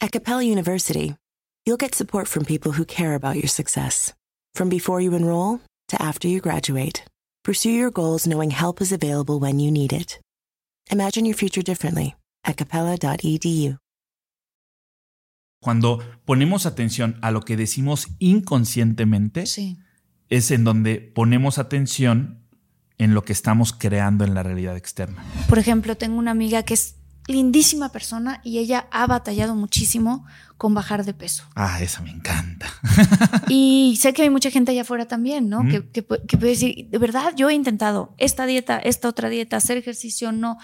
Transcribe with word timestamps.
At 0.00 0.12
Capella 0.12 0.42
University, 0.42 1.14
you'll 1.64 1.76
get 1.78 1.94
support 1.94 2.28
from 2.28 2.44
people 2.44 2.72
who 2.72 2.84
care 2.84 3.14
about 3.14 3.36
your 3.36 3.48
success. 3.48 4.12
From 4.54 4.68
before 4.68 5.00
you 5.00 5.14
enroll 5.14 5.60
to 5.88 6.00
after 6.00 6.28
you 6.28 6.40
graduate, 6.40 7.04
pursue 7.42 7.70
your 7.70 7.90
goals 7.90 8.26
knowing 8.26 8.50
help 8.50 8.80
is 8.80 8.92
available 8.92 9.38
when 9.40 9.58
you 9.58 9.70
need 9.70 9.92
it. 9.92 10.20
Imagine 10.90 11.24
your 11.24 11.36
future 11.36 11.62
differently 11.62 12.14
at 12.44 12.56
capella.edu. 12.56 13.78
Cuando 15.62 16.00
ponemos 16.26 16.66
atención 16.66 17.18
a 17.22 17.30
lo 17.30 17.40
que 17.40 17.56
decimos 17.56 18.08
inconscientemente, 18.18 19.46
Sí. 19.46 19.78
es 20.28 20.50
en 20.50 20.62
donde 20.64 21.00
ponemos 21.00 21.56
atención 21.58 22.46
en 22.98 23.14
lo 23.14 23.22
que 23.24 23.32
estamos 23.32 23.72
creando 23.72 24.24
en 24.24 24.34
la 24.34 24.42
realidad 24.42 24.76
externa. 24.76 25.24
Por 25.48 25.58
ejemplo, 25.58 25.96
tengo 25.96 26.18
una 26.18 26.32
amiga 26.32 26.62
que 26.64 26.74
es 26.74 26.96
lindísima 27.26 27.90
persona 27.90 28.40
y 28.44 28.58
ella 28.58 28.86
ha 28.90 29.06
batallado 29.06 29.54
muchísimo 29.54 30.26
con 30.56 30.72
bajar 30.74 31.04
de 31.04 31.14
peso. 31.14 31.44
Ah, 31.54 31.80
esa 31.82 32.00
me 32.02 32.10
encanta. 32.10 32.66
Y 33.48 33.98
sé 34.00 34.12
que 34.12 34.22
hay 34.22 34.30
mucha 34.30 34.50
gente 34.50 34.70
allá 34.70 34.82
afuera 34.82 35.06
también, 35.06 35.48
¿no? 35.48 35.64
Que, 35.68 35.88
que 35.90 36.06
pu- 36.06 36.24
que 36.26 36.36
puede 36.38 36.52
decir, 36.52 36.88
de 36.90 36.98
verdad, 36.98 37.32
yo 37.36 37.50
he 37.50 37.54
intentado 37.54 38.14
esta 38.18 38.46
dieta, 38.46 38.78
esta 38.78 39.08
otra 39.08 39.28
dieta, 39.28 39.56
hacer 39.56 39.76
ejercicio, 39.76 40.32
no, 40.32 40.58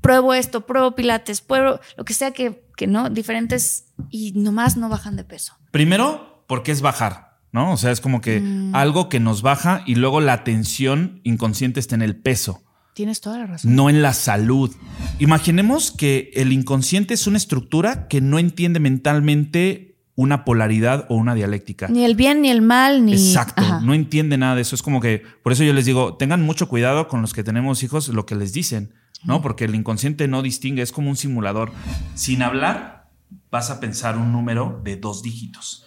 pruebo 0.00 0.34
esto, 0.34 0.66
pruebo 0.66 0.94
pilates, 0.94 1.40
pruebo 1.40 1.80
lo 1.96 2.04
que 2.04 2.12
sea 2.14 2.32
que, 2.32 2.64
que 2.76 2.86
no, 2.86 3.08
diferentes 3.10 3.86
y 4.10 4.32
nomás 4.32 4.76
no 4.76 4.88
bajan 4.88 5.16
de 5.16 5.24
peso. 5.24 5.54
Primero, 5.70 6.44
porque 6.46 6.72
es 6.72 6.80
bajar, 6.82 7.38
¿no? 7.52 7.72
O 7.72 7.76
sea, 7.76 7.90
es 7.90 8.00
como 8.00 8.20
que 8.20 8.40
Mm. 8.40 8.74
algo 8.74 9.08
que 9.08 9.20
nos 9.20 9.42
baja 9.42 9.82
y 9.86 9.94
luego 9.94 10.20
la 10.20 10.32
atención 10.34 11.20
inconsciente 11.24 11.80
está 11.80 11.94
en 11.94 12.02
el 12.02 12.16
peso, 12.16 12.62
Tienes 13.00 13.22
toda 13.22 13.38
la 13.38 13.46
razón. 13.46 13.74
no 13.74 13.88
en 13.88 14.02
la 14.02 14.12
salud. 14.12 14.70
Imaginemos 15.18 15.90
que 15.90 16.30
el 16.34 16.52
inconsciente 16.52 17.14
es 17.14 17.26
una 17.26 17.38
estructura 17.38 18.08
que 18.08 18.20
no 18.20 18.38
entiende 18.38 18.78
mentalmente 18.78 19.96
una 20.16 20.44
polaridad 20.44 21.06
o 21.08 21.14
una 21.14 21.34
dialéctica. 21.34 21.88
Ni 21.88 22.04
el 22.04 22.14
bien, 22.14 22.42
ni 22.42 22.50
el 22.50 22.60
mal, 22.60 23.06
ni... 23.06 23.14
Exacto, 23.14 23.62
Ajá. 23.62 23.80
no 23.80 23.94
entiende 23.94 24.36
nada 24.36 24.54
de 24.54 24.60
eso. 24.60 24.74
Es 24.74 24.82
como 24.82 25.00
que, 25.00 25.22
por 25.42 25.52
eso 25.54 25.64
yo 25.64 25.72
les 25.72 25.86
digo, 25.86 26.18
tengan 26.18 26.42
mucho 26.42 26.68
cuidado 26.68 27.08
con 27.08 27.22
los 27.22 27.32
que 27.32 27.42
tenemos 27.42 27.82
hijos, 27.82 28.08
lo 28.08 28.26
que 28.26 28.34
les 28.34 28.52
dicen, 28.52 28.92
¿no? 29.24 29.40
Porque 29.40 29.64
el 29.64 29.74
inconsciente 29.74 30.28
no 30.28 30.42
distingue, 30.42 30.82
es 30.82 30.92
como 30.92 31.08
un 31.08 31.16
simulador. 31.16 31.72
Sin 32.14 32.42
hablar, 32.42 33.08
vas 33.50 33.70
a 33.70 33.80
pensar 33.80 34.18
un 34.18 34.30
número 34.30 34.78
de 34.84 34.96
dos 34.96 35.22
dígitos. 35.22 35.86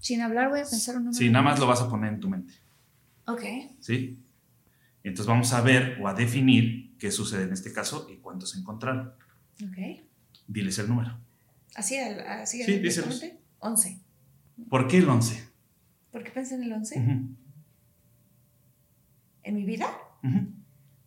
Sin 0.00 0.20
hablar 0.20 0.50
voy 0.50 0.60
a 0.60 0.64
pensar 0.64 0.96
un 0.96 1.04
número. 1.06 1.18
Sí, 1.18 1.30
nada 1.30 1.42
más 1.46 1.58
lo 1.58 1.66
vas 1.66 1.80
a 1.80 1.88
poner 1.88 2.12
en 2.12 2.20
tu 2.20 2.28
mente, 2.28 2.52
Ok. 3.26 3.40
¿sí? 3.80 4.18
Entonces 5.08 5.26
vamos 5.26 5.52
a 5.52 5.60
ver 5.60 5.98
o 6.00 6.08
a 6.08 6.14
definir 6.14 6.96
qué 6.98 7.10
sucede 7.10 7.44
en 7.44 7.52
este 7.52 7.72
caso 7.72 8.08
y 8.10 8.16
cuántos 8.16 8.50
se 8.50 8.58
encontraron. 8.58 9.12
Ok. 9.64 10.04
Diles 10.48 10.78
el 10.78 10.88
número. 10.88 11.18
Así, 11.74 11.96
así 11.98 12.62
Sí, 12.64 12.78
díselos. 12.78 13.20
directamente. 13.20 13.42
11. 13.58 14.00
¿Por 14.68 14.88
qué 14.88 14.98
el 14.98 15.08
11? 15.08 15.48
¿Por 16.10 16.24
qué 16.24 16.30
pensé 16.30 16.54
en 16.54 16.62
el 16.64 16.72
11? 16.72 16.98
Ujú, 16.98 17.36
¿En 19.42 19.54
mi 19.54 19.64
vida? 19.64 19.86
ujú. 20.22 20.48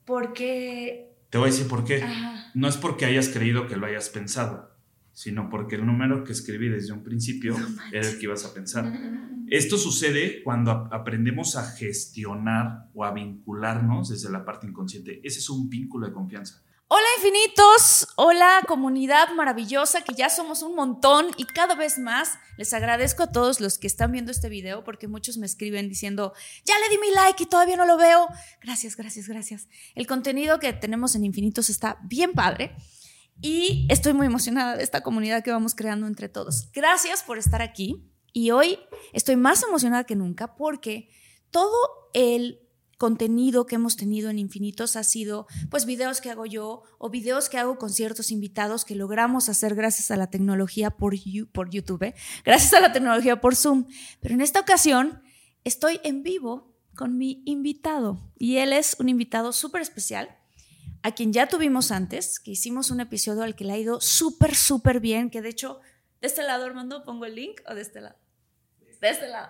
Porque... 0.06 1.16
Te 1.29 1.38
voy 1.38 1.50
a 1.50 1.52
decir 1.52 1.68
por 1.68 1.84
qué. 1.85 2.02
Ajá. 2.02 2.52
No 2.56 2.68
es 2.68 2.78
porque 2.78 3.06
hayas 3.06 3.29
creído 3.29 3.68
que 3.68 3.75
lo 3.78 3.85
hayas 3.85 4.09
pensado, 4.09 4.69
sino 5.22 5.50
porque 5.50 5.75
el 5.75 5.85
número 5.85 6.24
que 6.24 6.31
escribí 6.31 6.69
desde 6.69 6.94
un 6.94 7.03
principio 7.03 7.57
No 7.59 7.68
era 7.91 8.07
el 8.07 8.18
que 8.18 8.24
ibas 8.24 8.46
a 8.46 8.53
pensar. 8.53 8.90
Esto 9.50 9.78
sucede 9.78 10.41
cuando 10.44 10.72
ap- 10.72 10.94
aprendemos 10.94 11.57
a 11.57 11.63
gestionar 11.72 12.88
o 12.94 13.03
a 13.03 13.12
vincularnos 13.12 14.08
desde 14.08 14.31
la 14.31 14.46
parte 14.46 14.66
inconsciente. 14.68 15.19
Ese 15.22 15.40
es 15.40 15.50
un 15.50 15.68
vínculo 15.69 16.08
de 16.08 16.13
confianza. 16.13 16.63
Hola 16.88 17.06
infinitos, 17.18 18.08
hola 18.16 18.63
comunidad 18.66 19.28
maravillosa 19.35 20.06
que 20.06 20.13
ya 20.16 20.29
somos 20.29 20.63
un 20.63 20.74
montón 20.75 21.25
y 21.35 21.44
cada 21.44 21.75
vez 21.75 22.00
más 22.00 22.40
les 22.58 22.74
agradezco 22.74 23.24
a 23.24 23.31
todos 23.31 23.59
los 23.59 23.78
que 23.78 23.88
están 23.88 24.13
viendo 24.13 24.31
este 24.31 24.47
video 24.47 24.85
porque 24.85 25.09
muchos 25.09 25.38
me 25.38 25.46
escriben 25.46 25.90
diciendo, 25.90 26.34
ya 26.63 26.75
le 26.79 26.90
di 26.90 26.97
mi 26.97 27.13
like 27.13 27.44
y 27.44 27.46
todavía 27.46 27.75
no 27.75 27.85
lo 27.85 27.97
veo. 27.97 28.25
Gracias, 28.62 28.96
gracias, 28.96 29.28
gracias. 29.28 29.68
El 29.96 30.08
contenido 30.08 30.59
que 30.59 30.72
tenemos 30.72 31.13
en 31.16 31.25
infinitos 31.25 31.69
está 31.69 31.97
bien 32.03 32.31
padre 32.31 32.74
y 33.41 33.88
estoy 33.89 34.13
muy 34.13 34.27
emocionada 34.27 34.75
de 34.77 34.83
esta 34.83 35.01
comunidad 35.01 35.44
que 35.44 35.51
vamos 35.51 35.75
creando 35.75 36.07
entre 36.07 36.29
todos. 36.29 36.69
Gracias 36.73 37.23
por 37.23 37.38
estar 37.38 37.61
aquí 37.61 38.11
y 38.33 38.51
hoy 38.51 38.79
estoy 39.13 39.35
más 39.35 39.63
emocionada 39.63 40.03
que 40.03 40.16
nunca 40.16 40.55
porque 40.55 41.09
todo 41.51 41.75
el 42.13 42.59
contenido 42.97 43.66
que 43.66 43.75
hemos 43.75 43.95
tenido 43.95 44.29
en 44.29 44.38
Infinitos 44.39 44.97
ha 44.97 45.03
sido 45.05 45.47
pues 45.69 45.85
videos 45.85 46.19
que 46.19 46.29
hago 46.29 46.45
yo 46.45 46.83
o 46.97 47.09
videos 47.09 47.47
que 47.47 47.57
hago 47.57 47.78
con 47.78 47.89
ciertos 47.91 48.29
invitados 48.29 48.83
que 48.83 48.94
logramos 48.95 49.47
hacer 49.47 49.73
gracias 49.73 50.11
a 50.11 50.17
la 50.17 50.29
tecnología 50.29 50.91
por, 50.91 51.16
You- 51.16 51.47
por 51.49 51.69
YouTube, 51.69 52.03
¿eh? 52.03 52.16
gracias 52.44 52.73
a 52.73 52.81
la 52.81 52.91
tecnología 52.91 53.39
por 53.39 53.55
Zoom. 53.55 53.85
Pero 54.19 54.33
en 54.35 54.41
esta 54.41 54.59
ocasión 54.59 55.22
estoy 55.63 56.01
en 56.03 56.23
vivo 56.23 56.75
con 56.94 57.17
mi 57.17 57.41
invitado 57.45 58.33
y 58.38 58.57
él 58.57 58.73
es 58.73 58.97
un 58.99 59.07
invitado 59.07 59.53
súper 59.53 59.81
especial 59.81 60.38
a 61.01 61.11
quien 61.13 61.33
ya 61.33 61.47
tuvimos 61.47 61.91
antes, 61.91 62.39
que 62.39 62.51
hicimos 62.51 62.91
un 62.91 62.99
episodio 62.99 63.43
al 63.43 63.55
que 63.55 63.63
le 63.63 63.73
ha 63.73 63.77
ido 63.77 64.01
súper, 64.01 64.55
súper 64.55 64.99
bien, 64.99 65.29
que 65.29 65.41
de 65.41 65.49
hecho, 65.49 65.79
de 66.21 66.27
este 66.27 66.43
lado, 66.43 66.65
Armando, 66.65 67.03
pongo 67.03 67.25
el 67.25 67.35
link 67.35 67.61
o 67.67 67.75
de 67.75 67.81
este 67.81 68.01
lado. 68.01 68.17
De 69.01 69.09
este 69.09 69.29
lado. 69.29 69.49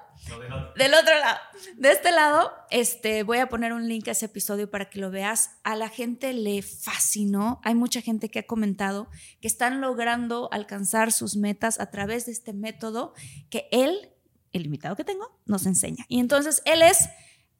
Del 0.75 0.93
otro 0.93 1.17
lado. 1.17 1.39
De 1.75 1.91
este 1.91 2.11
lado, 2.11 2.51
este, 2.69 3.23
voy 3.23 3.39
a 3.39 3.49
poner 3.49 3.73
un 3.73 3.87
link 3.87 4.07
a 4.07 4.11
ese 4.11 4.27
episodio 4.27 4.69
para 4.69 4.91
que 4.91 4.99
lo 4.99 5.09
veas. 5.09 5.57
A 5.63 5.75
la 5.75 5.89
gente 5.89 6.33
le 6.33 6.61
fascinó. 6.61 7.59
Hay 7.63 7.73
mucha 7.73 8.01
gente 8.01 8.29
que 8.29 8.39
ha 8.39 8.45
comentado 8.45 9.09
que 9.41 9.47
están 9.47 9.81
logrando 9.81 10.49
alcanzar 10.51 11.11
sus 11.11 11.35
metas 11.35 11.79
a 11.79 11.89
través 11.89 12.27
de 12.27 12.31
este 12.31 12.53
método 12.53 13.15
que 13.49 13.67
él, 13.71 14.11
el 14.51 14.65
invitado 14.65 14.95
que 14.95 15.03
tengo, 15.03 15.41
nos 15.45 15.65
enseña. 15.65 16.05
Y 16.09 16.19
entonces 16.19 16.61
él 16.65 16.83
es 16.83 17.09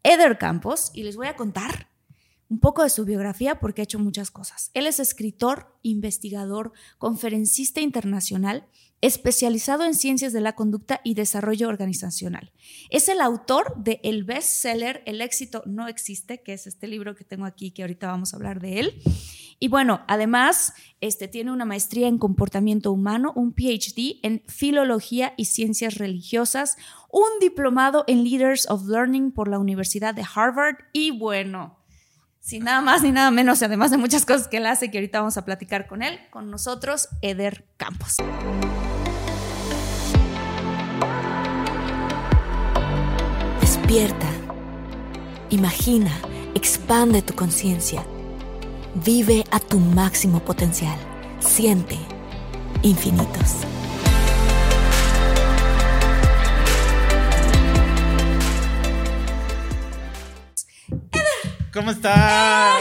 Eder 0.04 0.38
Campos 0.38 0.92
y 0.94 1.02
les 1.02 1.16
voy 1.16 1.26
a 1.26 1.36
contar 1.36 1.89
un 2.50 2.60
poco 2.60 2.84
de 2.84 2.90
su 2.90 3.06
biografía 3.06 3.60
porque 3.60 3.82
ha 3.82 3.84
hecho 3.84 4.00
muchas 4.00 4.32
cosas. 4.32 4.72
Él 4.74 4.88
es 4.88 5.00
escritor, 5.00 5.76
investigador, 5.84 6.74
conferencista 6.98 7.80
internacional, 7.80 8.68
especializado 9.02 9.86
en 9.86 9.94
ciencias 9.94 10.34
de 10.34 10.42
la 10.42 10.56
conducta 10.56 11.00
y 11.04 11.14
desarrollo 11.14 11.70
organizacional. 11.70 12.52
Es 12.90 13.08
el 13.08 13.22
autor 13.22 13.76
de 13.78 14.02
el 14.04 14.24
bestseller 14.24 15.04
El 15.06 15.22
éxito 15.22 15.64
no 15.66 15.88
existe, 15.88 16.42
que 16.42 16.54
es 16.54 16.68
este 16.68 16.88
libro 16.88 17.16
que 17.16 17.24
tengo 17.24 17.46
aquí 17.46 17.72
que 17.72 17.84
ahorita 17.84 18.08
vamos 18.08 18.34
a 18.34 18.38
hablar 18.38 18.60
de 18.60 18.80
él. 18.80 19.02
Y 19.62 19.68
bueno, 19.68 20.02
además, 20.08 20.74
este 21.02 21.28
tiene 21.28 21.52
una 21.52 21.66
maestría 21.66 22.08
en 22.08 22.18
comportamiento 22.18 22.92
humano, 22.92 23.34
un 23.36 23.54
PhD 23.54 24.20
en 24.24 24.42
filología 24.48 25.34
y 25.36 25.46
ciencias 25.46 25.96
religiosas, 25.96 26.78
un 27.12 27.28
diplomado 27.42 28.06
en 28.08 28.24
Leaders 28.24 28.70
of 28.70 28.88
Learning 28.88 29.32
por 29.32 29.50
la 29.50 29.60
Universidad 29.60 30.14
de 30.14 30.26
Harvard 30.34 30.78
y 30.94 31.12
bueno, 31.12 31.79
sin 32.40 32.64
nada 32.64 32.82
más 32.82 33.02
ni 33.04 33.12
nada 33.12 33.32
menos, 33.32 33.62
además 33.62 33.92
de 33.92 33.98
muchas 33.98 34.26
cosas 34.26 34.48
que 34.48 34.58
él 34.58 34.66
hace 34.66 34.90
que 34.90 34.98
ahorita 34.98 35.20
vamos 35.20 35.38
a 35.38 35.46
platicar 35.46 35.88
con 35.88 36.02
él, 36.02 36.20
con 36.32 36.50
nosotros, 36.50 37.10
Eder 37.22 37.66
Campos. 37.78 38.18
Despierta. 43.60 44.28
Imagina, 45.50 46.12
expande 46.56 47.22
tu 47.22 47.34
conciencia. 47.34 48.04
Vive 48.96 49.44
a 49.52 49.60
tu 49.60 49.80
máximo 49.80 50.40
potencial. 50.40 50.98
Siente 51.40 51.98
infinitos. 52.84 53.58
¿Cómo 61.80 61.92
está? 61.92 62.74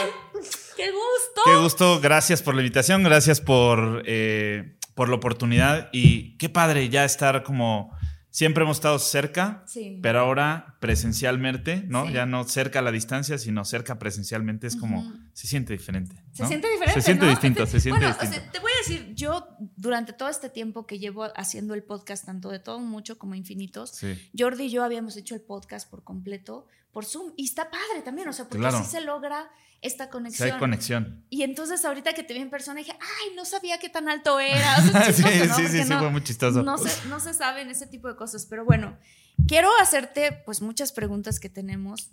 ¡Qué 0.76 0.90
gusto! 0.90 1.40
Qué 1.44 1.54
gusto, 1.62 2.00
gracias 2.00 2.42
por 2.42 2.56
la 2.56 2.62
invitación, 2.62 3.04
gracias 3.04 3.40
por, 3.40 4.02
eh, 4.06 4.76
por 4.96 5.08
la 5.08 5.14
oportunidad 5.14 5.88
y 5.92 6.36
qué 6.36 6.48
padre 6.48 6.88
ya 6.88 7.04
estar 7.04 7.44
como 7.44 7.96
siempre 8.30 8.64
hemos 8.64 8.78
estado 8.78 8.98
cerca, 8.98 9.62
Sí. 9.68 10.00
pero 10.02 10.18
ahora 10.18 10.76
presencialmente, 10.80 11.84
¿no? 11.86 12.06
Sí. 12.08 12.12
Ya 12.14 12.26
no 12.26 12.42
cerca 12.42 12.80
a 12.80 12.82
la 12.82 12.90
distancia, 12.90 13.38
sino 13.38 13.64
cerca 13.64 14.00
presencialmente 14.00 14.66
es 14.66 14.74
como 14.74 15.12
se 15.32 15.46
siente 15.46 15.74
diferente. 15.74 16.16
Se 16.32 16.46
siente 16.46 16.68
diferente. 16.68 17.00
Se 17.00 17.04
siente 17.06 17.24
¿no? 17.26 17.30
distinto, 17.30 17.66
se 17.66 17.78
siente 17.78 18.00
bueno, 18.00 18.16
o 18.16 18.20
distinto. 18.20 18.42
sea, 18.44 18.50
te 18.52 18.58
voy 18.58 18.72
decir, 18.84 19.14
yo 19.14 19.46
durante 19.76 20.12
todo 20.12 20.28
este 20.28 20.50
tiempo 20.50 20.88
que 20.88 20.98
llevo 20.98 21.28
haciendo 21.36 21.74
el 21.74 21.84
podcast, 21.84 22.26
tanto 22.26 22.50
de 22.50 22.58
todo 22.58 22.80
mucho 22.80 23.16
como 23.16 23.36
infinitos, 23.36 23.90
Sí. 23.90 24.18
Jordi 24.36 24.64
y 24.64 24.70
yo 24.70 24.82
habíamos 24.82 25.16
hecho 25.16 25.36
el 25.36 25.40
podcast 25.40 25.88
por 25.88 26.02
completo 26.02 26.66
por 26.98 27.04
Zoom 27.06 27.32
y 27.36 27.44
está 27.44 27.70
padre 27.70 28.02
también, 28.04 28.26
o 28.26 28.32
sea, 28.32 28.46
porque 28.46 28.58
Claro. 28.58 28.78
así 28.78 28.90
se 28.90 29.00
logra 29.02 29.48
esta 29.82 30.06
Sí 30.06 30.10
conexión. 30.10 30.50
hay 30.52 30.58
conexión. 30.58 31.24
Y 31.30 31.42
entonces 31.44 31.84
ahorita 31.84 32.12
que 32.12 32.24
te 32.24 32.34
vi 32.34 32.40
en 32.40 32.50
persona 32.50 32.80
dije, 32.80 32.90
ay, 33.00 33.36
no 33.36 33.44
sabía 33.44 33.78
qué 33.78 33.88
tan 33.88 34.08
alto 34.08 34.40
era. 34.40 34.78
O 34.78 34.82
sea, 34.90 35.02
es 35.08 35.14
sí, 35.16 35.22
chistoso, 35.22 35.46
¿no? 35.46 35.54
sí, 35.54 35.68
sí, 35.68 35.82
sí, 35.84 35.88
no- 35.88 35.98
fue 36.00 36.10
muy 36.10 36.24
chistoso. 36.24 36.62
No 36.64 36.76
se, 36.76 37.08
no 37.08 37.20
se 37.20 37.34
saben 37.34 37.70
ese 37.70 37.86
tipo 37.86 38.08
de 38.08 38.16
cosas, 38.16 38.46
pero 38.46 38.64
bueno, 38.64 38.98
quiero 39.46 39.68
hacerte 39.80 40.42
pues 40.44 40.60
muchas 40.60 40.90
preguntas 40.90 41.38
que 41.38 41.48
tenemos 41.48 42.10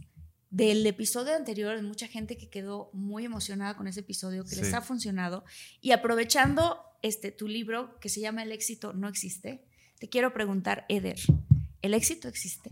del 0.51 0.85
episodio 0.85 1.35
anterior, 1.35 1.75
de 1.75 1.81
mucha 1.81 2.07
gente 2.07 2.37
que 2.37 2.47
quedó 2.51 2.91
muy 2.93 3.25
emocionada 3.25 3.75
con 3.75 3.87
ese 3.87 4.01
episodio, 4.01 4.45
que 4.45 4.55
les 4.57 4.67
Sí. 4.67 4.73
ha 4.75 4.81
funcionado. 4.81 5.43
Y 5.81 5.93
aprovechando 5.93 6.79
este, 7.01 7.31
tu 7.31 7.47
libro 7.47 7.99
que 7.99 8.09
se 8.09 8.19
llama 8.21 8.43
El 8.43 8.51
éxito 8.51 8.93
no 8.93 9.07
existe, 9.09 9.65
te 9.97 10.09
quiero 10.09 10.31
preguntar, 10.31 10.85
Eder, 10.89 11.19
¿el 11.81 11.95
éxito 11.95 12.27
existe? 12.27 12.69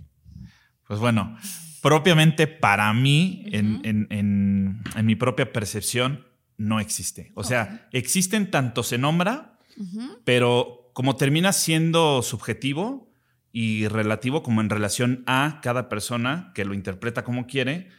Pues 0.93 1.01
bueno, 1.01 1.35
propiamente 1.81 2.45
para 2.45 2.93
mí, 2.93 3.45
en, 3.47 3.73
Ujú. 3.77 3.81
en- 3.83 4.07
en- 4.11 4.83
en 4.95 5.05
mi 5.07 5.15
propia 5.15 5.51
percepción, 5.51 6.23
no 6.57 6.79
existe. 6.79 7.31
O 7.33 7.43
sea, 7.43 7.87
existen 7.91 8.51
tanto 8.51 8.83
se 8.83 8.99
nombra, 8.99 9.57
pero 10.23 10.91
como 10.93 11.15
termina 11.15 11.51
siendo 11.51 12.21
subjetivo 12.21 13.11
y 13.51 13.87
relativo 13.87 14.43
como 14.43 14.61
en 14.61 14.69
relación 14.69 15.23
a 15.25 15.59
cada 15.63 15.89
persona 15.89 16.51
que 16.53 16.63
lo 16.63 16.75
interpreta 16.75 17.23
como 17.23 17.47
quiere, 17.47 17.89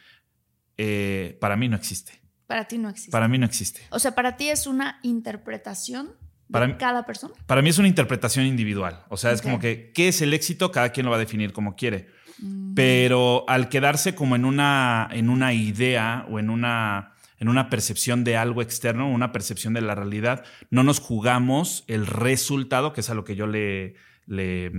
eh, 0.77 1.37
para 1.41 1.55
mí 1.57 1.67
no 1.67 1.75
existe. 1.75 2.13
Para 2.47 2.65
ti 2.69 2.77
no 2.77 2.89
existe. 2.89 3.11
Para 3.11 3.27
mí 3.27 3.37
no 3.37 3.45
existe. 3.45 3.81
o 3.89 3.99
sea, 3.99 4.15
para 4.15 4.37
ti 4.37 4.47
es 4.49 4.67
una 4.67 4.99
interpretación 5.03 6.07
de 6.47 6.51
Para 6.53 6.67
mí- 6.67 6.75
cada 6.77 7.05
persona. 7.05 7.33
Para 7.45 7.61
mí 7.61 7.69
es 7.69 7.77
una 7.77 7.87
interpretación 7.87 8.45
individual. 8.45 9.03
O 9.09 9.17
sea, 9.17 9.31
es 9.31 9.39
Ok. 9.39 9.43
como 9.45 9.59
que, 9.59 9.91
¿qué 9.93 10.07
es 10.09 10.21
el 10.21 10.33
éxito? 10.33 10.71
Cada 10.71 10.89
quien 10.93 11.05
lo 11.05 11.09
va 11.11 11.17
a 11.17 11.19
definir 11.19 11.51
como 11.53 11.75
quiere. 11.75 12.07
Mm. 12.39 12.73
Pero 12.73 13.45
al 13.47 13.69
quedarse 13.69 14.15
como 14.15 14.35
en 14.35 14.45
una, 14.45 15.07
en 15.11 15.29
una 15.29 15.53
idea 15.53 16.25
o 16.29 16.39
en 16.39 16.49
una, 16.49 17.13
en 17.39 17.49
una 17.49 17.69
percepción 17.69 18.23
de 18.23 18.37
algo 18.37 18.61
externo, 18.61 19.09
una 19.09 19.31
percepción 19.31 19.73
de 19.73 19.81
la 19.81 19.95
realidad, 19.95 20.43
no 20.69 20.83
nos 20.83 20.99
jugamos 20.99 21.83
el 21.87 22.07
resultado, 22.07 22.93
que 22.93 23.01
es 23.01 23.09
a 23.09 23.13
lo 23.13 23.23
que 23.23 23.35
yo 23.35 23.47
le, 23.47 23.95
le 24.25 24.71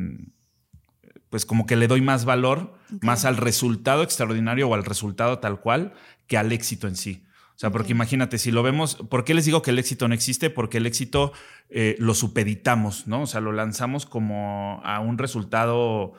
pues 1.31 1.45
como 1.45 1.67
que 1.67 1.77
le 1.77 1.89
doy 1.89 2.01
más 2.01 2.25
valor, 2.25 2.75
más 3.03 3.25
al 3.25 3.37
resultado 3.37 4.03
extraordinario 4.03 4.69
o 4.69 4.75
al 4.75 4.85
resultado 4.85 5.39
tal 5.39 5.61
cual, 5.61 5.93
que 6.27 6.39
al 6.39 6.53
éxito 6.53 6.89
en 6.89 6.97
sí. 6.97 7.25
O 7.57 7.59
sea, 7.59 7.71
porque 7.71 7.93
imagínate, 7.93 8.39
si 8.39 8.51
lo 8.51 8.63
vemos, 8.63 8.97
¿por 8.97 9.25
qué 9.25 9.33
les 9.33 9.47
digo 9.47 9.63
que 9.63 9.71
el 9.71 9.79
éxito 9.79 10.07
no 10.09 10.15
existe? 10.15 10.51
Porque 10.51 10.77
el 10.77 10.85
éxito 10.85 11.33
eh, 11.71 11.97
lo 11.99 12.15
supeditamos, 12.15 13.07
¿no? 13.07 13.23
O 13.23 13.27
sea, 13.27 13.41
lo 13.41 13.53
lanzamos 13.53 14.05
como 14.05 14.81
a 14.85 15.01
un 15.01 15.17
resultado 15.17 16.13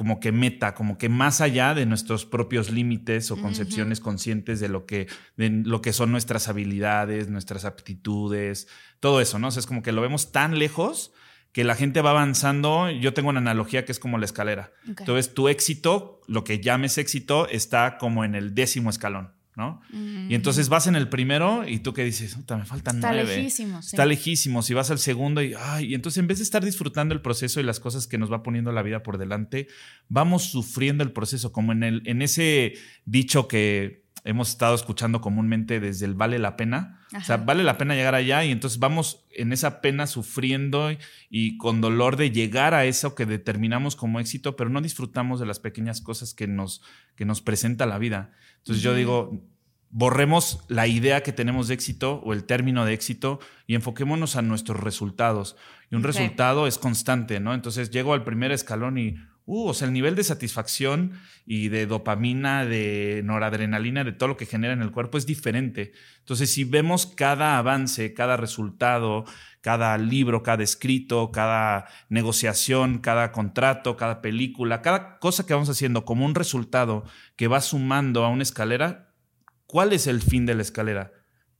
como 0.00 0.18
que 0.18 0.32
meta, 0.32 0.72
como 0.72 0.96
que 0.96 1.10
más 1.10 1.42
allá 1.42 1.74
de 1.74 1.84
nuestros 1.84 2.24
propios 2.24 2.70
límites 2.70 3.30
o 3.30 3.36
concepciones 3.38 4.00
conscientes 4.00 4.58
de 4.58 4.70
lo 4.70 4.86
que, 4.86 5.08
de 5.36 5.50
lo 5.50 5.82
que 5.82 5.92
son 5.92 6.10
nuestras 6.10 6.48
habilidades, 6.48 7.28
nuestras 7.28 7.66
aptitudes, 7.66 8.66
todo 8.98 9.20
eso, 9.20 9.38
¿no? 9.38 9.48
O 9.48 9.50
sea, 9.50 9.60
es 9.60 9.66
como 9.66 9.82
que 9.82 9.92
lo 9.92 10.00
vemos 10.00 10.32
tan 10.32 10.58
lejos 10.58 11.12
que 11.52 11.64
la 11.64 11.74
gente 11.74 12.00
va 12.00 12.12
avanzando. 12.12 12.88
Yo 12.88 13.12
tengo 13.12 13.28
una 13.28 13.40
analogía 13.40 13.84
que 13.84 13.92
es 13.92 13.98
como 13.98 14.16
la 14.16 14.24
escalera. 14.24 14.72
Ok. 14.90 15.00
Entonces, 15.00 15.34
tu 15.34 15.48
éxito, 15.48 16.22
lo 16.26 16.44
que 16.44 16.60
llames 16.60 16.96
éxito, 16.96 17.46
está 17.46 17.98
como 17.98 18.24
en 18.24 18.34
el 18.34 18.54
décimo 18.54 18.88
escalón, 18.88 19.34
¿no? 19.56 19.80
Y 20.28 20.34
entonces 20.34 20.68
vas 20.68 20.86
en 20.86 20.96
el 20.96 21.08
primero 21.08 21.68
y 21.68 21.80
tú 21.80 21.92
que 21.92 22.04
dices, 22.04 22.34
"Puta, 22.34 22.56
me 22.56 22.64
faltan 22.64 22.96
Está 22.96 23.12
nueve. 23.12 23.36
lejísimo. 23.36 23.82
sí. 23.82 23.88
Está 23.96 24.06
lejísimo. 24.06 24.62
Si 24.62 24.74
vas 24.74 24.90
al 24.90 24.98
segundo 24.98 25.42
y, 25.42 25.54
ay, 25.58 25.86
y 25.86 25.94
entonces 25.94 26.18
en 26.18 26.26
vez 26.28 26.38
de 26.38 26.44
estar 26.44 26.64
disfrutando 26.64 27.14
el 27.14 27.20
proceso 27.20 27.60
y 27.60 27.62
las 27.64 27.80
cosas 27.80 28.06
que 28.06 28.16
nos 28.18 28.32
va 28.32 28.42
poniendo 28.42 28.72
la 28.72 28.82
vida 28.82 29.02
por 29.02 29.18
delante, 29.18 29.66
vamos 30.08 30.44
sufriendo 30.44 31.04
el 31.04 31.12
proceso, 31.12 31.52
como 31.52 31.72
en, 31.72 31.82
el, 31.82 32.02
en 32.06 32.22
ese 32.22 32.74
dicho 33.04 33.48
que 33.48 33.99
hemos 34.24 34.50
estado 34.50 34.74
escuchando 34.74 35.20
comúnmente 35.20 35.80
desde 35.80 36.06
el 36.06 36.14
vale 36.14 36.38
la 36.38 36.56
pena. 36.56 37.00
O 37.16 37.20
sea, 37.22 37.38
vale 37.38 37.64
la 37.64 37.78
pena 37.78 37.94
llegar 37.94 38.14
allá 38.14 38.44
y 38.44 38.50
entonces 38.50 38.78
vamos 38.78 39.24
en 39.30 39.52
esa 39.52 39.80
pena 39.80 40.06
sufriendo 40.06 40.90
y, 41.28 41.58
con 41.58 41.80
dolor 41.80 42.16
de 42.16 42.30
llegar 42.30 42.74
a 42.74 42.84
eso 42.84 43.14
que 43.14 43.26
determinamos 43.26 43.96
como 43.96 44.20
éxito, 44.20 44.56
pero 44.56 44.70
no 44.70 44.80
disfrutamos 44.80 45.40
de 45.40 45.46
las 45.46 45.58
pequeñas 45.58 46.00
cosas 46.00 46.34
que 46.34 46.46
nos, 46.46 46.82
que 47.16 47.24
nos 47.24 47.42
presenta 47.42 47.86
la 47.86 47.98
vida. 47.98 48.32
Entonces 48.58 48.82
yo 48.82 48.94
digo, 48.94 49.44
borremos 49.90 50.60
la 50.68 50.86
idea 50.86 51.22
que 51.22 51.32
tenemos 51.32 51.68
de 51.68 51.74
éxito 51.74 52.20
o 52.24 52.32
el 52.32 52.44
término 52.44 52.84
de 52.84 52.94
éxito 52.94 53.40
y 53.66 53.74
enfoquémonos 53.74 54.36
a 54.36 54.42
nuestros 54.42 54.78
resultados. 54.80 55.56
Y 55.90 55.96
un 55.96 56.04
resultado 56.04 56.66
es 56.66 56.78
constante, 56.78 57.40
¿no? 57.40 57.54
Entonces 57.54 57.90
llego 57.90 58.14
al 58.14 58.24
primer 58.24 58.52
escalón 58.52 58.98
y, 58.98 59.16
uh, 59.50 59.68
o 59.68 59.74
sea, 59.74 59.88
el 59.88 59.92
nivel 59.92 60.14
de 60.14 60.22
satisfacción 60.22 61.12
y 61.44 61.68
de 61.68 61.86
dopamina, 61.86 62.64
de 62.64 63.22
noradrenalina, 63.24 64.04
de 64.04 64.12
todo 64.12 64.28
lo 64.28 64.36
que 64.36 64.46
genera 64.46 64.72
en 64.72 64.82
el 64.82 64.92
cuerpo 64.92 65.18
es 65.18 65.26
diferente. 65.26 65.92
Entonces, 66.20 66.52
si 66.52 66.62
vemos 66.62 67.06
cada 67.06 67.58
avance, 67.58 68.14
cada 68.14 68.36
resultado, 68.36 69.24
cada 69.60 69.98
libro, 69.98 70.44
cada 70.44 70.62
escrito, 70.62 71.32
cada 71.32 71.88
negociación, 72.08 72.98
cada 72.98 73.32
contrato, 73.32 73.96
cada 73.96 74.22
película, 74.22 74.82
cada 74.82 75.18
cosa 75.18 75.44
que 75.44 75.54
vamos 75.54 75.68
haciendo 75.68 76.04
como 76.04 76.24
un 76.24 76.36
resultado 76.36 77.04
que 77.34 77.48
va 77.48 77.60
sumando 77.60 78.24
a 78.24 78.28
una 78.28 78.44
escalera, 78.44 79.12
¿cuál 79.66 79.92
es 79.92 80.06
el 80.06 80.22
fin 80.22 80.46
de 80.46 80.54
la 80.54 80.62
escalera? 80.62 81.12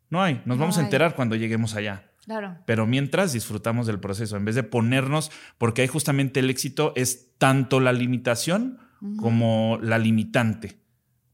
No 0.08 0.22
hay, 0.22 0.34
nos 0.44 0.56
No 0.56 0.58
vamos 0.58 0.78
a 0.78 0.82
enterar 0.82 1.16
cuando 1.16 1.34
lleguemos 1.34 1.74
allá. 1.74 2.09
Claro. 2.30 2.58
Pero 2.64 2.86
mientras 2.86 3.32
disfrutamos 3.32 3.88
del 3.88 3.98
proceso, 3.98 4.36
en 4.36 4.44
vez 4.44 4.54
de 4.54 4.62
ponernos, 4.62 5.32
porque 5.58 5.82
ahí 5.82 5.88
justamente 5.88 6.38
el 6.38 6.48
éxito 6.48 6.92
es 6.94 7.36
tanto 7.38 7.80
la 7.80 7.92
limitación 7.92 8.78
como 9.18 9.80
la 9.82 9.98
limitante. 9.98 10.78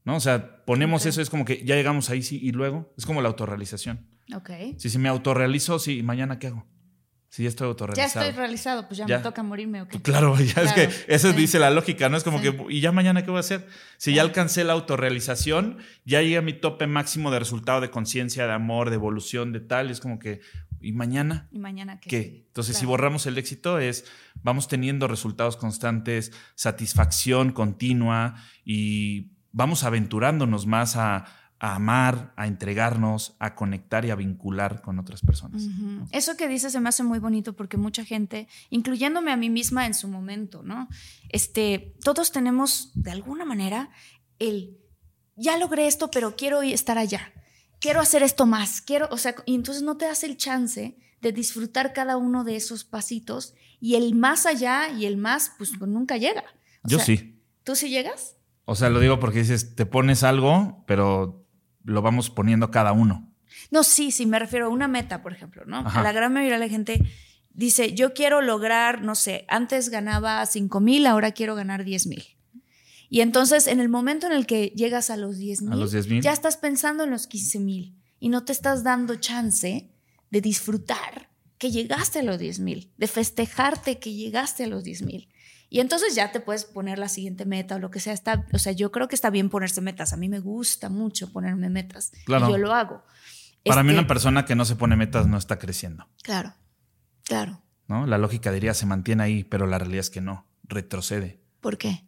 ¿No? 0.05 0.15
O 0.15 0.19
sea, 0.19 0.65
ponemos 0.65 1.05
eso, 1.05 1.21
es 1.21 1.29
como 1.29 1.45
que 1.45 1.63
ya 1.63 1.75
llegamos 1.75 2.09
ahí, 2.09 2.23
sí, 2.23 2.39
y 2.41 2.51
luego 2.51 2.91
es 2.97 3.05
como 3.05 3.21
la 3.21 3.27
autorrealización. 3.27 4.07
Ok. 4.33 4.49
Si, 4.77 4.89
si 4.89 4.97
me 4.97 5.07
autorrealizo, 5.09 5.77
sí, 5.77 5.99
¿y 5.99 6.03
mañana 6.03 6.39
qué 6.39 6.47
hago? 6.47 6.65
Si 7.29 7.43
ya 7.43 7.49
estoy 7.49 7.65
Ya 7.65 7.69
autorrealizado. 7.69 8.25
estoy 8.25 8.37
realizado, 8.39 8.87
pues 8.87 8.97
ya, 8.97 9.05
Ya. 9.05 9.17
me 9.17 9.23
toca 9.23 9.43
morirme, 9.43 9.81
¿ok? 9.81 9.97
Claro, 10.01 10.35
ya 10.37 10.43
es 10.45 10.53
Claro, 10.53 10.75
que 10.75 10.89
eso 11.13 11.29
sí. 11.31 11.37
dice 11.37 11.59
la 11.59 11.69
lógica, 11.69 12.07
¿no? 12.07 12.15
Es 12.17 12.23
como 12.23 12.41
Sí. 12.41 12.49
que, 12.51 12.65
¿y 12.69 12.79
ya 12.79 12.91
mañana 12.93 13.21
qué 13.23 13.29
voy 13.29 13.37
a 13.37 13.41
hacer? 13.41 13.67
Si 13.97 14.13
ya 14.15 14.21
alcancé 14.21 14.63
la 14.63 14.73
autorrealización, 14.73 15.77
ya 16.05 16.21
llegué 16.21 16.37
a 16.37 16.41
mi 16.41 16.53
tope 16.53 16.87
máximo 16.87 17.29
de 17.29 17.39
resultado 17.39 17.81
de 17.81 17.91
conciencia, 17.91 18.47
de 18.47 18.53
amor, 18.53 18.89
de 18.89 18.95
evolución, 18.95 19.51
de 19.51 19.59
tal, 19.59 19.89
y 19.89 19.91
es 19.91 19.99
como 19.99 20.19
que, 20.19 20.39
¿y 20.81 20.91
mañana? 20.91 21.47
¿Y 21.51 21.59
mañana 21.59 21.99
qué? 21.99 22.09
¿Qué? 22.09 22.43
Entonces, 22.47 22.77
si 22.77 22.85
borramos 22.85 23.25
el 23.25 23.37
éxito, 23.37 23.79
es 23.79 24.05
vamos 24.43 24.67
teniendo 24.67 25.07
resultados 25.07 25.57
constantes, 25.57 26.31
satisfacción 26.55 27.51
continua 27.51 28.35
y 28.63 29.31
vamos 29.51 29.83
aventurándonos 29.83 30.65
más 30.65 30.95
a, 30.95 31.25
a 31.59 31.75
amar, 31.75 32.33
a 32.35 32.47
entregarnos, 32.47 33.35
a 33.39 33.55
conectar 33.55 34.05
y 34.05 34.11
a 34.11 34.15
vincular 34.15 34.81
con 34.81 34.99
otras 34.99 35.21
personas. 35.21 35.67
Eso 36.11 36.37
que 36.37 36.47
dices 36.47 36.71
se 36.71 36.79
me 36.79 36.89
hace 36.89 37.03
muy 37.03 37.19
bonito 37.19 37.55
porque 37.55 37.77
mucha 37.77 38.05
gente, 38.05 38.47
incluyéndome 38.69 39.31
a 39.31 39.37
mí 39.37 39.49
misma 39.49 39.85
en 39.85 39.93
su 39.93 40.07
momento, 40.07 40.61
¿no? 40.61 40.87
Este, 41.29 41.95
todos 42.03 42.31
tenemos 42.31 42.91
de 42.93 43.11
alguna 43.11 43.45
manera 43.45 43.89
el 44.39 44.77
ya 45.37 45.57
logré 45.57 45.87
esto, 45.87 46.09
pero 46.09 46.35
quiero 46.35 46.61
estar 46.63 46.97
allá. 46.97 47.31
Quiero 47.79 48.01
hacer 48.01 48.23
esto 48.23 48.45
más, 48.45 48.81
quiero, 48.81 49.07
o 49.11 49.17
sea, 49.17 49.35
y 49.45 49.55
entonces 49.55 49.83
no 49.83 49.97
te 49.97 50.05
das 50.05 50.23
el 50.23 50.37
chance 50.37 50.97
de 51.21 51.31
disfrutar 51.31 51.93
cada 51.93 52.17
uno 52.17 52.43
de 52.43 52.55
esos 52.55 52.83
pasitos 52.83 53.53
y 53.79 53.95
el 53.95 54.15
más 54.15 54.45
allá 54.45 54.89
y 54.89 55.05
el 55.05 55.17
más 55.17 55.51
pues 55.57 55.79
nunca 55.79 56.17
llega. 56.17 56.43
O 56.83 56.89
Yo 56.89 56.97
sea, 56.97 57.05
sí. 57.05 57.41
¿Tú 57.63 57.75
sí 57.75 57.89
llegas? 57.89 58.37
O 58.65 58.75
sea, 58.75 58.89
lo 58.89 58.99
digo 58.99 59.19
porque 59.19 59.39
dices, 59.39 59.75
te 59.75 59.85
pones 59.85 60.23
algo, 60.23 60.83
pero 60.87 61.45
lo 61.83 62.01
vamos 62.01 62.29
poniendo 62.29 62.71
cada 62.71 62.91
uno. 62.91 63.33
No, 63.71 63.83
sí, 63.83 64.11
sí, 64.11 64.25
me 64.25 64.39
refiero 64.39 64.67
a 64.67 64.69
una 64.69 64.87
meta, 64.87 65.21
por 65.21 65.33
ejemplo, 65.33 65.63
¿no? 65.65 65.77
Ajá. 65.79 65.99
A 65.99 66.03
la 66.03 66.11
gran 66.11 66.33
mayoría 66.33 66.55
de 66.59 66.65
la 66.65 66.69
gente 66.69 67.01
dice, 67.53 67.93
yo 67.93 68.13
quiero 68.13 68.41
lograr, 68.41 69.01
no 69.01 69.15
sé, 69.15 69.45
antes 69.49 69.89
ganaba 69.89 70.45
5 70.45 70.79
mil, 70.79 71.07
ahora 71.07 71.31
quiero 71.31 71.55
ganar 71.55 71.83
10 71.83 72.07
mil. 72.07 72.36
Y 73.09 73.21
entonces, 73.21 73.67
en 73.67 73.79
el 73.79 73.89
momento 73.89 74.27
en 74.27 74.33
el 74.33 74.45
que 74.45 74.67
llegas 74.75 75.09
a 75.09 75.17
los 75.17 75.37
10 75.37 75.61
A 75.69 75.75
los 75.75 75.91
10,000. 75.91 76.21
ya 76.21 76.33
estás 76.33 76.57
pensando 76.57 77.03
en 77.03 77.11
los 77.11 77.27
15 77.27 77.59
mil 77.59 77.97
y 78.19 78.29
no 78.29 78.43
te 78.43 78.51
estás 78.51 78.83
dando 78.83 79.15
chance 79.15 79.89
de 80.29 80.41
disfrutar 80.41 81.29
que 81.57 81.71
llegaste 81.71 82.19
a 82.19 82.23
los 82.23 82.37
10 82.37 82.59
mil, 82.59 82.91
de 82.97 83.07
festejarte 83.07 83.99
que 83.99 84.13
llegaste 84.13 84.65
a 84.65 84.67
los 84.67 84.83
10 84.83 85.01
mil. 85.03 85.29
Y 85.69 85.79
entonces 85.79 86.15
ya 86.15 86.31
te 86.31 86.39
puedes 86.39 86.65
poner 86.65 86.97
la 86.97 87.09
siguiente 87.09 87.45
meta 87.45 87.75
o 87.75 87.79
lo 87.79 87.91
que 87.91 87.99
sea. 87.99 88.13
Está, 88.13 88.45
o 88.53 88.59
sea, 88.59 88.71
yo 88.71 88.91
creo 88.91 89.07
que 89.07 89.15
está 89.15 89.29
bien 89.29 89.49
ponerse 89.49 89.81
metas. 89.81 90.13
A 90.13 90.17
mí 90.17 90.29
me 90.29 90.39
gusta 90.39 90.89
mucho 90.89 91.31
ponerme 91.31 91.69
metas. 91.69 92.11
Claro. 92.25 92.47
Y 92.47 92.51
yo 92.51 92.57
lo 92.57 92.73
hago. 92.73 93.03
Para 93.65 93.83
mí 93.83 93.89
Este, 93.89 93.99
una 93.99 94.07
persona 94.07 94.45
que 94.45 94.55
no 94.55 94.63
se 94.63 94.75
pone 94.77 94.95
metas 94.95 95.27
no 95.27 95.37
está 95.37 95.59
creciendo, 95.59 96.07
Claro, 96.23 96.53
claro. 97.23 97.61
¿no? 97.87 98.05
La 98.05 98.17
lógica 98.17 98.51
diría 98.51 98.73
se 98.73 98.85
mantiene 98.85 99.23
ahí, 99.23 99.43
pero 99.43 99.67
la 99.67 99.77
realidad 99.77 99.99
es 100.01 100.09
que 100.09 100.21
no, 100.21 100.45
retrocede. 100.63 101.41
¿Por 101.59 101.77
qué? 101.77 102.06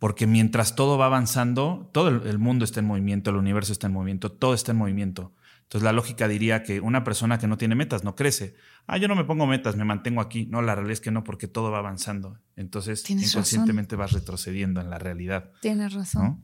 Porque 0.00 0.26
mientras 0.26 0.74
todo 0.74 0.98
va 0.98 1.06
avanzando, 1.06 1.88
todo 1.92 2.08
el, 2.08 2.38
mundo 2.38 2.64
está 2.64 2.80
en 2.80 2.86
movimiento, 2.86 3.30
el 3.30 3.36
universo 3.36 3.70
está 3.72 3.86
en 3.86 3.92
movimiento, 3.92 4.32
todo 4.32 4.54
está 4.54 4.72
en 4.72 4.78
movimiento. 4.78 5.34
Entonces 5.64 5.84
la 5.84 5.92
lógica 5.92 6.26
diría 6.26 6.64
que 6.64 6.80
una 6.80 7.04
persona 7.04 7.38
que 7.38 7.46
no 7.46 7.56
tiene 7.56 7.76
metas 7.76 8.02
no 8.02 8.16
crece. 8.16 8.54
Ah, 8.88 8.96
yo 8.96 9.06
no 9.06 9.14
me 9.14 9.24
pongo 9.24 9.46
metas, 9.46 9.76
me 9.76 9.84
mantengo 9.84 10.20
aquí. 10.20 10.46
No, 10.46 10.62
la 10.62 10.74
realidad 10.74 10.94
es 10.94 11.00
que 11.00 11.10
no, 11.12 11.22
porque 11.22 11.46
todo 11.46 11.70
va 11.70 11.78
avanzando. 11.78 12.40
Entonces 12.56 13.02
Tienes 13.04 13.28
inconscientemente 13.30 13.94
vas 13.94 14.12
retrocediendo 14.12 14.80
en 14.80 14.90
la 14.90 14.98
realidad. 14.98 15.52
Tienes 15.60 15.92
razón. 15.92 16.22
¿no? 16.24 16.42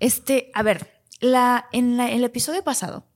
Este, 0.00 0.50
a 0.54 0.62
ver, 0.64 1.02
la, 1.20 1.66
en 1.72 1.96
la- 1.96 2.10
el 2.10 2.24
episodio 2.24 2.64
pasado 2.64 3.06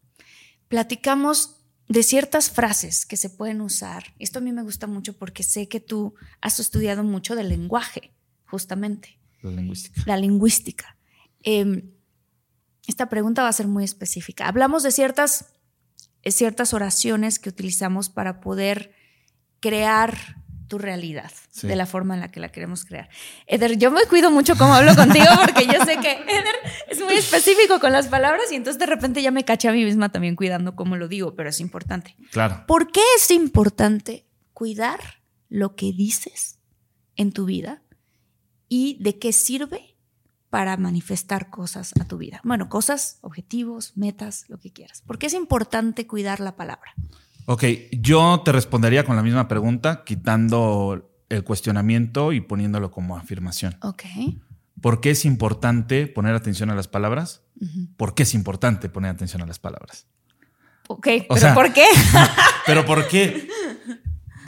platicamos 0.69 1.57
de 1.89 2.03
ciertas 2.03 2.51
frases 2.51 3.07
que 3.07 3.17
se 3.17 3.31
pueden 3.31 3.61
usar. 3.61 4.05
Esto 4.19 4.39
a 4.39 4.43
mí 4.43 4.53
me 4.53 4.63
gusta 4.63 4.87
mucho 4.87 5.17
porque 5.17 5.43
sé 5.43 5.69
que 5.69 5.81
tú 5.81 6.15
has 6.41 6.61
estudiado 6.61 7.03
mucho 7.03 7.35
del 7.35 7.49
lenguaje, 7.49 8.13
justamente, 8.45 9.19
La 9.43 9.51
lingüística. 9.51 10.03
la 10.07 10.17
lingüística. 10.17 10.97
Em, 11.43 11.91
esta 12.87 13.09
pregunta 13.09 13.43
va 13.43 13.49
a 13.49 13.53
ser 13.53 13.67
muy 13.69 13.85
específica. 13.85 14.47
Hablamos 14.49 14.83
de 14.83 14.91
ciertas, 14.91 15.55
eh, 16.23 16.31
ciertas 16.33 16.75
oraciones 16.75 17.39
que 17.39 17.49
utilizamos 17.49 18.09
para 18.11 18.41
poder 18.41 18.93
crear 19.61 20.17
tu 20.69 20.79
realidad 20.79 21.33
Sí. 21.51 21.67
de 21.67 21.75
la 21.75 21.85
forma 21.85 22.15
en 22.15 22.21
la 22.21 22.31
que 22.31 22.39
la 22.39 22.53
queremos 22.53 22.85
crear. 22.85 23.09
Eder, 23.49 23.77
yo 23.77 23.91
me 23.91 24.05
cuido 24.07 24.31
mucho 24.31 24.57
cómo 24.57 24.73
hablo 24.75 24.95
contigo 24.95 25.27
porque 25.45 25.67
yo 25.67 25.85
sé 25.85 25.97
que 25.99 26.13
Eder 26.13 26.55
es 26.89 27.01
muy 27.03 27.15
específico 27.15 27.81
con 27.81 27.91
las 27.93 28.07
palabras 28.07 28.53
y 28.53 28.55
entonces 28.55 28.79
de 28.79 28.87
repente 28.87 29.21
ya 29.21 29.33
me 29.33 29.45
caché 29.45 29.69
a 29.69 29.73
mí 29.73 29.85
misma 29.85 30.11
también 30.13 30.37
cuidando 30.37 30.77
cómo 30.77 30.97
lo 30.97 31.09
digo, 31.09 31.35
pero 31.35 31.49
es 31.51 31.59
importante. 31.61 32.15
Claro. 32.31 32.65
¿Por 32.69 32.93
qué 32.93 33.01
es 33.17 33.31
importante 33.33 34.27
cuidar 34.53 35.01
lo 35.49 35.75
que 35.75 35.93
dices 35.93 36.61
en 37.17 37.33
tu 37.33 37.47
vida 37.47 37.83
y 38.71 38.97
de 39.03 39.19
qué 39.19 39.35
sirve 39.35 39.97
para 40.49 40.79
manifestar 40.79 41.51
cosas 41.51 41.93
a 42.01 42.07
tu 42.07 42.17
vida? 42.17 42.41
Bueno, 42.45 42.71
cosas, 42.71 43.19
objetivos, 43.21 43.93
metas, 43.97 44.47
lo 44.49 44.59
que 44.59 44.73
quieras. 44.73 45.03
¿Por 45.07 45.19
qué 45.19 45.27
es 45.27 45.35
importante 45.35 46.07
cuidar 46.07 46.41
la 46.41 46.57
palabra? 46.57 46.95
Ok, 47.47 47.65
yo 47.93 48.41
te 48.45 48.53
respondería 48.53 49.05
con 49.05 49.17
la 49.17 49.23
misma 49.23 49.47
pregunta, 49.49 50.05
quitando 50.05 51.11
el 51.29 51.45
cuestionamiento 51.45 52.33
y 52.33 52.41
poniéndolo 52.41 52.91
como 52.91 53.17
afirmación. 53.19 53.77
Ok. 53.83 54.05
¿Por 54.81 55.01
qué 55.01 55.11
es 55.11 55.25
importante 55.25 56.07
poner 56.07 56.35
atención 56.35 56.71
a 56.71 56.75
las 56.75 56.89
palabras? 56.89 57.43
¿Por 57.97 58.15
qué 58.15 58.23
es 58.23 58.35
importante 58.35 58.89
poner 58.89 59.11
atención 59.11 59.43
a 59.43 59.47
las 59.47 59.59
palabras? 59.59 60.07
Ok, 60.89 61.07
O 61.29 61.35
pero 61.35 61.41
sea- 61.41 61.55
¿por 61.55 61.73
qué? 61.73 61.85
Pero 62.67 62.85
¿por 62.85 63.07
qué? 63.09 63.47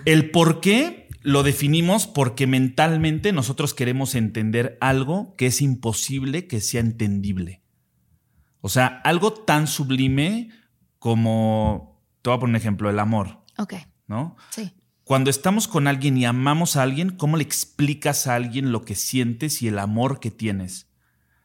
El 0.05 0.31
por 0.31 0.61
qué 0.61 1.02
lo 1.23 1.43
definimos 1.43 2.07
porque 2.07 2.47
mentalmente 2.47 3.33
nosotros 3.33 3.75
queremos 3.75 4.15
entender 4.15 4.79
algo 4.81 5.35
que 5.37 5.47
es 5.47 5.61
imposible 5.63 6.47
que 6.47 6.61
sea 6.61 6.81
entendible. 6.81 7.63
O 8.61 8.69
sea, 8.69 9.01
algo 9.05 9.33
tan 9.33 9.67
sublime 9.67 10.51
como, 10.99 12.01
te 12.23 12.31
voy 12.31 12.37
a 12.37 12.41
poner 12.41 12.53
un 12.53 12.57
ejemplo, 12.57 12.91
el 12.91 12.99
amor, 12.99 13.43
ok, 13.59 13.75
¿no? 14.07 14.37
sí. 14.51 14.73
Cuando 15.05 15.31
estamos 15.31 15.67
con 15.67 15.89
alguien 15.89 16.17
y 16.17 16.25
amamos 16.25 16.77
a 16.77 16.83
alguien, 16.83 17.11
¿cómo 17.11 17.37
le 17.37 17.43
explicas 17.43 18.29
a 18.29 18.37
alguien 18.37 18.71
lo 18.71 18.85
que 18.85 18.95
sientes 18.95 19.61
y 19.61 19.69
el 19.69 19.81
amor 19.81 20.21
que 20.21 20.31
tienes? 20.31 20.87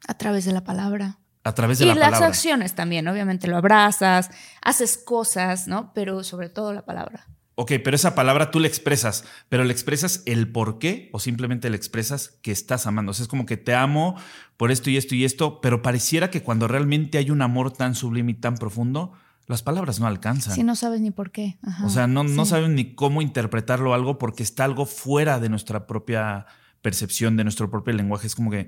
A 0.07 0.13
través 0.13 0.45
de 0.45 0.53
la 0.53 0.63
palabra. 0.63 1.17
A 1.43 1.53
través 1.55 1.79
de 1.79 1.85
y 1.85 1.87
la 1.87 1.95
las 1.95 2.05
palabra. 2.05 2.27
acciones 2.27 2.75
también, 2.75 3.07
obviamente 3.07 3.47
lo 3.47 3.57
abrazas, 3.57 4.29
haces 4.61 4.97
cosas, 4.97 5.67
¿no? 5.67 5.91
Pero 5.93 6.23
sobre 6.23 6.49
todo 6.49 6.71
la 6.71 6.85
palabra. 6.85 7.27
Ok, 7.59 7.71
pero 7.83 7.95
esa 7.95 8.13
palabra 8.13 8.51
tú 8.51 8.59
le 8.59 8.67
expresas, 8.67 9.25
pero 9.49 9.63
le 9.63 9.73
expresas 9.73 10.21
el 10.27 10.51
por 10.51 10.77
qué 10.77 11.09
o 11.11 11.19
simplemente 11.19 11.71
le 11.71 11.75
expresas 11.75 12.37
que 12.43 12.51
estás 12.51 12.85
amando. 12.85 13.09
O 13.09 13.13
sea, 13.15 13.23
es 13.23 13.27
como 13.27 13.47
que 13.47 13.57
te 13.57 13.73
amo 13.73 14.15
por 14.57 14.69
esto 14.69 14.91
y 14.91 14.97
esto 14.97 15.15
y 15.15 15.25
esto, 15.25 15.59
pero 15.59 15.81
pareciera 15.81 16.29
que 16.29 16.43
cuando 16.43 16.67
realmente 16.67 17.17
hay 17.17 17.31
un 17.31 17.41
amor 17.41 17.71
tan 17.71 17.95
sublime 17.95 18.33
y 18.33 18.35
tan 18.35 18.57
profundo, 18.57 19.13
las 19.47 19.63
palabras 19.63 19.99
no 19.99 20.05
alcanzan. 20.05 20.53
Si 20.53 20.61
no 20.63 20.75
sabes 20.75 21.01
ni 21.01 21.09
por 21.09 21.31
qué. 21.31 21.57
Ajá, 21.63 21.83
o 21.83 21.89
sea, 21.89 22.05
no, 22.05 22.23
no 22.23 22.45
sí. 22.45 22.51
saben 22.51 22.75
ni 22.75 22.93
cómo 22.93 23.23
interpretarlo 23.23 23.95
algo 23.95 24.19
porque 24.19 24.43
está 24.43 24.63
algo 24.63 24.85
fuera 24.85 25.39
de 25.39 25.49
nuestra 25.49 25.87
propia 25.87 26.45
percepción, 26.83 27.37
de 27.37 27.43
nuestro 27.43 27.71
propio 27.71 27.95
lenguaje. 27.95 28.27
Es 28.27 28.35
como 28.35 28.51
que, 28.51 28.67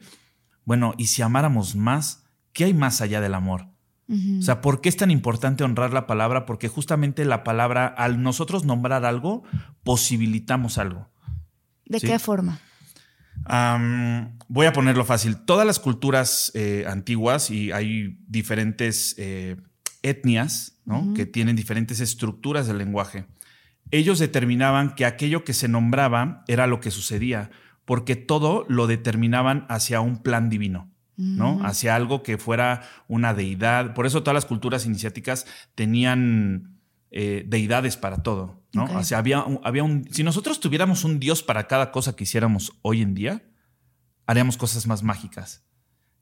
bueno, 0.66 0.96
¿y 0.98 1.06
si 1.08 1.22
amáramos 1.22 1.76
más? 1.76 2.24
¿Qué 2.54 2.64
hay 2.64 2.74
más 2.74 3.02
allá 3.02 3.22
del 3.22 3.36
amor? 3.36 3.68
O 4.10 4.42
sea, 4.42 4.60
¿por 4.60 4.82
qué 4.82 4.90
es 4.90 4.98
tan 4.98 5.12
importante 5.12 5.64
honrar 5.64 5.94
la 5.94 6.08
palabra? 6.08 6.48
Porque 6.48 6.68
justamente 6.68 7.26
la 7.26 7.44
palabra, 7.44 7.86
al 7.86 8.24
nosotros 8.24 8.66
nombrar 8.66 9.06
algo, 9.06 9.44
posibilitamos 9.84 10.80
algo. 10.80 11.12
¿De 11.86 12.00
sí. 12.00 12.08
qué 12.08 12.18
forma? 12.18 12.60
Voy 14.48 14.66
a 14.66 14.74
ponerlo 14.74 15.06
fácil. 15.06 15.38
Todas 15.38 15.66
las 15.66 15.80
culturas 15.80 16.52
eh, 16.56 16.86
antiguas 16.88 17.52
y 17.52 17.72
hay 17.72 18.18
diferentes 18.28 19.16
eh, 19.18 19.58
etnias 20.02 20.76
que 21.16 21.28
tienen 21.28 21.56
diferentes 21.56 22.00
estructuras 22.00 22.66
del 22.66 22.80
lenguaje. 22.80 23.28
Ellos 23.92 24.18
determinaban 24.18 24.96
que 24.96 25.06
aquello 25.06 25.44
que 25.44 25.54
se 25.54 25.68
nombraba 25.68 26.44
era 26.48 26.66
lo 26.66 26.80
que 26.80 26.90
sucedía, 26.90 27.52
porque 27.86 28.16
todo 28.16 28.66
lo 28.70 28.88
determinaban 28.88 29.68
hacia 29.70 30.02
un 30.02 30.24
plan 30.24 30.50
divino. 30.50 30.89
¿No? 31.20 31.60
Hacia 31.66 31.96
algo 31.96 32.24
que 32.24 32.38
fuera 32.38 32.84
una 33.10 33.34
deidad. 33.34 33.94
Por 33.94 34.06
eso 34.06 34.24
todas 34.24 34.36
las 34.36 34.46
culturas 34.46 34.86
iniciáticas 34.86 35.46
tenían 35.76 36.80
eh, 37.12 37.44
deidades 37.46 37.98
para 37.98 38.24
todo, 38.24 38.64
¿no? 38.74 38.86
O 38.86 39.04
sea, 39.04 39.18
había 39.18 39.44
había 39.64 39.84
un. 39.84 40.08
Si 40.12 40.24
nosotros 40.24 40.62
tuviéramos 40.62 41.04
un 41.04 41.20
dios 41.20 41.44
para 41.44 41.68
cada 41.68 41.92
cosa 41.92 42.16
que 42.16 42.24
hiciéramos 42.24 42.80
hoy 42.84 43.02
en 43.02 43.16
día, 43.16 43.44
haríamos 44.28 44.56
cosas 44.56 44.88
más 44.88 45.04
mágicas 45.04 45.66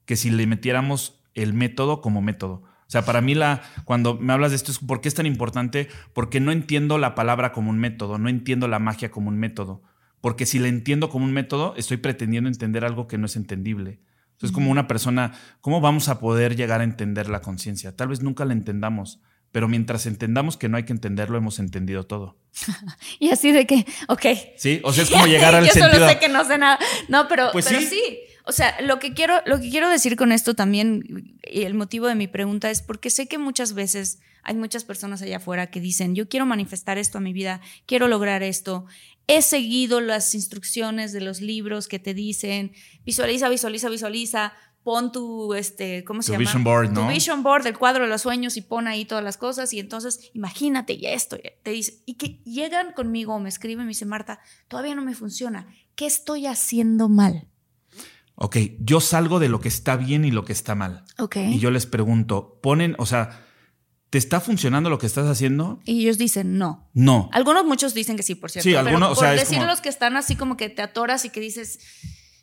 que 0.04 0.16
si 0.16 0.30
le 0.30 0.46
metiéramos 0.46 1.22
el 1.34 1.54
método 1.54 2.00
como 2.00 2.20
método. 2.20 2.64
O 2.64 2.90
sea, 2.90 3.04
para 3.04 3.20
mí 3.20 3.34
la, 3.34 3.62
cuando 3.84 4.16
me 4.16 4.32
hablas 4.32 4.50
de 4.50 4.56
esto 4.56 4.72
es 4.72 4.78
¿por 4.78 5.00
qué 5.00 5.08
es 5.08 5.14
tan 5.14 5.26
importante? 5.26 5.88
Porque 6.14 6.40
no 6.40 6.50
entiendo 6.50 6.98
la 6.98 7.14
palabra 7.14 7.52
como 7.52 7.70
un 7.70 7.78
método, 7.78 8.18
no 8.18 8.30
entiendo 8.30 8.66
la 8.66 8.78
magia 8.78 9.10
como 9.10 9.28
un 9.28 9.38
método. 9.38 9.82
Porque 10.20 10.46
si 10.46 10.58
la 10.58 10.68
entiendo 10.68 11.10
como 11.10 11.26
un 11.26 11.32
método, 11.32 11.74
estoy 11.76 11.98
pretendiendo 11.98 12.48
entender 12.48 12.84
algo 12.84 13.06
que 13.06 13.18
no 13.18 13.26
es 13.26 13.36
entendible. 13.36 14.00
Entonces, 14.38 14.54
como 14.54 14.70
una 14.70 14.86
persona, 14.86 15.32
¿cómo 15.60 15.80
vamos 15.80 16.08
a 16.08 16.20
poder 16.20 16.54
llegar 16.54 16.80
a 16.80 16.84
entender 16.84 17.28
la 17.28 17.40
conciencia? 17.42 17.96
Tal 17.96 18.06
vez 18.06 18.22
nunca 18.22 18.44
la 18.44 18.52
entendamos, 18.52 19.18
pero 19.50 19.66
mientras 19.66 20.06
entendamos 20.06 20.56
que 20.56 20.68
no 20.68 20.76
hay 20.76 20.84
que 20.84 20.92
entenderlo, 20.92 21.36
hemos 21.36 21.58
entendido 21.58 22.06
todo. 22.06 22.38
Y 23.18 23.30
así 23.30 23.50
de 23.50 23.66
que, 23.66 23.84
ok. 24.06 24.26
¿Sí? 24.56 24.80
O 24.84 24.92
sea, 24.92 25.02
es 25.02 25.10
como 25.10 25.26
llegar 25.26 25.56
al 25.56 25.66
Yo 25.66 25.72
sentido. 25.72 25.92
solo 25.92 26.08
sé 26.08 26.18
que 26.20 26.28
no 26.28 26.44
sé 26.44 26.56
nada. 26.56 26.78
No, 27.08 27.26
pero, 27.26 27.48
Pues 27.50 27.66
pero 27.66 27.80
sí. 27.80 27.86
sí. 27.86 28.18
O 28.44 28.52
sea, 28.52 28.80
lo 28.80 29.00
que, 29.00 29.12
quiero, 29.12 29.42
lo 29.44 29.60
que 29.60 29.70
quiero 29.70 29.90
decir 29.90 30.14
con 30.16 30.30
esto 30.30 30.54
también, 30.54 31.36
y 31.42 31.62
el 31.64 31.74
motivo 31.74 32.06
de 32.06 32.14
mi 32.14 32.28
pregunta 32.28 32.70
es 32.70 32.80
porque 32.80 33.10
sé 33.10 33.26
que 33.26 33.38
muchas 33.38 33.74
veces 33.74 34.20
hay 34.44 34.54
muchas 34.54 34.84
personas 34.84 35.20
allá 35.20 35.38
afuera 35.38 35.66
que 35.66 35.80
dicen, 35.80 36.14
yo 36.14 36.28
quiero 36.28 36.46
manifestar 36.46 36.96
esto 36.96 37.18
a 37.18 37.20
mi 37.20 37.32
vida, 37.32 37.60
quiero 37.86 38.06
lograr 38.08 38.42
esto. 38.44 38.86
He 39.28 39.42
seguido 39.42 40.00
las 40.00 40.34
instrucciones 40.34 41.12
de 41.12 41.20
los 41.20 41.40
libros 41.40 41.86
que 41.86 41.98
te 42.00 42.14
dicen, 42.14 42.72
visualiza, 43.04 43.48
visualiza, 43.48 43.88
visualiza, 43.90 44.52
pon 44.82 45.12
tu, 45.12 45.52
este, 45.54 46.02
¿cómo 46.04 46.22
se 46.22 46.28
Tu 46.28 46.32
llama? 46.32 46.40
vision 46.44 46.64
board, 46.64 46.88
Tu 46.88 46.94
¿no? 46.94 47.08
vision 47.08 47.42
board, 47.42 47.66
el 47.66 47.76
cuadro 47.76 48.04
de 48.04 48.10
los 48.10 48.22
sueños 48.22 48.56
y 48.56 48.62
pon 48.62 48.88
ahí 48.88 49.04
todas 49.04 49.22
las 49.22 49.36
cosas 49.36 49.72
y 49.74 49.80
entonces 49.80 50.30
imagínate 50.32 50.94
y 50.94 51.04
esto, 51.06 51.36
te 51.62 51.70
dice, 51.70 52.02
y 52.06 52.14
que 52.14 52.40
llegan 52.44 52.92
conmigo 52.92 53.38
me 53.38 53.50
escriben 53.50 53.84
me 53.84 53.90
dicen, 53.90 54.08
Marta, 54.08 54.40
todavía 54.66 54.94
no 54.94 55.02
me 55.02 55.14
funciona, 55.14 55.66
¿qué 55.94 56.06
estoy 56.06 56.46
haciendo 56.46 57.10
mal? 57.10 57.48
Ok, 58.34 58.56
yo 58.80 59.00
salgo 59.00 59.40
de 59.40 59.48
lo 59.48 59.60
que 59.60 59.68
está 59.68 59.96
bien 59.96 60.24
y 60.24 60.30
lo 60.30 60.44
que 60.44 60.52
está 60.52 60.74
mal. 60.76 61.04
Ok. 61.18 61.36
Y 61.36 61.58
yo 61.58 61.72
les 61.72 61.86
pregunto, 61.86 62.60
ponen, 62.62 62.94
o 62.98 63.04
sea, 63.04 63.44
¿te 64.10 64.18
está 64.18 64.40
funcionando 64.40 64.90
lo 64.90 64.98
que 64.98 65.06
estás 65.06 65.26
haciendo? 65.26 65.80
Y 65.84 66.00
ellos 66.02 66.18
dicen 66.18 66.58
no. 66.58 66.88
No. 66.94 67.28
Algunos, 67.32 67.64
muchos 67.64 67.94
dicen 67.94 68.16
que 68.16 68.22
sí, 68.22 68.34
por 68.34 68.50
cierto. 68.50 68.64
Sí, 68.64 68.70
pero 68.74 68.86
algunos, 68.86 69.10
o 69.10 69.14
por 69.14 69.24
sea, 69.24 69.34
es 69.34 69.40
decir 69.40 69.58
como- 69.58 69.70
los 69.70 69.80
que 69.80 69.88
están 69.88 70.16
así 70.16 70.36
como 70.36 70.56
que 70.56 70.68
te 70.70 70.82
atoras 70.82 71.24
y 71.24 71.30
que 71.30 71.40
dices, 71.40 71.78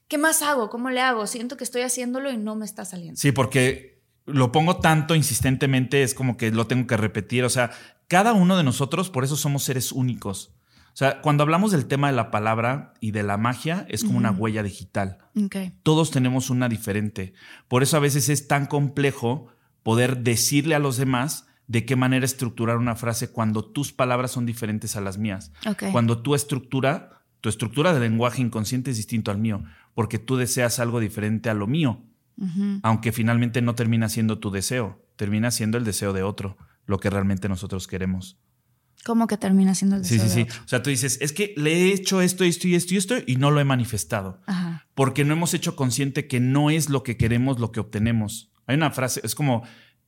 ¿qué 0.07 0.17
más 0.17 0.41
hago? 0.41 0.69
¿Cómo 0.69 0.89
le 0.89 1.01
hago? 1.01 1.25
Siento 1.27 1.57
que 1.57 1.63
estoy 1.63 1.81
haciéndolo 1.81 2.31
y 2.31 2.37
no 2.37 2.55
me 2.55 2.65
está 2.65 2.85
saliendo. 2.85 3.19
Sí, 3.19 3.31
porque 3.31 4.03
lo 4.25 4.51
pongo 4.51 4.77
tanto 4.77 5.15
insistentemente, 5.15 6.03
es 6.03 6.13
como 6.13 6.37
que 6.37 6.51
lo 6.51 6.67
tengo 6.67 6.87
que 6.87 6.97
repetir. 6.97 7.43
O 7.43 7.49
sea, 7.49 7.71
cada 8.07 8.33
uno 8.33 8.57
de 8.57 8.63
nosotros, 8.63 9.09
por 9.09 9.23
eso 9.23 9.35
somos 9.35 9.63
seres 9.63 9.91
únicos. 9.91 10.51
O 10.93 10.97
sea, 10.97 11.19
cuando 11.21 11.43
hablamos 11.43 11.71
del 11.73 11.87
tema 11.87 12.07
de 12.07 12.13
la 12.15 12.31
palabra 12.31 12.93
y 13.01 13.11
de 13.11 13.21
la 13.23 13.37
magia, 13.37 13.85
es 13.89 14.05
como 14.05 14.17
una 14.17 14.31
huella 14.31 14.63
digital. 14.63 15.17
Ok. 15.35 15.57
Todos 15.83 16.09
tenemos 16.09 16.49
una 16.49 16.69
diferente. 16.69 17.33
Por 17.67 17.83
eso 17.83 17.97
a 17.97 17.99
veces 17.99 18.29
es 18.29 18.47
tan 18.47 18.65
complejo 18.65 19.47
poder 19.83 20.19
decirle 20.19 20.73
a 20.73 20.79
los 20.79 20.95
demás 20.95 21.47
de 21.67 21.85
qué 21.85 21.95
manera 21.95 22.25
estructurar 22.25 22.77
una 22.77 22.95
frase 22.95 23.29
cuando 23.31 23.65
tus 23.65 23.91
palabras 23.91 24.31
son 24.31 24.45
diferentes 24.45 24.95
a 24.95 25.01
las 25.01 25.17
mías. 25.17 25.51
Cuando 25.91 26.21
tu 26.21 26.35
estructura, 26.35 27.21
tu 27.41 27.49
estructura 27.49 27.93
de 27.93 27.99
lenguaje 27.99 28.41
inconsciente 28.41 28.91
es 28.91 28.97
distinto 28.97 29.31
al 29.31 29.37
mío, 29.39 29.63
porque 29.93 30.19
tú 30.19 30.35
deseas 30.35 30.79
algo 30.79 30.99
diferente 30.99 31.49
a 31.49 31.53
lo 31.53 31.67
mío, 31.67 32.03
aunque 32.83 33.11
finalmente 33.11 33.61
no 33.61 33.75
termina 33.75 34.09
siendo 34.09 34.39
tu 34.39 34.51
deseo, 34.51 35.01
termina 35.15 35.51
siendo 35.51 35.77
el 35.77 35.85
deseo 35.85 36.13
de 36.13 36.23
otro, 36.23 36.57
lo 36.85 36.99
que 36.99 37.09
realmente 37.09 37.49
nosotros 37.49 37.87
queremos. 37.87 38.37
¿Cómo 39.05 39.27
que 39.27 39.37
termina 39.37 39.75
siendo 39.75 39.95
el 39.97 40.05
Sí, 40.05 40.15
deseo 40.15 40.29
sí, 40.29 40.39
de 40.39 40.45
sí. 40.45 40.49
otro? 40.51 40.63
O 40.65 40.67
sea, 40.67 40.81
tú 40.83 40.89
dices, 40.89 41.19
es 41.21 41.31
que 41.31 41.53
le 41.57 41.73
he 41.73 41.93
hecho 41.93 42.21
esto, 42.21 42.43
esto 42.43 42.67
y 42.67 42.73
esto 42.75 42.93
y 42.93 42.97
esto 42.97 43.15
y 43.25 43.35
no 43.35 43.51
lo 43.51 43.59
he 43.59 43.63
manifestado 43.63 44.41
Ajá. 44.47 44.87
porque 44.95 45.23
no 45.23 45.33
hemos 45.33 45.53
hecho 45.53 45.75
consciente 45.75 46.27
que 46.27 46.39
no 46.39 46.71
es 46.71 46.89
lo 46.89 47.03
que 47.03 47.15
queremos 47.15 47.59
lo 47.59 47.71
que 47.71 47.79
obtenemos. 47.79 48.51
Hay 48.65 48.75
una 48.75 48.89
frase, 48.89 49.21
es 49.23 49.35
como 49.35 49.63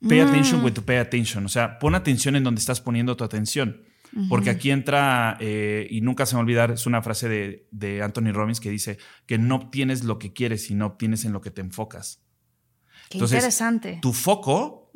Pay 0.07 0.19
Mm. 0.21 0.27
attention 0.27 0.63
with 0.63 0.73
to 0.73 0.83
pay 0.83 0.97
attention. 0.97 1.45
O 1.45 1.49
sea, 1.49 1.79
pon 1.79 1.95
atención 1.95 2.35
en 2.35 2.43
donde 2.43 2.59
estás 2.59 2.81
poniendo 2.81 3.15
tu 3.17 3.23
atención. 3.23 3.81
Porque 4.29 4.49
aquí 4.49 4.71
entra, 4.71 5.37
eh, 5.41 5.85
y 5.91 5.99
nunca 6.01 6.25
se 6.25 6.33
me 6.33 6.37
va 6.37 6.41
a 6.41 6.43
olvidar, 6.45 6.71
es 6.71 6.85
una 6.87 7.01
frase 7.01 7.27
de, 7.27 7.67
de 7.71 8.01
Anthony 8.01 8.31
Robbins 8.31 8.59
que 8.61 8.69
dice 8.71 8.97
que 9.25 9.37
no 9.37 9.55
obtienes 9.55 10.05
lo 10.05 10.17
que 10.17 10.31
quieres, 10.33 10.63
sino 10.65 10.85
obtienes 10.87 11.25
en 11.25 11.33
lo 11.33 11.41
que 11.41 11.51
te 11.51 11.59
enfocas. 11.61 12.23
Qué 13.09 13.17
Entonces, 13.17 13.35
interesante. 13.37 13.99
Tu 14.01 14.13
foco, 14.13 14.91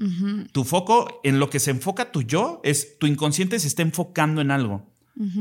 tu 0.54 0.64
foco, 0.64 1.20
en 1.24 1.40
lo 1.40 1.50
que 1.50 1.60
se 1.60 1.72
enfoca 1.72 2.12
tu 2.12 2.24
yo, 2.24 2.62
es 2.64 2.98
tu 3.00 3.06
inconsciente 3.06 3.60
se 3.60 3.68
está 3.68 3.82
enfocando 3.82 4.40
en 4.42 4.50
algo. 4.50 4.90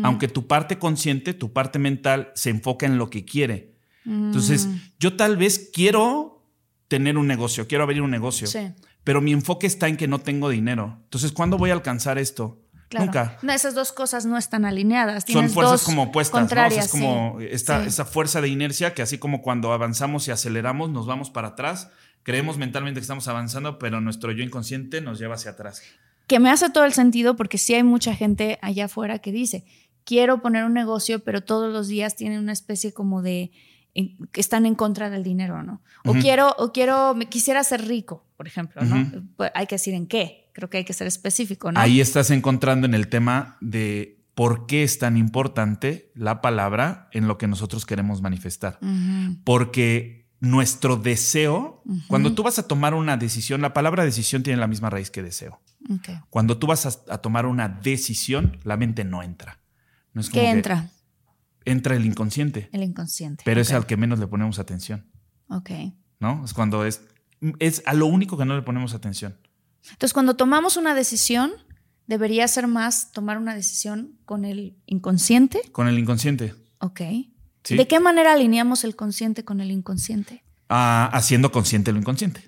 Aunque 0.03 0.27
tu 0.29 0.47
parte 0.47 0.79
consciente, 0.79 1.33
tu 1.33 1.53
parte 1.53 1.79
mental, 1.79 2.33
se 2.35 2.51
enfoca 2.51 2.87
en 2.87 2.99
lo 2.99 3.09
que 3.09 3.25
quiere. 3.25 3.77
Entonces, 4.05 4.67
Mm, 4.67 4.75
yo 4.99 5.17
tal 5.17 5.37
vez 5.37 5.71
quiero 5.73 6.45
tener 6.89 7.17
un 7.17 7.27
negocio, 7.29 7.67
quiero 7.69 7.85
abrir 7.85 8.03
un 8.03 8.11
negocio, 8.11 8.47
sí, 8.49 8.59
pero 9.05 9.21
mi 9.21 9.33
enfoque 9.33 9.67
está 9.67 9.89
en 9.89 9.97
que 9.97 10.09
no 10.09 10.19
tengo 10.21 10.49
dinero. 10.49 10.99
Entonces, 11.05 11.33
¿cuándo 11.33 11.59
voy 11.59 11.71
a 11.71 11.75
alcanzar 11.75 12.19
esto? 12.19 12.59
claro. 12.89 13.07
Nunca. 13.07 13.39
No, 13.43 13.53
esas 13.53 13.75
dos 13.77 13.93
cosas 13.93 14.27
no 14.27 14.37
están 14.37 14.65
alineadas. 14.65 15.25
Son 15.29 15.49
fuerzas 15.49 15.73
dos 15.73 15.83
como 15.85 16.03
opuestas, 16.05 16.41
¿no? 16.41 16.47
O 16.47 16.49
sea, 16.49 16.57
contrarias. 16.57 16.85
es 16.87 16.91
como 16.91 17.37
sí. 17.39 17.47
esta, 17.51 17.83
Sí. 17.83 17.89
esa 17.89 18.05
fuerza 18.05 18.41
de 18.41 18.49
inercia 18.49 18.95
que 18.95 19.03
así 19.03 19.17
como 19.19 19.43
cuando 19.43 19.73
avanzamos 19.73 20.27
y 20.27 20.33
aceleramos, 20.33 20.91
nos 20.91 21.07
vamos 21.07 21.31
para 21.31 21.49
atrás. 21.49 21.91
Creemos 22.25 22.59
mentalmente 22.59 22.99
que 22.99 23.03
estamos 23.03 23.29
avanzando, 23.29 23.79
pero 23.79 24.01
nuestro 24.01 24.33
yo 24.33 24.43
inconsciente 24.43 25.01
nos 25.01 25.19
lleva 25.21 25.37
hacia 25.37 25.53
atrás. 25.53 25.83
que 26.27 26.39
me 26.41 26.51
hace 26.51 26.69
todo 26.71 26.85
el 26.85 26.93
sentido 26.93 27.37
porque 27.37 27.59
sí 27.59 27.75
hay 27.75 27.83
mucha 27.83 28.15
gente 28.15 28.59
allá 28.63 28.85
afuera 28.87 29.19
que 29.21 29.33
dice, 29.33 29.65
quiero 30.05 30.43
poner 30.43 30.65
un 30.65 30.75
negocio, 30.75 31.21
pero 31.25 31.43
todos 31.43 31.73
los 31.73 31.87
días 31.89 32.17
tienen 32.17 32.41
una 32.41 32.53
especie 32.53 32.93
como 32.93 33.23
de 33.23 33.51
que 34.33 34.41
están 34.41 34.67
en 34.67 34.75
contra 34.75 35.11
del 35.11 35.23
dinero, 35.25 35.63
¿no? 35.63 35.81
O 36.05 36.13
quiero, 36.15 36.55
o 36.59 36.73
quiero, 36.73 37.15
me 37.15 37.27
quisiera 37.27 37.63
ser 37.65 37.87
rico, 37.89 38.25
por 38.41 38.47
ejemplo, 38.47 38.81
¿no? 38.83 39.07
Pues 39.37 39.51
hay 39.55 39.67
que 39.67 39.75
decir 39.75 39.93
en 39.93 40.07
qué. 40.07 40.49
Creo 40.55 40.71
que 40.71 40.79
hay 40.79 40.85
que 40.87 40.95
ser 40.95 41.07
específico, 41.07 41.71
¿no? 41.71 41.79
Ahí 41.79 42.01
estás 42.01 42.31
encontrando 42.31 42.87
en 42.87 42.95
el 42.95 43.09
tema 43.09 43.59
de 43.61 44.25
por 44.35 44.65
qué 44.67 44.83
es 44.83 44.99
tan 44.99 45.19
importante 45.19 46.11
la 46.15 46.41
palabra 46.41 47.11
en 47.13 47.29
lo 47.29 47.37
que 47.37 47.47
nosotros 47.47 47.85
queremos 47.85 48.23
manifestar. 48.23 48.79
Porque 49.45 50.27
nuestro 50.41 50.97
deseo, 50.97 51.83
cuando 52.09 52.35
tú 52.35 52.43
vas 52.43 52.59
a 52.59 52.67
tomar 52.67 52.95
una 52.95 53.19
decisión, 53.19 53.61
la 53.61 53.75
palabra 53.75 54.05
decisión 54.07 54.43
tiene 54.43 54.59
la 54.59 54.69
misma 54.69 54.89
raíz 54.89 55.11
que 55.11 55.23
deseo. 55.23 55.61
Cuando 56.31 56.57
tú 56.57 56.67
vas 56.67 56.87
a, 56.87 57.13
a 57.13 57.19
tomar 57.19 57.45
una 57.45 57.69
decisión, 57.69 58.59
la 58.65 58.79
mente 58.79 59.05
no 59.05 59.23
entra. 59.23 59.59
No 60.15 60.23
es 60.23 60.31
como 60.31 60.41
¿Qué 60.41 60.47
que 60.47 60.51
entra? 60.53 60.89
Entra 61.67 61.95
el 61.95 62.07
inconsciente, 62.07 62.71
El 62.73 62.85
inconsciente. 62.85 63.43
pero 63.45 63.61
es 63.61 63.71
al 63.73 63.85
que 63.85 63.99
menos 63.99 64.19
le 64.19 64.27
ponemos 64.27 64.59
atención, 64.59 65.05
Ok. 65.51 65.71
¿no? 66.21 66.43
Es 66.43 66.55
cuando 66.55 66.87
es, 66.87 67.03
es 67.59 67.83
a 67.87 67.95
lo 67.95 68.07
único 68.07 68.37
que 68.37 68.45
no 68.45 68.55
le 68.57 68.63
ponemos 68.63 68.95
atención. 68.95 69.37
Entonces, 69.93 70.13
cuando 70.13 70.35
tomamos 70.37 70.77
una 70.77 70.95
decisión, 70.95 71.53
debería 72.07 72.47
ser 72.49 72.67
más 72.67 73.13
tomar 73.13 73.39
una 73.39 73.55
decisión 73.55 74.19
con 74.25 74.45
el 74.45 74.77
inconsciente. 74.87 75.63
Con 75.73 75.89
el 75.89 75.99
inconsciente, 75.99 76.55
Ok. 76.81 77.01
¿sí? 77.65 77.77
¿De 77.77 77.87
qué 77.87 78.01
manera 78.01 78.33
alineamos 78.33 78.85
el 78.85 78.97
consciente 78.97 79.45
con 79.45 79.61
el 79.61 79.71
inconsciente? 79.71 80.43
Ah, 80.69 81.11
haciendo 81.13 81.51
consciente 81.53 81.93
lo 81.93 81.99
inconsciente. 81.99 82.43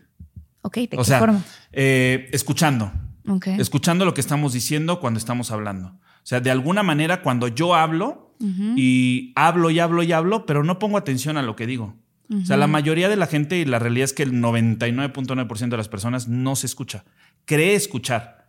Ok, 0.63 0.77
¿de 0.77 0.89
o 0.97 0.99
qué 0.99 1.05
sea, 1.05 1.19
forma? 1.19 1.43
eh, 1.73 2.29
escuchando, 2.33 2.93
Ok. 3.29 3.49
escuchando 3.59 4.05
lo 4.05 4.15
que 4.15 4.21
estamos 4.21 4.53
diciendo 4.53 5.01
cuando 5.01 5.19
estamos 5.19 5.51
hablando. 5.51 5.89
O 5.89 6.25
sea, 6.25 6.41
de 6.41 6.51
alguna 6.51 6.83
manera 6.83 7.21
cuando 7.23 7.49
yo 7.49 7.75
hablo 7.75 8.37
y 8.77 9.33
hablo 9.37 9.71
y 9.71 9.79
hablo 9.81 10.03
y 10.03 10.13
hablo, 10.13 10.47
pero 10.47 10.65
no 10.65 10.79
pongo 10.79 10.99
atención 10.99 11.37
a 11.37 11.43
lo 11.43 11.55
que 11.57 11.67
digo. 11.67 11.97
O 12.41 12.45
sea, 12.47 12.57
la 12.57 12.67
mayoría 12.67 13.09
de 13.09 13.17
la 13.17 13.27
gente 13.27 13.59
y 13.59 13.65
la 13.65 13.79
realidad 13.79 14.05
es 14.05 14.13
que 14.13 14.23
el 14.23 14.33
99.9% 14.33 15.69
de 15.69 15.77
las 15.77 15.89
personas 15.89 16.29
no 16.29 16.57
se 16.57 16.67
escucha. 16.67 17.05
Cree 17.45 17.75
escuchar. 17.75 18.41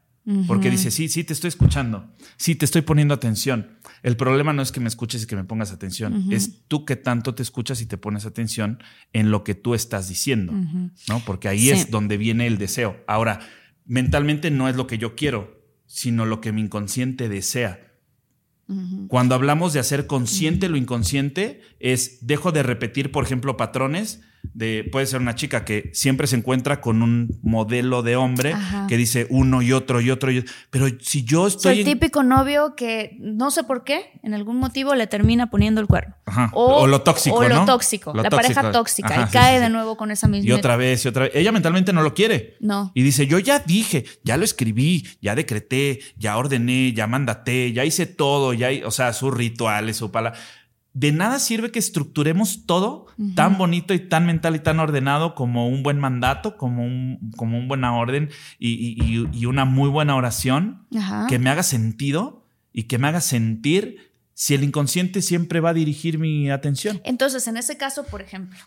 Porque 0.48 0.70
dice, 0.72 0.90
sí, 0.90 1.10
sí, 1.10 1.26
te 1.26 1.34
estoy 1.34 1.50
escuchando. 1.50 2.10
Sí, 2.38 2.56
te 2.56 2.64
estoy 2.64 2.82
poniendo 2.82 3.14
atención. 3.14 3.78
El 4.04 4.16
problema 4.16 4.54
no 4.54 4.62
es 4.62 4.72
que 4.72 4.80
me 4.80 4.88
escuches 4.88 5.24
y 5.24 5.28
que 5.28 5.36
me 5.36 5.44
pongas 5.44 5.74
atención. 5.74 6.32
Es 6.32 6.62
tú 6.70 6.86
que 6.86 6.96
tanto 6.96 7.36
te 7.36 7.44
escuchas 7.44 7.82
y 7.82 7.88
te 7.88 7.98
pones 7.98 8.26
atención 8.26 8.82
en 9.12 9.32
lo 9.32 9.44
que 9.44 9.54
tú 9.54 9.76
estás 9.76 10.08
diciendo. 10.08 10.54
¿no? 11.10 11.20
Porque 11.26 11.50
ahí 11.50 11.60
Sí. 11.60 11.72
es 11.72 11.92
donde 11.92 12.16
viene 12.16 12.48
el 12.48 12.58
deseo. 12.58 13.04
Ahora, 13.06 13.42
mentalmente 13.86 14.50
no 14.50 14.70
es 14.70 14.78
lo 14.78 14.88
que 14.88 14.98
yo 14.98 15.16
quiero, 15.16 15.62
sino 15.88 16.26
lo 16.26 16.40
que 16.40 16.54
mi 16.54 16.62
inconsciente 16.62 17.28
desea. 17.28 17.92
Cuando 19.08 19.36
hablamos 19.36 19.74
de 19.74 19.80
hacer 19.80 20.08
consciente 20.08 20.70
lo 20.70 20.78
inconsciente, 20.78 21.62
es 21.80 22.26
dejo 22.26 22.52
de 22.52 22.64
repetir, 22.64 23.12
por 23.12 23.24
ejemplo, 23.24 23.58
patrones 23.58 24.22
de 24.54 24.88
puede 24.92 25.06
ser 25.06 25.22
una 25.22 25.36
chica 25.36 25.66
que 25.66 25.90
siempre 25.94 26.28
se 26.28 26.36
encuentra 26.36 26.82
con 26.82 27.02
un 27.02 27.40
modelo 27.42 28.04
de 28.04 28.16
hombre 28.16 28.54
Ajá. 28.54 28.86
que 28.88 28.98
dice 28.98 29.26
uno 29.30 29.62
y 29.62 29.72
otro 29.72 30.02
y 30.02 30.12
otro, 30.12 30.32
y- 30.32 30.46
pero 30.70 30.88
si 31.00 31.24
yo 31.24 31.44
O 31.44 31.50
sea, 31.50 31.58
estoy 31.58 31.74
el 31.74 31.80
en- 31.88 31.94
típico 32.00 32.24
novio 32.24 32.76
que 32.76 33.16
no 33.20 33.50
sé 33.52 33.64
por 33.64 33.84
qué, 33.84 34.12
en 34.22 34.34
algún 34.34 34.58
motivo 34.58 34.94
le 34.96 35.08
termina 35.08 35.50
poniendo 35.50 35.82
el 35.82 35.88
cuerno. 35.88 36.16
Ajá. 36.26 36.50
O, 36.54 36.86
lo 36.88 37.02
tóxico, 37.02 37.38
O 37.38 37.44
lo 37.48 37.66
tóxico, 37.66 38.14
Lo 38.14 38.22
la 38.24 38.30
pareja 38.30 38.72
tóxica. 38.72 39.10
Ajá, 39.14 39.22
y 39.24 39.26
sí, 39.28 39.32
cae 39.34 39.52
sí, 39.54 39.58
sí. 39.58 39.64
de 39.64 39.70
nuevo 39.70 39.98
con 39.98 40.12
esa 40.12 40.28
misma. 40.28 40.50
Y 40.50 40.52
otra 40.52 40.76
vez 40.78 41.04
y 41.06 41.08
otra 41.08 41.24
vez. 41.24 41.32
Ella 41.36 41.52
mentalmente 41.52 41.94
no 41.94 42.02
lo 42.02 42.14
quiere. 42.14 42.58
No. 42.60 42.92
Y 42.94 43.02
dice, 43.04 43.28
yo 43.28 43.40
ya 43.40 43.60
dije, 43.60 44.06
ya 44.24 44.38
lo 44.38 44.44
escribí, 44.46 45.08
ya 45.22 45.36
decreté, 45.36 46.00
ya 46.18 46.38
ordené, 46.38 46.94
ya 46.94 47.08
mandaté, 47.08 47.72
ya 47.74 47.86
hice 47.86 48.06
todo, 48.06 48.54
ya, 48.54 48.70
o 48.86 48.92
sea, 48.92 49.14
sus 49.14 49.34
rituales, 49.34 49.98
su 49.98 50.12
palabra. 50.12 50.40
De 50.94 51.12
nada 51.12 51.40
sirve 51.40 51.72
que 51.72 51.80
estructuremos 51.80 52.66
todo 52.68 53.08
tan 53.36 53.58
bonito 53.58 53.94
y 53.96 54.00
tan 54.00 54.26
mental 54.28 54.56
y 54.56 54.60
tan 54.60 54.80
ordenado 54.80 55.34
como 55.34 55.68
un 55.68 55.82
buen 55.82 56.00
mandato, 56.00 56.56
como, 56.56 56.84
un, 56.86 57.32
como 57.36 57.58
una 57.58 57.68
buena 57.68 57.96
orden 57.96 58.30
y, 58.60 59.28
y- 59.34 59.46
una 59.48 59.66
muy 59.66 59.90
buena 59.90 60.16
oración 60.16 60.86
Ajá. 60.96 61.26
que 61.28 61.40
me 61.40 61.50
haga 61.50 61.64
sentido 61.64 62.46
y 62.72 62.84
que 62.84 63.00
me 63.00 63.08
haga 63.08 63.22
sentir 63.22 64.12
si 64.36 64.54
el 64.54 64.64
inconsciente 64.64 65.22
siempre 65.24 65.60
va 65.60 65.72
a 65.72 65.74
dirigir 65.74 66.20
mi 66.20 66.50
atención. 66.52 67.02
Entonces, 67.04 67.48
en 67.48 67.58
ese 67.58 67.76
caso, 67.78 68.06
por 68.06 68.22
ejemplo, 68.22 68.60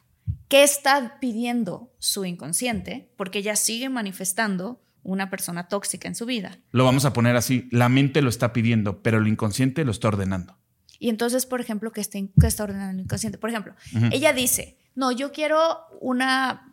¿qué 0.48 0.64
está 0.64 1.18
pidiendo 1.20 1.92
su 1.98 2.24
inconsciente? 2.24 3.08
Porque 3.16 3.38
ella 3.38 3.54
sigue 3.56 3.88
manifestando 3.88 4.80
una 5.04 5.30
persona 5.30 5.68
tóxica 5.68 6.08
en 6.08 6.16
su 6.16 6.26
vida. 6.26 6.58
Lo 6.72 6.84
vamos 6.84 7.04
a 7.04 7.12
poner 7.12 7.36
así, 7.36 7.68
la 7.70 7.88
mente 7.88 8.20
lo 8.22 8.28
está 8.28 8.52
pidiendo, 8.52 9.02
pero 9.02 9.18
el 9.18 9.28
inconsciente 9.28 9.84
lo 9.84 9.92
está 9.92 10.08
ordenando. 10.08 10.56
Y 10.98 11.08
entonces, 11.10 11.46
por 11.46 11.60
ejemplo, 11.60 11.92
¿qué 11.92 12.00
está, 12.00 12.18
qué 12.18 12.46
está 12.46 12.64
ordenando 12.64 12.92
el 12.94 13.00
inconsciente? 13.04 13.38
Por 13.38 13.50
ejemplo, 13.50 13.74
ella 14.12 14.32
dice, 14.32 14.78
no, 14.94 15.12
yo 15.12 15.32
quiero 15.32 15.60
una... 16.00 16.72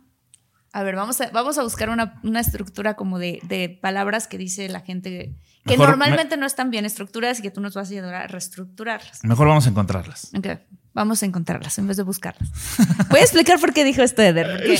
A 0.76 0.82
ver, 0.82 0.96
vamos 0.96 1.22
a, 1.22 1.30
vamos 1.30 1.58
a 1.60 1.64
buscar 1.64 1.90
una, 1.92 2.20
una 2.24 2.40
estructura 2.40 2.96
como 2.96 3.20
de, 3.20 3.40
de 3.44 3.70
palabras 3.70 4.28
que 4.28 4.40
dice 4.40 4.68
la 4.70 4.80
gente 4.80 5.36
que 5.66 5.72
Mejor 5.78 5.90
normalmente 5.90 6.36
no 6.36 6.48
están 6.48 6.72
bien 6.72 6.84
estructuradas 6.86 7.38
y 7.40 7.42
que 7.44 7.52
tú 7.52 7.62
nos 7.62 7.76
vas 7.76 7.90
a 7.90 7.92
ayudar 7.94 8.16
a 8.16 8.28
reestructurarlas. 8.28 9.24
Mejor 9.24 9.48
vamos 9.48 9.68
a 9.68 9.70
encontrarlas. 9.70 10.32
Ok, 10.36 10.48
vamos 10.94 11.22
a 11.22 11.28
encontrarlas 11.28 11.78
en 11.78 11.88
vez 11.88 11.98
de 11.98 12.04
buscarlas. 12.04 12.50
Voy 13.12 13.20
a 13.20 13.24
explicar 13.24 13.60
por 13.60 13.72
qué 13.72 13.84
dijo 13.84 14.02
esto 14.02 14.24
Eder, 14.24 14.48
porque 14.50 14.80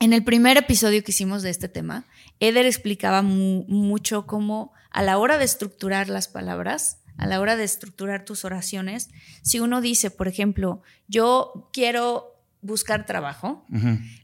en 0.00 0.12
el 0.14 0.24
primer 0.24 0.56
episodio 0.56 1.04
que 1.04 1.10
hicimos 1.12 1.42
de 1.42 1.50
este 1.50 1.68
tema, 1.68 2.04
Eder 2.40 2.64
explicaba 2.64 3.20
mu- 3.20 3.64
mucho 3.68 4.26
cómo 4.26 4.72
a 4.90 5.02
la 5.02 5.18
hora 5.18 5.36
de 5.38 5.44
estructurar 5.44 6.08
las 6.08 6.28
palabras, 6.28 6.98
a 7.16 7.26
la 7.26 7.40
hora 7.40 7.56
de 7.56 7.64
estructurar 7.64 8.24
tus 8.24 8.44
oraciones, 8.44 9.10
si 9.42 9.60
uno 9.60 9.80
dice, 9.80 10.10
por 10.10 10.28
ejemplo, 10.28 10.82
yo 11.08 11.70
quiero 11.72 12.32
buscar 12.60 13.06
trabajo, 13.06 13.66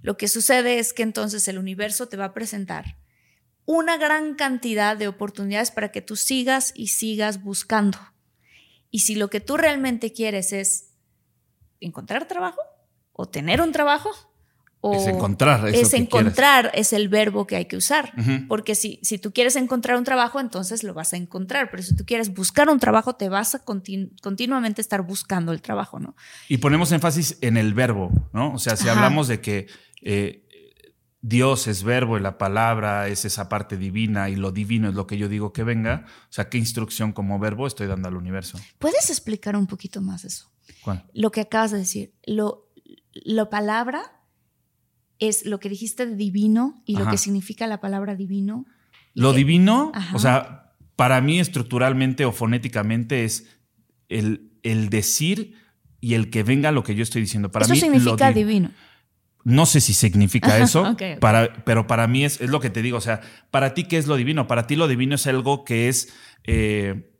lo 0.03 0.17
que 0.17 0.29
sucede 0.29 0.79
es 0.79 0.93
que 0.93 1.03
entonces 1.03 1.49
el 1.49 1.59
universo 1.59 2.09
te 2.09 2.17
va 2.17 2.27
a 2.27 2.35
presentar 2.35 2.97
una 3.65 3.99
gran 3.99 4.35
cantidad 4.35 4.97
de 4.97 5.09
oportunidades 5.09 5.71
para 5.71 5.93
que 5.93 6.01
tú 6.01 6.17
sigas 6.17 6.73
y 6.75 6.87
sigas 6.89 7.43
buscando. 7.43 7.99
Y 8.91 9.01
si 9.01 9.15
lo 9.15 9.29
que 9.29 9.41
tú 9.41 9.59
realmente 9.59 10.15
quieres 10.15 10.55
es 10.55 10.95
encontrar 11.79 12.27
trabajo 12.27 12.63
o 13.13 13.29
tener 13.29 13.61
un 13.61 13.73
trabajo, 13.73 14.11
o 14.81 14.95
Es 14.95 15.07
encontrar, 15.09 15.67
es 15.69 15.75
lo 15.75 15.81
es 15.81 15.91
que 15.91 15.97
encontrar 15.97 16.71
es 16.75 16.93
el 16.93 17.09
verbo 17.09 17.47
que 17.47 17.57
hay 17.57 17.65
que 17.67 17.77
usar. 17.77 18.13
Porque 18.47 18.75
si, 18.75 19.01
si 19.03 19.19
tú 19.19 19.33
quieres 19.33 19.57
encontrar 19.57 19.97
un 19.97 20.05
trabajo, 20.05 20.39
entonces 20.39 20.85
lo 20.85 20.95
vas 20.95 21.13
a 21.13 21.17
encontrar. 21.17 21.71
Pero 21.71 21.83
si 21.83 21.97
tú 21.97 22.05
quieres 22.07 22.33
buscar 22.33 22.69
un 22.69 22.79
trabajo, 22.79 23.15
te 23.17 23.29
vas 23.29 23.55
a 23.57 23.65
continu- 23.65 24.11
continuamente 24.23 24.81
estar 24.81 25.03
buscando 25.03 25.53
el 25.53 25.63
trabajo, 25.63 25.99
¿no? 25.99 26.15
Y 26.49 26.59
ponemos 26.59 26.93
énfasis 26.93 27.39
en 27.41 27.57
el 27.57 27.75
verbo, 27.75 28.11
¿no? 28.33 28.53
O 28.55 28.59
sea, 28.59 28.77
si 28.77 28.89
Ajá. 28.89 28.93
hablamos 28.99 29.27
de 29.27 29.41
que 29.41 29.67
eh, 30.03 30.45
Dios 31.21 31.67
es 31.67 31.83
verbo 31.83 32.17
y 32.17 32.21
la 32.21 32.39
palabra 32.39 33.09
es 33.09 33.25
esa 33.25 33.49
parte 33.49 33.77
divina 33.77 34.29
y 34.31 34.37
lo 34.37 34.53
divino 34.53 34.89
es 34.89 34.95
lo 34.95 35.09
que 35.09 35.19
yo 35.19 35.29
digo 35.29 35.53
que 35.53 35.65
venga, 35.65 36.05
o 36.07 36.33
sea, 36.33 36.49
¿qué 36.49 36.59
instrucción 36.59 37.13
como 37.13 37.41
verbo 37.41 37.67
estoy 37.67 37.89
dando 37.89 38.07
al 38.07 38.15
universo? 38.17 38.57
¿Puedes 38.79 39.11
explicar 39.11 39.57
un 39.57 39.67
poquito 39.67 40.01
más 40.01 40.25
eso? 40.25 40.53
¿Cuál? 40.85 41.05
lo 41.15 41.33
que 41.33 41.41
acabas 41.41 41.73
de 41.73 41.79
decir. 41.79 42.13
Lo, 42.25 42.69
lo 43.25 43.51
palabra 43.51 44.18
es 45.19 45.45
lo 45.45 45.59
que 45.61 45.69
dijiste 45.69 46.07
de 46.07 46.15
divino 46.17 46.83
y 46.87 46.97
lo 46.97 47.09
que 47.11 47.19
significa 47.19 47.67
la 47.67 47.81
palabra 47.81 48.15
divino. 48.15 48.67
Lo 49.15 49.33
que- 49.33 49.39
divino, 49.39 49.91
Ajá. 49.95 50.15
o 50.17 50.19
sea, 50.19 50.75
para 50.97 51.21
mí 51.21 51.41
estructuralmente 51.41 52.25
o 52.25 52.33
fonéticamente 52.33 53.25
es 53.25 53.47
el, 54.09 54.53
el 54.63 54.89
decir 54.91 55.55
y 56.01 56.15
el 56.15 56.31
que 56.31 56.43
venga 56.43 56.71
lo 56.73 56.83
que 56.85 56.95
yo 56.95 57.03
estoy 57.03 57.23
diciendo. 57.23 57.51
Para 57.51 57.65
Eso 57.65 57.75
mí, 57.75 57.81
lo 57.81 57.87
significa 57.87 58.29
di- 58.29 58.35
divino. 58.45 58.71
no 59.45 59.67
sé 59.67 59.81
si 59.81 59.93
significa 59.95 60.59
eso. 60.59 60.97
Para, 61.21 61.65
pero 61.65 61.87
para 61.87 62.07
mí 62.07 62.25
es, 62.25 62.41
es 62.41 62.51
lo 62.51 62.61
que 62.61 62.71
te 62.71 62.83
digo. 62.83 62.99
O 62.99 63.01
sea, 63.01 63.21
para 63.51 63.75
ti, 63.75 63.85
¿qué 63.85 63.97
es 63.99 64.07
lo 64.07 64.17
divino? 64.17 64.47
Para 64.47 64.67
ti 64.67 64.77
lo 64.77 64.87
divino 64.89 65.15
es 65.17 65.27
algo 65.27 65.65
que 65.65 65.89
es 65.89 66.13
eh, 66.45 67.11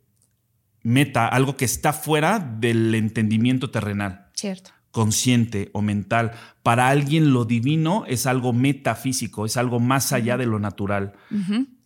meta, 0.83 1.27
algo 1.27 1.57
que 1.57 1.65
está 1.65 1.91
fuera 1.93 2.39
del 2.39 2.95
entendimiento 2.95 3.69
terrenal, 3.69 4.27
Cierto. 4.33 4.71
Consciente 4.91 5.69
o 5.73 5.81
mental. 5.81 6.31
Para 6.63 6.89
alguien 6.89 7.33
lo 7.33 7.45
divino 7.45 8.03
es 8.07 8.25
algo 8.25 8.53
metafísico, 8.53 9.45
es 9.45 9.57
algo 9.57 9.79
más 9.79 10.11
allá 10.13 10.37
de 10.37 10.45
lo 10.45 10.59
natural. 10.59 11.13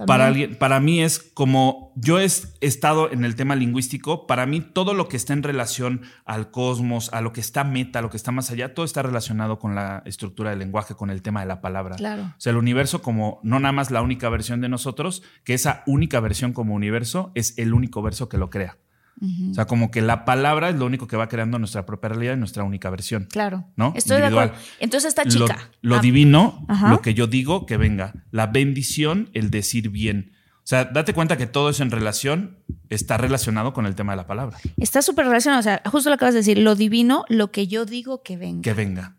Para, 0.07 0.27
alguien, 0.27 0.55
para 0.55 0.79
mí 0.79 1.01
es 1.01 1.19
como 1.19 1.93
yo 1.95 2.19
he 2.19 2.25
estado 2.25 3.11
en 3.11 3.23
el 3.23 3.35
tema 3.35 3.55
lingüístico, 3.55 4.25
para 4.25 4.45
mí 4.45 4.61
todo 4.61 4.93
lo 4.93 5.07
que 5.07 5.17
está 5.17 5.33
en 5.33 5.43
relación 5.43 6.01
al 6.25 6.49
cosmos, 6.49 7.13
a 7.13 7.21
lo 7.21 7.33
que 7.33 7.41
está 7.41 7.63
meta, 7.63 7.99
a 7.99 8.01
lo 8.01 8.09
que 8.09 8.17
está 8.17 8.31
más 8.31 8.51
allá, 8.51 8.73
todo 8.73 8.85
está 8.85 9.03
relacionado 9.03 9.59
con 9.59 9.75
la 9.75 10.01
estructura 10.05 10.49
del 10.49 10.59
lenguaje, 10.59 10.95
con 10.95 11.09
el 11.09 11.21
tema 11.21 11.41
de 11.41 11.47
la 11.47 11.61
palabra. 11.61 11.95
Claro. 11.95 12.23
O 12.23 12.41
sea, 12.41 12.51
el 12.51 12.57
universo 12.57 13.01
como 13.01 13.39
no 13.43 13.59
nada 13.59 13.73
más 13.73 13.91
la 13.91 14.01
única 14.01 14.29
versión 14.29 14.61
de 14.61 14.69
nosotros, 14.69 15.23
que 15.43 15.53
esa 15.53 15.83
única 15.85 16.19
versión 16.19 16.53
como 16.53 16.73
universo 16.73 17.31
es 17.35 17.57
el 17.57 17.73
único 17.73 18.01
verso 18.01 18.27
que 18.27 18.37
lo 18.37 18.49
crea. 18.49 18.77
O 19.21 19.53
sea, 19.53 19.65
como 19.65 19.89
que 19.89 20.01
la 20.01 20.25
palabra 20.25 20.69
es 20.69 20.75
lo 20.75 20.85
único 20.85 21.07
que 21.07 21.15
va 21.15 21.29
creando 21.29 21.57
nuestra 21.59 21.85
propia 21.85 22.09
realidad 22.09 22.33
y 22.33 22.37
nuestra 22.37 22.63
única 22.63 22.89
versión. 22.89 23.27
Claro. 23.31 23.65
¿No? 23.77 23.93
Estoy 23.95 24.17
de 24.19 24.25
acuerdo. 24.27 24.53
Entonces 24.79 25.09
esta 25.09 25.23
chica. 25.25 25.69
lo 25.81 25.99
divino, 25.99 26.65
Ajá. 26.67 26.89
lo 26.89 27.01
que 27.01 27.13
yo 27.13 27.27
digo, 27.27 27.65
que 27.65 27.77
venga. 27.77 28.13
La 28.31 28.47
bendición, 28.47 29.29
el 29.33 29.49
decir 29.49 29.89
bien. 29.89 30.31
O 30.57 30.65
sea, 30.65 30.85
date 30.85 31.13
cuenta 31.13 31.35
que 31.37 31.45
todo 31.45 31.69
eso 31.69 31.83
en 31.83 31.91
relación 31.91 32.57
está 32.89 33.17
relacionado 33.17 33.73
con 33.73 33.85
el 33.85 33.95
tema 33.95 34.13
de 34.13 34.17
la 34.17 34.27
palabra. 34.27 34.57
Está 34.77 35.01
súper 35.01 35.25
relacionado. 35.25 35.59
O 35.59 35.63
sea, 35.63 35.81
justo 35.85 36.09
lo 36.09 36.15
acabas 36.15 36.33
de 36.33 36.39
decir. 36.39 36.57
Lo 36.57 36.75
divino, 36.75 37.25
lo 37.29 37.51
que 37.51 37.67
yo 37.67 37.85
digo 37.85 38.23
que 38.23 38.37
venga. 38.37 38.61
Que 38.61 38.73
venga. 38.73 39.15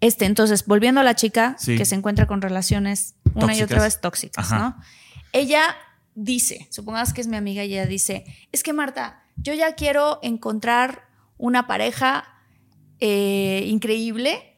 Este, 0.00 0.24
entonces, 0.26 0.66
volviendo 0.66 1.00
a 1.00 1.04
la 1.04 1.14
chica 1.14 1.54
Sí. 1.58 1.76
que 1.76 1.84
se 1.84 1.94
encuentra 1.94 2.26
con 2.26 2.42
relaciones 2.42 3.14
una 3.34 3.54
y 3.56 3.62
otra 3.62 3.82
vez 3.82 4.00
tóxicas, 4.00 4.50
Ajá. 4.52 4.58
¿no? 4.58 4.76
Ella 5.32 5.62
dice, 6.14 6.66
supongamos 6.70 7.12
que 7.12 7.20
es 7.20 7.26
mi 7.26 7.36
amiga 7.36 7.64
y 7.64 7.72
ella 7.72 7.86
dice, 7.86 8.24
es 8.52 8.62
que 8.62 8.72
Marta, 8.72 9.22
yo 9.36 9.54
ya 9.54 9.74
quiero 9.74 10.18
encontrar 10.22 11.08
una 11.38 11.66
pareja 11.66 12.24
eh, 13.00 13.64
increíble 13.66 14.48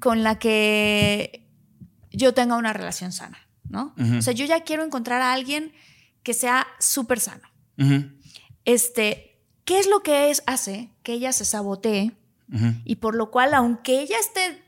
con 0.00 0.24
la 0.24 0.40
que 0.40 1.46
yo 2.10 2.34
tenga 2.34 2.56
una 2.56 2.72
relación 2.72 3.12
sana, 3.12 3.38
¿no? 3.68 3.94
O 4.18 4.22
sea, 4.22 4.32
yo 4.32 4.44
ya 4.44 4.64
quiero 4.64 4.82
encontrar 4.82 5.22
a 5.22 5.32
alguien 5.32 5.72
que 6.22 6.34
sea 6.34 6.66
súper 6.80 7.20
sano. 7.20 7.48
Este, 8.64 9.40
¿qué 9.64 9.78
es 9.78 9.88
lo 9.88 10.02
que 10.02 10.30
es, 10.30 10.42
hace 10.46 10.90
que 11.02 11.12
ella 11.12 11.32
se 11.32 11.44
sabotee? 11.44 12.12
Y 12.84 12.96
por 12.96 13.14
lo 13.14 13.30
cual, 13.30 13.54
aunque 13.54 14.02
ella 14.02 14.18
esté 14.18 14.62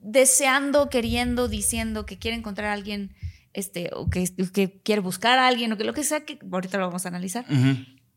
deseando, 0.00 0.88
queriendo, 0.88 1.46
diciendo 1.48 2.06
que 2.06 2.18
quiere 2.18 2.36
encontrar 2.36 2.70
a 2.70 2.72
alguien, 2.72 3.14
este, 3.52 3.90
o 3.94 4.08
que, 4.08 4.24
que 4.52 4.80
quiere 4.82 5.00
buscar 5.00 5.38
a 5.38 5.46
alguien, 5.46 5.72
o 5.72 5.76
que 5.76 5.84
lo 5.84 5.94
que 5.94 6.04
sea, 6.04 6.24
que 6.24 6.38
ahorita 6.50 6.78
lo 6.78 6.86
vamos 6.86 7.04
a 7.06 7.08
analizar. 7.08 7.44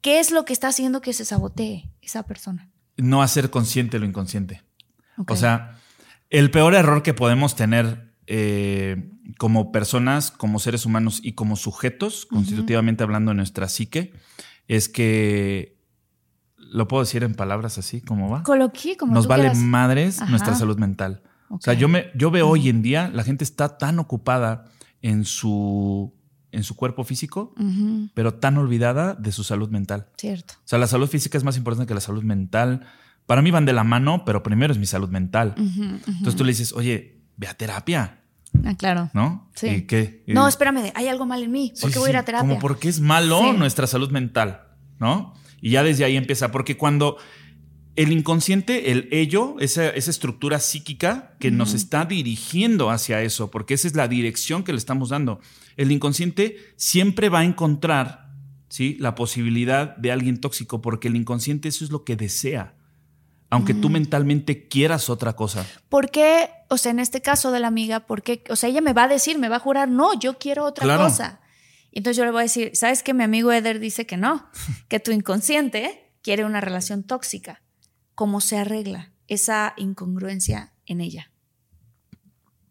¿qué 0.02 0.20
es 0.20 0.32
lo 0.32 0.46
que 0.46 0.54
está 0.54 0.68
haciendo 0.68 1.02
que 1.02 1.14
se 1.14 1.26
sabotee 1.26 1.90
esa 2.02 2.24
persona? 2.24 2.70
No 2.98 3.24
hacer 3.24 3.50
consciente 3.50 4.00
lo 4.00 4.06
inconsciente. 4.06 4.62
O 5.28 5.36
sea, 5.36 5.80
el 6.30 6.52
peor 6.52 6.76
error 6.76 7.02
que 7.02 7.14
podemos 7.14 7.56
tener 7.56 8.14
eh, 8.28 9.12
como 9.38 9.72
personas, 9.72 10.32
como 10.32 10.60
seres 10.60 10.86
humanos 10.86 11.20
y 11.24 11.34
como 11.34 11.56
sujetos, 11.56 12.26
constitutivamente 12.26 13.04
hablando 13.04 13.32
de 13.32 13.36
nuestra 13.36 13.68
psique, 13.68 14.14
es 14.68 14.90
que, 14.90 15.76
lo 16.58 16.88
puedo 16.88 17.04
decir 17.04 17.24
en 17.24 17.34
palabras 17.34 17.78
así, 17.78 18.02
como 18.02 18.30
va? 18.30 18.44
Coloquí, 18.44 18.96
como 18.96 19.14
Nos 19.14 19.26
tú 19.26 19.30
vale 19.30 19.44
quieras. 19.44 19.58
madres 19.58 20.22
Ajá. 20.22 20.30
nuestra 20.30 20.56
salud 20.56 20.78
mental. 20.78 21.24
O 21.50 21.60
sea, 21.60 21.74
yo, 21.74 21.88
me, 21.88 22.12
yo 22.16 22.32
veo 22.32 22.50
hoy 22.50 22.70
en 22.70 22.82
día, 22.82 23.10
la 23.14 23.24
gente 23.24 23.44
está 23.44 23.78
tan 23.78 24.00
ocupada 24.00 24.66
en 25.10 25.24
su, 25.24 26.14
en 26.52 26.64
su 26.64 26.76
cuerpo 26.76 27.04
físico, 27.04 27.54
pero 28.16 28.34
tan 28.36 28.58
olvidada 28.58 29.14
de 29.14 29.32
su 29.32 29.44
salud 29.44 29.70
mental. 29.70 30.08
Cierto. 30.18 30.56
O 30.58 30.68
sea, 30.68 30.80
la 30.80 30.88
salud 30.88 31.08
física 31.08 31.38
es 31.38 31.44
más 31.44 31.58
importante 31.58 31.88
que 31.88 31.94
la 31.94 32.02
salud 32.02 32.24
mental. 32.24 32.88
Para 33.28 33.44
mí 33.44 33.52
van 33.52 33.66
de 33.66 33.74
la 33.74 33.84
mano, 33.84 34.24
pero 34.26 34.42
primero 34.42 34.74
es 34.74 34.80
mi 34.80 34.88
salud 34.88 35.10
mental. 35.10 35.54
Entonces 35.58 36.36
tú 36.36 36.44
le 36.44 36.52
dices, 36.54 36.74
oye, 36.74 37.22
ve 37.38 37.48
a 37.48 37.54
terapia, 37.54 38.22
Ah, 38.64 38.74
claro. 38.76 39.10
¿no? 39.14 39.52
Sí. 39.54 39.68
¿Y 39.68 39.82
qué? 39.82 40.24
No, 40.28 40.48
espérame, 40.48 40.92
hay 40.96 41.08
algo 41.10 41.26
mal 41.26 41.44
en 41.44 41.52
mí. 41.52 41.74
¿Por 41.82 41.90
Sí, 41.90 41.94
qué 41.94 42.00
voy 42.00 42.08
a 42.08 42.12
ir 42.12 42.18
a 42.18 42.24
terapia? 42.26 42.48
Como 42.48 42.60
porque 42.60 42.88
es 42.88 43.02
malo 43.02 43.40
Sí. 43.42 43.58
nuestra 43.58 43.86
salud 43.86 44.10
mental, 44.12 44.62
¿no? 44.98 45.34
Y 45.62 45.72
ya 45.72 45.84
desde 45.84 46.06
ahí 46.06 46.16
empieza, 46.16 46.52
porque 46.52 46.78
cuando 46.78 47.18
el 47.96 48.12
inconsciente, 48.12 48.92
el 48.92 49.08
ello, 49.12 49.56
esa, 49.60 49.88
esa 49.90 50.12
estructura 50.12 50.60
psíquica 50.60 51.36
que 51.40 51.50
nos 51.52 51.74
está 51.74 52.06
dirigiendo 52.06 52.90
hacia 52.90 53.22
eso, 53.22 53.50
porque 53.52 53.74
esa 53.76 53.88
es 53.88 53.96
la 53.96 54.08
dirección 54.08 54.64
que 54.64 54.74
le 54.74 54.78
estamos 54.78 55.10
dando, 55.10 55.40
el 55.78 55.92
inconsciente 55.92 56.58
siempre 56.76 57.30
va 57.30 57.40
a 57.40 57.44
encontrar, 57.46 58.30
¿sí? 58.70 58.98
La 59.00 59.16
posibilidad 59.16 59.96
de 59.96 60.12
alguien 60.12 60.42
tóxico, 60.42 60.82
porque 60.82 61.08
el 61.08 61.16
inconsciente 61.16 61.70
eso 61.70 61.86
es 61.86 61.92
lo 61.92 62.04
que 62.04 62.16
desea, 62.18 62.74
aunque 63.50 63.74
tú 63.74 63.90
mentalmente 63.90 64.68
quieras 64.68 65.10
otra 65.10 65.34
cosa. 65.34 65.66
¿Por 65.88 66.10
qué, 66.12 66.50
o 66.70 66.78
sea, 66.78 66.92
en 66.92 67.00
este 67.00 67.22
caso 67.22 67.52
de 67.54 67.62
la 67.62 67.68
amiga, 67.68 68.02
por 68.02 68.22
qué, 68.24 68.44
o 68.50 68.58
sea, 68.58 68.70
ella 68.70 68.82
me 68.82 68.92
va 68.92 69.04
a 69.04 69.08
decir, 69.08 69.38
me 69.40 69.48
va 69.48 69.58
a 69.58 69.60
jurar, 69.60 69.88
no, 69.88 70.20
yo 70.20 70.38
quiero 70.38 70.66
otra 70.66 70.84
Claro. 70.84 71.04
cosa. 71.06 71.40
Y 71.92 72.00
entonces 72.00 72.18
yo 72.18 72.26
le 72.26 72.32
voy 72.32 72.42
a 72.42 72.44
decir, 72.44 72.72
¿sabes 72.74 73.04
que 73.04 73.14
Mi 73.14 73.24
amigo 73.24 73.54
Eder 73.54 73.80
dice 73.80 74.06
que 74.06 74.18
no, 74.18 74.50
que 74.90 75.00
tu 75.00 75.12
inconsciente 75.12 76.12
quiere 76.22 76.44
una 76.44 76.60
relación 76.60 77.04
tóxica. 77.04 77.62
¿Cómo 78.16 78.42
se 78.42 78.58
arregla 78.58 79.12
esa 79.28 79.74
incongruencia 79.78 80.74
en 80.86 81.02
ella? 81.02 81.32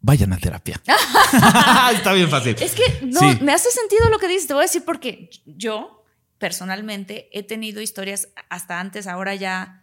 Vayan 0.01 0.33
a 0.35 0.39
terapia. 0.39 0.81
Está 1.93 2.13
bien 2.13 2.29
fácil. 2.29 2.57
Es 2.61 2.75
que 2.75 3.07
no, 3.07 3.21
Sí. 3.21 3.39
me 3.43 3.53
hace 3.53 3.71
sentido 3.71 4.09
lo 4.11 4.19
que 4.19 4.29
dices, 4.29 4.47
te 4.47 4.55
voy 4.55 4.63
a 4.63 4.67
decir 4.67 4.85
porque 4.85 5.31
yo 5.47 6.05
personalmente 6.39 7.29
he 7.33 7.43
tenido 7.43 7.81
historias 7.81 8.29
hasta 8.51 8.81
antes, 8.81 9.07
ahora 9.07 9.35
ya 9.35 9.81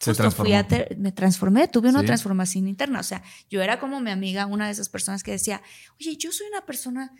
Se 0.00 0.10
Justo 0.10 0.30
fui 0.30 0.50
transformó. 0.50 0.56
a 0.58 0.64
ter- 0.64 0.98
me 0.98 1.12
transformé, 1.12 1.68
tuve 1.68 1.88
una 1.88 2.00
Sí. 2.00 2.06
transformación 2.06 2.68
interna. 2.68 3.00
O 3.00 3.02
sea, 3.02 3.22
yo 3.48 3.62
era 3.62 3.80
como 3.80 3.98
mi 4.00 4.10
amiga, 4.10 4.44
una 4.44 4.66
de 4.66 4.72
esas 4.72 4.90
personas 4.90 5.22
que 5.22 5.30
decía, 5.30 5.62
oye, 5.98 6.16
yo 6.18 6.30
soy 6.32 6.48
una 6.48 6.66
persona, 6.66 7.12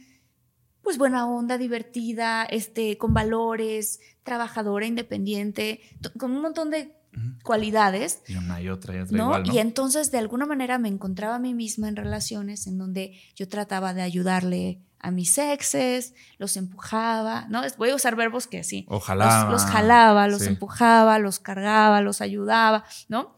pues 0.83 0.99
buena 0.99 1.27
onda, 1.27 1.57
divertida, 1.57 2.45
este, 2.45 2.99
con 2.99 3.15
valores, 3.15 4.01
trabajadora, 4.23 4.85
independiente, 4.87 5.81
con 6.19 6.33
un 6.33 6.43
montón 6.43 6.71
de 6.71 6.93
cualidades. 7.43 8.23
Y 8.29 8.37
una 8.37 8.61
y 8.61 8.69
otra 8.69 8.97
y 8.97 9.01
otra 9.01 9.17
¿no? 9.17 9.25
igual, 9.25 9.43
¿no? 9.45 9.53
Y 9.55 9.59
entonces, 9.59 10.11
de 10.11 10.19
alguna 10.19 10.47
manera, 10.47 10.79
me 10.79 10.89
encontraba 10.89 11.37
a 11.37 11.39
mí 11.39 11.55
misma 11.55 11.89
en 11.89 11.97
relaciones 11.97 12.67
en 12.67 12.79
donde 12.79 13.19
yo 13.35 13.49
trataba 13.49 13.95
de 13.95 14.03
ayudarle 14.03 14.81
a 14.99 15.11
mis 15.11 15.39
exes, 15.39 16.15
los 16.39 16.57
empujaba, 16.57 17.47
¿no? 17.49 17.63
Voy 17.79 17.91
a 17.91 17.95
usar 17.95 18.17
verbos 18.17 18.47
que 18.47 18.65
sí. 18.65 18.87
Ojalá. 18.89 19.45
Los, 19.45 19.63
los 19.63 19.71
jalaba, 19.71 20.27
los 20.27 20.43
Sí. 20.43 20.49
empujaba, 20.49 21.19
los 21.19 21.39
cargaba, 21.39 22.01
los 22.01 22.21
ayudaba, 22.21 22.85
¿no? 23.09 23.37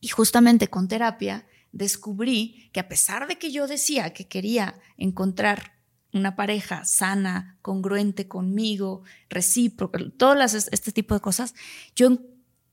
Y 0.00 0.08
justamente 0.08 0.68
con 0.68 0.88
terapia 0.88 1.46
descubrí 1.72 2.70
que 2.72 2.80
a 2.80 2.88
pesar 2.88 3.26
de 3.28 3.38
que 3.38 3.52
yo 3.52 3.66
decía 3.66 4.12
que 4.12 4.26
quería 4.26 4.74
encontrar 4.96 5.72
una 6.12 6.36
pareja 6.36 6.84
sana, 6.84 7.58
congruente 7.62 8.28
conmigo, 8.28 9.02
recíproca, 9.28 9.98
todas 10.16 10.38
las, 10.38 10.54
este 10.70 10.92
tipo 10.92 11.14
de 11.14 11.20
cosas, 11.20 11.54
yo 11.96 12.18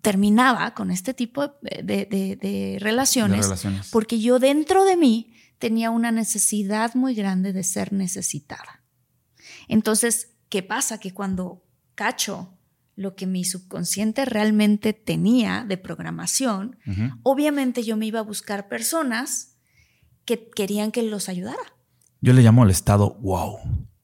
terminaba 0.01 0.73
con 0.73 0.91
este 0.91 1.13
tipo 1.13 1.47
de, 1.61 1.83
de- 1.83 2.05
de- 2.09 2.35
de 2.35 2.77
relaciones, 2.79 3.37
De 3.41 3.43
relaciones. 3.43 3.89
porque 3.91 4.19
yo 4.19 4.39
dentro 4.39 4.83
de 4.85 4.97
mí 4.97 5.33
tenía 5.59 5.91
una 5.91 6.11
necesidad 6.11 6.95
muy 6.95 7.13
grande 7.13 7.53
de 7.53 7.63
ser 7.63 7.93
necesitada. 7.93 8.83
Entonces, 9.67 10.31
¿qué 10.49 10.63
pasa? 10.63 10.99
Que 10.99 11.13
cuando 11.13 11.63
cacho 11.95 12.57
lo 12.95 13.15
que 13.15 13.25
mi 13.27 13.45
subconsciente 13.45 14.25
realmente 14.25 14.93
tenía 14.93 15.63
de 15.67 15.77
programación, 15.77 16.77
obviamente 17.23 17.83
yo 17.83 17.95
me 17.97 18.05
iba 18.07 18.19
a 18.19 18.23
buscar 18.23 18.67
personas 18.67 19.55
que 20.25 20.49
querían 20.49 20.91
que 20.91 21.03
los 21.03 21.29
ayudara. 21.29 21.57
Yo 22.21 22.33
le 22.33 22.41
llamo 22.41 22.63
el 22.63 22.69
estado 22.69 23.15
wow. 23.21 23.57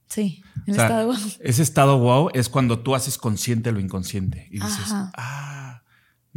Sí, 0.08 0.42
el 0.66 0.72
O 0.74 0.76
sea, 0.76 0.86
estado 0.86 1.14
Ese 1.42 1.62
estado 1.62 2.00
wow 2.00 2.30
es 2.34 2.50
cuando 2.50 2.80
tú 2.80 2.96
haces 2.96 3.18
consciente 3.18 3.72
lo 3.72 3.80
inconsciente 3.80 4.48
y 4.50 4.60
dices, 4.60 4.92
Ajá. 4.92 5.12
ah, 5.18 5.84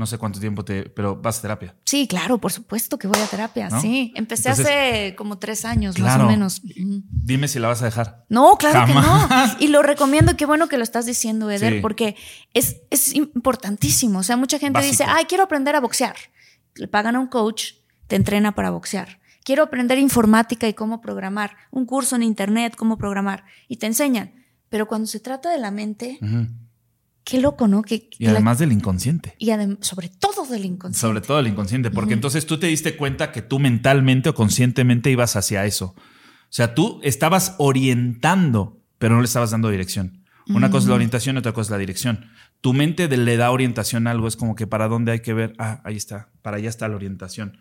no 0.00 0.06
sé 0.06 0.16
cuánto 0.18 0.40
tiempo 0.40 0.64
te, 0.64 0.84
pero 0.88 1.14
vas 1.14 1.38
a 1.38 1.42
terapia. 1.42 1.76
Sí, 1.84 2.08
claro, 2.08 2.38
por 2.38 2.50
supuesto 2.50 2.98
que 2.98 3.06
voy 3.06 3.20
a 3.20 3.26
terapia. 3.26 3.68
¿No? 3.68 3.80
Sí, 3.80 4.12
empecé 4.16 4.48
Entonces, 4.48 4.66
hace 4.66 5.14
como 5.14 5.38
tres 5.38 5.64
años, 5.64 5.98
más 5.98 6.18
o 6.18 6.26
menos. 6.26 6.62
Dime 6.64 7.46
si 7.46 7.58
la 7.58 7.68
vas 7.68 7.82
a 7.82 7.84
dejar. 7.84 8.24
No, 8.30 8.56
claro 8.56 8.86
Jamás. 8.86 9.28
que 9.28 9.34
no. 9.34 9.66
Y 9.66 9.68
lo 9.68 9.82
recomiendo, 9.82 10.36
qué 10.36 10.46
bueno 10.46 10.68
que 10.68 10.78
lo 10.78 10.82
estás 10.82 11.04
diciendo, 11.06 11.50
Eder, 11.50 11.74
Sí. 11.74 11.78
porque 11.80 12.16
es, 12.54 12.78
es 12.90 13.14
importantísimo. 13.14 14.18
O 14.20 14.22
sea, 14.22 14.36
mucha 14.36 14.58
gente 14.58 14.78
Básico. 14.78 14.92
dice, 14.92 15.04
ay, 15.06 15.26
quiero 15.26 15.44
aprender 15.44 15.76
a 15.76 15.80
boxear. 15.80 16.16
Le 16.74 16.88
pagan 16.88 17.14
a 17.16 17.20
un 17.20 17.26
coach, 17.26 17.74
te 18.06 18.16
entrena 18.16 18.54
para 18.54 18.70
boxear. 18.70 19.20
Quiero 19.44 19.62
aprender 19.62 19.98
informática 19.98 20.66
y 20.66 20.74
cómo 20.74 21.00
programar. 21.00 21.56
Un 21.70 21.84
curso 21.84 22.16
en 22.16 22.22
internet, 22.22 22.74
cómo 22.76 22.96
programar. 22.96 23.44
Y 23.68 23.76
te 23.76 23.86
enseñan. 23.86 24.32
Pero 24.70 24.88
cuando 24.88 25.06
se 25.06 25.20
trata 25.20 25.50
de 25.50 25.58
la 25.58 25.70
mente. 25.70 26.18
Qué 27.24 27.40
loco, 27.40 27.68
¿no? 27.68 27.82
Que, 27.82 28.08
y 28.18 28.26
además 28.26 28.58
del 28.58 28.72
inconsciente. 28.72 29.34
Y 29.38 29.50
sobre 29.80 30.08
todo 30.08 30.46
del 30.46 30.64
inconsciente. 30.64 30.98
Sobre 30.98 31.20
todo 31.20 31.36
del 31.36 31.48
inconsciente, 31.48 31.90
porque 31.90 32.14
entonces 32.14 32.46
tú 32.46 32.58
te 32.58 32.66
diste 32.66 32.96
cuenta 32.96 33.30
que 33.30 33.42
tú 33.42 33.58
mentalmente 33.58 34.30
o 34.30 34.34
conscientemente 34.34 35.10
ibas 35.10 35.36
hacia 35.36 35.64
eso. 35.66 35.94
O 35.96 36.52
sea, 36.52 36.74
tú 36.74 37.00
estabas 37.02 37.54
orientando, 37.58 38.80
pero 38.98 39.14
no 39.14 39.20
le 39.20 39.26
estabas 39.26 39.50
dando 39.50 39.70
dirección. 39.70 40.24
Una 40.48 40.70
cosa 40.70 40.84
es 40.84 40.88
la 40.88 40.94
orientación, 40.96 41.36
otra 41.36 41.52
cosa 41.52 41.68
es 41.68 41.70
la 41.70 41.78
dirección. 41.78 42.26
Tu 42.60 42.72
mente 42.72 43.06
le 43.08 43.36
da 43.36 43.52
orientación 43.52 44.06
a 44.06 44.10
algo, 44.10 44.26
es 44.26 44.36
como 44.36 44.56
que 44.56 44.66
para 44.66 44.88
dónde 44.88 45.12
hay 45.12 45.20
que 45.20 45.32
ver. 45.32 45.54
Ah, 45.58 45.80
ahí 45.84 45.96
está, 45.96 46.30
para 46.42 46.56
allá 46.56 46.68
está 46.68 46.88
la 46.88 46.96
orientación. 46.96 47.58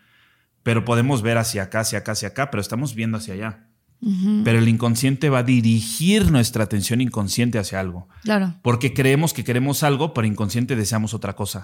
Pero 0.63 0.85
podemos 0.85 1.21
ver 1.21 1.37
hacia 1.37 1.63
acá, 1.63 1.81
hacia 1.81 1.99
acá, 1.99 2.13
hacia 2.13 2.29
acá, 2.29 2.49
pero 2.49 2.61
estamos 2.61 2.95
viendo 2.95 3.17
hacia 3.17 3.35
allá. 3.35 3.68
Pero 4.01 4.59
el 4.59 4.67
inconsciente 4.69 5.29
va 5.29 5.39
a 5.39 5.43
dirigir 5.43 6.31
nuestra 6.31 6.63
atención 6.63 7.01
inconsciente 7.01 7.59
hacia 7.59 7.79
algo. 7.79 8.07
Claro. 8.23 8.55
Porque 8.61 8.93
creemos 8.93 9.33
que 9.33 9.43
queremos 9.43 9.83
algo, 9.83 10.13
pero 10.13 10.25
inconsciente 10.25 10.75
deseamos 10.75 11.13
otra 11.13 11.35
cosa. 11.35 11.63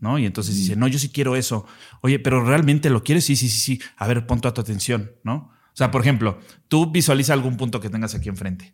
¿No? 0.00 0.18
Y 0.18 0.26
entonces 0.26 0.56
dice, 0.56 0.76
no, 0.76 0.88
yo 0.88 0.98
sí 0.98 1.10
quiero 1.10 1.36
eso. 1.36 1.66
Oye, 2.02 2.18
pero 2.18 2.44
realmente 2.44 2.90
lo 2.90 3.04
quieres? 3.04 3.24
Sí, 3.24 3.36
sí, 3.36 3.48
sí, 3.48 3.60
sí. 3.60 3.80
A 3.96 4.06
ver, 4.06 4.26
pon 4.26 4.40
toda 4.40 4.54
tu 4.54 4.60
atención, 4.60 5.12
¿no? 5.22 5.50
O 5.72 5.76
sea, 5.76 5.90
por 5.90 6.00
ejemplo, 6.00 6.40
tú 6.68 6.90
visualiza 6.90 7.34
algún 7.34 7.56
punto 7.56 7.80
que 7.80 7.90
tengas 7.90 8.14
aquí 8.14 8.28
enfrente. 8.28 8.72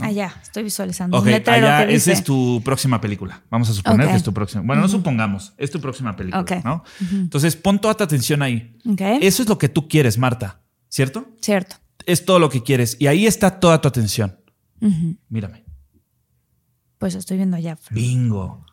Ah, 0.00 0.12
ya, 0.12 0.38
estoy 0.42 0.62
visualizando. 0.62 1.18
Ok, 1.18 1.26
allá, 1.26 1.84
esa 1.84 2.12
es 2.12 2.22
tu 2.22 2.60
próxima 2.62 3.00
película. 3.00 3.42
Vamos 3.50 3.70
a 3.70 3.72
suponer 3.72 4.08
que 4.08 4.16
es 4.16 4.22
tu 4.22 4.32
próxima. 4.32 4.62
Bueno, 4.62 4.82
no 4.82 4.88
supongamos, 4.88 5.54
es 5.56 5.70
tu 5.70 5.80
próxima 5.80 6.14
película, 6.14 6.62
¿no? 6.64 6.84
Entonces, 7.10 7.56
pon 7.56 7.80
toda 7.80 7.94
tu 7.94 8.04
atención 8.04 8.42
ahí. 8.42 8.76
Eso 9.20 9.42
es 9.42 9.48
lo 9.48 9.58
que 9.58 9.68
tú 9.68 9.88
quieres, 9.88 10.18
Marta, 10.18 10.62
¿cierto? 10.88 11.34
Cierto 11.40 11.76
es 12.06 12.24
todo 12.24 12.38
lo 12.38 12.48
que 12.48 12.62
quieres. 12.62 12.96
Y 12.98 13.08
ahí 13.08 13.26
está 13.26 13.60
toda 13.60 13.80
tu 13.80 13.88
atención. 13.88 14.38
Mírame. 15.28 15.64
Pues 16.98 17.14
estoy 17.14 17.36
viendo 17.36 17.56
allá. 17.56 17.76
Bingo. 17.90 18.64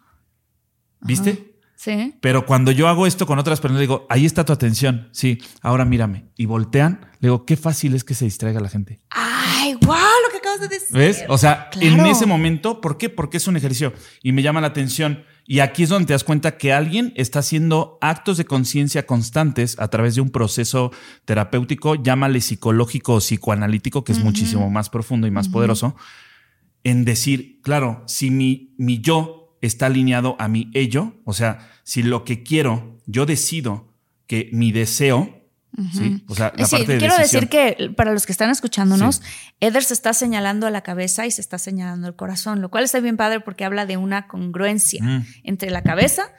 ¿Viste? 1.01 1.59
Sí. 1.75 2.15
Pero 2.21 2.45
cuando 2.45 2.71
yo 2.71 2.87
hago 2.87 3.05
esto 3.05 3.25
con 3.25 3.39
otras 3.39 3.59
personas, 3.59 3.81
digo, 3.81 4.05
ahí 4.09 4.25
está 4.25 4.45
tu 4.45 4.53
atención. 4.53 5.09
Sí, 5.11 5.41
ahora 5.61 5.83
mírame. 5.83 6.29
Y 6.37 6.45
voltean, 6.45 7.01
le 7.19 7.27
digo, 7.27 7.45
qué 7.45 7.57
fácil 7.57 7.93
es 7.93 8.05
que 8.05 8.13
se 8.13 8.23
distraiga 8.23 8.61
la 8.61 8.69
gente. 8.69 9.01
Ay, 9.09 9.75
wow, 9.81 9.95
que 9.95 10.12
acabas 10.43 10.61
de 10.61 10.67
decir. 10.67 10.97
¿Ves? 10.97 11.23
O 11.29 11.37
sea, 11.37 11.69
en 11.79 12.05
ese 12.05 12.25
momento, 12.25 12.81
¿por 12.81 12.97
qué? 12.97 13.09
Porque 13.09 13.37
es 13.37 13.47
un 13.47 13.57
ejercicio. 13.57 13.93
Y 14.21 14.31
me 14.31 14.41
llama 14.41 14.61
la 14.61 14.67
atención 14.67 15.23
y 15.45 15.59
aquí 15.59 15.83
es 15.83 15.89
donde 15.89 16.07
te 16.07 16.13
das 16.13 16.23
cuenta 16.23 16.57
que 16.57 16.71
alguien 16.71 17.11
está 17.15 17.39
haciendo 17.39 17.97
actos 18.01 18.37
de 18.37 18.45
conciencia 18.45 19.05
constantes 19.05 19.77
a 19.77 19.89
través 19.89 20.15
de 20.15 20.21
un 20.21 20.29
proceso 20.29 20.91
terapéutico, 21.25 21.95
llámale 21.95 22.39
psicológico 22.39 23.15
o 23.15 23.19
psicoanalítico, 23.19 24.03
que 24.03 24.13
es 24.13 24.23
muchísimo 24.23 24.69
más 24.69 24.89
profundo 24.89 25.27
y 25.27 25.31
más 25.31 25.49
poderoso, 25.49 25.95
en 26.85 27.03
decir, 27.03 27.59
claro, 27.61 28.03
si 28.07 28.29
mi, 28.29 28.73
mi 28.77 28.99
yo 28.99 29.57
está 29.61 29.87
alineado 29.87 30.37
a 30.39 30.47
mi 30.47 30.71
ello, 30.73 31.15
o 31.25 31.33
sea, 31.33 31.69
si 31.83 32.03
lo 32.03 32.23
que 32.23 32.43
quiero, 32.43 32.99
yo 33.05 33.25
decido 33.25 33.93
que 34.27 34.49
mi 34.53 34.71
deseo 34.71 35.42
Sí, 35.91 36.23
o 36.27 36.35
sea, 36.35 36.53
la 36.55 36.67
parte 36.67 36.97
quiero 36.99 37.17
decir 37.17 37.49
que 37.49 37.91
para 37.97 38.13
los 38.13 38.27
que 38.27 38.31
están 38.31 38.51
escuchándonos, 38.51 39.23
Eder 39.59 39.83
se 39.83 39.95
está 39.95 40.13
señalando 40.13 40.67
a 40.67 40.69
la 40.69 40.81
cabeza 40.81 41.25
y 41.25 41.31
se 41.31 41.41
está 41.41 41.57
señalando 41.57 42.07
el 42.07 42.15
corazón, 42.15 42.61
lo 42.61 42.69
cual 42.69 42.83
está 42.83 42.99
bien 42.99 43.17
padre 43.17 43.39
porque 43.39 43.65
habla 43.65 43.87
de 43.87 43.97
una 43.97 44.27
congruencia 44.27 45.03
mm. 45.03 45.25
entre 45.43 45.71
la 45.71 45.81
cabeza, 45.81 46.31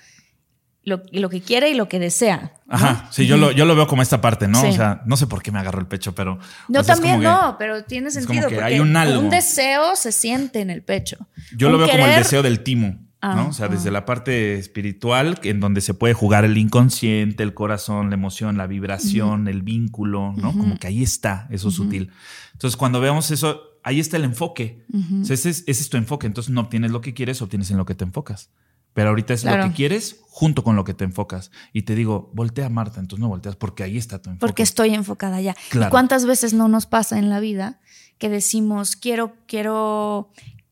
lo, 0.85 1.03
lo, 1.11 1.31
que 1.31 1.41
quiere 1.41 1.71
y 1.71 1.75
lo 1.75 1.89
que 1.89 1.99
desea. 1.99 2.53
Ajá, 2.69 3.09
sí, 3.11 3.27
yo, 3.27 3.37
lo, 3.37 3.51
yo 3.51 3.65
lo 3.65 3.75
veo 3.75 3.89
como 3.89 4.03
esta 4.03 4.21
parte, 4.21 4.47
¿no? 4.47 4.63
O 4.63 4.73
sea, 4.73 5.03
no 5.05 5.17
sé 5.17 5.27
por 5.27 5.43
qué 5.43 5.51
me 5.51 5.59
agarro 5.59 5.81
el 5.81 5.87
pecho, 5.87 6.15
pero... 6.15 6.39
No, 6.69 6.85
también 6.85 7.21
no, 7.21 7.57
pero 7.59 7.83
tiene 7.85 8.13
sentido. 8.13 8.49
porque 8.49 8.63
hay 8.63 8.79
un, 8.79 8.97
un 8.97 9.31
deseo 9.31 9.97
se 9.97 10.13
siente 10.13 10.61
en 10.61 10.71
el 10.71 10.85
pecho. 10.85 11.17
Yo 11.57 11.71
lo 11.71 11.79
veo 11.79 11.89
como 11.89 12.07
el 12.07 12.17
deseo 12.17 12.43
del 12.43 12.63
timo. 12.63 13.01
¿No? 13.25 13.49
O 13.49 13.53
sea, 13.53 13.69
desde 13.69 13.91
la 13.91 14.05
parte 14.05 14.59
espiritual, 14.59 15.39
en 15.43 15.61
donde 15.61 15.81
se 15.81 15.95
puede 15.95 16.15
jugar 16.15 16.45
el 16.45 16.59
inconsciente, 16.59 17.43
el 17.43 17.55
corazón, 17.55 18.11
la 18.11 18.15
emoción, 18.15 18.57
la 18.57 18.67
vibración, 18.67 19.49
el 19.49 19.63
vínculo, 19.63 20.35
¿no? 20.37 20.53
Como 20.53 20.79
que 20.79 20.87
ahí 20.87 21.03
está 21.03 21.49
eso 21.51 21.71
sutil. 21.71 22.11
Entonces, 22.53 22.77
cuando 22.77 23.01
veamos 23.01 23.31
eso, 23.31 23.79
ahí 23.83 24.01
está 24.01 24.17
el 24.17 24.25
enfoque. 24.25 24.85
ese, 25.29 25.51
es, 25.51 25.89
tu 25.89 25.97
enfoque. 25.97 26.27
Entonces, 26.27 26.53
no 26.53 26.63
obtienes 26.63 26.91
lo 26.91 27.01
que 27.01 27.15
quieres, 27.15 27.41
obtienes 27.43 27.71
en 27.71 27.77
lo 27.77 27.87
que 27.87 27.95
te 27.95 28.05
enfocas. 28.05 28.51
Pero 28.95 29.09
ahorita 29.09 29.35
es 29.35 29.45
lo 29.45 29.53
que 29.65 29.73
quieres 29.73 30.21
junto 30.29 30.63
con 30.63 30.77
lo 30.77 30.85
que 30.85 30.95
te 30.95 31.05
enfocas. 31.05 31.51
Y 31.73 31.83
te 31.83 31.97
digo, 31.97 32.31
voltea 32.33 32.69
Marta, 32.69 33.01
entonces 33.01 33.21
no 33.21 33.29
volteas 33.29 33.57
porque 33.57 33.83
ahí 33.83 33.99
está 33.99 34.23
tu 34.23 34.31
enfoque. 34.31 34.47
Porque 34.47 34.63
estoy 34.63 34.95
enfocada 34.95 35.41
ya. 35.41 35.57
cuántas 35.91 36.27
veces 36.27 36.55
no 36.55 36.69
nos 36.69 36.87
pasa 36.87 37.19
en 37.19 37.29
la 37.29 37.41
vida 37.41 37.81
que 38.19 38.29
decimos, 38.29 38.95
quiero, 38.95 39.35
quiero 39.47 40.31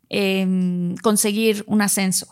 em, 0.09 0.97
conseguir 0.99 1.65
un 1.67 1.83
ascenso? 1.83 2.32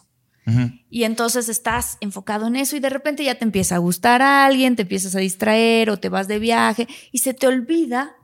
Y 0.89 1.05
entonces 1.05 1.49
estás 1.49 1.99
enfocado 2.01 2.47
en 2.47 2.57
eso 2.57 2.77
y 2.77 2.81
de 2.81 2.91
repente 2.91 3.25
ya 3.25 3.37
te 3.37 3.45
empieza 3.45 3.77
a 3.77 3.79
gustar 3.79 4.23
a 4.23 4.47
alguien, 4.47 4.77
te 4.77 4.83
empiezas 4.83 5.15
a 5.15 5.21
distraer 5.21 5.91
o 5.91 5.99
te 5.99 6.09
vas 6.09 6.29
de 6.29 6.39
viaje 6.39 6.89
y 7.13 7.19
se 7.19 7.35
te 7.35 7.47
olvida 7.47 8.17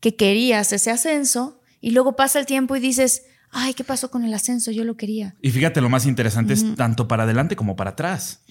que 0.00 0.16
querías 0.16 0.72
ese 0.72 0.90
ascenso 0.90 1.60
y 1.80 1.90
luego 1.90 2.16
pasa 2.16 2.38
el 2.38 2.46
tiempo 2.46 2.76
y 2.76 2.80
dices, 2.80 3.26
ay, 3.50 3.74
¿qué 3.74 3.84
pasó 3.84 4.10
con 4.10 4.24
el 4.24 4.34
ascenso? 4.34 4.70
Yo 4.70 4.84
lo 4.84 4.96
quería. 4.96 5.34
Y 5.40 5.50
fíjate, 5.50 5.80
lo 5.80 5.88
más 5.88 6.06
interesante 6.06 6.54
es 6.54 6.74
tanto 6.76 7.08
para 7.08 7.22
adelante 7.22 7.56
como 7.56 7.76
para 7.76 7.90
atrás. 7.90 8.42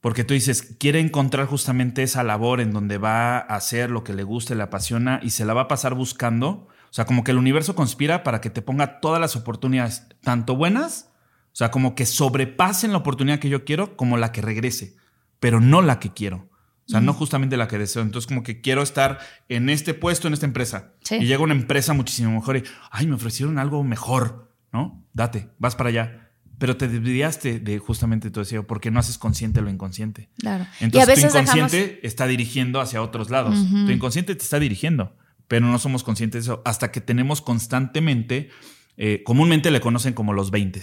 Porque 0.00 0.24
tú 0.24 0.34
dices, 0.34 0.62
quiere 0.78 0.98
encontrar 0.98 1.46
justamente 1.46 2.02
esa 2.02 2.24
labor 2.24 2.60
en 2.60 2.72
donde 2.72 2.98
va 2.98 3.38
a 3.38 3.40
hacer 3.40 3.90
lo 3.90 4.02
que 4.02 4.14
le 4.14 4.24
gusta, 4.24 4.54
le 4.54 4.62
apasiona 4.64 5.20
y 5.22 5.30
se 5.30 5.44
la 5.44 5.54
va 5.54 5.62
a 5.62 5.68
pasar 5.68 5.94
buscando. 5.94 6.68
O 6.90 6.92
sea, 6.94 7.04
como 7.04 7.24
que 7.24 7.30
el 7.30 7.38
universo 7.38 7.74
conspira 7.74 8.22
para 8.22 8.40
que 8.40 8.50
te 8.50 8.62
ponga 8.62 9.00
todas 9.00 9.20
las 9.20 9.36
oportunidades, 9.36 10.04
tanto 10.22 10.56
buenas 10.56 11.11
o 11.52 11.54
sea, 11.54 11.70
como 11.70 11.94
que 11.94 12.06
sobrepasen 12.06 12.92
la 12.92 12.98
oportunidad 12.98 13.38
que 13.38 13.50
yo 13.50 13.64
quiero 13.64 13.94
como 13.96 14.16
la 14.16 14.32
que 14.32 14.40
regrese, 14.40 14.96
pero 15.38 15.60
no 15.60 15.82
la 15.82 16.00
que 16.00 16.12
quiero. 16.12 16.48
O 16.86 16.90
sea, 16.92 17.00
no 17.00 17.12
justamente 17.12 17.56
la 17.56 17.68
que 17.68 17.78
deseo. 17.78 18.02
Entonces, 18.02 18.26
como 18.26 18.42
que 18.42 18.60
quiero 18.60 18.82
estar 18.82 19.20
en 19.48 19.70
este 19.70 19.94
puesto, 19.94 20.28
en 20.28 20.34
esta 20.34 20.46
empresa. 20.46 20.94
Y 21.10 21.26
llega 21.26 21.42
una 21.42 21.54
empresa 21.54 21.92
muchísimo 21.92 22.32
mejor 22.32 22.56
y, 22.56 22.64
ay, 22.90 23.06
me 23.06 23.14
ofrecieron 23.14 23.58
algo 23.58 23.84
mejor, 23.84 24.52
¿no? 24.72 25.04
Date, 25.12 25.48
vas 25.58 25.76
para 25.76 25.90
allá. 25.90 26.30
Pero 26.58 26.76
te 26.76 26.88
desviaste 26.88 27.60
de 27.60 27.78
justamente 27.78 28.30
tu 28.30 28.40
deseo 28.40 28.66
porque 28.66 28.90
no 28.90 28.98
haces 28.98 29.16
consciente 29.16 29.60
lo 29.60 29.70
inconsciente. 29.70 30.28
Claro. 30.38 30.66
Entonces, 30.80 31.20
tu 31.20 31.26
inconsciente 31.28 32.00
está 32.02 32.26
dirigiendo 32.26 32.80
hacia 32.80 33.02
otros 33.02 33.30
lados. 33.30 33.56
Tu 33.68 33.90
inconsciente 33.90 34.34
te 34.34 34.42
está 34.42 34.58
dirigiendo, 34.58 35.16
pero 35.48 35.66
no 35.66 35.78
somos 35.78 36.02
conscientes 36.02 36.44
de 36.44 36.52
eso 36.52 36.62
hasta 36.64 36.90
que 36.90 37.00
tenemos 37.00 37.42
constantemente, 37.42 38.50
eh, 38.96 39.22
comúnmente 39.24 39.70
le 39.70 39.80
conocen 39.80 40.14
como 40.14 40.32
los 40.32 40.50
20 40.50 40.80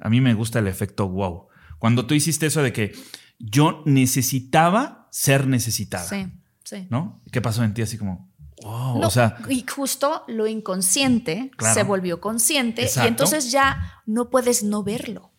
a 0.00 0.08
mí 0.08 0.20
me 0.20 0.34
gusta 0.34 0.58
el 0.58 0.66
efecto 0.66 1.08
wow. 1.08 1.48
Cuando 1.78 2.06
tú 2.06 2.14
hiciste 2.14 2.46
eso 2.46 2.62
de 2.62 2.72
que 2.72 2.92
yo 3.38 3.82
necesitaba 3.86 5.08
ser 5.10 5.46
necesitada. 5.46 6.08
Sí, 6.08 6.26
sí. 6.64 6.86
¿No? 6.90 7.22
¿Qué 7.32 7.40
pasó 7.40 7.62
en 7.64 7.74
ti 7.74 7.82
así 7.82 7.98
como, 7.98 8.32
wow? 8.62 9.00
o 9.02 9.10
sea. 9.10 9.38
Y 9.48 9.64
justo 9.68 10.24
lo 10.28 10.46
inconsciente 10.46 11.50
se 11.72 11.82
volvió 11.82 12.20
consciente 12.20 12.88
y 12.94 13.06
entonces 13.06 13.50
ya 13.50 14.02
no 14.06 14.30
puedes 14.30 14.62
no 14.62 14.82
verlo. 14.82 15.32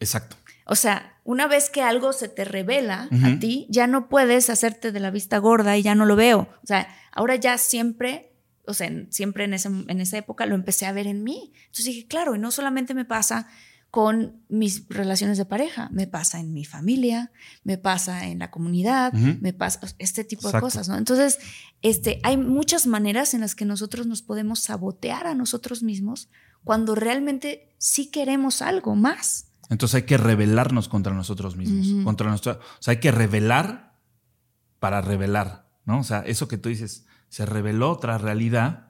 Exacto. 0.00 0.36
O 0.66 0.74
sea, 0.74 1.18
una 1.24 1.46
vez 1.46 1.70
que 1.70 1.82
algo 1.82 2.12
se 2.12 2.28
te 2.28 2.44
revela 2.44 3.08
a 3.10 3.38
ti, 3.38 3.66
ya 3.70 3.86
no 3.86 4.08
puedes 4.08 4.50
hacerte 4.50 4.92
de 4.92 5.00
la 5.00 5.10
vista 5.10 5.38
gorda 5.38 5.76
y 5.78 5.82
ya 5.82 5.94
no 5.94 6.04
lo 6.04 6.14
veo. 6.14 6.48
O 6.62 6.66
sea, 6.66 6.88
ahora 7.10 7.36
ya 7.36 7.56
siempre, 7.56 8.34
o 8.66 8.74
sea, 8.74 8.90
siempre 9.08 9.44
en, 9.44 9.54
en 9.54 10.00
esa 10.00 10.18
época 10.18 10.44
lo 10.44 10.54
empecé 10.54 10.84
a 10.84 10.92
ver 10.92 11.06
en 11.06 11.24
mí. 11.24 11.52
Entonces 11.60 11.86
dije, 11.86 12.06
claro, 12.06 12.34
y 12.34 12.38
no 12.38 12.50
solamente 12.50 12.92
me 12.92 13.06
pasa 13.06 13.48
con 13.90 14.42
mis 14.48 14.86
relaciones 14.88 15.38
de 15.38 15.44
pareja. 15.44 15.88
Me 15.92 16.06
pasa 16.06 16.40
en 16.40 16.52
mi 16.52 16.64
familia, 16.64 17.32
me 17.64 17.78
pasa 17.78 18.26
en 18.26 18.38
la 18.38 18.50
comunidad, 18.50 19.12
me 19.12 19.52
pasa 19.52 19.80
este 19.98 20.24
tipo 20.24 20.50
de 20.50 20.60
cosas, 20.60 20.88
¿no? 20.88 20.96
Entonces, 20.96 21.38
este, 21.82 22.20
hay 22.22 22.36
muchas 22.36 22.86
maneras 22.86 23.32
en 23.34 23.40
las 23.40 23.54
que 23.54 23.64
nosotros 23.64 24.06
nos 24.06 24.22
podemos 24.22 24.60
sabotear 24.60 25.26
a 25.26 25.34
nosotros 25.34 25.82
mismos 25.82 26.28
cuando 26.64 26.94
realmente 26.94 27.74
sí 27.78 28.10
queremos 28.10 28.60
algo 28.60 28.94
más. 28.94 29.46
Entonces 29.70 29.96
hay 29.96 30.02
que 30.02 30.16
rebelarnos 30.16 30.88
contra 30.88 31.14
nosotros 31.14 31.56
mismos, 31.56 32.04
contra 32.04 32.28
nuestra, 32.28 32.52
o 32.52 32.82
sea, 32.82 32.92
hay 32.92 33.00
que 33.00 33.12
revelar 33.12 33.94
para 34.78 35.00
revelar, 35.00 35.68
¿no? 35.84 36.00
O 36.00 36.04
sea, 36.04 36.20
eso 36.20 36.48
que 36.48 36.58
tú 36.58 36.68
dices, 36.68 37.06
se 37.28 37.44
reveló 37.44 37.90
otra 37.90 38.16
realidad 38.16 38.87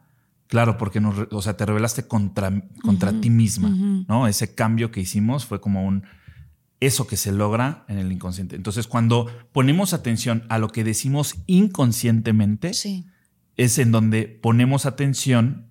Claro, 0.48 0.78
porque 0.78 1.00
nos, 1.00 1.28
o 1.30 1.42
sea, 1.42 1.56
te 1.56 1.66
revelaste 1.66 2.08
contra, 2.08 2.64
contra 2.82 3.12
ti 3.20 3.30
misma, 3.30 3.68
¿no? 4.08 4.26
Ese 4.26 4.54
cambio 4.54 4.90
que 4.90 5.00
hicimos 5.00 5.44
fue 5.44 5.60
como 5.60 5.86
un 5.86 6.04
eso 6.80 7.06
que 7.06 7.16
se 7.16 7.32
logra 7.32 7.84
en 7.88 7.98
el 7.98 8.10
inconsciente. 8.12 8.56
Entonces, 8.56 8.86
cuando 8.86 9.26
ponemos 9.52 9.92
atención 9.92 10.44
a 10.48 10.58
lo 10.58 10.68
que 10.68 10.84
decimos 10.84 11.34
inconscientemente, 11.46 12.70
es 13.56 13.78
en 13.78 13.92
donde 13.92 14.26
ponemos 14.26 14.86
atención 14.86 15.66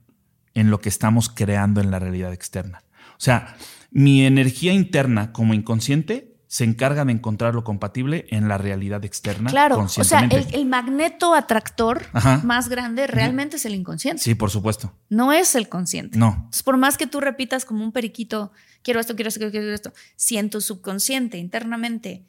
en 0.54 0.70
lo 0.70 0.80
que 0.80 0.90
estamos 0.90 1.30
creando 1.30 1.82
en 1.82 1.92
la 1.92 2.00
realidad 2.00 2.34
externa. 2.34 2.84
O 3.12 3.20
sea, 3.20 3.56
mi 3.90 4.26
energía 4.26 4.74
interna 4.74 5.32
como 5.32 5.54
inconsciente 5.54 6.37
se 6.48 6.64
encarga 6.64 7.06
de 7.06 7.12
encontrar 7.12 7.54
lo 7.56 7.64
compatible 7.64 8.26
en 8.30 8.48
la 8.48 8.58
realidad 8.58 9.04
externa. 9.06 9.50
Claro, 9.50 9.80
o 9.80 9.88
sea, 9.88 10.22
el, 10.22 10.48
el 10.54 10.66
magneto 10.66 11.34
atractor 11.34 12.06
Ajá. 12.14 12.42
más 12.44 12.70
grande 12.70 13.06
realmente 13.08 13.58
es 13.58 13.66
el 13.66 13.76
inconsciente. 13.76 14.24
Sí, 14.24 14.34
por 14.34 14.50
supuesto. 14.50 14.94
No 15.10 15.34
es 15.34 15.56
el 15.56 15.70
consciente. 15.70 16.18
No. 16.18 16.34
Entonces, 16.36 16.64
por 16.64 16.78
más 16.78 16.98
que 16.98 17.08
tú 17.08 17.20
repitas 17.20 17.66
como 17.66 17.84
un 17.84 17.92
periquito, 17.92 18.52
quiero 18.82 19.00
esto, 19.00 19.16
quiero 19.16 19.28
esto, 19.30 19.40
quiero, 19.40 19.52
quiero 19.52 19.74
esto, 19.74 19.94
si 20.16 20.38
en 20.38 20.50
tu 20.50 20.62
subconsciente, 20.62 21.38
internamente, 21.38 22.26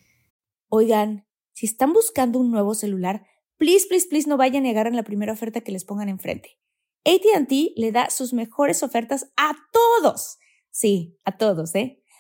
Oigan, 0.69 1.27
si 1.55 1.67
están 1.67 1.93
buscando 1.93 2.39
un 2.39 2.51
nuevo 2.51 2.75
celular, 2.75 3.27
please, 3.57 3.87
please, 3.89 4.07
please 4.09 4.29
no 4.29 4.37
vayan 4.37 4.67
y 4.67 4.71
agarren 4.71 4.97
la 4.97 5.03
primera 5.03 5.33
oferta 5.33 5.63
que 5.63 5.73
les 5.73 5.85
pongan 5.85 6.11
enfrente. 6.11 6.59
ATT 7.05 7.51
le 7.77 7.91
da 7.91 8.11
sus 8.11 8.35
mejores 8.35 8.83
ofertas 8.83 9.33
a 9.37 9.57
todos. 9.73 10.39
Sí, 10.71 11.17
a 11.25 11.37
todos, 11.39 11.75
¿eh? 11.75 12.03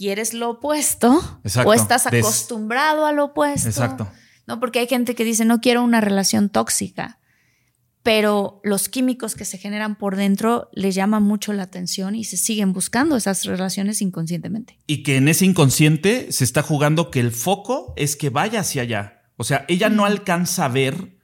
¿Quieres 0.00 0.32
lo 0.32 0.48
opuesto? 0.48 1.20
Exacto. 1.44 1.68
¿O 1.68 1.74
estás 1.74 2.04
Des- 2.10 2.24
acostumbrado 2.24 3.04
a 3.04 3.12
lo 3.12 3.26
opuesto? 3.26 3.68
Exacto. 3.68 4.10
No, 4.46 4.58
porque 4.58 4.78
hay 4.78 4.86
gente 4.86 5.14
que 5.14 5.24
dice, 5.24 5.44
no 5.44 5.60
quiero 5.60 5.82
una 5.84 6.00
relación 6.00 6.48
tóxica, 6.48 7.18
pero 8.02 8.62
los 8.64 8.88
químicos 8.88 9.34
que 9.34 9.44
se 9.44 9.58
generan 9.58 9.96
por 9.98 10.16
dentro 10.16 10.70
les 10.72 10.94
llama 10.94 11.20
mucho 11.20 11.52
la 11.52 11.64
atención 11.64 12.14
y 12.14 12.24
se 12.24 12.38
siguen 12.38 12.72
buscando 12.72 13.14
esas 13.16 13.44
relaciones 13.44 14.00
inconscientemente. 14.00 14.78
Y 14.86 15.02
que 15.02 15.18
en 15.18 15.28
ese 15.28 15.44
inconsciente 15.44 16.32
se 16.32 16.44
está 16.44 16.62
jugando 16.62 17.10
que 17.10 17.20
el 17.20 17.30
foco 17.30 17.92
es 17.96 18.16
que 18.16 18.30
vaya 18.30 18.60
hacia 18.60 18.80
allá. 18.82 19.22
O 19.36 19.44
sea, 19.44 19.66
ella 19.68 19.90
no 19.90 20.06
alcanza 20.06 20.64
a 20.64 20.68
ver 20.68 21.18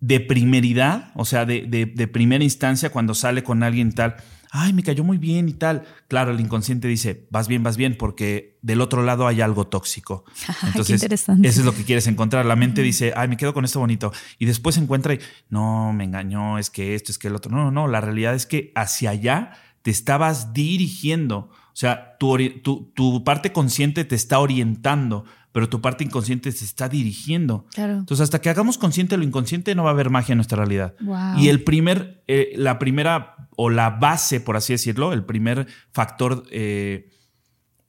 de 0.00 0.18
primeridad, 0.18 1.12
o 1.14 1.24
sea, 1.24 1.44
de, 1.46 1.62
de- 1.68 1.86
de 1.86 2.08
primera 2.08 2.42
instancia 2.42 2.90
cuando 2.90 3.14
sale 3.14 3.44
con 3.44 3.62
alguien 3.62 3.92
tal, 3.92 4.16
ay, 4.54 4.74
me 4.74 4.82
cayó 4.82 5.02
muy 5.02 5.16
bien 5.16 5.48
y 5.48 5.54
tal. 5.54 5.84
Claro, 6.08 6.30
el 6.30 6.38
inconsciente 6.38 6.86
dice, 6.86 7.26
vas 7.30 7.48
bien, 7.48 7.62
vas 7.62 7.78
bien, 7.78 7.96
porque 7.96 8.58
del 8.60 8.82
otro 8.82 9.02
lado 9.02 9.26
hay 9.26 9.40
algo 9.40 9.66
tóxico. 9.66 10.24
qué 10.46 10.66
Entonces, 10.66 11.02
interesante. 11.02 11.48
eso 11.48 11.60
es 11.60 11.66
lo 11.66 11.74
que 11.74 11.84
quieres 11.84 12.06
encontrar. 12.06 12.44
La 12.44 12.54
mente 12.54 12.82
dice, 12.82 13.14
ay, 13.16 13.28
me 13.28 13.38
quedo 13.38 13.54
con 13.54 13.64
esto 13.64 13.80
bonito. 13.80 14.12
Y 14.38 14.44
después 14.44 14.76
encuentra 14.76 15.14
y, 15.14 15.20
no, 15.48 15.94
me 15.94 16.04
engañó, 16.04 16.58
es 16.58 16.68
que 16.68 16.94
esto, 16.94 17.10
es 17.10 17.18
que 17.18 17.28
el 17.28 17.34
otro. 17.34 17.50
No, 17.50 17.64
no, 17.64 17.70
no, 17.70 17.88
la 17.88 18.02
realidad 18.02 18.34
es 18.34 18.44
que 18.44 18.72
hacia 18.74 19.10
allá 19.10 19.52
te 19.80 19.90
estabas 19.90 20.52
dirigiendo. 20.52 21.48
O 21.48 21.76
sea, 21.76 22.18
tu, 22.18 22.36
tu, 22.62 22.92
tu 22.94 23.24
parte 23.24 23.52
consciente 23.52 24.04
te 24.04 24.14
está 24.14 24.38
orientando, 24.38 25.24
pero 25.52 25.68
tu 25.68 25.80
parte 25.80 26.02
inconsciente 26.02 26.50
te 26.50 26.64
está 26.64 26.88
dirigiendo. 26.88 27.66
Claro. 27.74 27.98
Entonces, 27.98 28.24
hasta 28.24 28.40
que 28.40 28.48
hagamos 28.50 28.78
consciente 28.78 29.16
lo 29.16 29.22
inconsciente, 29.22 29.74
no 29.74 29.84
va 29.84 29.90
a 29.90 29.92
haber 29.92 30.10
magia 30.10 30.32
en 30.32 30.38
nuestra 30.38 30.56
realidad. 30.56 30.94
Wow. 31.00 31.38
Y 31.38 31.48
el 31.48 31.62
primer, 31.62 32.24
eh, 32.26 32.54
la 32.56 32.78
primera 32.78 33.48
o 33.56 33.68
la 33.68 33.90
base, 33.90 34.40
por 34.40 34.56
así 34.56 34.72
decirlo, 34.72 35.12
el 35.12 35.24
primer 35.24 35.66
factor 35.92 36.44
eh, 36.50 37.10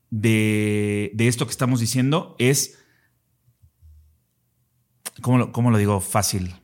de, 0.10 1.12
de 1.14 1.28
esto 1.28 1.46
que 1.46 1.52
estamos 1.52 1.80
diciendo 1.80 2.36
es, 2.38 2.80
¿cómo 5.22 5.38
lo, 5.38 5.52
cómo 5.54 5.72
lo 5.72 5.78
digo? 5.78 6.02
Fácil. 6.02 6.56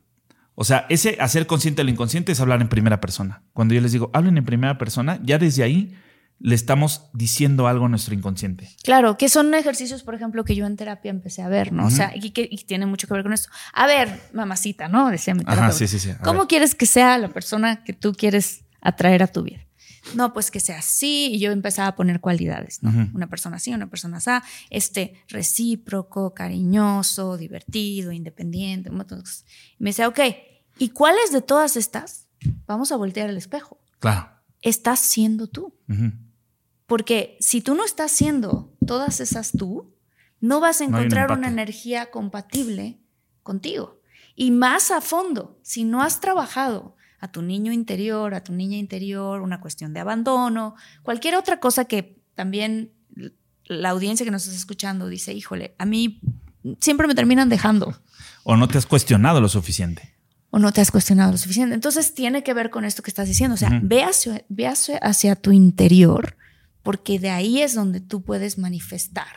O 0.56 0.66
sea, 0.66 0.86
ese 0.90 1.16
hacer 1.22 1.48
consciente 1.48 1.86
lo 1.86 1.90
inconsciente 1.90 2.34
es 2.34 2.42
hablar 2.42 2.60
en 2.60 2.68
primera 2.68 3.00
persona. 3.00 3.44
Cuando 3.54 3.74
yo 3.74 3.80
les 3.80 3.94
digo, 3.94 4.12
hablen 4.14 4.38
en 4.38 4.44
primera 4.44 4.78
persona, 4.78 5.18
ya 5.24 5.38
desde 5.38 5.64
ahí 5.64 5.96
le 6.39 6.56
estamos 6.56 7.10
diciendo 7.13 7.67
algo 7.67 7.86
a 7.86 7.89
nuestro 7.89 8.13
inconsciente. 8.13 8.69
Claro, 8.84 9.17
que 9.17 9.28
son 9.30 9.54
ejercicios, 9.54 10.04
por 10.04 10.15
ejemplo, 10.15 10.43
que 10.45 10.56
yo 10.56 10.65
en 10.65 10.78
terapia 10.78 11.10
empecé 11.12 11.41
a 11.41 11.49
ver, 11.49 11.73
¿no? 11.73 11.86
O 11.88 11.91
sea, 11.91 12.13
y 12.15 12.32
que 12.32 12.47
y 12.49 12.58
tiene 12.60 12.86
mucho 12.86 13.08
que 13.08 13.13
ver 13.13 13.23
con 13.23 13.34
esto. 13.34 13.49
A 13.73 13.88
ver, 13.88 14.21
mamacita, 14.34 14.88
¿no? 14.88 15.10
Decía 15.10 15.34
mi 15.36 15.41
Ajá, 15.41 15.56
terapeuta. 15.56 15.78
sí, 15.78 15.88
sí, 15.88 15.99
sí. 15.99 16.12
A 16.12 16.19
¿Cómo 16.19 16.39
ver. 16.39 16.47
quieres 16.47 16.75
que 16.75 16.86
sea 16.86 17.17
la 17.17 17.28
persona 17.28 17.84
que 17.84 17.93
tú 17.93 18.13
quieres 18.13 18.63
atraer 18.82 19.21
a 19.23 19.28
tu 19.28 19.43
vida? 19.43 19.65
No, 20.15 20.32
pues 20.34 20.49
que 20.49 20.62
sea 20.62 20.80
así. 20.80 21.30
Y 21.34 21.39
yo 21.39 21.52
empezaba 21.52 21.89
a 21.89 21.95
poner 21.97 22.21
cualidades, 22.21 22.82
¿no? 22.82 23.10
Una 23.13 23.28
persona 23.28 23.58
así, 23.58 23.73
una 23.73 23.89
persona 23.89 24.17
así, 24.17 24.32
este, 24.69 25.15
recíproco, 25.28 26.34
cariñoso, 26.34 27.36
divertido, 27.38 28.13
independiente, 28.13 28.89
un 28.89 28.95
montón 28.97 29.17
de 29.19 29.23
cosas. 29.25 29.45
Y 29.78 29.84
me 29.84 29.89
decía, 29.89 30.08
ok, 30.08 30.19
¿y 30.78 30.89
cuáles 30.89 31.32
de 31.34 31.41
todas 31.41 31.75
estas? 31.75 32.28
Vamos 32.65 32.93
a 32.93 32.95
voltear 32.95 33.30
el 33.30 33.36
espejo. 33.38 33.78
Claro. 33.99 34.30
Estás 34.62 34.99
siendo 35.02 35.47
tú. 35.47 35.75
Ujú. 35.89 36.12
Porque 36.89 37.38
si 37.39 37.62
tú 37.62 37.75
no 37.75 37.86
estás 37.86 38.12
siendo 38.12 38.73
todas 38.86 39.21
esas 39.21 39.52
tú, 39.54 39.93
no 40.41 40.60
vas 40.60 40.82
a 40.82 40.86
No 40.88 40.97
encontrar 40.97 41.32
una 41.32 41.47
energía 41.47 42.12
compatible 42.12 42.99
contigo. 43.43 44.02
Y 44.36 44.52
más 44.52 44.91
a 44.91 44.99
fondo, 44.99 45.58
si 45.63 45.84
no 45.86 46.02
has 46.02 46.19
trabajado 46.19 46.95
a 47.19 47.30
tu 47.32 47.41
niño 47.41 47.71
interior, 47.71 48.34
a 48.34 48.43
tu 48.43 48.54
niña 48.54 48.78
interior, 48.78 49.41
una 49.41 49.60
cuestión 49.62 49.93
de 49.93 49.99
abandono, 49.99 50.75
cualquier 51.04 51.36
otra 51.36 51.60
cosa 51.60 51.86
que 51.86 52.17
también 52.36 52.91
la 53.65 53.89
audiencia 53.89 54.23
que 54.25 54.32
nos 54.32 54.45
está 54.45 54.56
escuchando 54.58 55.08
dice, 55.08 55.34
híjole, 55.34 55.75
a 55.78 55.86
mí 55.86 56.21
siempre 56.80 57.08
me 57.08 57.15
terminan 57.15 57.49
dejando 57.49 58.02
O 58.43 58.56
no 58.58 58.67
te 58.67 58.78
has 58.78 58.86
cuestionado 58.86 59.41
lo 59.41 59.49
suficiente. 59.49 60.15
o 60.52 60.58
no 60.58 60.71
te 60.71 60.82
has 60.82 60.89
cuestionado 60.89 61.32
lo 61.34 61.38
suficiente. 61.38 61.75
Entonces 61.75 62.15
tiene 62.15 62.41
que 62.41 62.54
ver 62.56 62.69
con 62.71 62.84
esto 62.86 63.04
que 63.04 63.12
estás 63.12 63.28
diciendo. 63.28 63.54
O 63.54 63.58
sea, 63.58 63.69
Ujú. 63.69 63.80
ve, 63.84 64.04
hacia, 64.04 64.43
ve 64.49 64.65
hacia, 64.67 64.97
hacia 64.97 65.36
tu 65.36 65.52
interior, 65.52 66.38
porque 66.84 67.20
de 67.20 67.30
ahí 67.30 67.62
es 67.62 67.74
donde 67.76 68.00
tú 68.00 68.22
puedes 68.22 68.58
manifestar 68.58 69.28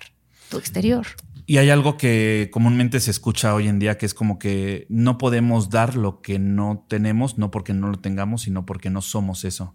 tu 0.49 0.59
exterior. 0.59 1.07
Y 1.47 1.59
hay 1.59 1.71
algo 1.71 1.97
que 1.97 2.51
comúnmente 2.53 3.01
se 3.01 3.11
escucha 3.11 3.55
hoy 3.55 3.69
en 3.69 3.79
día 3.79 3.99
que 3.99 4.07
es 4.07 4.15
como 4.15 4.39
que 4.39 4.87
no 4.89 5.19
podemos 5.19 5.71
dar 5.71 5.97
lo 5.97 6.23
que 6.23 6.39
no 6.39 6.85
tenemos, 6.89 7.37
no 7.37 7.51
porque 7.51 7.75
no 7.75 7.89
lo 7.89 7.99
tengamos, 7.99 8.43
sino 8.43 8.65
porque 8.65 8.91
no 8.91 9.03
somos 9.03 9.45
eso. 9.45 9.75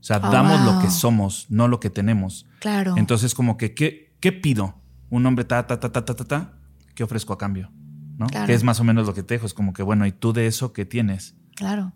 O 0.00 0.06
sea, 0.06 0.20
Oh, 0.22 0.30
damos 0.30 0.60
lo 0.60 0.80
que 0.80 0.90
somos, 0.90 1.46
no 1.48 1.68
lo 1.68 1.80
que 1.80 1.88
tenemos. 1.88 2.46
Claro. 2.58 2.94
Entonces, 2.98 3.34
como 3.34 3.56
que, 3.56 3.74
¿qué, 3.74 4.14
qué 4.20 4.32
pido? 4.32 4.82
Un 5.08 5.24
hombre 5.24 5.44
ta, 5.44 5.66
ta, 5.66 5.80
ta, 5.80 5.92
ta, 5.92 6.04
ta, 6.04 6.14
ta, 6.14 6.24
ta, 6.24 6.58
¿qué 6.94 7.04
ofrezco 7.04 7.32
a 7.32 7.38
cambio? 7.38 7.70
¿No? 8.18 8.26
Claro. 8.26 8.46
Que 8.46 8.54
es 8.54 8.64
más 8.64 8.80
o 8.80 8.84
menos 8.84 9.06
lo 9.06 9.14
que 9.14 9.22
te 9.22 9.34
dejo. 9.34 9.46
Es 9.46 9.54
como 9.54 9.72
que, 9.72 9.82
bueno, 9.82 10.04
¿y 10.06 10.12
tú 10.12 10.32
de 10.32 10.46
eso 10.46 10.72
qué 10.72 10.84
tienes? 10.84 11.36
claro. 11.54 11.92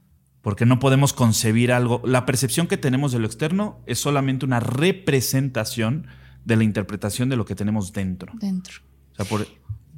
Porque 0.48 0.64
no 0.64 0.78
podemos 0.78 1.12
concebir 1.12 1.72
algo. 1.72 2.00
La 2.06 2.24
percepción 2.24 2.68
que 2.68 2.78
tenemos 2.78 3.12
de 3.12 3.18
lo 3.18 3.26
externo 3.26 3.82
es 3.84 3.98
solamente 3.98 4.46
una 4.46 4.60
representación 4.60 6.06
de 6.46 6.56
la 6.56 6.64
interpretación 6.64 7.28
de 7.28 7.36
lo 7.36 7.44
que 7.44 7.54
tenemos 7.54 7.92
dentro. 7.92 8.32
Dentro. 8.40 8.78
O 9.12 9.16
sea, 9.16 9.26
por, 9.26 9.46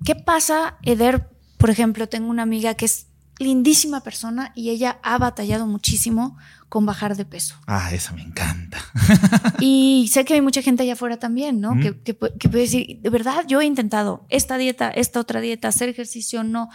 ¿Qué 0.04 0.16
pasa, 0.16 0.76
Eder? 0.82 1.30
Por 1.56 1.70
ejemplo, 1.70 2.08
tengo 2.08 2.28
una 2.28 2.42
amiga 2.42 2.74
que 2.74 2.86
es 2.86 3.06
lindísima 3.38 4.00
persona 4.00 4.50
y 4.56 4.70
ella 4.70 4.98
ha 5.04 5.18
batallado 5.18 5.68
muchísimo 5.68 6.36
con 6.68 6.84
bajar 6.84 7.16
de 7.16 7.26
peso. 7.26 7.54
Ah, 7.68 7.94
esa 7.94 8.12
me 8.14 8.22
encanta. 8.22 8.78
Y 9.60 10.08
sé 10.10 10.24
que 10.24 10.34
hay 10.34 10.40
mucha 10.40 10.62
gente 10.62 10.82
allá 10.82 10.94
afuera 10.94 11.18
también, 11.18 11.60
¿no? 11.60 11.74
Ujú. 11.74 11.80
que, 11.80 12.00
que 12.02 12.14
puede 12.48 12.62
decir, 12.62 12.98
de 13.00 13.10
verdad, 13.10 13.44
yo 13.46 13.60
he 13.60 13.66
intentado 13.66 14.26
esta 14.30 14.58
dieta, 14.58 14.90
esta 14.90 15.20
otra 15.20 15.40
dieta, 15.40 15.68
hacer 15.68 15.88
ejercicio, 15.88 16.42
no, 16.42 16.70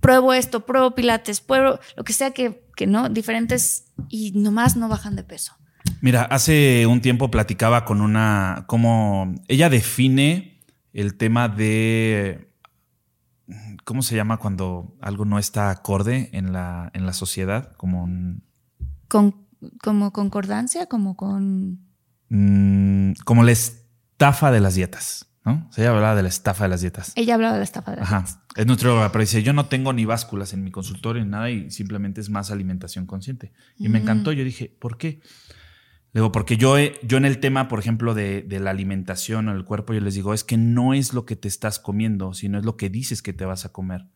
pruebo 0.00 0.32
esto, 0.32 0.66
pruebo 0.66 0.94
pilates, 0.96 1.40
pruebo 1.40 1.78
lo 1.96 2.04
que 2.04 2.12
sea 2.12 2.32
que, 2.32 2.63
que 2.76 2.86
no, 2.86 3.08
diferentes 3.08 3.92
y 4.08 4.32
nomás 4.32 4.76
no 4.76 4.88
bajan 4.88 5.16
de 5.16 5.24
peso. 5.24 5.54
Mira, 6.00 6.22
hace 6.22 6.86
un 6.86 7.00
tiempo 7.00 7.30
platicaba 7.30 7.84
con 7.84 8.00
una, 8.00 8.64
como 8.66 9.34
ella 9.48 9.68
define 9.68 10.60
el 10.92 11.16
tema 11.16 11.48
de, 11.48 12.50
¿cómo 13.84 14.02
se 14.02 14.16
llama 14.16 14.38
cuando 14.38 14.96
algo 15.00 15.24
no 15.24 15.38
está 15.38 15.70
acorde 15.70 16.30
en 16.32 16.52
la, 16.52 16.90
en 16.94 17.06
la 17.06 17.12
sociedad? 17.12 17.72
Como 17.76 18.04
un, 18.04 18.42
Con, 19.08 19.46
como 19.82 20.12
concordancia, 20.12 20.86
como 20.86 21.16
con... 21.16 21.80
mm, 22.28 23.12
como 23.24 23.42
la 23.42 23.52
estafa 23.52 24.50
de 24.50 24.60
las 24.60 24.74
dietas, 24.74 25.26
¿no? 25.44 25.66
O 25.68 25.72
sea, 25.72 25.84
ella 25.84 25.90
hablaba 25.94 26.14
de 26.16 26.22
la 26.22 26.28
estafa 26.28 26.64
de 26.64 26.70
las 26.70 26.80
dietas. 26.80 27.12
Ella 27.16 27.34
hablaba 27.34 27.52
de 27.54 27.58
la 27.60 27.64
estafa 27.64 27.90
de 27.90 27.96
las 27.98 28.06
Ajá. 28.06 28.18
dietas. 28.22 28.38
Es 28.56 28.66
nutrióloga, 28.66 29.10
pero 29.12 29.20
dice, 29.20 29.42
yo 29.42 29.52
no 29.52 29.66
tengo 29.66 29.92
ni 29.92 30.04
básculas 30.04 30.52
en 30.52 30.62
mi 30.64 30.70
consultorio 30.70 31.24
ni 31.24 31.30
nada 31.30 31.50
y 31.50 31.70
simplemente 31.70 32.20
es 32.20 32.30
más 32.30 32.50
alimentación 32.50 33.06
consciente. 33.06 33.52
Y 33.78 33.88
me 33.88 33.98
Mm. 33.98 34.02
encantó. 34.02 34.32
Yo 34.32 34.44
dije, 34.44 34.74
¿por 34.78 34.96
qué? 34.96 35.20
Le 36.12 36.20
digo, 36.20 36.30
porque 36.30 36.56
yo, 36.56 36.76
yo 37.02 37.16
en 37.16 37.24
el 37.24 37.40
tema, 37.40 37.66
por 37.66 37.80
ejemplo, 37.80 38.14
de, 38.14 38.42
de 38.42 38.60
la 38.60 38.70
alimentación 38.70 39.48
o 39.48 39.52
el 39.52 39.64
cuerpo, 39.64 39.92
yo 39.94 40.00
les 40.00 40.14
digo, 40.14 40.32
es 40.32 40.44
que 40.44 40.56
no 40.56 40.94
es 40.94 41.12
lo 41.12 41.26
que 41.26 41.34
te 41.34 41.48
estás 41.48 41.80
comiendo, 41.80 42.32
sino 42.34 42.56
es 42.58 42.64
lo 42.64 42.76
que 42.76 42.88
dices 42.88 43.20
que 43.20 43.32
te 43.32 43.44
vas 43.44 43.64
a 43.64 43.72
comer, 43.72 44.06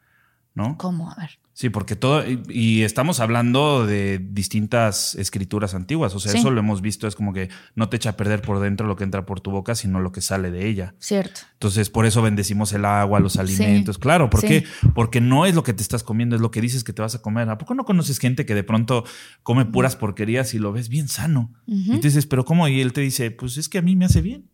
¿no? 0.58 0.76
¿Cómo? 0.76 1.10
A 1.10 1.14
ver. 1.14 1.38
Sí, 1.54 1.70
porque 1.70 1.96
todo, 1.96 2.22
y, 2.48 2.82
estamos 2.82 3.18
hablando 3.18 3.84
de 3.86 4.20
distintas 4.30 5.14
escrituras 5.16 5.74
antiguas, 5.74 6.14
o 6.14 6.20
sea, 6.20 6.30
Sí. 6.30 6.38
eso 6.38 6.50
lo 6.52 6.60
hemos 6.60 6.82
visto, 6.82 7.08
es 7.08 7.16
como 7.16 7.32
que 7.32 7.48
no 7.74 7.88
te 7.88 7.96
echa 7.96 8.10
a 8.10 8.16
perder 8.16 8.42
por 8.42 8.60
dentro 8.60 8.86
lo 8.86 8.94
que 8.94 9.02
entra 9.02 9.26
por 9.26 9.40
tu 9.40 9.50
boca, 9.50 9.74
sino 9.74 9.98
lo 9.98 10.12
que 10.12 10.20
sale 10.20 10.52
de 10.52 10.68
ella. 10.68 10.94
Cierto. 11.00 11.40
Entonces, 11.54 11.90
por 11.90 12.06
eso 12.06 12.22
bendecimos 12.22 12.72
el 12.74 12.84
agua, 12.84 13.18
los 13.18 13.38
alimentos. 13.38 13.98
Claro, 13.98 14.30
¿por 14.30 14.40
sí. 14.42 14.46
qué? 14.46 14.64
Porque 14.94 15.20
no 15.20 15.46
es 15.46 15.54
lo 15.56 15.64
que 15.64 15.72
te 15.72 15.82
estás 15.82 16.04
comiendo, 16.04 16.36
es 16.36 16.42
lo 16.42 16.50
que 16.52 16.60
dices 16.60 16.84
que 16.84 16.92
te 16.92 17.02
vas 17.02 17.16
a 17.16 17.22
comer. 17.22 17.48
¿A 17.48 17.58
poco 17.58 17.74
no 17.74 17.84
conoces 17.84 18.18
gente 18.18 18.46
que 18.46 18.54
de 18.54 18.62
pronto 18.62 19.04
come 19.42 19.64
puras 19.64 19.96
porquerías 19.96 20.54
y 20.54 20.60
lo 20.60 20.72
ves 20.72 20.88
bien 20.88 21.08
sano? 21.08 21.52
Y 21.66 21.86
tú 21.96 22.02
dices, 22.02 22.26
¿pero 22.26 22.44
cómo? 22.44 22.68
Y 22.68 22.80
él 22.80 22.92
te 22.92 23.00
dice, 23.00 23.30
pues 23.32 23.56
es 23.56 23.68
que 23.68 23.78
a 23.78 23.82
mí 23.82 23.96
me 23.96 24.04
hace 24.04 24.22
bien. 24.22 24.44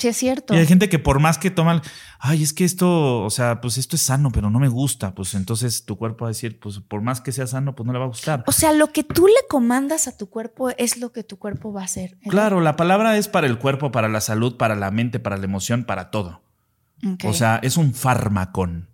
Sí, 0.00 0.08
es 0.08 0.16
cierto. 0.16 0.54
Y 0.54 0.56
hay 0.56 0.66
gente 0.66 0.88
que 0.88 0.98
por 0.98 1.20
más 1.20 1.36
que 1.36 1.50
toman, 1.50 1.82
ay, 2.18 2.42
es 2.42 2.54
que 2.54 2.64
esto, 2.64 3.22
o 3.22 3.28
sea, 3.28 3.60
pues 3.60 3.76
esto 3.76 3.96
es 3.96 4.02
sano, 4.02 4.30
pero 4.30 4.48
no 4.48 4.58
me 4.58 4.68
gusta. 4.68 5.14
Pues 5.14 5.34
entonces 5.34 5.84
tu 5.84 5.98
cuerpo 5.98 6.24
va 6.24 6.28
a 6.28 6.32
decir, 6.32 6.58
pues 6.58 6.78
por 6.80 7.02
más 7.02 7.20
que 7.20 7.32
sea 7.32 7.46
sano, 7.46 7.74
pues 7.74 7.86
no 7.86 7.92
le 7.92 7.98
va 7.98 8.06
a 8.06 8.08
gustar. 8.08 8.42
O 8.46 8.52
sea, 8.52 8.72
lo 8.72 8.92
que 8.92 9.04
tú 9.04 9.26
le 9.26 9.46
comandas 9.46 10.08
a 10.08 10.16
tu 10.16 10.30
cuerpo 10.30 10.70
es 10.70 10.96
lo 10.96 11.12
que 11.12 11.22
tu 11.22 11.38
cuerpo 11.38 11.70
va 11.70 11.82
a 11.82 11.84
hacer. 11.84 12.12
¿verdad? 12.12 12.30
Claro, 12.30 12.60
la 12.62 12.76
palabra 12.76 13.18
es 13.18 13.28
para 13.28 13.46
el 13.46 13.58
cuerpo, 13.58 13.92
para 13.92 14.08
la 14.08 14.22
salud, 14.22 14.56
para 14.56 14.74
la 14.74 14.90
mente, 14.90 15.20
para 15.20 15.36
la 15.36 15.44
emoción, 15.44 15.84
para 15.84 16.10
todo. 16.10 16.40
O 17.24 17.34
sea, 17.34 17.60
es 17.62 17.76
un 17.76 17.92
farmacón. 17.92 18.88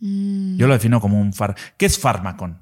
Mm, 0.00 0.56
Yo 0.56 0.66
lo 0.66 0.74
defino 0.74 1.00
como 1.00 1.20
un 1.20 1.32
far. 1.32 1.54
¿Qué 1.76 1.86
es 1.86 2.00
farmacón? 2.00 2.60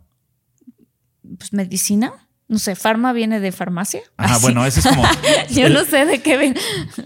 pues 1.38 1.53
medicina. 1.53 2.26
No 2.49 2.59
sé, 2.59 2.76
farma 2.76 3.12
viene 3.12 3.40
de 3.40 3.51
farmacia. 3.51 4.01
Así. 4.16 4.40
bueno, 4.42 4.64
ese 4.64 4.80
es 4.80 4.86
como. 4.86 5.03
Yo 5.51 5.66
el- 5.66 5.74
no 5.74 5.84
sé 5.84 6.05
de 6.07 6.22
qué 6.22 6.36
ven. 6.36 6.55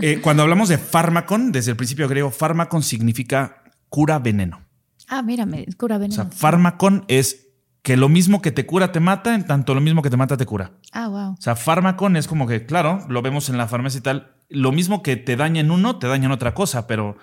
eh, 0.03 0.21
cuando 0.23 0.43
hablamos 0.43 0.69
de 0.69 0.77
farmacón, 0.79 1.51
desde 1.53 1.71
el 1.71 1.77
principio 1.77 2.09
griego, 2.09 2.31
farmacón 2.31 2.83
significa 2.83 3.63
cura 3.89 4.19
veneno. 4.19 4.63
Ah, 5.09 5.23
mírame, 5.23 5.67
cura 5.79 5.97
O 5.97 5.99
veneno. 5.99 6.23
sea, 6.23 6.31
farmacón 6.31 7.05
es 7.09 7.49
que 7.83 7.97
lo 7.97 8.11
mismo 8.11 8.43
que 8.43 8.53
te 8.53 8.67
cura 8.67 8.93
te 8.93 9.01
mata, 9.01 9.35
en 9.35 9.47
tanto 9.47 9.75
lo 9.75 9.81
mismo 9.81 10.03
que 10.03 10.11
te 10.11 10.17
mata 10.19 10.37
te 10.37 10.45
cura. 10.45 10.73
ah, 10.93 11.09
wow. 11.09 11.31
O 11.33 11.37
sea, 11.41 11.57
farmacón 11.57 12.17
es 12.17 12.29
como 12.29 12.47
que, 12.47 12.67
claro, 12.67 13.05
lo 13.09 13.23
vemos 13.23 13.49
en 13.49 13.57
la 13.57 13.67
farmacia 13.67 13.99
y 13.99 14.03
tal. 14.03 14.35
Lo 14.51 14.73
mismo 14.73 15.03
que 15.03 15.17
te 15.17 15.37
daña 15.37 15.61
en 15.63 15.71
uno, 15.71 15.99
te 15.99 16.07
daña 16.07 16.27
en 16.27 16.33
otra 16.33 16.53
cosa, 16.53 16.87
pero 16.87 17.17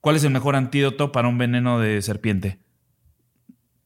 ¿cuál 0.00 0.14
es 0.14 0.22
el 0.22 0.30
mejor 0.30 0.54
antídoto 0.54 1.10
para 1.10 1.26
un 1.26 1.36
veneno 1.38 1.80
de 1.80 2.00
serpiente? 2.02 2.60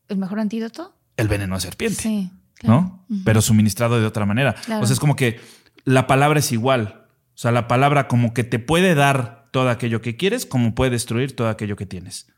¿El 0.09 0.18
mejor 0.18 0.41
antídoto? 0.41 0.95
El 1.16 1.28
veneno 1.28 1.55
de 1.55 1.61
serpiente. 1.62 2.03
Sí. 2.03 2.31
Claro. 2.61 3.05
¿no? 3.09 3.23
Pero 3.25 3.41
suministrado 3.43 3.99
de 4.01 4.07
otra 4.07 4.25
manera. 4.27 4.55
Claro. 4.55 4.83
O 4.83 4.87
sea, 4.87 4.95
es 4.95 5.01
como 5.01 5.17
que 5.17 5.41
la 5.85 6.07
palabra 6.07 6.39
es 6.39 6.53
igual. 6.53 7.07
O 7.35 7.39
sea, 7.41 7.51
la 7.53 7.67
palabra 7.69 8.07
como 8.07 8.35
que 8.35 8.45
te 8.45 8.59
puede 8.59 8.95
dar 8.95 9.49
todo 9.51 9.69
aquello 9.71 10.01
que 10.03 10.17
quieres, 10.17 10.47
como 10.47 10.75
puede 10.75 10.91
destruir 10.93 11.35
todo 11.35 11.49
aquello 11.49 11.75
que 11.77 11.87
tienes. 11.87 12.29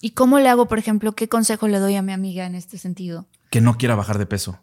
¿Y 0.00 0.10
cómo 0.10 0.38
le 0.38 0.48
hago, 0.48 0.66
por 0.68 0.78
ejemplo, 0.78 1.12
qué 1.12 1.28
consejo 1.28 1.68
le 1.68 1.78
doy 1.78 1.96
a 1.96 2.02
mi 2.02 2.12
amiga 2.12 2.46
en 2.46 2.54
este 2.54 2.78
sentido? 2.78 3.28
Que 3.50 3.60
no 3.60 3.76
quiera 3.76 3.94
bajar 3.94 4.18
de 4.18 4.26
peso. 4.26 4.58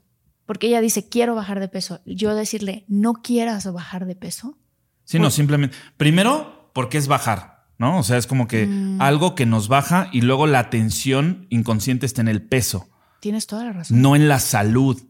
Porque 0.46 0.68
ella 0.68 0.82
dice, 0.82 1.08
quiero 1.10 1.36
bajar 1.36 1.60
de 1.60 1.68
peso. 1.68 2.00
Yo 2.06 2.34
decirle, 2.34 2.84
no 2.88 3.14
quieras 3.14 3.72
bajar 3.72 4.06
de 4.06 4.16
peso. 4.16 4.58
Sí, 5.04 5.20
no, 5.20 5.30
simplemente. 5.30 5.76
Primero, 5.98 6.72
porque 6.74 6.98
es 6.98 7.08
bajar, 7.08 7.66
¿no? 7.78 8.00
O 8.00 8.04
sea, 8.04 8.18
es 8.18 8.26
como 8.26 8.48
que 8.48 8.66
Mm. 8.68 9.02
algo 9.02 9.36
que 9.36 9.46
nos 9.46 9.68
baja 9.68 10.10
y 10.12 10.22
luego 10.22 10.48
la 10.48 10.60
atención 10.60 11.46
inconsciente 11.50 12.06
está 12.06 12.22
en 12.22 12.28
el 12.30 12.42
peso, 12.42 12.90
Tienes 13.20 13.48
toda 13.48 13.66
la 13.66 13.74
razón. 13.74 14.02
no 14.02 14.16
en 14.16 14.28
la 14.28 14.40
salud. 14.40 15.02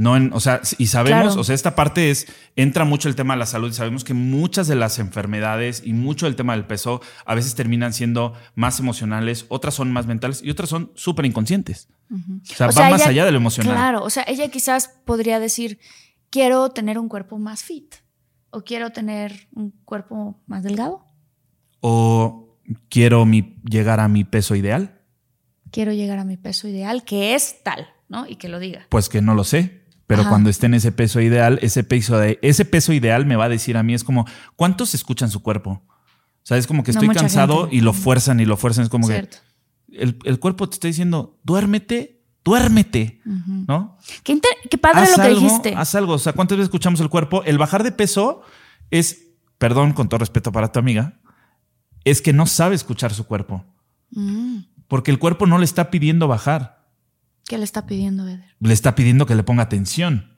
No 0.00 0.16
en, 0.16 0.32
o 0.32 0.40
sea, 0.40 0.62
y 0.78 0.86
sabemos, 0.86 1.24
Claro. 1.26 1.40
o 1.40 1.44
sea, 1.44 1.54
esta 1.54 1.74
parte 1.74 2.10
es, 2.10 2.26
entra 2.56 2.86
mucho 2.86 3.08
el 3.10 3.16
tema 3.16 3.34
de 3.34 3.38
la 3.40 3.44
salud 3.46 3.68
y 3.70 3.74
sabemos 3.74 4.02
que 4.02 4.14
muchas 4.14 4.66
de 4.66 4.74
las 4.74 4.98
enfermedades 4.98 5.82
y 5.84 5.92
mucho 5.92 6.24
del 6.24 6.36
tema 6.36 6.54
del 6.54 6.64
peso 6.64 7.02
a 7.26 7.34
veces 7.34 7.54
terminan 7.54 7.92
siendo 7.92 8.32
más 8.54 8.80
emocionales, 8.80 9.44
otras 9.48 9.74
son 9.74 9.92
más 9.92 10.06
mentales 10.06 10.40
y 10.42 10.48
otras 10.50 10.70
son 10.70 10.90
súper 10.94 11.26
inconscientes. 11.26 11.88
O 12.10 12.16
sea, 12.44 12.66
O 12.66 12.70
va 12.70 12.72
sea, 12.72 12.90
más 12.90 13.00
ella- 13.02 13.10
allá 13.10 13.24
de 13.26 13.32
lo 13.32 13.36
emocional. 13.36 13.74
Claro, 13.74 14.02
o 14.02 14.08
sea, 14.08 14.24
ella 14.26 14.48
quizás 14.48 14.88
podría 15.04 15.38
decir, 15.38 15.78
quiero 16.30 16.70
tener 16.70 16.98
un 16.98 17.08
cuerpo 17.10 17.38
más 17.38 17.62
fit 17.62 17.96
o 18.48 18.62
quiero 18.64 18.90
tener 18.90 19.48
un 19.54 19.70
cuerpo 19.84 20.40
más 20.46 20.62
delgado, 20.62 21.04
O 21.80 22.58
quiero 22.88 23.24
mi, 23.26 23.56
llegar 23.68 24.00
a 24.00 24.08
mi 24.08 24.24
peso 24.24 24.54
ideal, 24.54 24.98
quiero 25.70 25.92
llegar 25.92 26.18
a 26.18 26.24
mi 26.24 26.36
peso 26.36 26.68
ideal, 26.68 27.04
que 27.04 27.34
es 27.34 27.62
tal, 27.62 27.86
¿no? 28.08 28.26
Y 28.26 28.36
que 28.36 28.48
lo 28.48 28.58
diga. 28.58 28.86
pues 28.88 29.08
que 29.08 29.20
no 29.22 29.34
lo 29.34 29.44
sé. 29.44 29.79
Pero 30.10 30.22
Ajá. 30.22 30.30
cuando 30.30 30.50
esté 30.50 30.66
en 30.66 30.74
ese 30.74 30.90
peso 30.90 31.20
ideal, 31.20 31.60
ese 31.62 31.84
peso, 31.84 32.18
de, 32.18 32.40
ese 32.42 32.64
peso 32.64 32.92
ideal 32.92 33.26
me 33.26 33.36
va 33.36 33.44
a 33.44 33.48
decir 33.48 33.76
a 33.76 33.84
mí, 33.84 33.94
es 33.94 34.02
como, 34.02 34.26
¿cuántos 34.56 34.92
escuchan 34.92 35.30
su 35.30 35.40
cuerpo? 35.40 35.84
O 35.86 36.42
sea, 36.42 36.56
es 36.56 36.66
como 36.66 36.82
que 36.82 36.90
estoy 36.90 37.08
cansado 37.10 37.60
gente. 37.60 37.76
y 37.76 37.80
lo 37.80 37.92
fuerzan 37.92 38.40
y 38.40 38.44
lo 38.44 38.56
fuerzan. 38.56 38.82
Es 38.82 38.90
como 38.90 39.06
Cierto. 39.06 39.36
que 39.88 39.98
el, 40.02 40.18
el 40.24 40.40
cuerpo 40.40 40.68
te 40.68 40.74
está 40.74 40.88
diciendo, 40.88 41.38
duérmete, 41.44 42.24
duérmete. 42.42 43.20
¿no? 43.24 43.98
Qué, 44.24 44.32
inter- 44.32 44.50
qué 44.68 44.78
padre 44.78 45.02
haz 45.02 45.10
lo 45.10 45.16
que 45.16 45.22
algo, 45.28 45.40
dijiste. 45.42 45.74
haz 45.76 45.94
algo. 45.94 46.14
O 46.14 46.18
sea, 46.18 46.32
¿cuántas 46.32 46.58
veces 46.58 46.66
escuchamos 46.70 46.98
el 47.00 47.08
cuerpo? 47.08 47.44
El 47.44 47.56
bajar 47.58 47.84
de 47.84 47.92
peso 47.92 48.42
es, 48.90 49.28
perdón, 49.58 49.92
con 49.92 50.08
todo 50.08 50.18
respeto 50.18 50.50
para 50.50 50.72
tu 50.72 50.80
amiga, 50.80 51.20
es 52.02 52.20
que 52.20 52.32
no 52.32 52.46
sabe 52.46 52.74
escuchar 52.74 53.14
su 53.14 53.26
cuerpo. 53.28 53.64
Mm. 54.10 54.56
Porque 54.88 55.12
el 55.12 55.20
cuerpo 55.20 55.46
no 55.46 55.56
le 55.58 55.64
está 55.66 55.88
pidiendo 55.92 56.26
bajar, 56.26 56.79
¿Qué 57.50 57.58
le 57.58 57.64
está 57.64 57.84
pidiendo 57.84 58.28
Eder? 58.28 58.44
le 58.60 58.72
está 58.72 58.94
pidiendo 58.94 59.26
que 59.26 59.34
le 59.34 59.42
ponga 59.42 59.64
atención. 59.64 60.36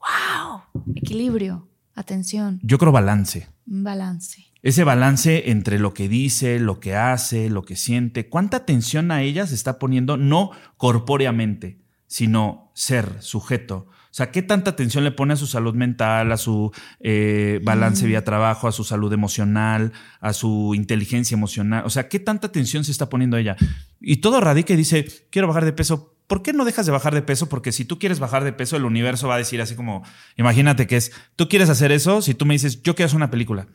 ¡Wow! 0.00 0.62
Equilibrio, 0.94 1.68
atención, 1.94 2.58
Yo 2.62 2.78
creo 2.78 2.90
balance. 2.90 3.50
balance. 3.66 4.46
Ese 4.62 4.82
balance 4.82 5.50
entre 5.50 5.78
lo 5.78 5.92
que 5.92 6.08
dice, 6.08 6.58
lo 6.58 6.80
que 6.80 6.96
hace, 6.96 7.50
lo 7.50 7.64
que 7.64 7.76
siente, 7.76 8.30
cuánta 8.30 8.56
atención 8.56 9.10
a 9.10 9.20
ella 9.20 9.46
se 9.46 9.54
está 9.54 9.78
poniendo, 9.78 10.16
no 10.16 10.52
corpóreamente, 10.78 11.82
sino 12.06 12.72
ser, 12.74 13.20
sujeto. 13.20 13.88
O 13.90 14.14
sea, 14.14 14.30
¿qué 14.30 14.40
tanta 14.40 14.70
atención 14.70 15.04
le 15.04 15.12
pone 15.12 15.34
a 15.34 15.36
su 15.36 15.46
salud 15.46 15.74
mental, 15.74 16.32
a 16.32 16.38
su 16.38 16.72
eh, 17.00 17.60
balance 17.62 18.06
vía 18.06 18.24
trabajo, 18.24 18.68
a 18.68 18.72
su 18.72 18.84
salud 18.84 19.12
emocional, 19.12 19.92
a 20.18 20.32
su 20.32 20.72
inteligencia 20.74 21.34
emocional? 21.34 21.82
O 21.84 21.90
sea, 21.90 22.08
¿qué 22.08 22.18
tanta 22.18 22.46
atención 22.46 22.84
se 22.84 22.92
está 22.92 23.10
poniendo 23.10 23.36
ella? 23.36 23.54
Y 24.00 24.22
todo 24.22 24.40
radica 24.40 24.72
y 24.72 24.76
dice, 24.76 25.06
quiero 25.30 25.46
bajar 25.46 25.66
de 25.66 25.74
peso. 25.74 26.14
¿Por 26.28 26.42
qué 26.42 26.52
no 26.52 26.64
dejas 26.64 26.86
de 26.86 26.92
bajar 26.92 27.14
de 27.14 27.22
peso? 27.22 27.48
Porque 27.48 27.72
si 27.72 27.84
tú 27.84 27.98
quieres 27.98 28.20
bajar 28.20 28.44
de 28.44 28.52
peso, 28.52 28.76
el 28.76 28.84
universo 28.84 29.26
va 29.26 29.34
a 29.34 29.38
decir 29.38 29.60
así 29.60 29.74
como, 29.74 30.04
imagínate 30.36 30.86
que 30.86 30.96
es, 30.96 31.10
tú 31.34 31.48
quieres 31.48 31.68
hacer 31.70 31.90
eso, 31.90 32.22
si 32.22 32.34
tú 32.34 32.46
me 32.46 32.54
dices, 32.54 32.82
yo 32.82 32.94
quiero 32.94 33.06
hacer 33.06 33.16
una 33.16 33.30
película. 33.30 33.66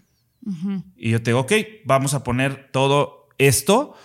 Y 0.96 1.10
yo 1.12 1.22
te 1.22 1.32
digo, 1.32 1.40
ok, 1.42 1.52
vamos 1.86 2.14
a 2.14 2.24
poner 2.24 2.70
todo 2.72 3.28
esto 3.38 3.96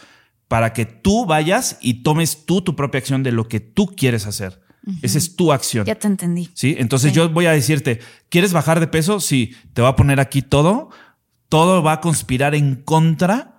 para 0.48 0.72
que 0.72 0.86
tú 0.86 1.26
vayas 1.26 1.78
y 1.80 2.02
tomes 2.02 2.46
tú 2.46 2.62
tu 2.62 2.74
propia 2.74 2.98
acción 3.00 3.22
de 3.22 3.32
lo 3.32 3.48
que 3.48 3.60
tú 3.60 3.86
quieres 3.94 4.26
hacer. 4.26 4.60
Esa 5.02 5.18
es 5.18 5.36
tu 5.36 5.52
acción. 5.52 5.84
Ya 5.84 5.96
te 5.96 6.06
entendí. 6.06 6.48
¿Sí? 6.54 6.74
Entonces 6.78 7.10
Sí. 7.10 7.16
yo 7.16 7.28
voy 7.28 7.44
a 7.46 7.50
decirte, 7.52 8.00
¿quieres 8.30 8.54
bajar 8.54 8.80
de 8.80 8.86
peso? 8.86 9.20
Sí, 9.20 9.54
te 9.74 9.82
voy 9.82 9.90
a 9.90 9.96
poner 9.96 10.18
aquí 10.20 10.40
todo. 10.40 10.88
Todo 11.50 11.82
va 11.82 11.94
a 11.94 12.00
conspirar 12.00 12.54
en 12.54 12.76
contra 12.76 13.57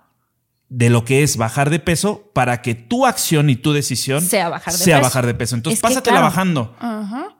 de 0.72 0.88
lo 0.88 1.04
que 1.04 1.22
es 1.24 1.36
bajar 1.36 1.68
de 1.68 1.80
peso 1.80 2.30
para 2.32 2.62
que 2.62 2.74
tu 2.76 3.04
acción 3.04 3.50
y 3.50 3.56
tu 3.56 3.72
decisión 3.72 4.22
Sea 4.22 4.48
bajar 4.48 4.72
de 4.72 4.78
sea 4.78 4.98
peso. 4.98 5.08
bajar 5.08 5.26
de 5.26 5.34
peso. 5.34 5.56
Entonces 5.56 5.78
Es 5.78 5.82
pásatela 5.82 6.18
claro. 6.18 6.26
bajando. 6.26 6.76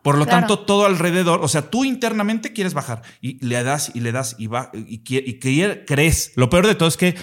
Por 0.02 0.18
lo 0.18 0.24
claro. 0.26 0.40
tanto, 0.40 0.58
todo 0.60 0.84
alrededor, 0.84 1.40
o 1.42 1.46
sea, 1.48 1.70
tú 1.70 1.84
internamente 1.84 2.52
quieres 2.52 2.74
bajar 2.74 3.02
y 3.20 3.42
le 3.46 3.62
das 3.62 3.92
y 3.94 4.00
le 4.00 4.10
das 4.12 4.34
y 4.38 4.48
va 4.48 4.70
y, 4.74 5.00
y 5.06 5.38
crees. 5.86 6.32
Lo 6.34 6.50
peor 6.50 6.66
de 6.66 6.74
todo 6.74 6.88
es 6.88 6.96
que 6.96 7.14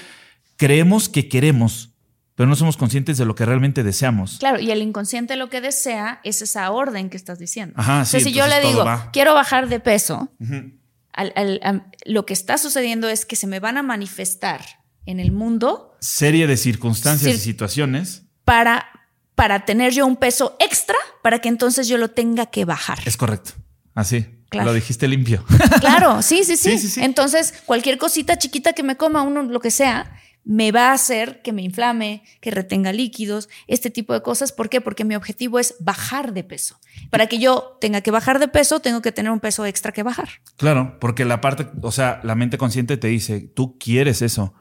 creemos 0.56 1.10
que 1.10 1.28
queremos, 1.28 1.90
pero 2.36 2.48
no 2.48 2.56
somos 2.56 2.78
conscientes 2.78 3.18
de 3.18 3.26
lo 3.26 3.36
que 3.36 3.46
realmente 3.46 3.84
deseamos. 3.84 4.38
Claro, 4.40 4.60
y 4.62 4.72
el 4.72 4.82
inconsciente 4.82 5.36
lo 5.36 5.50
que 5.50 5.60
desea 5.60 6.22
es 6.24 6.42
esa 6.42 6.72
orden 6.72 7.10
que 7.10 7.18
estás 7.18 7.38
diciendo. 7.40 7.74
Ajá, 7.78 8.02
o 8.02 8.06
sea, 8.06 8.20
sí, 8.20 8.28
si 8.28 8.32
yo 8.34 8.48
le 8.48 8.62
digo, 8.62 8.86
va. 8.86 9.10
quiero 9.12 9.34
bajar 9.34 9.68
de 9.68 9.80
peso, 9.82 10.32
al- 11.12 11.34
al- 11.36 11.84
lo 12.06 12.26
que 12.26 12.34
está 12.34 12.58
sucediendo 12.58 13.10
es 13.10 13.26
que 13.26 13.36
se 13.36 13.48
me 13.48 13.60
van 13.60 13.78
a 13.78 13.84
manifestar 13.84 14.62
en 15.08 15.20
el 15.20 15.32
mundo 15.32 15.98
Serie 16.00 16.46
de 16.46 16.58
circunstancias 16.58 17.34
Cir- 17.34 17.38
y 17.38 17.40
situaciones. 17.40 18.24
para, 18.46 18.86
para 19.34 19.66
tener 19.66 19.92
yo 19.94 20.06
un 20.06 20.16
peso 20.16 20.56
extra 20.60 20.96
para 21.24 21.40
que 21.40 21.50
entonces 21.50 21.88
yo 21.88 21.98
lo 21.98 22.10
tenga 22.12 22.46
que 22.46 22.66
bajar. 22.66 23.00
Es 23.06 23.18
correcto. 23.18 23.52
Así. 23.96 24.28
Claro. 24.50 24.68
Lo 24.70 24.74
dijiste 24.76 25.08
limpio. 25.08 25.44
Claro, 25.82 26.22
sí, 26.22 26.44
sí, 26.46 26.56
sí, 26.56 26.72
Sí, 26.74 26.78
sí, 26.78 26.88
sí. 26.90 27.02
Entonces, 27.04 27.54
cualquier 27.66 27.98
cosita 27.98 28.38
chiquita 28.38 28.72
que 28.74 28.84
me 28.84 28.96
coma, 28.96 29.24
uno, 29.24 29.42
lo 29.44 29.60
que 29.60 29.72
sea, 29.72 30.16
me 30.50 30.72
va 30.72 30.92
a 30.92 30.94
hacer 30.94 31.42
que 31.42 31.52
me 31.52 31.62
inflame, 31.62 32.24
que 32.40 32.52
retenga 32.52 32.94
líquidos, 32.94 33.50
este 33.68 33.90
tipo 33.90 34.14
de 34.14 34.22
cosas. 34.22 34.54
¿Por 34.54 34.70
qué? 34.70 34.80
Porque 34.80 35.04
mi 35.04 35.14
objetivo 35.14 35.60
es 35.60 35.76
bajar 35.82 36.32
de 36.34 36.46
peso. 36.46 36.80
Para 37.10 37.28
que 37.28 37.38
yo 37.38 37.78
tenga 37.82 38.00
que 38.00 38.12
bajar 38.12 38.40
de 38.40 38.48
peso, 38.48 38.80
tengo 38.80 39.02
que 39.02 39.12
tener 39.12 39.30
un 39.30 39.42
peso 39.42 39.66
extra 39.66 39.92
que 39.92 40.04
bajar. 40.04 40.30
Claro, 40.56 41.00
porque 41.02 41.26
la 41.26 41.42
parte, 41.42 41.68
o 41.82 41.92
sea, 41.92 42.22
la 42.24 42.36
mente 42.36 42.58
consciente 42.58 42.96
te 42.96 43.08
dice, 43.10 43.42
tú 43.42 43.78
quieres 43.78 44.22
eso, 44.22 44.54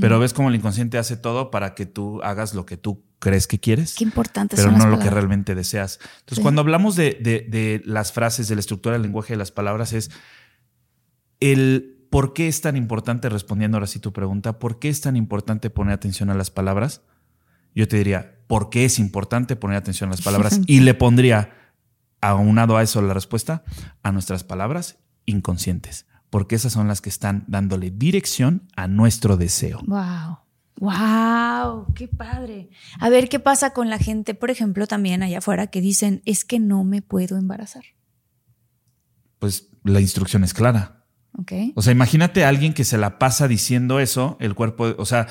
pero 0.00 0.18
ves 0.18 0.32
como 0.32 0.48
el 0.48 0.54
inconsciente 0.54 0.96
hace 0.96 1.18
todo 1.18 1.50
para 1.50 1.74
que 1.74 1.84
tú 1.84 2.22
hagas 2.22 2.54
lo 2.54 2.64
que 2.64 2.78
tú 2.78 3.04
crees 3.18 3.46
que 3.46 3.60
quieres. 3.60 3.96
Qué 3.96 4.04
importante 4.04 4.56
Pero 4.56 4.70
no 4.72 4.78
las 4.78 4.86
lo 4.86 4.98
que 4.98 5.10
realmente 5.10 5.54
deseas. 5.54 5.98
Entonces, 6.20 6.36
Sí. 6.36 6.42
cuando 6.42 6.62
hablamos 6.62 6.96
de, 6.96 7.18
de- 7.20 7.44
de 7.48 7.82
las 7.84 8.12
frases, 8.12 8.48
de 8.48 8.54
la 8.54 8.60
estructura 8.60 8.94
del 8.94 9.02
lenguaje 9.02 9.34
de 9.34 9.38
las 9.38 9.50
palabras, 9.50 9.92
es 9.92 10.10
el 11.40 11.93
por 12.14 12.32
qué 12.32 12.46
es 12.46 12.60
tan 12.60 12.76
importante, 12.76 13.28
respondiendo 13.28 13.76
ahora 13.76 13.88
sí 13.88 13.98
tu 13.98 14.12
pregunta, 14.12 14.60
¿por 14.60 14.78
qué 14.78 14.88
es 14.88 15.00
tan 15.00 15.16
importante 15.16 15.68
poner 15.68 15.94
atención 15.94 16.30
a 16.30 16.34
las 16.34 16.48
palabras? 16.48 17.02
Yo 17.74 17.88
te 17.88 17.96
diría, 17.96 18.36
¿por 18.46 18.70
qué 18.70 18.84
es 18.84 19.00
importante 19.00 19.56
poner 19.56 19.78
atención 19.78 20.10
a 20.10 20.12
las 20.12 20.22
palabras? 20.22 20.60
Y 20.68 20.78
le 20.78 20.94
pondría, 20.94 21.50
aunado 22.20 22.76
a 22.76 22.84
eso 22.84 23.02
la 23.02 23.14
respuesta, 23.14 23.64
a 24.04 24.12
nuestras 24.12 24.44
palabras 24.44 24.98
inconscientes, 25.26 26.06
porque 26.30 26.54
esas 26.54 26.72
son 26.72 26.86
las 26.86 27.00
que 27.00 27.08
están 27.08 27.42
dándole 27.48 27.90
dirección 27.90 28.68
a 28.76 28.86
nuestro 28.86 29.36
deseo. 29.36 29.80
Wow. 29.84 30.38
Wow, 30.78 31.94
qué 31.96 32.06
padre. 32.06 32.70
A 33.00 33.08
ver 33.08 33.28
qué 33.28 33.40
pasa 33.40 33.70
con 33.70 33.90
la 33.90 33.98
gente, 33.98 34.34
por 34.34 34.52
ejemplo, 34.52 34.86
también 34.86 35.24
allá 35.24 35.38
afuera 35.38 35.66
que 35.66 35.80
dicen, 35.80 36.22
es 36.26 36.44
que 36.44 36.60
no 36.60 36.84
me 36.84 37.02
puedo 37.02 37.38
embarazar. 37.38 37.82
Pues 39.40 39.68
la 39.82 40.00
instrucción 40.00 40.44
es 40.44 40.54
clara. 40.54 40.93
¿Ok? 41.38 41.52
O 41.74 41.82
sea, 41.82 41.92
imagínate 41.92 42.44
a 42.44 42.48
alguien 42.48 42.74
que 42.74 42.84
se 42.84 42.98
la 42.98 43.18
pasa 43.18 43.48
diciendo 43.48 44.00
eso, 44.00 44.36
el 44.40 44.54
cuerpo, 44.54 44.94
o 44.96 45.04
sea, 45.04 45.26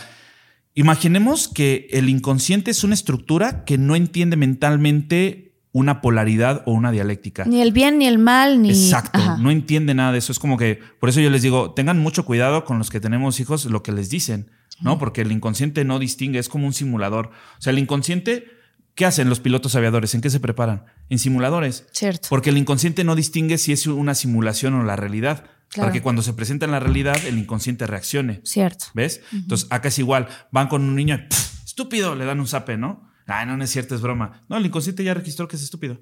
imaginemos 0.75 1.47
que 1.47 1.87
el 1.91 2.09
inconsciente 2.09 2.71
es 2.71 2.83
una 2.83 2.93
estructura 2.93 3.63
que 3.65 3.77
no 3.77 3.95
entiende 3.95 4.35
mentalmente 4.35 5.53
una 5.73 6.01
polaridad 6.01 6.61
o 6.65 6.71
una 6.71 6.91
dialéctica. 6.91 7.45
Ni 7.45 7.61
el 7.61 7.71
bien 7.71 7.97
ni 7.97 8.05
el 8.05 8.19
mal, 8.19 8.61
ni. 8.61 8.69
Exacto, 8.69 9.19
Ajá. 9.19 9.37
no 9.37 9.49
entiende 9.49 9.95
nada 9.95 10.11
de 10.11 10.19
eso. 10.19 10.31
Es 10.31 10.39
como 10.39 10.55
que, 10.55 10.79
por 10.99 11.09
eso 11.09 11.19
yo 11.19 11.31
les 11.31 11.41
digo, 11.41 11.73
tengan 11.73 11.99
mucho 11.99 12.25
cuidado 12.25 12.63
con 12.63 12.77
los 12.77 12.91
que 12.91 12.99
tenemos 12.99 13.39
hijos, 13.39 13.65
lo 13.65 13.81
que 13.81 13.91
les 13.91 14.09
dicen, 14.09 14.51
¿no? 14.81 14.99
Porque 14.99 15.21
el 15.21 15.31
inconsciente 15.31 15.83
no 15.83 15.97
distingue, 15.97 16.37
es 16.37 16.47
como 16.47 16.67
un 16.67 16.73
simulador. 16.73 17.31
O 17.57 17.61
sea, 17.61 17.71
el 17.71 17.79
inconsciente, 17.79 18.45
¿qué 18.93 19.05
hacen 19.05 19.29
los 19.29 19.39
pilotos 19.39 19.75
aviadores? 19.75 20.13
¿En 20.13 20.21
qué 20.21 20.29
se 20.29 20.39
preparan? 20.39 20.85
En 21.09 21.17
simuladores. 21.17 21.87
Cierto. 21.91 22.27
Porque 22.29 22.51
el 22.51 22.57
inconsciente 22.57 23.03
no 23.03 23.15
distingue 23.15 23.57
si 23.57 23.71
es 23.71 23.87
una 23.87 24.13
simulación 24.13 24.75
o 24.75 24.83
la 24.83 24.95
realidad. 24.95 25.45
Claro. 25.73 25.87
Para 25.87 25.93
que 25.93 26.01
cuando 26.01 26.21
se 26.21 26.33
presenta 26.33 26.65
en 26.65 26.71
la 26.71 26.79
realidad, 26.79 27.17
el 27.25 27.37
inconsciente 27.37 27.87
reaccione. 27.87 28.41
Cierto. 28.43 28.85
¿Ves? 28.93 29.21
Entonces, 29.31 29.67
acá 29.71 29.87
es 29.87 29.97
igual. 29.99 30.27
Van 30.51 30.67
con 30.67 30.83
un 30.83 30.95
niño, 30.95 31.15
y, 31.15 31.27
"Pff, 31.27 31.63
estúpido, 31.65 32.15
le 32.15 32.25
dan 32.25 32.39
un 32.39 32.47
zape, 32.47 32.77
¿no? 32.77 33.09
Ay, 33.25 33.47
no, 33.47 33.57
no 33.57 33.63
es 33.63 33.71
cierto, 33.71 33.95
es 33.95 34.01
broma. 34.01 34.43
No, 34.49 34.57
el 34.57 34.65
inconsciente 34.65 35.03
ya 35.03 35.13
registró 35.13 35.47
que 35.47 35.55
es 35.55 35.63
estúpido. 35.63 35.99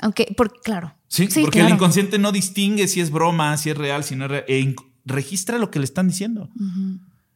Aunque, 0.00 0.32
porque, 0.36 0.58
claro. 0.62 0.94
Sí, 1.08 1.28
porque 1.40 1.60
el 1.60 1.70
inconsciente 1.70 2.18
no 2.18 2.32
distingue 2.32 2.88
si 2.88 3.00
es 3.00 3.10
broma, 3.10 3.56
si 3.56 3.70
es 3.70 3.76
real, 3.76 4.04
si 4.04 4.16
no 4.16 4.24
es 4.26 4.30
real. 4.30 4.44
E 4.48 4.74
registra 5.04 5.58
lo 5.58 5.70
que 5.70 5.78
le 5.78 5.84
están 5.84 6.08
diciendo. 6.08 6.50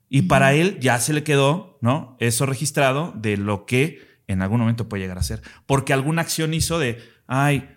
Y 0.08 0.22
para 0.22 0.52
él 0.52 0.78
ya 0.80 0.98
se 0.98 1.12
le 1.12 1.22
quedó, 1.24 1.78
¿no? 1.80 2.16
Eso 2.20 2.46
registrado 2.46 3.12
de 3.16 3.36
lo 3.36 3.66
que 3.66 4.00
en 4.26 4.42
algún 4.42 4.60
momento 4.60 4.88
puede 4.88 5.02
llegar 5.02 5.18
a 5.18 5.22
ser. 5.22 5.42
Porque 5.66 5.92
alguna 5.92 6.22
acción 6.22 6.54
hizo 6.54 6.78
de, 6.78 7.02
ay, 7.26 7.68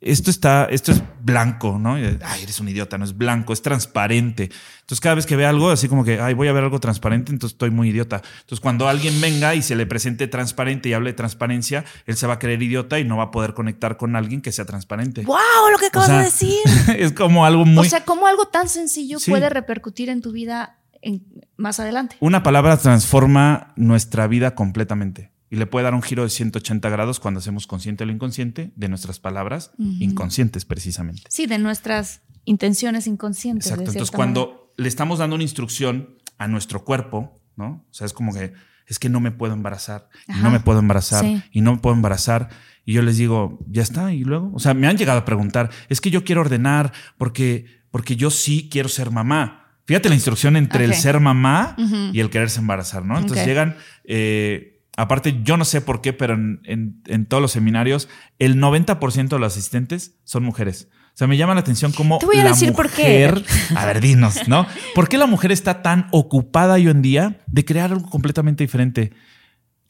esto 0.00 0.30
está, 0.30 0.64
esto 0.70 0.92
es 0.92 1.02
blanco, 1.22 1.78
¿no? 1.78 1.94
Ay, 1.94 2.42
eres 2.42 2.58
un 2.60 2.68
idiota, 2.68 2.98
no 2.98 3.04
es 3.04 3.16
blanco, 3.16 3.52
es 3.52 3.62
transparente. 3.62 4.50
Entonces, 4.80 5.00
cada 5.00 5.14
vez 5.14 5.26
que 5.26 5.36
ve 5.36 5.46
algo, 5.46 5.70
así 5.70 5.88
como 5.88 6.04
que, 6.04 6.20
ay, 6.20 6.34
voy 6.34 6.48
a 6.48 6.52
ver 6.52 6.64
algo 6.64 6.80
transparente, 6.80 7.32
entonces 7.32 7.54
estoy 7.54 7.70
muy 7.70 7.90
idiota. 7.90 8.22
Entonces, 8.40 8.60
cuando 8.60 8.88
alguien 8.88 9.20
venga 9.20 9.54
y 9.54 9.62
se 9.62 9.76
le 9.76 9.86
presente 9.86 10.26
transparente 10.28 10.88
y 10.88 10.92
hable 10.94 11.10
de 11.10 11.14
transparencia, 11.16 11.84
él 12.06 12.16
se 12.16 12.26
va 12.26 12.34
a 12.34 12.38
creer 12.38 12.62
idiota 12.62 12.98
y 12.98 13.04
no 13.04 13.16
va 13.18 13.24
a 13.24 13.30
poder 13.30 13.54
conectar 13.54 13.96
con 13.96 14.16
alguien 14.16 14.40
que 14.42 14.52
sea 14.52 14.64
transparente. 14.64 15.22
¡Wow! 15.22 15.36
Lo 15.72 15.78
que 15.78 15.86
acabas 15.86 16.08
sea, 16.08 16.18
de 16.18 16.24
decir. 16.24 16.58
es 16.98 17.12
como 17.12 17.44
algo 17.46 17.64
muy. 17.64 17.86
O 17.86 17.88
sea, 17.90 18.04
cómo 18.04 18.26
algo 18.26 18.46
tan 18.48 18.68
sencillo 18.68 19.18
Sí. 19.18 19.30
puede 19.30 19.48
repercutir 19.50 20.08
en 20.08 20.20
tu 20.20 20.32
vida 20.32 20.78
en- 21.02 21.24
más 21.56 21.80
adelante. 21.80 22.16
Una 22.20 22.42
palabra 22.42 22.76
transforma 22.76 23.72
nuestra 23.76 24.26
vida 24.26 24.54
completamente 24.54 25.30
y 25.50 25.56
le 25.56 25.66
puede 25.66 25.84
dar 25.84 25.94
un 25.94 26.02
giro 26.02 26.22
de 26.22 26.30
180 26.30 26.88
grados 26.88 27.18
cuando 27.20 27.40
hacemos 27.40 27.66
consciente 27.66 28.06
lo 28.06 28.12
inconsciente 28.12 28.72
de 28.76 28.88
nuestras 28.88 29.18
palabras 29.18 29.72
inconscientes 29.78 30.64
precisamente. 30.64 31.22
Sí, 31.28 31.46
de 31.46 31.58
nuestras 31.58 32.22
intenciones 32.44 33.06
inconscientes. 33.06 33.64
de 33.66 33.70
Exacto. 33.70 33.90
Entonces, 33.90 34.12
manera. 34.12 34.16
cuando 34.16 34.72
le 34.76 34.88
estamos 34.88 35.18
dando 35.18 35.34
una 35.34 35.42
instrucción 35.42 36.16
a 36.38 36.48
nuestro 36.48 36.84
cuerpo, 36.84 37.40
¿no? 37.56 37.84
O 37.90 37.92
sea, 37.92 38.06
es 38.06 38.12
como 38.12 38.32
que 38.32 38.52
es 38.86 38.98
que 38.98 39.08
no 39.08 39.20
me 39.20 39.30
puedo 39.30 39.52
embarazar 39.52 40.08
y 40.26 40.40
no 40.42 40.50
me 40.50 40.58
puedo 40.58 40.80
embarazar 40.80 41.24
Sí. 41.24 41.40
y 41.52 41.60
no 41.60 41.74
me 41.74 41.78
puedo 41.80 41.94
embarazar. 41.94 42.48
Y 42.84 42.92
yo 42.94 43.02
les 43.02 43.18
digo, 43.18 43.60
ya 43.68 43.82
está. 43.82 44.12
Y 44.12 44.24
luego, 44.24 44.50
o 44.52 44.58
sea, 44.58 44.74
me 44.74 44.88
han 44.88 44.96
llegado 44.96 45.20
a 45.20 45.24
preguntar, 45.24 45.70
es 45.88 46.00
que 46.00 46.10
yo 46.10 46.24
quiero 46.24 46.40
ordenar 46.40 46.92
porque, 47.18 47.66
porque 47.92 48.16
yo 48.16 48.30
sí 48.30 48.68
quiero 48.70 48.88
ser 48.88 49.10
mamá. 49.12 49.76
Fíjate 49.84 50.08
la 50.08 50.14
instrucción 50.16 50.56
entre 50.56 50.84
el 50.84 50.94
ser 50.94 51.20
mamá 51.20 51.76
y 52.12 52.18
el 52.20 52.30
quererse 52.30 52.58
embarazar, 52.60 53.04
¿no? 53.04 53.18
Entonces 53.18 53.46
llegan, 53.46 53.76
eh, 54.04 54.69
aparte, 55.00 55.40
yo 55.42 55.56
no 55.56 55.64
sé 55.64 55.80
por 55.80 56.00
qué, 56.00 56.12
pero 56.12 56.34
en, 56.34 56.60
en- 56.64 57.02
en 57.06 57.26
todos 57.26 57.40
los 57.40 57.52
seminarios, 57.52 58.08
el 58.38 58.56
90% 58.60 59.28
de 59.28 59.38
los 59.38 59.52
asistentes 59.52 60.18
son 60.24 60.44
mujeres. 60.44 60.88
O 61.12 61.16
sea, 61.20 61.26
me 61.26 61.36
llama 61.36 61.54
la 61.54 61.60
atención 61.60 61.92
cómo 61.92 62.18
Te 62.18 62.26
voy 62.26 62.38
a 62.38 62.44
la 62.44 62.50
decir 62.50 62.72
por 62.72 62.88
qué. 62.88 63.30
A 63.76 63.84
ver, 63.86 64.00
dinos, 64.00 64.46
¿no? 64.48 64.66
¿Por 64.94 65.08
qué 65.08 65.18
la 65.18 65.26
mujer 65.26 65.52
está 65.52 65.82
tan 65.82 66.06
ocupada 66.12 66.74
hoy 66.74 66.88
en 66.88 67.02
día 67.02 67.40
de 67.46 67.64
crear 67.64 67.92
algo 67.92 68.08
completamente 68.08 68.64
diferente? 68.64 69.12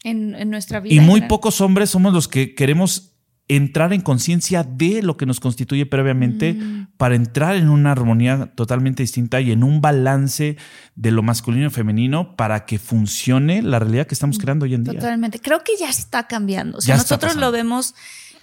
en, 0.03 0.35
en 0.35 0.49
nuestra 0.51 0.81
vida. 0.81 0.95
Y 0.95 1.01
muy 1.01 1.21
pocos 1.23 1.61
hombres 1.61 1.91
somos 1.91 2.15
los 2.15 2.27
que 2.27 2.55
queremos 2.55 3.10
entrar 3.57 3.93
en 3.93 4.01
conciencia 4.01 4.63
de 4.63 5.03
lo 5.03 5.17
que 5.17 5.27
nos 5.27 5.41
constituye 5.41 5.85
previamente 5.85 6.55
Mm. 6.55 6.87
para 6.97 7.17
entrar 7.17 7.57
en 7.57 7.69
una 7.69 7.91
armonía 7.91 8.53
totalmente 8.55 9.03
distinta 9.03 9.41
y 9.41 9.51
en 9.51 9.65
un 9.65 9.81
balance 9.81 10.57
de 10.95 11.11
lo 11.11 11.23
masculino 11.23 11.67
y 11.67 11.71
femenino 11.71 12.37
para 12.37 12.65
que 12.65 12.79
funcione 12.79 13.61
la 13.63 13.81
realidad 13.81 14.07
que 14.07 14.15
estamos 14.15 14.39
creando 14.39 14.65
hoy 14.67 14.75
en 14.75 14.85
día. 14.85 14.95
Totalmente. 15.01 15.41
Creo 15.41 15.65
que 15.65 15.73
ya 15.79 15.91
está 15.91 16.29
cambiando. 16.29 16.79
O 16.79 16.81
sea, 16.81 16.95
Ya 16.95 17.03
está 17.03 17.17
nosotros 17.17 17.37
lo 17.41 17.51
vemos 17.51 17.95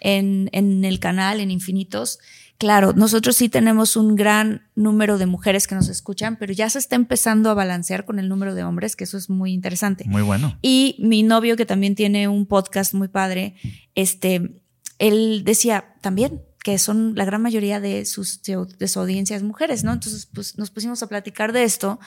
en, 0.01 0.49
en 0.51 0.83
el 0.83 0.99
canal, 0.99 1.39
en 1.39 1.51
Infinitos. 1.51 2.19
Claro, 2.57 2.91
nosotros 2.93 3.35
sí 3.37 3.49
tenemos 3.49 3.95
un 3.95 4.15
gran 4.15 4.63
número 4.75 5.17
de 5.17 5.27
mujeres 5.27 5.67
que 5.67 5.75
nos 5.75 5.89
escuchan, 5.89 6.37
pero 6.37 6.51
ya 6.53 6.69
se 6.69 6.79
está 6.79 6.95
empezando 6.95 7.49
a 7.49 7.53
balancear 7.53 8.03
con 8.03 8.19
el 8.19 8.27
número 8.27 8.55
de 8.55 8.63
hombres, 8.63 8.95
que 8.95 9.03
eso 9.05 9.17
es 9.17 9.29
muy 9.29 9.53
interesante. 9.53 10.03
Muy 10.07 10.23
bueno. 10.23 10.57
Y 10.61 10.97
mi 10.99 11.21
novio, 11.23 11.55
que 11.55 11.65
también 11.67 11.93
tiene 11.95 12.27
un 12.27 12.45
podcast 12.47 12.93
muy 12.95 13.07
padre, 13.09 13.55
este, 13.95 14.59
él 14.99 15.43
decía 15.43 15.95
también 16.01 16.43
que 16.63 16.77
son 16.79 17.13
la 17.15 17.23
gran 17.23 17.41
mayoría 17.41 17.79
de, 17.79 18.05
sus, 18.05 18.41
de 18.41 18.87
su 18.87 18.99
mujeres, 19.43 19.83
¿no? 19.85 19.93
Entonces, 19.93 20.25
pues 20.25 20.57
nos 20.57 20.69
pusimos 20.69 21.01
a 21.01 21.07
platicar 21.07 21.53
de 21.53 21.63
esto. 21.63 21.99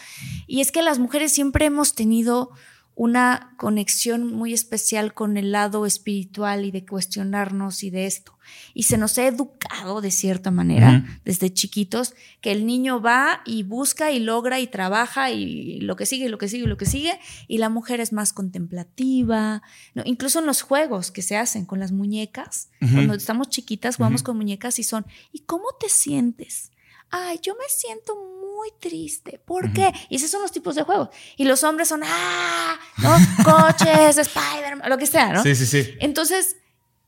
Y 0.47 0.61
es 0.61 0.70
que 0.70 0.82
las 0.82 0.99
mujeres 0.99 1.32
siempre 1.32 1.64
hemos 1.64 1.95
tenido 1.95 2.51
una 2.95 3.55
conexión 3.57 4.26
muy 4.26 4.53
especial 4.53 5.14
con 5.14 5.38
el 5.38 5.53
lado 5.53 5.86
espiritual 5.86 6.66
y 6.66 6.72
de 6.72 6.84
cuestionarnos 6.84 7.82
y 7.82 7.88
de 7.88 8.05
esto. 8.05 8.36
Y 8.74 8.84
se 8.84 8.96
nos 8.98 9.16
ha 9.18 9.26
educado 9.26 10.01
de 10.01 10.11
cierta 10.11 10.51
manera 10.51 11.05
desde 11.24 11.53
chiquitos 11.53 12.14
que 12.40 12.53
el 12.53 12.66
niño 12.66 13.01
va 13.01 13.42
y 13.44 13.62
busca 13.62 14.11
y 14.12 14.20
logra 14.20 14.61
y 14.61 14.66
trabaja 14.66 15.30
y 15.30 15.80
lo 15.80 15.96
que 15.96 16.07
sigue, 16.07 16.26
y 16.26 16.28
lo 16.28 16.38
que 16.38 16.48
sigue, 16.48 16.64
y 16.64 16.66
lo 16.68 16.76
que 16.76 16.86
sigue, 16.86 17.18
y 17.48 17.59
la 17.59 17.68
mujer 17.68 18.01
es 18.01 18.12
más 18.12 18.32
contemplativa, 18.32 19.62
¿no? 19.94 20.03
incluso 20.05 20.38
en 20.38 20.46
los 20.46 20.62
juegos 20.62 21.11
que 21.11 21.22
se 21.22 21.36
hacen 21.36 21.64
con 21.66 21.80
las 21.80 21.92
muñecas, 21.92 22.68
Ujú. 22.80 22.94
cuando 22.94 23.14
estamos 23.14 23.48
chiquitas 23.48 23.96
jugamos 23.96 24.22
con 24.22 24.36
muñecas 24.36 24.78
y 24.78 24.84
son, 24.84 25.07
¿y 25.32 25.40
cómo 25.40 25.64
te 25.78 25.88
sientes? 25.88 26.70
Ay, 27.11 27.40
yo 27.42 27.55
me 27.55 27.64
siento 27.68 28.14
muy 28.14 28.68
triste. 28.78 29.40
¿Por 29.44 29.72
qué? 29.72 29.92
Y 30.09 30.16
esos 30.16 30.30
son 30.30 30.42
los 30.42 30.53
tipos 30.53 30.76
de 30.76 30.84
juegos. 30.84 31.09
Y 31.36 31.44
los 31.44 31.64
hombres 31.64 31.88
son, 31.88 32.03
ah, 32.05 32.78
¿no? 32.98 33.16
Coches, 33.42 34.16
Spider-Man, 34.18 34.88
lo 34.88 34.96
que 34.96 35.07
sea, 35.07 35.32
¿no? 35.32 35.42
Sí, 35.42 35.57
sí, 35.57 35.66
sí. 35.66 35.94
Entonces, 35.98 36.57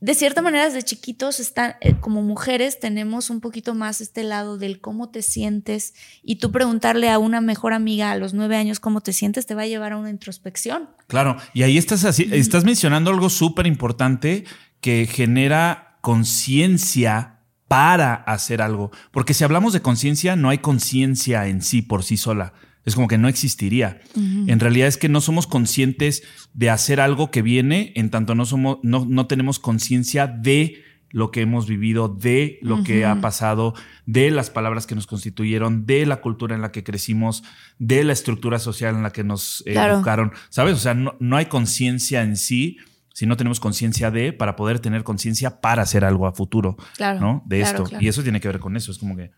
de 0.03 0.15
cierta 0.15 0.41
manera, 0.41 0.65
desde 0.65 0.83
chiquitos, 0.83 1.39
están, 1.39 1.75
eh, 1.79 1.95
como 1.97 2.21
mujeres, 2.21 2.77
tenemos 2.77 3.29
un 3.29 3.39
poquito 3.39 3.73
más 3.73 4.01
este 4.01 4.23
lado 4.23 4.57
del 4.57 4.81
cómo 4.81 5.09
te 5.09 5.21
sientes. 5.21 5.93
Y 6.21 6.39
tú 6.39 6.51
preguntarle 6.51 7.09
a 7.09 7.19
una 7.19 7.39
mejor 7.39 7.71
amiga 7.71 8.11
a 8.11 8.17
los 8.17 8.33
nueve 8.33 8.57
años 8.57 8.81
cómo 8.81 8.99
te 8.99 9.13
sientes, 9.13 9.45
te 9.45 9.55
va 9.55 9.61
a 9.61 9.65
llevar 9.65 9.93
a 9.93 9.97
una 9.97 10.09
introspección. 10.09 10.89
Claro, 11.07 11.37
y 11.53 11.63
ahí 11.63 11.77
estás 11.77 12.03
así, 12.03 12.27
estás 12.33 12.65
mencionando 12.65 13.11
algo 13.11 13.29
súper 13.29 13.65
importante 13.65 14.43
que 14.81 15.07
genera 15.09 15.99
conciencia 16.01 17.39
para 17.69 18.13
hacer 18.13 18.61
algo. 18.61 18.91
Porque 19.09 19.33
si 19.33 19.45
hablamos 19.45 19.71
de 19.71 19.81
conciencia, 19.81 20.35
no 20.35 20.49
hay 20.49 20.57
conciencia 20.57 21.47
en 21.47 21.61
sí 21.61 21.81
por 21.81 22.03
sí 22.03 22.17
sola. 22.17 22.51
Es 22.85 22.95
como 22.95 23.07
que 23.07 23.17
no 23.17 23.27
existiría. 23.27 24.01
En 24.15 24.59
realidad 24.59 24.87
es 24.87 24.97
que 24.97 25.07
no 25.09 25.21
somos 25.21 25.47
conscientes 25.47 26.23
de 26.53 26.69
hacer 26.69 26.99
algo 26.99 27.31
que 27.31 27.41
viene, 27.41 27.93
en 27.95 28.09
tanto 28.09 28.35
no 28.35 28.45
somos, 28.45 28.79
no, 28.83 29.05
no 29.07 29.25
tenemos 29.27 29.59
conciencia 29.59 30.27
de 30.27 30.83
lo 31.09 31.29
que 31.31 31.41
hemos 31.41 31.67
vivido, 31.67 32.07
de 32.09 32.57
lo 32.63 32.83
que 32.83 33.05
ha 33.05 33.21
pasado, 33.21 33.75
de 34.07 34.31
las 34.31 34.49
palabras 34.49 34.87
que 34.87 34.95
nos 34.95 35.05
constituyeron, 35.07 35.85
de 35.85 36.05
la 36.07 36.21
cultura 36.21 36.55
en 36.55 36.61
la 36.61 36.71
que 36.71 36.83
crecimos, 36.83 37.43
de 37.77 38.03
la 38.03 38.13
estructura 38.13 38.57
social 38.59 38.95
en 38.95 39.03
la 39.03 39.11
que 39.11 39.23
nos 39.23 39.63
Claro. 39.65 39.93
educaron. 39.95 40.31
¿Sabes? 40.49 40.73
O 40.75 40.79
sea, 40.79 40.95
no, 40.95 41.15
no 41.19 41.37
hay 41.37 41.45
conciencia 41.45 42.23
en 42.23 42.35
sí 42.35 42.77
si 43.13 43.27
no 43.27 43.37
tenemos 43.37 43.59
conciencia 43.59 44.09
de 44.09 44.33
para 44.33 44.55
poder 44.55 44.79
tener 44.79 45.03
conciencia 45.03 45.61
para 45.61 45.83
hacer 45.83 46.03
algo 46.03 46.25
a 46.25 46.31
futuro, 46.33 46.77
Claro, 46.97 47.19
¿no? 47.19 47.43
De 47.45 47.59
claro, 47.59 47.77
esto. 47.77 47.89
claro. 47.89 48.03
Y 48.03 48.07
eso 48.07 48.23
tiene 48.23 48.41
que 48.41 48.47
ver 48.47 48.57
con 48.59 48.75
eso. 48.75 48.91
Es 48.91 48.97
como 48.97 49.15
que 49.15 49.29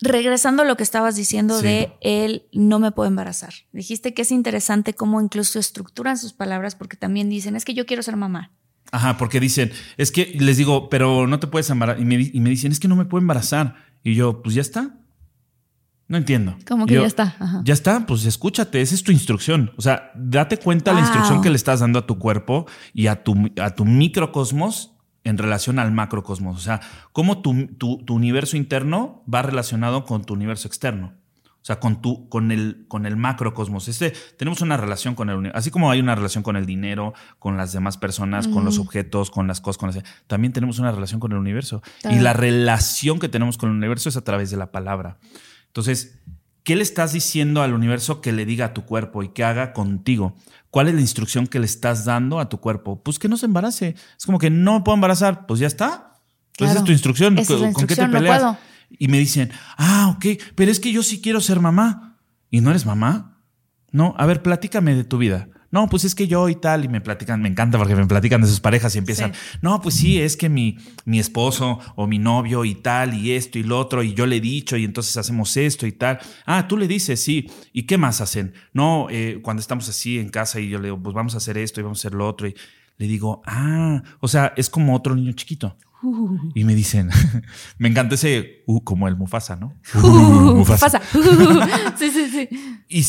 Regresando 0.00 0.62
a 0.62 0.66
lo 0.66 0.76
que 0.76 0.82
estabas 0.82 1.16
diciendo 1.16 1.58
Sí. 1.58 1.64
de 1.66 1.92
él 2.00 2.46
no 2.52 2.78
me 2.78 2.92
puedo 2.92 3.08
embarazar. 3.08 3.52
Dijiste 3.72 4.14
que 4.14 4.22
es 4.22 4.30
interesante 4.32 4.94
cómo 4.94 5.20
incluso 5.20 5.58
estructuran 5.58 6.18
sus 6.18 6.32
palabras 6.32 6.74
porque 6.74 6.96
también 6.96 7.28
dicen, 7.30 7.56
es 7.56 7.64
que 7.64 7.74
yo 7.74 7.86
quiero 7.86 8.02
ser 8.02 8.16
mamá. 8.16 8.52
Ajá, 8.92 9.16
porque 9.16 9.40
dicen, 9.40 9.72
es 9.96 10.12
que 10.12 10.36
les 10.38 10.56
digo, 10.56 10.88
pero 10.88 11.26
no 11.26 11.40
te 11.40 11.46
puedes 11.46 11.68
embarazar. 11.70 12.00
Y 12.00 12.04
me, 12.04 12.14
y 12.32 12.40
me 12.40 12.50
dicen, 12.50 12.70
es 12.70 12.78
que 12.80 12.86
no 12.88 12.96
me 12.96 13.04
puedo 13.06 13.20
embarazar. 13.22 13.76
Y 14.04 14.14
yo, 14.14 14.42
pues 14.42 14.54
ya 14.54 14.60
está. 14.62 14.98
No 16.06 16.18
entiendo. 16.18 16.56
Como 16.68 16.84
que 16.86 16.94
Yo, 16.94 17.00
ya 17.00 17.06
está. 17.06 17.34
Ajá. 17.40 17.62
Ya 17.64 17.72
está, 17.72 18.04
pues 18.06 18.26
escúchate, 18.26 18.82
esa 18.82 18.94
es 18.94 19.02
tu 19.02 19.10
instrucción. 19.10 19.72
O 19.78 19.82
sea, 19.82 20.12
date 20.14 20.58
cuenta 20.58 20.92
la 20.92 20.98
Wow. 20.98 21.06
instrucción 21.08 21.40
que 21.42 21.48
le 21.48 21.56
estás 21.56 21.80
dando 21.80 21.98
a 21.98 22.06
tu 22.06 22.18
cuerpo 22.18 22.66
y 22.92 23.06
a 23.06 23.24
tu, 23.24 23.34
a 23.60 23.70
tu 23.74 23.84
microcosmos 23.86 24.93
en 25.24 25.38
relación 25.38 25.78
al 25.78 25.90
macrocosmos. 25.92 26.56
O 26.56 26.60
sea, 26.60 26.80
cómo 27.12 27.42
tu, 27.42 27.66
tu- 27.78 27.98
tu 28.04 28.14
universo 28.14 28.56
interno 28.56 29.22
va 29.32 29.42
relacionado 29.42 30.04
con 30.04 30.24
tu 30.24 30.34
universo 30.34 30.68
externo. 30.68 31.14
O 31.56 31.66
sea, 31.66 31.80
con, 31.80 32.02
tu, 32.02 32.28
con, 32.28 32.52
el, 32.52 32.84
con 32.88 33.06
el 33.06 33.16
macrocosmos. 33.16 33.88
Este, 33.88 34.12
tenemos 34.36 34.60
una 34.60 34.76
relación 34.76 35.14
con 35.14 35.30
el 35.30 35.36
universo. 35.36 35.58
Así 35.58 35.70
como 35.70 35.90
hay 35.90 35.98
una 35.98 36.14
relación 36.14 36.44
con 36.44 36.56
el 36.56 36.66
dinero, 36.66 37.14
con 37.38 37.56
las 37.56 37.72
demás 37.72 37.96
personas, 37.96 38.48
con 38.48 38.66
los 38.66 38.78
objetos, 38.78 39.30
con 39.30 39.46
las 39.46 39.62
cosas, 39.62 39.78
con 39.78 39.86
las, 39.94 40.04
también 40.26 40.52
tenemos 40.52 40.78
una 40.78 40.92
relación 40.92 41.20
con 41.20 41.32
el 41.32 41.38
universo. 41.38 41.82
Claro. 42.02 42.16
Y 42.18 42.20
la 42.20 42.34
relación 42.34 43.18
que 43.18 43.30
tenemos 43.30 43.56
con 43.56 43.70
el 43.70 43.76
universo 43.76 44.10
es 44.10 44.18
a 44.18 44.24
través 44.24 44.50
de 44.50 44.58
la 44.58 44.72
palabra. 44.72 45.16
Entonces, 45.68 46.18
¿qué 46.64 46.76
le 46.76 46.82
estás 46.82 47.14
diciendo 47.14 47.62
al 47.62 47.72
universo 47.72 48.20
que 48.20 48.32
le 48.32 48.44
diga 48.44 48.66
a 48.66 48.74
tu 48.74 48.84
cuerpo 48.84 49.22
y 49.22 49.30
que 49.30 49.42
haga 49.42 49.72
contigo? 49.72 50.36
¿Cuál 50.74 50.88
es 50.88 50.94
la 50.96 51.02
instrucción 51.02 51.46
que 51.46 51.60
le 51.60 51.66
estás 51.66 52.04
dando 52.04 52.40
a 52.40 52.48
tu 52.48 52.58
cuerpo? 52.58 53.00
Pues 53.00 53.20
que 53.20 53.28
no 53.28 53.36
se 53.36 53.46
embarace. 53.46 53.94
Es 54.18 54.26
como 54.26 54.40
que 54.40 54.50
no 54.50 54.74
me 54.74 54.80
puedo 54.80 54.96
embarazar. 54.96 55.46
Pues 55.46 55.60
ya 55.60 55.68
está. 55.68 56.18
Claro. 56.50 56.72
esa 56.72 56.80
es 56.80 56.84
tu 56.84 56.90
instrucción. 56.90 57.38
Esa 57.38 57.54
es 57.54 57.60
la 57.60 57.72
¿Con 57.72 57.86
qué 57.86 57.94
te 57.94 58.04
no 58.04 58.10
peleas? 58.10 58.58
Y 58.90 59.06
me 59.06 59.20
dicen, 59.20 59.52
ah, 59.76 60.12
ok, 60.16 60.26
pero 60.56 60.72
es 60.72 60.80
que 60.80 60.90
yo 60.90 61.04
sí 61.04 61.20
quiero 61.20 61.40
ser 61.40 61.60
mamá. 61.60 62.18
¿Y 62.50 62.60
no 62.60 62.70
eres 62.70 62.86
mamá? 62.86 63.38
No, 63.92 64.16
a 64.18 64.26
ver, 64.26 64.42
platícame 64.42 64.96
de 64.96 65.04
tu 65.04 65.16
vida. 65.16 65.48
No, 65.74 65.88
pues 65.88 66.04
es 66.04 66.14
que 66.14 66.28
yo 66.28 66.48
y 66.48 66.54
tal, 66.54 66.84
y 66.84 66.88
me 66.88 67.00
platican, 67.00 67.42
me 67.42 67.48
encanta 67.48 67.78
porque 67.78 67.96
me 67.96 68.06
platican 68.06 68.40
de 68.40 68.46
sus 68.46 68.60
parejas 68.60 68.94
y 68.94 68.98
empiezan, 68.98 69.32
no, 69.60 69.80
pues 69.80 69.96
sí, 69.96 70.20
es 70.20 70.36
que 70.36 70.48
mi, 70.48 70.78
mi 71.04 71.18
esposo 71.18 71.80
o 71.96 72.06
mi 72.06 72.20
novio 72.20 72.64
y 72.64 72.76
tal, 72.76 73.12
y 73.12 73.32
esto 73.32 73.58
y 73.58 73.64
lo 73.64 73.80
otro, 73.80 74.04
y 74.04 74.14
yo 74.14 74.24
le 74.24 74.36
he 74.36 74.40
dicho, 74.40 74.76
y 74.76 74.84
entonces 74.84 75.16
hacemos 75.16 75.56
esto 75.56 75.84
y 75.84 75.90
tal. 75.90 76.20
Ah, 76.46 76.68
tú 76.68 76.76
le 76.76 76.86
dices, 76.86 77.20
sí. 77.20 77.50
¿Y 77.72 77.88
qué 77.88 77.98
más 77.98 78.20
hacen? 78.20 78.54
No, 78.72 79.08
eh, 79.10 79.40
cuando 79.42 79.60
estamos 79.60 79.88
así 79.88 80.20
en 80.20 80.28
casa 80.28 80.60
y 80.60 80.68
yo 80.68 80.78
le 80.78 80.84
digo, 80.84 81.02
pues 81.02 81.12
vamos 81.12 81.34
a 81.34 81.38
hacer 81.38 81.58
esto 81.58 81.80
y 81.80 81.82
vamos 81.82 81.98
a 81.98 82.02
hacer 82.02 82.14
lo 82.14 82.28
otro, 82.28 82.46
y 82.46 82.54
le 82.96 83.08
digo, 83.08 83.42
ah, 83.44 84.00
o 84.20 84.28
sea, 84.28 84.52
es 84.56 84.70
como 84.70 84.94
otro 84.94 85.16
niño 85.16 85.32
chiquito. 85.32 85.76
Y 86.54 86.62
me 86.62 86.76
dicen, 86.76 87.10
me 87.78 87.88
encanta 87.88 88.14
ese, 88.14 88.62
uh, 88.66 88.80
como 88.84 89.08
el 89.08 89.16
Mufasa, 89.16 89.56
¿no? 89.56 89.76
Uh, 89.94 90.54
Mufasa. 90.54 91.02
Sí, 91.98 92.10
sí, 92.12 92.30
sí. 92.30 92.48
Y, 92.88 93.04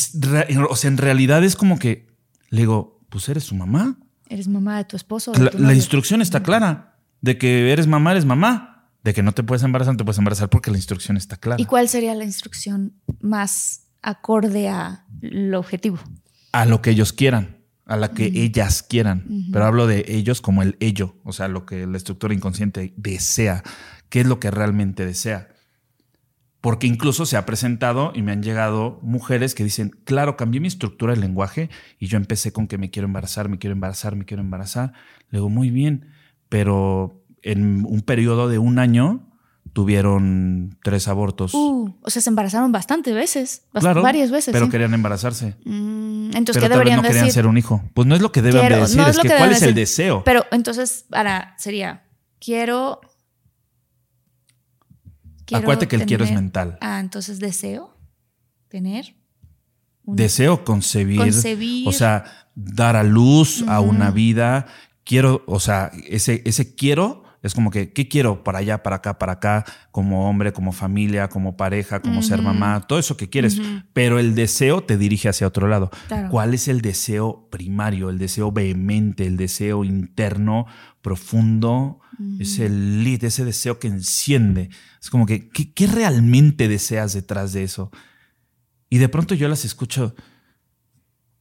o 0.68 0.76
sea, 0.76 0.88
en 0.88 0.98
realidad 0.98 1.44
es 1.44 1.56
como 1.56 1.78
que 1.78 2.15
le 2.50 2.62
digo, 2.62 3.02
pues 3.10 3.28
eres 3.30 3.44
su 3.44 3.56
mamá. 3.56 3.98
Eres 4.28 4.48
mamá 4.48 4.78
de 4.78 4.86
tu 4.86 4.96
esposo. 4.96 5.32
de 5.32 5.40
La, 5.40 5.50
tu 5.52 5.58
la 5.58 5.64
novio. 5.64 5.76
instrucción 5.76 6.22
está 6.22 6.42
clara. 6.44 6.98
De 7.22 7.38
que 7.38 7.72
eres 7.72 7.88
mamá, 7.88 8.12
eres 8.12 8.26
mamá. 8.26 8.90
De 9.04 9.14
que 9.14 9.22
no 9.24 9.34
te 9.34 9.44
puedes 9.44 9.64
embarazar, 9.64 9.94
no 9.94 9.98
te 9.98 10.04
puedes 10.04 10.18
embarazar 10.18 10.50
porque 10.50 10.72
la 10.72 10.78
instrucción 10.78 11.16
está 11.18 11.38
clara. 11.38 11.62
¿Y 11.62 11.66
cuál 11.66 11.88
sería 11.90 12.16
la 12.16 12.24
instrucción 12.26 12.94
más 13.22 13.88
acorde 14.02 14.68
a 14.70 15.06
lo 15.22 15.60
objetivo? 15.60 16.00
A 16.52 16.66
lo 16.66 16.82
que 16.82 16.90
ellos 16.92 17.14
quieran, 17.14 17.58
a 17.86 17.98
la 17.98 18.12
que 18.12 18.26
ellas 18.34 18.82
quieran. 18.82 19.28
Pero 19.52 19.66
hablo 19.66 19.86
de 19.86 20.06
ellos 20.08 20.42
como 20.42 20.64
el 20.64 20.76
ello, 20.80 21.16
o 21.24 21.34
sea, 21.34 21.48
lo 21.48 21.66
que 21.68 21.86
la 21.86 21.98
estructura 21.98 22.34
inconsciente 22.34 22.94
desea. 22.98 23.62
¿Qué 24.10 24.22
es 24.22 24.28
lo 24.28 24.40
que 24.40 24.50
realmente 24.50 25.06
desea? 25.06 25.50
Porque 26.66 26.88
incluso 26.88 27.28
se 27.28 27.38
ha 27.38 27.46
presentado 27.46 28.12
y 28.16 28.24
me 28.24 28.32
han 28.32 28.42
llegado 28.42 28.98
mujeres 29.04 29.54
que 29.54 29.64
dicen, 29.64 29.92
claro, 30.04 30.36
cambié 30.36 30.60
mi 30.60 30.68
estructura 30.68 31.14
del 31.14 31.22
lenguaje 31.22 31.70
y 32.00 32.08
yo 32.08 32.18
empecé 32.18 32.52
con 32.52 32.66
que 32.68 32.80
me 32.80 32.90
quiero 32.90 33.06
embarazar, 33.06 33.50
me 33.50 33.60
quiero 33.60 33.74
embarazar, 33.74 34.16
me 34.16 34.26
quiero 34.26 34.42
embarazar. 34.42 34.92
Le 35.30 35.38
digo, 35.38 35.50
muy 35.50 35.70
bien, 35.70 36.08
pero 36.50 37.22
en 37.44 37.86
un 37.86 38.02
periodo 38.02 38.50
de 38.50 38.58
un 38.58 38.80
año 38.80 39.30
tuvieron 39.74 40.80
tres 40.84 41.08
abortos. 41.08 41.54
Uh, 41.54 41.94
o 42.02 42.10
sea, 42.10 42.20
se 42.24 42.30
embarazaron 42.32 42.72
bastantes 42.72 43.14
veces. 43.14 43.68
bast- 43.72 43.82
claro, 43.82 44.02
varias 44.02 44.32
veces. 44.32 44.52
Pero 44.52 44.66
sí. 44.66 44.72
querían 44.72 44.96
embarazarse. 44.96 45.56
Mm, 45.66 46.32
entonces, 46.36 46.56
pero 46.56 46.62
¿qué 46.62 46.70
deberían 46.70 46.98
no 47.04 47.08
querían 47.08 47.30
ser 47.32 47.46
un 47.46 47.60
hijo. 47.60 47.84
Pues 47.94 48.08
no 48.08 48.16
es 48.16 48.22
lo 48.24 48.32
que 48.32 48.42
deben 48.42 48.62
Quiero- 48.62 48.76
de 48.78 48.82
decir, 48.82 48.98
no 48.98 49.08
es, 49.08 49.20
que, 49.20 49.28
que 49.28 49.36
cuál 49.38 49.52
es 49.52 49.62
el 49.62 49.76
deseo. 49.76 50.24
Pero 50.24 50.46
entonces, 50.52 51.06
ahora 51.12 51.54
sería, 51.60 52.06
quiero... 52.40 53.02
quiero 55.46 55.62
Acuérdate 55.64 55.88
que 55.88 55.96
el 55.96 56.06
quiero 56.06 56.24
es 56.26 56.32
mental. 56.32 56.78
Ah, 56.82 57.00
entonces 57.00 57.40
deseo 57.40 57.96
tener... 58.68 59.16
un- 60.04 60.16
Deseo 60.16 60.64
concebir, 60.64 61.18
Concebir. 61.20 61.88
o 61.88 61.92
sea, 61.92 62.26
dar 62.56 62.96
a 62.96 63.04
luz 63.04 63.64
a 63.68 63.80
una 63.80 64.12
vida. 64.12 64.66
Quiero, 65.04 65.44
o 65.48 65.60
sea, 65.60 65.92
ese, 66.08 66.42
ese 66.46 66.76
quiero 66.76 67.24
es 67.42 67.54
como 67.54 67.70
que, 67.70 67.94
¿qué 67.94 68.08
quiero 68.08 68.44
para 68.44 68.58
allá, 68.58 68.82
para 68.82 68.96
acá, 68.96 69.20
para 69.20 69.34
acá, 69.34 69.66
como 69.92 70.28
hombre, 70.28 70.52
como 70.52 70.72
familia, 70.72 71.28
como 71.30 71.56
pareja, 71.56 72.02
como 72.02 72.24
ser 72.24 72.42
mamá, 72.42 72.82
todo 72.88 72.98
eso 72.98 73.18
que 73.18 73.30
quieres. 73.30 73.62
Pero 73.94 74.18
el 74.18 74.34
deseo 74.34 74.82
te 74.84 74.98
dirige 74.98 75.30
hacia 75.30 75.46
otro 75.46 75.68
lado. 75.68 75.92
Claro. 76.08 76.30
¿Cuál 76.30 76.56
es 76.56 76.68
el 76.68 76.82
deseo 76.82 77.48
primario, 77.52 78.10
el 78.10 78.18
deseo 78.18 78.52
vehemente, 78.52 79.28
el 79.28 79.38
deseo 79.38 79.84
interno, 79.84 80.66
profundo? 81.06 82.00
Es 82.40 82.58
el 82.58 83.04
lead, 83.04 83.24
ese 83.26 83.46
deseo 83.46 83.78
que 83.78 83.88
enciende. 83.88 84.72
Es 85.00 85.12
como 85.12 85.28
que, 85.28 85.50
¿qué, 85.50 85.72
qué 85.72 85.86
realmente 85.86 86.68
deseas 86.68 87.14
detrás 87.14 87.54
de 87.54 87.62
eso? 87.64 87.92
Y 88.90 88.98
de 88.98 89.08
pronto 89.08 89.36
yo 89.36 89.48
las 89.48 89.66
escucho. 89.66 90.16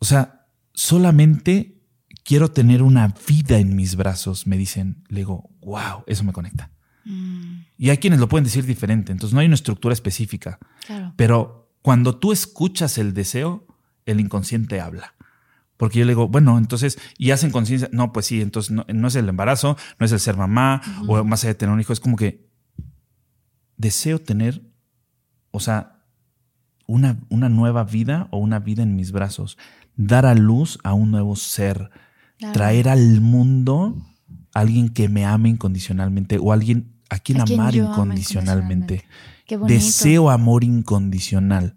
O 0.01 0.05
sea, 0.05 0.49
solamente 0.75 1.81
quiero 2.25 2.51
tener 2.51 2.83
una 2.83 3.15
vida 3.27 3.59
en 3.59 3.75
mis 3.75 3.97
brazos, 3.97 4.47
me 4.47 4.59
dicen. 4.59 5.03
Le 5.09 5.21
digo, 5.21 5.49
wow, 5.63 6.05
eso 6.07 6.25
me 6.25 6.33
conecta. 6.35 6.71
Mm, 7.07 7.61
Y 7.79 7.89
hay 7.89 7.97
quienes 7.97 8.21
lo 8.21 8.29
pueden 8.29 8.45
decir 8.45 8.67
diferente, 8.67 9.13
entonces 9.13 9.33
no 9.33 9.41
hay 9.41 9.47
una 9.47 9.55
estructura 9.55 9.95
específica. 9.95 10.59
claro. 10.87 11.15
Pero 11.17 11.73
cuando 11.81 12.19
tú 12.19 12.33
escuchas 12.33 12.99
el 12.99 13.15
deseo, 13.15 13.67
el 14.05 14.21
inconsciente 14.21 14.81
habla. 14.81 15.14
Porque 15.85 15.99
yo 15.99 16.07
le 16.07 16.13
digo, 16.13 16.29
bueno, 16.29 16.57
entonces, 16.57 16.99
y 17.19 17.31
hacen 17.33 17.51
conciencia, 17.51 17.91
no, 17.93 18.11
pues 18.11 18.25
sí, 18.25 18.41
entonces 18.41 18.71
no, 18.71 18.87
no 18.89 19.09
es 19.09 19.17
el 19.17 19.29
embarazo, 19.29 19.77
no 19.99 20.07
es 20.07 20.13
el 20.13 20.19
ser 20.19 20.35
mamá, 20.35 20.81
o 21.07 21.23
más 21.25 21.45
allá 21.45 21.51
de 21.51 21.57
tener 21.57 21.75
un 21.75 21.79
hijo, 21.79 21.93
es 21.93 22.01
como 22.01 22.17
que 22.17 22.49
deseo 23.77 24.19
tener, 24.19 24.63
o 25.51 25.61
sea, 25.61 26.01
una, 26.87 27.19
una 27.29 27.51
nueva 27.51 27.85
vida 27.85 28.29
o 28.31 28.39
una 28.39 28.61
vida 28.61 28.83
en 28.83 28.97
mis 28.97 29.13
brazos, 29.13 29.59
dar 29.95 30.25
a 30.25 30.35
luz 30.35 30.79
a 30.85 30.95
un 30.95 31.11
nuevo 31.11 31.37
ser, 31.37 31.91
Claro. 32.39 32.55
traer 32.55 32.89
al 32.89 33.21
mundo 33.21 33.95
a 34.55 34.61
alguien 34.61 34.89
que 34.89 35.11
me 35.11 35.27
ame 35.27 35.51
incondicionalmente 35.51 36.39
o 36.41 36.51
alguien 36.51 36.95
a 37.11 37.19
quien 37.19 37.43
A 37.43 37.45
quien 37.45 37.59
amar 37.61 37.75
incondicionalmente. 37.75 38.95
incondicionalmente. 38.95 39.05
Qué 39.47 39.57
bonito. 39.59 39.75
Deseo 39.75 40.31
amor 40.31 40.65
incondicional. 40.65 41.77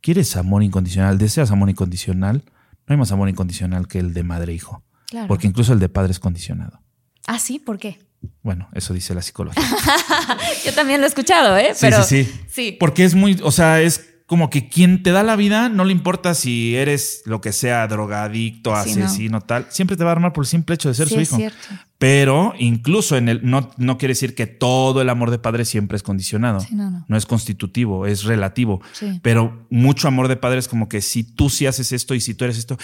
¿Quieres 0.00 0.36
amor 0.36 0.64
incondicional? 0.64 1.18
¿Deseas 1.18 1.52
amor 1.52 1.70
incondicional? 1.70 2.42
No 2.88 2.94
hay 2.94 2.96
más 2.96 3.12
amor 3.12 3.28
incondicional 3.28 3.86
que 3.86 3.98
el 3.98 4.14
de 4.14 4.22
madre 4.22 4.54
e. 4.54 4.60
Claro. 5.06 5.28
Porque 5.28 5.46
incluso 5.46 5.72
el 5.72 5.78
de 5.78 5.88
padre 5.88 6.12
es 6.12 6.18
condicionado. 6.18 6.80
Ah, 7.26 7.38
sí, 7.38 7.58
¿por 7.58 7.78
qué? 7.78 7.98
Bueno, 8.42 8.68
eso 8.72 8.94
dice 8.94 9.14
la 9.14 9.22
psicología. 9.22 9.62
Yo 10.64 10.72
también 10.72 11.00
lo 11.00 11.06
he 11.06 11.08
escuchado, 11.08 11.56
¿eh? 11.56 11.72
Sí, 11.74 11.80
Pero, 11.82 12.02
sí, 12.02 12.24
sí. 12.24 12.40
Sí. 12.48 12.76
Porque 12.80 13.04
es 13.04 13.14
muy, 13.14 13.38
o 13.42 13.52
sea, 13.52 13.80
es 13.80 14.07
como 14.28 14.50
que 14.50 14.68
quien 14.68 15.02
te 15.02 15.10
da 15.10 15.22
la 15.22 15.36
vida, 15.36 15.70
no 15.70 15.84
le 15.86 15.92
importa 15.92 16.34
si 16.34 16.76
eres 16.76 17.22
lo 17.24 17.40
que 17.40 17.50
sea, 17.52 17.88
drogadicto, 17.88 18.70
Sí, 18.84 18.94
no. 18.98 19.06
asesino, 19.06 19.40
tal, 19.40 19.66
siempre 19.70 19.96
te 19.96 20.04
va 20.04 20.10
a 20.10 20.12
armar 20.12 20.32
por 20.34 20.44
el 20.44 20.48
simple 20.48 20.74
hecho 20.74 20.90
de 20.90 20.94
ser 20.94 21.08
Sí, 21.08 21.14
su 21.14 21.20
es 21.20 21.28
hijo. 21.28 21.36
cierto. 21.38 21.58
Pero 21.96 22.52
incluso 22.58 23.16
en 23.16 23.30
el, 23.30 23.40
no, 23.42 23.70
no 23.78 23.96
quiere 23.96 24.12
decir 24.12 24.34
que 24.34 24.46
todo 24.46 25.00
el 25.00 25.08
amor 25.08 25.30
de 25.30 25.38
padre 25.38 25.64
siempre 25.64 25.96
es 25.96 26.02
condicionado. 26.02 26.60
Sí, 26.60 26.74
no, 26.74 26.90
no. 26.90 27.04
No 27.08 27.16
es 27.16 27.24
constitutivo, 27.24 28.04
es 28.06 28.24
relativo. 28.24 28.82
Pero 29.22 29.66
mucho 29.70 30.06
amor 30.08 30.28
de 30.28 30.36
padre 30.36 30.58
es 30.58 30.68
como 30.68 30.88
que 30.90 31.00
si 31.00 31.24
tú 31.24 31.48
sí 31.48 31.66
haces 31.66 31.90
esto 31.92 32.14
y 32.14 32.20
si 32.20 32.34
tú 32.34 32.44
eres 32.44 32.58
esto, 32.58 32.76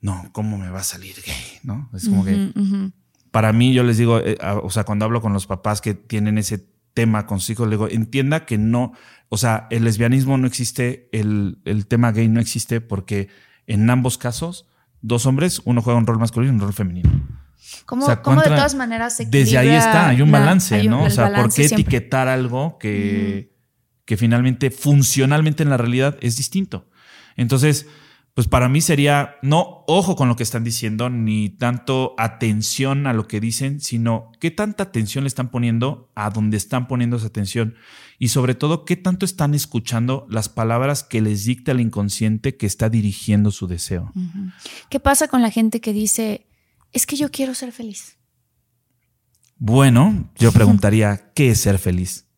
no, 0.00 0.28
¿cómo 0.32 0.58
me 0.58 0.70
va 0.70 0.78
a 0.80 0.84
salir 0.84 1.16
gay? 1.26 1.34
¿No? 1.64 1.90
Es 1.92 2.08
como 2.08 2.24
que 2.24 2.52
para 3.32 3.52
mí, 3.52 3.74
yo 3.74 3.82
les 3.82 3.98
digo, 3.98 4.20
eh, 4.20 4.38
a- 4.40 4.54
o 4.54 4.70
sea, 4.70 4.84
cuando 4.84 5.04
hablo 5.04 5.20
con 5.20 5.32
los 5.32 5.46
papás 5.46 5.80
que 5.80 5.92
tienen 5.94 6.38
ese 6.38 6.64
tema 7.02 7.26
con 7.26 7.38
sus 7.40 7.50
hijos, 7.50 7.68
les 7.68 7.78
digo, 7.78 7.88
entienda 7.88 8.44
que 8.46 8.58
no, 8.58 8.92
o 9.28 9.36
sea, 9.36 9.66
el 9.70 9.84
lesbianismo 9.84 10.36
no 10.38 10.46
existe, 10.46 11.08
el, 11.12 11.58
el 11.64 11.86
tema 11.86 12.10
gay 12.12 12.28
no 12.28 12.40
existe 12.40 12.80
porque 12.80 13.28
en 13.66 13.88
ambos 13.90 14.18
casos, 14.18 14.66
dos 15.00 15.26
hombres, 15.26 15.60
uno 15.64 15.80
juega 15.82 15.98
un 15.98 16.06
rol 16.06 16.18
masculino 16.18 16.52
y 16.52 16.56
un 16.56 16.60
rol 16.60 16.72
femenino. 16.72 17.10
¿Cómo, 17.86 18.04
O 18.04 18.06
sea, 18.06 18.22
cómo 18.22 18.40
de 18.40 18.48
todas 18.48 18.74
maneras 18.74 19.16
se 19.16 19.26
Desde 19.26 19.58
ahí 19.58 19.68
está, 19.68 20.08
hay 20.08 20.22
un 20.22 20.32
la- 20.32 20.38
balance, 20.40 20.74
hay 20.74 20.86
un- 20.86 20.92
¿no? 20.92 21.04
O 21.04 21.10
sea, 21.10 21.32
¿por 21.34 21.46
qué 21.52 21.68
siempre. 21.68 21.82
etiquetar 21.82 22.26
algo 22.28 22.78
que, 22.78 23.52
que 24.04 24.16
finalmente, 24.16 24.70
funcionalmente 24.70 25.62
en 25.62 25.70
la 25.70 25.76
realidad 25.76 26.16
es 26.20 26.36
distinto? 26.36 26.88
Entonces, 27.36 27.86
pues 28.38 28.46
para 28.46 28.68
mí 28.68 28.80
sería, 28.80 29.34
no 29.42 29.82
ojo 29.88 30.14
con 30.14 30.28
lo 30.28 30.36
que 30.36 30.44
están 30.44 30.62
diciendo, 30.62 31.10
ni 31.10 31.48
tanto 31.48 32.14
atención 32.18 33.08
a 33.08 33.12
lo 33.12 33.26
que 33.26 33.40
dicen, 33.40 33.80
sino 33.80 34.30
qué 34.38 34.52
tanta 34.52 34.84
atención 34.84 35.24
le 35.24 35.28
están 35.28 35.50
poniendo 35.50 36.12
a 36.14 36.30
donde 36.30 36.56
están 36.56 36.86
poniendo 36.86 37.16
esa 37.16 37.26
atención. 37.26 37.74
Y 38.16 38.28
sobre 38.28 38.54
todo, 38.54 38.84
qué 38.84 38.94
tanto 38.94 39.26
están 39.26 39.54
escuchando 39.54 40.24
las 40.30 40.48
palabras 40.48 41.02
que 41.02 41.20
les 41.20 41.46
dicta 41.46 41.72
el 41.72 41.80
inconsciente 41.80 42.56
que 42.56 42.66
está 42.66 42.88
dirigiendo 42.88 43.50
su 43.50 43.66
deseo. 43.66 44.12
¿Qué 44.88 45.00
pasa 45.00 45.26
con 45.26 45.42
la 45.42 45.50
gente 45.50 45.80
que 45.80 45.92
dice, 45.92 46.46
es 46.92 47.06
que 47.06 47.16
yo 47.16 47.32
quiero 47.32 47.54
ser 47.54 47.72
feliz? 47.72 48.18
Bueno, 49.56 50.30
yo 50.36 50.52
preguntaría, 50.52 51.32
¿qué 51.34 51.50
es 51.50 51.60
ser 51.60 51.80
feliz? 51.80 52.28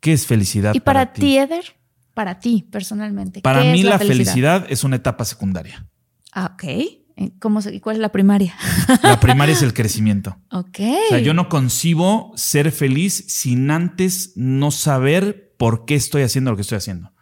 ¿Qué 0.00 0.12
es 0.12 0.26
felicidad? 0.26 0.74
Y 0.74 0.80
para, 0.80 1.14
ti, 1.14 1.38
Eder, 1.38 1.75
para 2.16 2.40
ti 2.40 2.66
personalmente. 2.72 3.42
Para 3.42 3.60
¿qué 3.60 3.72
mí 3.72 3.82
la 3.82 3.98
felicidad? 3.98 4.64
es 4.70 4.84
una 4.84 4.96
etapa 4.96 5.26
secundaria. 5.26 5.86
Ah, 6.32 6.52
ok. 6.54 6.64
Eh, 6.64 7.32
¿Cómo 7.38 7.60
se- 7.60 7.74
y 7.74 7.80
¿Cuál 7.80 7.96
es 7.96 8.00
la 8.00 8.10
primaria? 8.10 8.54
La 9.02 9.20
primaria 9.20 9.52
es 9.52 9.60
el 9.60 9.74
crecimiento. 9.74 10.38
Ok. 10.50 10.80
O 10.80 11.08
sea, 11.10 11.18
yo 11.18 11.34
no 11.34 11.50
concibo 11.50 12.32
ser 12.34 12.72
feliz 12.72 13.22
sin 13.28 13.70
antes 13.70 14.32
no 14.34 14.70
saber 14.70 15.52
por 15.58 15.84
qué 15.84 15.94
estoy 15.94 16.22
haciendo 16.22 16.50
lo 16.50 16.56
que 16.56 16.62
estoy 16.62 16.78
haciendo. 16.78 17.12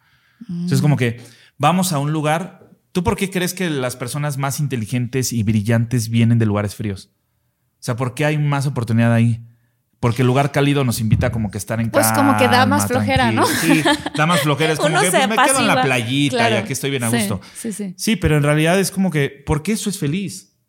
Entonces, 0.47 0.79
como 0.81 0.95
que 0.95 1.21
vamos 1.57 1.91
a 1.91 1.99
un 1.99 2.13
lugar. 2.13 2.69
¿Tú 2.93 3.03
por 3.03 3.17
qué 3.17 3.29
crees 3.29 3.53
que 3.53 3.69
las 3.69 3.97
personas 3.97 4.37
más 4.37 4.61
inteligentes 4.61 5.33
y 5.33 5.43
brillantes 5.43 6.07
vienen 6.07 6.39
de 6.39 6.45
lugares 6.45 6.73
fríos? 6.73 7.11
O 7.73 7.83
sea, 7.85 7.97
¿por 7.97 8.13
qué 8.13 8.23
hay 8.23 8.37
más 8.37 8.65
oportunidad 8.65 9.11
ahí? 9.11 9.45
Porque 10.05 10.21
el 10.21 10.27
lugar 10.27 10.51
cálido 10.51 10.83
nos 10.83 10.99
invita 11.01 11.31
como 11.31 11.49
que 11.49 11.57
estar 11.57 11.81
en 11.81 11.89
Pues 11.89 12.05
como 12.11 12.37
que 12.37 12.43
da 12.43 12.51
calma, 12.59 12.77
más 12.77 12.87
flojera, 12.87 13.31
¿no? 13.31 13.43
Sí, 13.47 13.81
da 14.15 14.27
más 14.27 14.41
flojera. 14.41 14.73
Es 14.73 14.77
como 14.79 14.89
Uno 14.91 15.01
que 15.01 15.09
pues, 15.09 15.27
me 15.27 15.35
quedo 15.35 15.59
en 15.61 15.65
la 15.67 15.81
playita 15.81 16.37
Claro. 16.37 16.55
y 16.55 16.57
aquí 16.59 16.73
estoy 16.73 16.91
bien 16.91 17.03
a 17.05 17.09
Sí, 17.09 17.17
gusto. 17.17 17.41
Sí, 17.55 17.73
sí. 17.73 17.95
Sí, 17.97 18.15
pero 18.15 18.37
en 18.37 18.43
realidad 18.43 18.79
es 18.79 18.91
como 18.91 19.09
que, 19.09 19.29
¿por 19.31 19.63
qué 19.63 19.71
eso 19.71 19.89
es 19.89 19.97
feliz? 19.97 20.59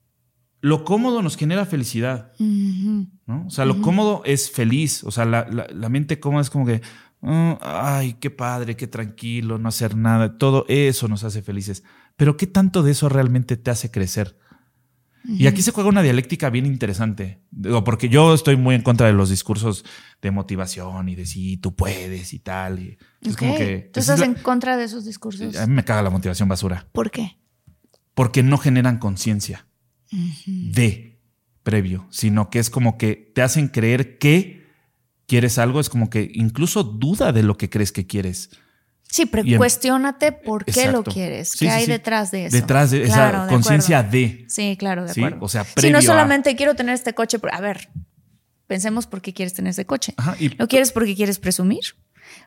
Lo 0.62 0.84
cómodo 0.84 1.20
nos 1.20 1.36
genera 1.36 1.66
felicidad. 1.66 2.32
¿no? 2.38 3.44
O 3.46 3.50
sea, 3.50 3.66
lo 3.66 3.82
cómodo 3.82 4.22
es 4.24 4.50
feliz. 4.50 5.04
O 5.04 5.10
sea, 5.10 5.26
la, 5.26 5.46
la- 5.50 5.66
la 5.70 5.88
mente 5.90 6.18
cómoda 6.18 6.40
es 6.40 6.48
como 6.48 6.64
que, 6.64 6.80
"Ah, 7.20 7.98
ay, 7.98 8.14
qué 8.14 8.30
padre, 8.30 8.74
qué 8.74 8.86
tranquilo, 8.86 9.58
no 9.58 9.68
hacer 9.68 9.96
nada. 9.98 10.38
Todo 10.38 10.64
eso 10.68 11.08
nos 11.08 11.24
hace 11.24 11.42
felices. 11.42 11.82
Pero 12.16 12.38
¿qué 12.38 12.46
tanto 12.46 12.82
de 12.82 12.92
eso 12.92 13.10
realmente 13.10 13.58
te 13.58 13.70
hace 13.70 13.90
crecer? 13.90 14.38
Y 15.28 15.46
aquí 15.46 15.62
se 15.62 15.72
juega 15.72 15.88
una 15.88 16.02
dialéctica 16.02 16.50
bien 16.50 16.66
interesante. 16.66 17.40
Digo, 17.50 17.82
porque 17.84 18.08
yo 18.08 18.34
estoy 18.34 18.56
muy 18.56 18.74
en 18.74 18.82
contra 18.82 19.06
de 19.06 19.12
los 19.12 19.30
discursos 19.30 19.84
de 20.22 20.30
motivación 20.30 21.08
y 21.08 21.14
de 21.14 21.26
sí, 21.26 21.56
tú 21.56 21.74
puedes 21.74 22.32
y 22.32 22.38
tal. 22.38 22.78
y 22.78 22.98
es 23.22 23.36
como 23.36 23.56
que. 23.56 23.90
Tú 23.92 24.00
estás 24.00 24.20
es 24.20 24.26
en 24.26 24.34
contra 24.34 24.76
de 24.76 24.84
esos 24.84 25.04
discursos. 25.04 25.56
A 25.56 25.66
mí 25.66 25.74
me 25.74 25.84
caga 25.84 26.02
la 26.02 26.10
motivación 26.10 26.48
basura. 26.48 26.86
¿Por 26.92 27.10
qué? 27.10 27.38
Porque 28.14 28.42
no 28.42 28.58
generan 28.58 28.98
conciencia 28.98 29.66
de 30.46 31.20
previo, 31.62 32.06
sino 32.10 32.48
que 32.48 32.58
es 32.58 32.70
como 32.70 32.96
que 32.96 33.32
te 33.34 33.42
hacen 33.42 33.68
creer 33.68 34.18
que 34.18 34.64
quieres 35.26 35.58
algo, 35.58 35.80
es 35.80 35.88
como 35.88 36.08
que 36.10 36.30
incluso 36.32 36.84
duda 36.84 37.32
de 37.32 37.42
lo 37.42 37.58
que 37.58 37.68
crees 37.68 37.92
que 37.92 38.06
quieres. 38.06 38.50
Sí, 39.16 39.24
pero 39.26 39.42
Y 39.46 39.56
cuestiónate 39.56 40.32
por 40.32 40.64
qué 40.64 40.90
lo 40.92 41.02
quieres. 41.02 41.50
Sí, 41.52 41.60
¿Qué 41.60 41.64
sí, 41.66 41.70
hay 41.70 41.84
sí. 41.86 41.90
detrás 41.90 42.30
de 42.30 42.46
eso? 42.46 42.56
Detrás 42.56 42.90
de 42.90 43.02
Claro, 43.04 43.38
esa 43.38 43.46
de 43.46 43.52
conciencia 43.52 44.02
de. 44.02 44.44
Sí, 44.48 44.76
claro, 44.78 45.04
de 45.06 45.10
acuerdo. 45.12 45.38
o 45.40 45.48
sea, 45.48 45.64
Si 45.64 45.90
no 45.90 45.98
a- 45.98 46.02
solamente 46.02 46.54
quiero 46.54 46.74
tener 46.74 46.94
este 46.94 47.14
coche, 47.14 47.38
a 47.50 47.60
ver, 47.62 47.88
pensemos 48.66 49.06
por 49.06 49.22
qué 49.22 49.32
quieres 49.32 49.54
tener 49.54 49.70
este 49.70 49.86
coche. 49.86 50.12
Ajá, 50.16 50.36
y- 50.38 50.50
¿Lo 50.50 50.68
quieres 50.68 50.92
porque 50.92 51.14
quieres 51.14 51.38
presumir? 51.38 51.80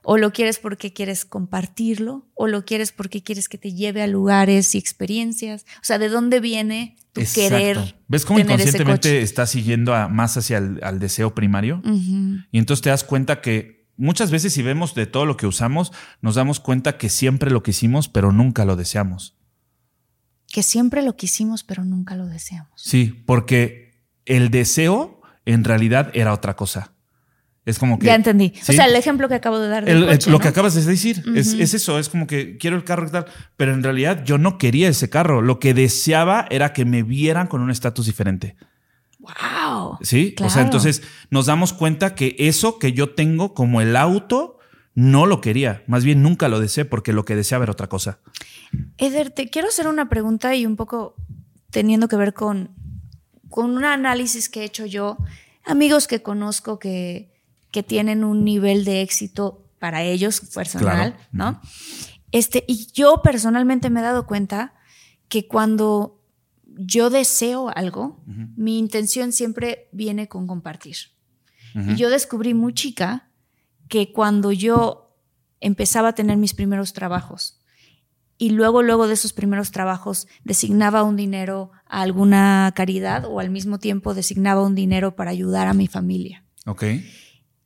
¿O 0.04 0.18
lo 0.18 0.32
quieres 0.34 0.60
porque 0.60 0.92
quieres 0.94 1.26
compartirlo? 1.26 2.28
¿O 2.36 2.48
lo 2.48 2.66
quieres 2.66 2.92
porque 2.92 3.24
quieres 3.24 3.48
que 3.50 3.58
te 3.58 3.74
lleve 3.74 4.02
a 4.04 4.08
lugares 4.08 4.76
y 4.76 4.78
experiencias? 4.78 5.66
O 5.78 5.84
sea, 5.84 5.98
¿de 5.98 6.10
dónde 6.10 6.40
viene 6.42 6.98
tu 7.14 7.22
Exacto. 7.22 7.42
querer 7.58 7.96
¿Ves 8.08 8.26
cómo 8.26 8.40
tener 8.40 8.60
ese 8.60 8.70
inconscientemente 8.70 9.10
coche? 9.10 9.22
estás 9.22 9.50
siguiendo 9.50 9.96
a- 9.96 10.08
más 10.10 10.36
hacia 10.38 10.58
el 10.58 10.80
al 10.84 11.00
deseo 11.00 11.34
primario? 11.34 11.82
Y 12.52 12.58
entonces 12.60 12.84
te 12.84 12.90
das 12.90 13.04
cuenta 13.04 13.42
que 13.42 13.79
muchas 14.00 14.32
veces 14.32 14.54
si 14.54 14.64
vemos 14.64 14.96
de 14.96 15.06
todo 15.06 15.26
lo 15.26 15.38
que 15.38 15.46
usamos, 15.46 15.92
nos 16.22 16.36
damos 16.36 16.60
cuenta 16.60 16.98
que 16.98 17.10
siempre 17.10 17.52
lo 17.52 17.62
quisimos, 17.62 18.08
pero 18.10 18.32
nunca 18.32 18.66
lo 18.66 18.76
deseamos. 18.76 19.36
Que 20.52 20.64
siempre 20.64 21.04
lo 21.04 21.16
quisimos, 21.16 21.64
pero 21.64 21.86
nunca 21.86 22.16
lo 22.16 22.26
deseamos. 22.26 22.72
Sí, 22.82 23.24
porque 23.28 24.02
el 24.26 24.50
deseo 24.50 25.22
en 25.46 25.64
realidad 25.64 26.10
era 26.14 26.34
otra 26.34 26.56
cosa. 26.56 26.94
Es 27.66 27.78
como 27.78 28.00
que... 28.00 28.08
ya 28.08 28.16
entendí. 28.16 28.54
¿sí? 28.60 28.72
O 28.72 28.76
sea, 28.76 28.86
el 28.86 28.96
ejemplo 28.96 29.28
que 29.30 29.36
acabo 29.36 29.60
de 29.60 29.68
dar 29.68 29.86
del 29.86 29.98
El- 29.98 30.04
el- 30.04 30.10
coche, 30.18 30.32
lo 30.32 30.38
¿no? 30.38 30.42
que 30.42 30.48
acabas 30.48 30.74
de 30.74 30.84
decir 30.84 31.24
es, 31.36 31.54
es 31.54 31.76
eso, 31.76 32.00
es 32.00 32.10
como 32.10 32.26
que 32.26 32.58
quiero 32.58 32.76
el 32.78 32.84
carro 32.84 33.08
y 33.08 33.12
tal, 33.12 33.26
pero 33.58 33.74
en 33.74 33.84
realidad 33.84 34.24
yo 34.24 34.40
no 34.40 34.58
quería 34.58 34.90
ese 34.90 35.10
carro, 35.12 35.42
lo 35.44 35.60
que 35.60 35.76
deseaba 35.76 36.48
era 36.50 36.74
que 36.74 36.86
me 36.86 37.04
vieran 37.04 37.46
con 37.46 37.62
un 37.62 37.70
estatus 37.70 38.08
diferente. 38.08 38.56
¡Wow! 39.42 39.98
¿Sí? 40.02 40.36
O 40.44 40.50
sea, 40.50 40.62
entonces 40.64 41.02
nos 41.30 41.46
damos 41.46 41.74
cuenta 41.74 42.16
que 42.16 42.36
eso 42.40 42.80
que 42.80 42.94
yo 42.94 43.14
tengo 43.14 43.54
como 43.54 43.82
el 43.82 43.96
auto 43.96 44.58
no 44.96 45.26
lo 45.26 45.40
quería, 45.40 45.84
más 45.88 46.04
bien 46.04 46.22
nunca 46.22 46.50
lo 46.50 46.60
deseé 46.60 46.84
porque 46.86 47.14
lo 47.14 47.24
que 47.24 47.36
deseaba 47.36 47.64
era 47.64 47.72
otra 47.72 47.88
cosa. 47.88 48.20
Eder, 48.98 49.30
te 49.30 49.50
quiero 49.50 49.70
hacer 49.70 49.88
una 49.88 50.10
pregunta 50.10 50.56
y 50.56 50.66
un 50.66 50.76
poco 50.76 51.16
teniendo 51.70 52.08
que 52.08 52.16
ver 52.18 52.34
con, 52.34 52.72
con 53.50 53.72
un 53.72 53.86
análisis 53.86 54.50
que 54.50 54.62
he 54.62 54.66
hecho 54.66 54.86
yo. 54.86 55.18
Amigos 55.66 56.08
que 56.08 56.22
conozco 56.22 56.80
que, 56.80 57.32
que 57.72 57.84
tienen 57.84 58.24
un 58.24 58.44
nivel 58.44 58.84
de 58.84 59.02
éxito 59.02 59.64
para 59.80 60.04
ellos 60.04 60.42
personal, 60.54 61.14
Claro. 61.14 61.26
¿no? 61.32 61.62
Este, 62.32 62.66
y 62.68 62.88
yo 62.94 63.22
personalmente 63.24 63.90
me 63.90 64.02
he 64.02 64.04
dado 64.04 64.26
cuenta 64.26 64.74
que 65.30 65.48
cuando 65.48 66.19
yo 66.80 67.10
deseo 67.10 67.70
algo, 67.76 68.24
mi 68.56 68.80
intención 68.80 69.32
siempre 69.34 69.90
viene 69.92 70.28
con 70.28 70.48
compartir. 70.48 70.96
Y 71.76 71.96
yo 71.96 72.10
descubrí 72.10 72.54
muy 72.54 72.74
chica 72.74 73.30
que 73.90 74.12
cuando 74.12 74.52
yo 74.52 75.16
empezaba 75.60 76.10
a 76.10 76.16
tener 76.16 76.38
mis 76.38 76.54
primeros 76.54 76.94
trabajos 76.94 77.60
y 78.38 78.52
luego, 78.52 78.82
luego 78.82 79.08
de 79.08 79.14
esos 79.14 79.34
primeros 79.34 79.72
trabajos 79.72 80.28
designaba 80.46 81.04
un 81.04 81.18
dinero 81.18 81.72
a 81.86 82.02
alguna 82.02 82.72
caridad 82.74 83.26
o 83.26 83.40
al 83.40 83.50
mismo 83.50 83.78
tiempo 83.80 84.14
designaba 84.14 84.64
un 84.64 84.74
dinero 84.74 85.16
para 85.16 85.32
ayudar 85.32 85.68
a 85.68 85.74
mi 85.74 85.88
familia. 85.88 86.46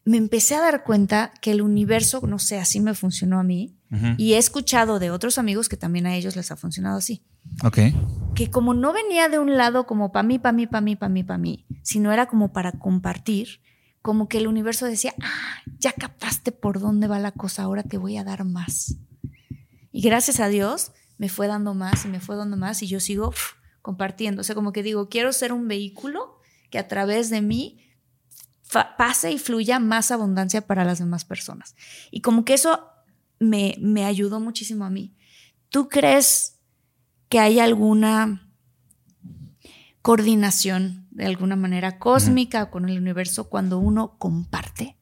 Me 0.05 0.17
empecé 0.17 0.55
a 0.55 0.61
dar 0.61 0.83
cuenta 0.83 1.31
que 1.41 1.51
el 1.51 1.61
universo, 1.61 2.21
no 2.27 2.37
sé, 2.39 2.59
así 2.59 2.79
me 2.79 2.93
funcionó 2.93 3.39
a 3.39 3.43
mí 3.43 3.77
y 4.17 4.33
he 4.33 4.37
escuchado 4.39 4.97
de 4.97 5.11
otros 5.11 5.37
amigos 5.37 5.69
que 5.69 5.77
también 5.77 6.07
a 6.07 6.15
ellos 6.15 6.35
les 6.35 6.49
ha 6.49 6.55
funcionado 6.55 6.97
así 6.97 7.23
Ok. 7.63 7.77
que 8.33 8.49
como 8.49 8.73
no 8.73 8.91
venía 8.91 9.29
de 9.29 9.37
un 9.37 9.55
lado 9.55 9.85
como 9.85 10.11
para 10.11 10.23
mí, 10.23 10.39
para 10.39 10.51
mí, 10.51 10.65
para 10.65 10.81
mí, 10.81 10.95
para 10.95 11.09
mí, 11.09 11.23
para 11.23 11.37
mí, 11.37 11.65
sino 11.83 12.11
era 12.11 12.25
como 12.25 12.51
para 12.51 12.71
compartir, 12.71 13.61
como 14.01 14.27
que 14.27 14.39
el 14.39 14.47
universo 14.47 14.87
decía, 14.87 15.13
ah, 15.21 15.61
ya 15.77 15.91
captaste 15.93 16.51
por 16.51 16.79
dónde 16.79 17.07
va 17.07 17.19
la 17.19 17.31
cosa, 17.33 17.61
ahora 17.63 17.83
te 17.83 17.97
voy 17.99 18.17
a 18.17 18.23
dar 18.23 18.45
más. 18.45 18.95
Y 19.91 20.01
gracias 20.01 20.39
a 20.39 20.47
Dios 20.47 20.91
me 21.19 21.29
fue 21.29 21.45
dando 21.47 21.75
más 21.75 22.03
y 22.05 22.07
me 22.07 22.19
fue 22.19 22.35
dando 22.35 22.57
más 22.57 22.81
y 22.81 22.87
yo 22.87 22.99
sigo 22.99 23.27
uf, 23.27 23.51
compartiendo. 23.83 24.41
O 24.41 24.43
sea, 24.43 24.55
como 24.55 24.71
que 24.73 24.81
digo, 24.81 25.07
quiero 25.07 25.31
ser 25.33 25.53
un 25.53 25.67
vehículo 25.67 26.39
que 26.71 26.79
a 26.79 26.87
través 26.87 27.29
de 27.29 27.41
mí 27.41 27.77
pase 28.97 29.31
y 29.31 29.39
fluya 29.39 29.79
más 29.79 30.11
abundancia 30.11 30.65
para 30.65 30.83
las 30.83 30.99
demás 30.99 31.25
personas. 31.25 31.75
Y 32.11 32.21
como 32.21 32.45
que 32.45 32.53
eso 32.53 32.87
me, 33.39 33.75
me 33.79 34.05
ayudó 34.05 34.39
muchísimo 34.39 34.85
a 34.85 34.89
mí. 34.89 35.15
¿Tú 35.69 35.89
crees 35.89 36.59
que 37.29 37.39
hay 37.39 37.59
alguna 37.59 38.49
coordinación 40.01 41.07
de 41.11 41.25
alguna 41.25 41.55
manera 41.55 41.97
cósmica 41.97 42.69
con 42.69 42.89
el 42.89 42.97
universo 42.97 43.49
cuando 43.49 43.79
uno 43.79 44.17
comparte? 44.17 44.97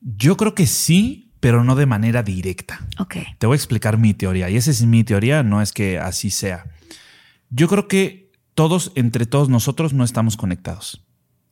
Yo 0.00 0.36
creo 0.36 0.54
que 0.54 0.66
sí, 0.66 1.32
pero 1.40 1.64
no 1.64 1.74
de 1.74 1.86
manera 1.86 2.22
directa. 2.22 2.86
Ok. 2.98 3.16
Te 3.38 3.46
voy 3.46 3.54
a 3.54 3.56
explicar 3.56 3.98
mi 3.98 4.14
teoría. 4.14 4.50
Y 4.50 4.56
esa 4.56 4.70
es 4.70 4.82
mi 4.82 5.04
teoría, 5.04 5.42
no 5.42 5.62
es 5.62 5.72
que 5.72 5.98
así 5.98 6.30
sea. 6.30 6.66
Yo 7.50 7.68
creo 7.68 7.88
que 7.88 8.32
todos, 8.54 8.92
entre 8.94 9.26
todos 9.26 9.48
nosotros, 9.48 9.92
no 9.92 10.04
estamos 10.04 10.36
conectados. 10.36 11.01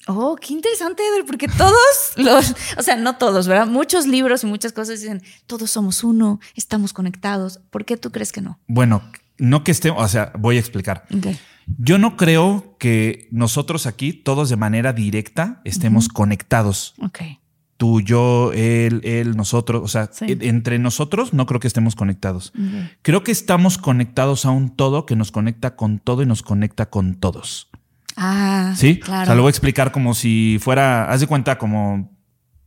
Oh, 0.07 0.37
qué 0.37 0.55
interesante, 0.55 1.03
Eder, 1.07 1.27
porque 1.27 1.47
todos 1.49 1.77
los, 2.17 2.55
o 2.79 2.83
sea, 2.83 2.97
no 2.97 3.17
todos, 3.17 3.47
¿verdad? 3.47 3.67
Muchos 3.67 4.07
libros 4.07 4.43
y 4.45 4.47
muchas 4.47 4.73
cosas 4.73 5.01
dicen, 5.01 5.23
todos 5.47 5.71
somos 5.71 6.03
uno, 6.05 6.41
estamos 6.55 6.93
conectados. 6.93 7.61
¿Por 7.71 7.85
qué 7.85 7.97
tú 7.97 8.11
crees 8.11 8.33
que 8.33 8.41
no? 8.41 8.59
Bueno, 8.67 9.03
no 9.39 9.63
que 9.65 9.71
estemos, 9.73 10.03
o 10.03 10.09
sea, 10.09 10.33
voy 10.39 10.57
a 10.57 10.61
explicar. 10.61 11.05
Ok. 11.15 11.27
Yo 11.79 11.99
no 11.99 12.17
creo 12.17 12.77
que 12.79 13.29
nosotros 13.31 13.87
aquí, 13.87 14.13
todos 14.13 14.49
de 14.49 14.57
manera 14.57 14.93
directa, 14.93 15.61
estemos 15.65 16.09
conectados. 16.09 16.95
Ok. 17.01 17.21
Tú, 17.77 18.01
yo, 18.01 18.53
él, 18.53 19.01
él, 19.05 19.37
nosotros. 19.37 19.81
O 19.85 19.89
sea, 19.89 20.11
Sí. 20.13 20.25
e- 20.27 20.49
entre 20.49 20.79
nosotros 20.79 21.33
no 21.33 21.47
creo 21.47 21.61
que 21.61 21.69
estemos 21.69 21.95
conectados. 21.95 22.53
Creo 23.03 23.23
que 23.23 23.33
estamos 23.33 23.79
conectados 23.79 24.45
a 24.45 24.51
un 24.51 24.75
todo 24.75 25.07
que 25.07 25.15
nos 25.17 25.31
conecta 25.31 25.77
con 25.77 25.99
todo 25.99 26.23
y 26.23 26.27
nos 26.27 26.43
conecta 26.43 26.91
con 26.91 27.15
todos. 27.15 27.69
Ah, 28.23 28.75
¿Sí? 28.77 29.01
claro. 29.01 29.23
O 29.23 29.27
sea, 29.27 29.35
lo 29.35 29.43
voy 29.43 29.49
a 29.49 29.51
explicar 29.51 29.93
como 29.93 30.13
si 30.13 30.59
fuera, 30.61 31.11
haz 31.11 31.21
de 31.21 31.27
cuenta 31.27 31.57
como 31.57 32.17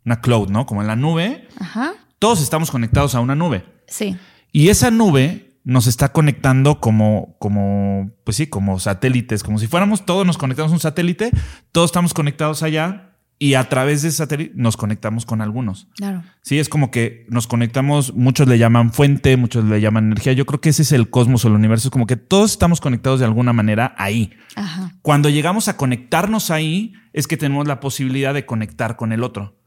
una 0.04 0.20
cloud, 0.20 0.50
¿no? 0.50 0.66
Como 0.66 0.82
en 0.82 0.88
la 0.88 0.96
nube. 0.96 1.48
Ajá. 1.60 1.94
Todos 2.18 2.42
estamos 2.42 2.72
conectados 2.72 3.14
a 3.14 3.20
una 3.20 3.36
nube. 3.36 3.64
Sí. 3.88 4.18
Y 4.52 4.70
esa 4.70 4.90
nube 4.90 5.60
nos 5.64 5.86
está 5.86 6.12
conectando 6.12 6.80
como, 6.80 7.38
como, 7.40 8.12
pues 8.24 8.38
sí, 8.38 8.48
como 8.48 8.80
satélites, 8.80 9.44
como 9.44 9.60
si 9.60 9.68
fuéramos 9.68 10.06
todos 10.06 10.26
nos 10.26 10.38
conectamos 10.38 10.72
a 10.72 10.76
un 10.76 10.80
satélite, 10.80 11.32
todos 11.72 11.90
estamos 11.90 12.14
conectados 12.14 12.64
allá 12.64 13.13
y 13.40 13.56
a 13.56 13.68
través 13.68 14.02
de 14.02 14.12
satélite 14.12 14.54
nos 14.56 14.78
conectamos 14.78 15.26
con 15.26 15.42
algunos. 15.42 15.88
Claro. 15.96 16.24
Sí, 16.42 16.60
es 16.60 16.70
como 16.70 16.92
que 16.92 17.26
nos 17.30 17.48
conectamos, 17.48 18.14
muchos 18.14 18.48
le 18.48 18.58
llaman 18.58 18.94
fuente, 18.94 19.36
muchos 19.38 19.66
le 19.66 19.82
llaman 19.82 20.06
energía. 20.06 20.34
Yo 20.34 20.46
creo 20.46 20.62
que 20.62 20.70
ese 20.70 20.84
es 20.84 20.92
el 20.92 21.10
cosmos 21.10 21.44
o 21.44 21.50
el 21.50 21.56
universo, 21.56 21.88
es 21.88 21.92
como 21.92 22.08
que 22.08 22.16
todos 22.16 22.52
estamos 22.52 22.80
conectados 22.80 23.20
de 23.20 23.26
alguna 23.26 23.54
manera 23.54 23.96
ahí. 23.98 24.32
Ajá. 24.56 24.94
Cuando 25.02 25.30
llegamos 25.30 25.68
a 25.68 25.78
conectarnos 25.78 26.52
ahí, 26.52 26.94
es 27.12 27.28
que 27.28 27.38
tenemos 27.38 27.68
la 27.68 27.80
posibilidad 27.80 28.34
de 28.34 28.46
conectar 28.46 28.96
con 28.96 29.12
el 29.12 29.24
otro. 29.24 29.60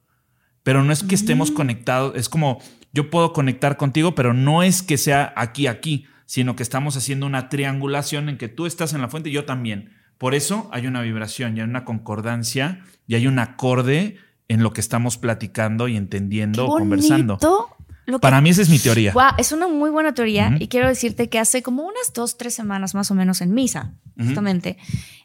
Pero 0.63 0.83
no 0.83 0.93
es 0.93 1.05
que 1.05 1.15
estemos 1.15 1.51
conectados, 1.51 2.15
es 2.17 2.29
como 2.29 2.61
yo 2.93 3.11
puedo 3.11 3.33
conectar 3.33 3.77
contigo, 3.77 4.15
pero 4.15 4.33
no 4.33 4.63
es 4.63 4.83
que 4.83 4.97
sea 4.97 5.33
aquí, 5.37 5.67
aquí, 5.67 6.07
sino 6.25 6.57
que 6.57 6.63
estamos 6.63 6.97
haciendo 6.97 7.27
una 7.27 7.49
triangulación 7.49 8.29
en 8.29 8.39
que 8.39 8.49
tú 8.49 8.67
estás 8.67 8.95
en 8.95 9.03
la 9.03 9.09
fuente 9.09 9.29
y 9.29 9.33
yo 9.33 9.45
también. 9.45 9.93
Por 10.19 10.35
eso 10.35 10.69
hay 10.73 10.87
una 10.87 11.03
vibración 11.03 11.57
y 11.57 11.61
hay 11.61 11.67
una 11.69 11.85
concordancia 11.85 12.81
y 13.07 13.15
hay 13.15 13.27
un 13.27 13.39
acorde 13.39 14.17
en 14.49 14.63
lo 14.63 14.73
que 14.73 14.81
estamos 14.81 15.19
platicando 15.19 15.89
y 15.89 15.97
entendiendo 15.97 16.65
Qué 16.67 16.71
o 16.71 16.79
conversando. 16.79 17.35
bonito 17.41 17.71
lo 18.07 18.19
que- 18.19 18.23
Para 18.23 18.41
mí 18.41 18.51
esa 18.51 18.63
es 18.63 18.69
mi 18.69 18.79
teoría. 18.79 19.13
Es 19.37 19.51
una 19.53 19.67
muy 19.69 19.91
buena 19.91 20.15
teoría 20.15 20.57
y 20.61 20.69
quiero 20.69 20.87
decirte 20.89 21.29
que 21.29 21.39
hace 21.41 21.63
como 21.63 21.83
unas 21.83 22.13
dos, 22.15 22.39
tres 22.39 22.55
semanas 22.55 22.95
más 22.95 23.11
o 23.11 23.15
menos 23.15 23.41
en 23.41 23.53
misa, 23.53 23.95
justamente, 24.17 24.79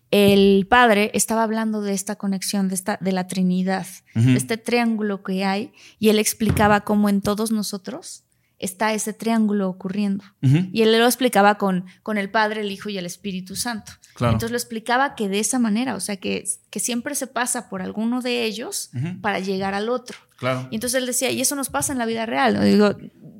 el 0.09 0.65
padre 0.67 1.11
estaba 1.13 1.43
hablando 1.43 1.81
de 1.81 1.93
esta 1.93 2.15
conexión, 2.17 2.67
de, 2.67 2.75
esta, 2.75 2.97
de 2.99 3.11
la 3.13 3.27
Trinidad, 3.27 3.85
de 4.15 4.35
este 4.35 4.57
triángulo 4.57 5.23
que 5.23 5.45
hay 5.45 5.71
y 5.99 6.09
él 6.09 6.19
explicaba 6.19 6.81
cómo 6.81 7.07
en 7.07 7.21
todos 7.21 7.51
nosotros 7.51 8.23
está 8.61 8.93
ese 8.93 9.11
triángulo 9.13 9.67
ocurriendo. 9.69 10.23
Ujú, 10.41 10.69
Y 10.71 10.83
él 10.83 10.97
lo 10.97 11.05
explicaba 11.05 11.55
con, 11.57 11.85
con 12.03 12.17
el 12.17 12.29
Padre, 12.29 12.61
el 12.61 12.71
Hijo 12.71 12.89
y 12.89 12.97
el 12.97 13.05
Espíritu 13.05 13.55
Santo. 13.55 13.91
Claro. 14.13 14.33
Entonces 14.33 14.51
lo 14.51 14.57
explicaba 14.57 15.15
que 15.15 15.27
de 15.29 15.39
esa 15.39 15.59
manera, 15.59 15.95
o 15.95 15.99
sea, 15.99 16.17
que, 16.17 16.43
que 16.69 16.79
siempre 16.79 17.15
se 17.15 17.27
pasa 17.27 17.69
por 17.69 17.81
alguno 17.81 18.21
de 18.21 18.43
ellos 18.45 18.89
Ujú. 18.95 19.19
para 19.21 19.39
llegar 19.39 19.73
al 19.73 19.89
otro. 19.89 20.17
Claro. 20.37 20.67
Y 20.71 20.75
entonces 20.75 20.99
él 20.99 21.05
decía, 21.07 21.31
y 21.31 21.41
eso 21.41 21.55
nos 21.55 21.69
pasa 21.69 21.91
en 21.91 21.99
la 21.99 22.05
vida 22.05 22.25
real. 22.25 22.53
¿no? 22.55 22.63
Digo, 22.63 22.95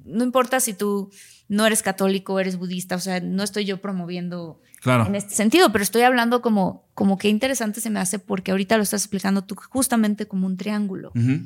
no 0.06 0.24
importa 0.24 0.60
si 0.60 0.74
tú 0.74 1.10
no 1.48 1.66
eres 1.66 1.84
católico, 1.84 2.40
eres 2.40 2.58
budista, 2.58 2.96
o 2.96 3.00
sea, 3.00 3.20
no 3.20 3.44
estoy 3.44 3.66
yo 3.66 3.82
promoviendo 3.82 4.62
Claro. 4.82 5.06
en 5.06 5.14
este 5.16 5.36
sentido, 5.36 5.72
pero 5.72 5.84
estoy 5.84 6.02
hablando 6.02 6.42
como, 6.42 6.88
como 6.96 7.18
que 7.20 7.30
interesante 7.30 7.82
se 7.82 7.90
me 7.92 8.00
hace 8.00 8.18
porque 8.18 8.50
ahorita 8.52 8.78
lo 8.78 8.84
estás 8.84 9.02
explicando 9.04 9.44
tú 9.44 9.56
justamente 9.70 10.28
como 10.28 10.48
un 10.48 10.58
triángulo. 10.58 11.12
Ujú. 11.16 11.46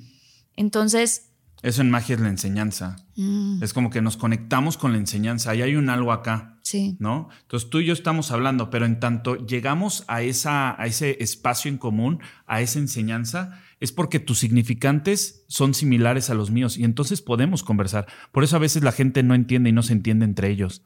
Entonces, 0.56 1.32
Eso 1.66 1.82
en 1.82 1.90
magia 1.90 2.16
es 2.16 2.22
la 2.22 2.30
enseñanza. 2.30 2.96
mm, 3.16 3.64
Es 3.64 3.74
como 3.74 3.90
que 3.90 4.02
nos 4.02 4.18
conectamos 4.18 4.78
con 4.78 4.92
la 4.92 4.98
enseñanza. 5.00 5.52
Ahí 5.52 5.62
hay 5.62 5.76
un 5.76 5.90
algo 5.90 6.12
acá, 6.12 6.60
sí, 6.62 6.96
¿no? 7.00 7.30
Entonces 7.42 7.70
tú 7.70 7.80
y 7.80 7.86
yo 7.86 7.94
estamos 7.94 8.32
hablando, 8.32 8.70
pero 8.70 8.86
en 8.86 9.00
tanto 9.00 9.36
llegamos 9.36 10.04
a, 10.08 10.22
esa, 10.22 10.80
a 10.82 10.86
ese 10.86 11.18
espacio 11.22 11.70
en 11.72 11.78
común, 11.78 12.20
a 12.46 12.62
esa 12.62 12.78
enseñanza, 12.80 13.60
es 13.80 13.92
porque 13.92 14.20
tus 14.20 14.40
significantes 14.40 15.44
son 15.48 15.74
similares 15.74 16.30
a 16.30 16.34
los 16.36 16.52
míos 16.52 16.78
y 16.78 16.84
entonces 16.84 17.22
podemos 17.22 17.64
conversar. 17.64 18.08
Por 18.32 18.44
eso 18.44 18.56
a 18.56 18.60
veces 18.60 18.84
la 18.84 18.92
gente 18.92 19.24
no 19.24 19.34
entiende 19.36 19.70
y 19.70 19.74
no 19.74 19.84
se 19.84 19.94
entiende 19.94 20.26
entre 20.26 20.50
ellos, 20.50 20.84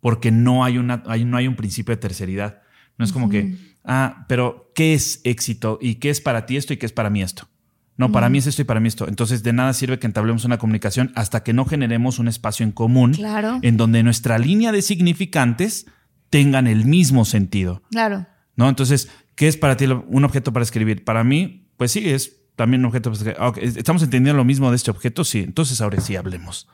porque 0.00 0.30
no 0.30 0.64
hay, 0.64 0.78
una, 0.78 1.02
hay- 1.06 1.24
no 1.24 1.36
hay 1.36 1.48
un 1.48 1.56
principio 1.56 1.94
de 1.94 2.00
terceridad. 2.00 2.62
No 2.98 3.04
es 3.04 3.12
como 3.12 3.28
que, 3.28 3.56
ah, 3.84 4.26
pero 4.28 4.70
¿qué 4.74 4.94
es 4.94 5.20
éxito? 5.24 5.78
¿Y 5.80 5.96
qué 5.96 6.10
es 6.10 6.20
para 6.20 6.46
ti 6.46 6.56
esto 6.56 6.72
y 6.72 6.76
qué 6.76 6.86
es 6.86 6.92
para 6.92 7.10
mí 7.10 7.22
esto? 7.22 7.48
No, 7.96 8.10
para 8.10 8.28
mí 8.28 8.38
es 8.38 8.46
esto 8.46 8.62
y 8.62 8.64
para 8.64 8.80
mí 8.80 8.88
esto. 8.88 9.06
Entonces, 9.06 9.42
de 9.42 9.52
nada 9.52 9.72
sirve 9.74 9.98
que 9.98 10.06
entablemos 10.06 10.44
una 10.44 10.58
comunicación 10.58 11.12
hasta 11.14 11.42
que 11.42 11.52
no 11.52 11.66
generemos 11.66 12.18
un 12.18 12.26
espacio 12.26 12.64
en 12.64 12.72
común 12.72 13.12
claro, 13.12 13.58
en 13.62 13.76
donde 13.76 14.02
nuestra 14.02 14.38
línea 14.38 14.72
de 14.72 14.82
significantes 14.82 15.86
tengan 16.30 16.66
el 16.66 16.84
mismo 16.86 17.24
sentido, 17.24 17.82
claro. 17.90 18.26
¿no? 18.56 18.68
Entonces, 18.68 19.10
¿qué 19.34 19.46
es 19.48 19.56
para 19.56 19.76
ti 19.76 19.84
un 19.84 20.24
objeto 20.24 20.52
para 20.52 20.62
escribir? 20.62 21.04
Para 21.04 21.22
mí, 21.22 21.68
pues 21.76 21.92
sí, 21.92 22.08
es 22.08 22.40
también 22.56 22.80
un 22.80 22.86
objeto 22.86 23.10
para 23.10 23.18
escribir. 23.18 23.36
Ah, 23.38 23.52
¿Estamos 23.60 24.02
entendiendo 24.02 24.38
lo 24.38 24.44
mismo 24.44 24.70
de 24.70 24.76
este 24.76 24.90
objeto? 24.90 25.24
Sí, 25.24 25.40
entonces 25.40 25.80
ahora 25.80 26.00
sí 26.00 26.16
hablemos. 26.16 26.68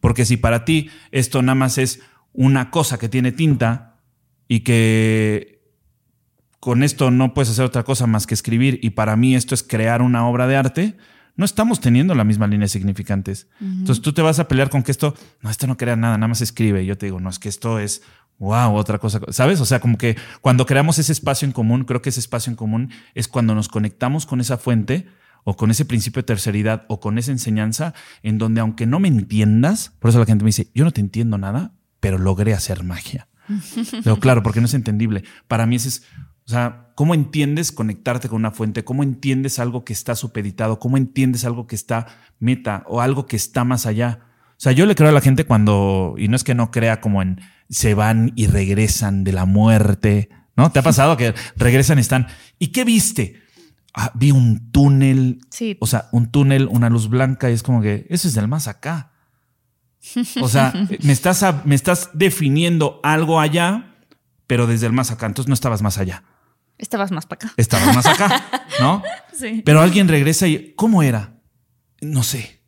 Porque 0.00 0.24
si 0.24 0.36
para 0.36 0.64
ti 0.64 0.90
esto 1.10 1.40
nada 1.42 1.54
más 1.54 1.78
es 1.78 2.00
una 2.32 2.70
cosa 2.70 2.98
que 2.98 3.08
tiene 3.08 3.32
tinta 3.32 3.96
y 4.46 4.60
que 4.60 5.57
con 6.60 6.82
esto 6.82 7.10
no 7.10 7.34
puedes 7.34 7.50
hacer 7.50 7.64
otra 7.64 7.84
cosa 7.84 8.06
más 8.06 8.26
que 8.26 8.34
escribir 8.34 8.80
y 8.82 8.90
para 8.90 9.16
mí 9.16 9.34
esto 9.34 9.54
es 9.54 9.62
crear 9.62 10.02
una 10.02 10.26
obra 10.26 10.46
de 10.46 10.56
arte, 10.56 10.96
no 11.36 11.44
estamos 11.44 11.80
teniendo 11.80 12.14
la 12.16 12.24
misma 12.24 12.48
línea 12.48 12.64
de 12.64 12.68
significantes. 12.68 13.48
Entonces 13.60 14.02
tú 14.02 14.12
te 14.12 14.22
vas 14.22 14.40
a 14.40 14.48
pelear 14.48 14.70
con 14.70 14.82
que 14.82 14.90
esto, 14.90 15.14
no, 15.40 15.50
esto 15.50 15.68
no 15.68 15.76
crea 15.76 15.94
nada, 15.94 16.18
nada 16.18 16.26
más 16.26 16.40
escribe. 16.40 16.82
Y 16.82 16.86
yo 16.86 16.98
te 16.98 17.06
digo, 17.06 17.20
no, 17.20 17.30
es 17.30 17.38
que 17.38 17.48
esto 17.48 17.78
es, 17.78 18.02
wow, 18.38 18.74
otra 18.74 18.98
cosa, 18.98 19.20
¿sabes? 19.28 19.60
O 19.60 19.64
sea, 19.64 19.78
como 19.78 19.98
que 19.98 20.16
cuando 20.40 20.66
creamos 20.66 20.98
ese 20.98 21.12
espacio 21.12 21.46
en 21.46 21.52
común, 21.52 21.84
creo 21.84 22.02
que 22.02 22.08
ese 22.08 22.18
espacio 22.18 22.50
en 22.50 22.56
común 22.56 22.90
es 23.14 23.28
cuando 23.28 23.54
nos 23.54 23.68
conectamos 23.68 24.26
con 24.26 24.40
esa 24.40 24.58
fuente 24.58 25.06
o 25.44 25.56
con 25.56 25.70
ese 25.70 25.84
principio 25.84 26.22
de 26.22 26.26
terceridad 26.26 26.86
o 26.88 26.98
con 26.98 27.18
esa 27.18 27.30
enseñanza 27.30 27.94
en 28.24 28.38
donde 28.38 28.60
aunque 28.60 28.86
no 28.86 28.98
me 28.98 29.06
entiendas, 29.06 29.92
por 30.00 30.08
eso 30.08 30.18
la 30.18 30.26
gente 30.26 30.42
me 30.42 30.48
dice, 30.48 30.72
yo 30.74 30.84
no 30.84 30.90
te 30.90 31.00
entiendo 31.00 31.38
nada, 31.38 31.72
pero 32.00 32.18
logré 32.18 32.52
hacer 32.52 32.82
magia. 32.82 33.28
Pero 34.04 34.20
claro, 34.20 34.42
porque 34.42 34.60
no 34.60 34.66
es 34.66 34.74
entendible. 34.74 35.24
Para 35.46 35.64
mí 35.64 35.76
ese 35.76 35.88
es, 35.88 36.02
o 36.48 36.50
sea, 36.50 36.86
¿cómo 36.94 37.12
entiendes 37.12 37.72
conectarte 37.72 38.30
con 38.30 38.36
una 38.36 38.50
fuente? 38.50 38.82
¿Cómo 38.82 39.02
entiendes 39.02 39.58
algo 39.58 39.84
que 39.84 39.92
está 39.92 40.14
supeditado? 40.14 40.78
¿Cómo 40.78 40.96
entiendes 40.96 41.44
algo 41.44 41.66
que 41.66 41.76
está 41.76 42.06
meta 42.40 42.84
o 42.86 43.02
algo 43.02 43.26
que 43.26 43.36
está 43.36 43.64
más 43.64 43.84
allá? 43.84 44.20
O 44.52 44.60
sea, 44.60 44.72
yo 44.72 44.86
le 44.86 44.94
creo 44.94 45.10
a 45.10 45.12
la 45.12 45.20
gente 45.20 45.44
cuando, 45.44 46.14
y 46.16 46.28
no 46.28 46.36
es 46.36 46.44
que 46.44 46.54
no 46.54 46.70
crea 46.70 47.02
como 47.02 47.20
en 47.20 47.42
se 47.68 47.92
van 47.92 48.32
y 48.34 48.46
regresan 48.46 49.24
de 49.24 49.32
la 49.32 49.44
muerte, 49.44 50.30
¿no? 50.56 50.72
¿Te 50.72 50.78
ha 50.78 50.82
pasado 50.82 51.18
que 51.18 51.34
regresan 51.56 51.98
y 51.98 52.00
están, 52.00 52.28
¿y 52.58 52.68
qué 52.68 52.84
viste? 52.84 53.42
Ah, 53.92 54.10
vi 54.14 54.30
un 54.30 54.70
túnel, 54.72 55.40
Sí. 55.50 55.76
o 55.80 55.86
sea, 55.86 56.08
un 56.12 56.30
túnel, 56.30 56.66
una 56.70 56.88
luz 56.88 57.10
blanca, 57.10 57.50
y 57.50 57.52
es 57.52 57.62
como 57.62 57.82
que 57.82 58.06
eso 58.08 58.26
es 58.26 58.32
del 58.32 58.48
más 58.48 58.68
acá. 58.68 59.12
O 60.40 60.48
sea, 60.48 60.72
me 61.02 61.12
estás, 61.12 61.44
me 61.66 61.74
estás 61.74 62.08
definiendo 62.14 63.00
algo 63.02 63.38
allá, 63.38 63.96
pero 64.46 64.66
desde 64.66 64.86
el 64.86 64.94
más 64.94 65.10
acá. 65.10 65.26
Entonces 65.26 65.48
no 65.48 65.54
estabas 65.54 65.82
más 65.82 65.98
allá, 65.98 66.24
Estabas 66.78 67.10
más 67.10 67.26
para 67.26 67.46
acá. 67.46 67.54
estabas 67.56 67.94
más 67.94 68.06
acá, 68.06 68.42
¿no? 68.80 69.02
Sí. 69.32 69.62
Pero 69.64 69.80
alguien 69.80 70.08
regresa 70.08 70.46
y, 70.46 70.72
¿cómo 70.76 71.02
era? 71.02 71.34
No 72.00 72.22
sé. 72.22 72.60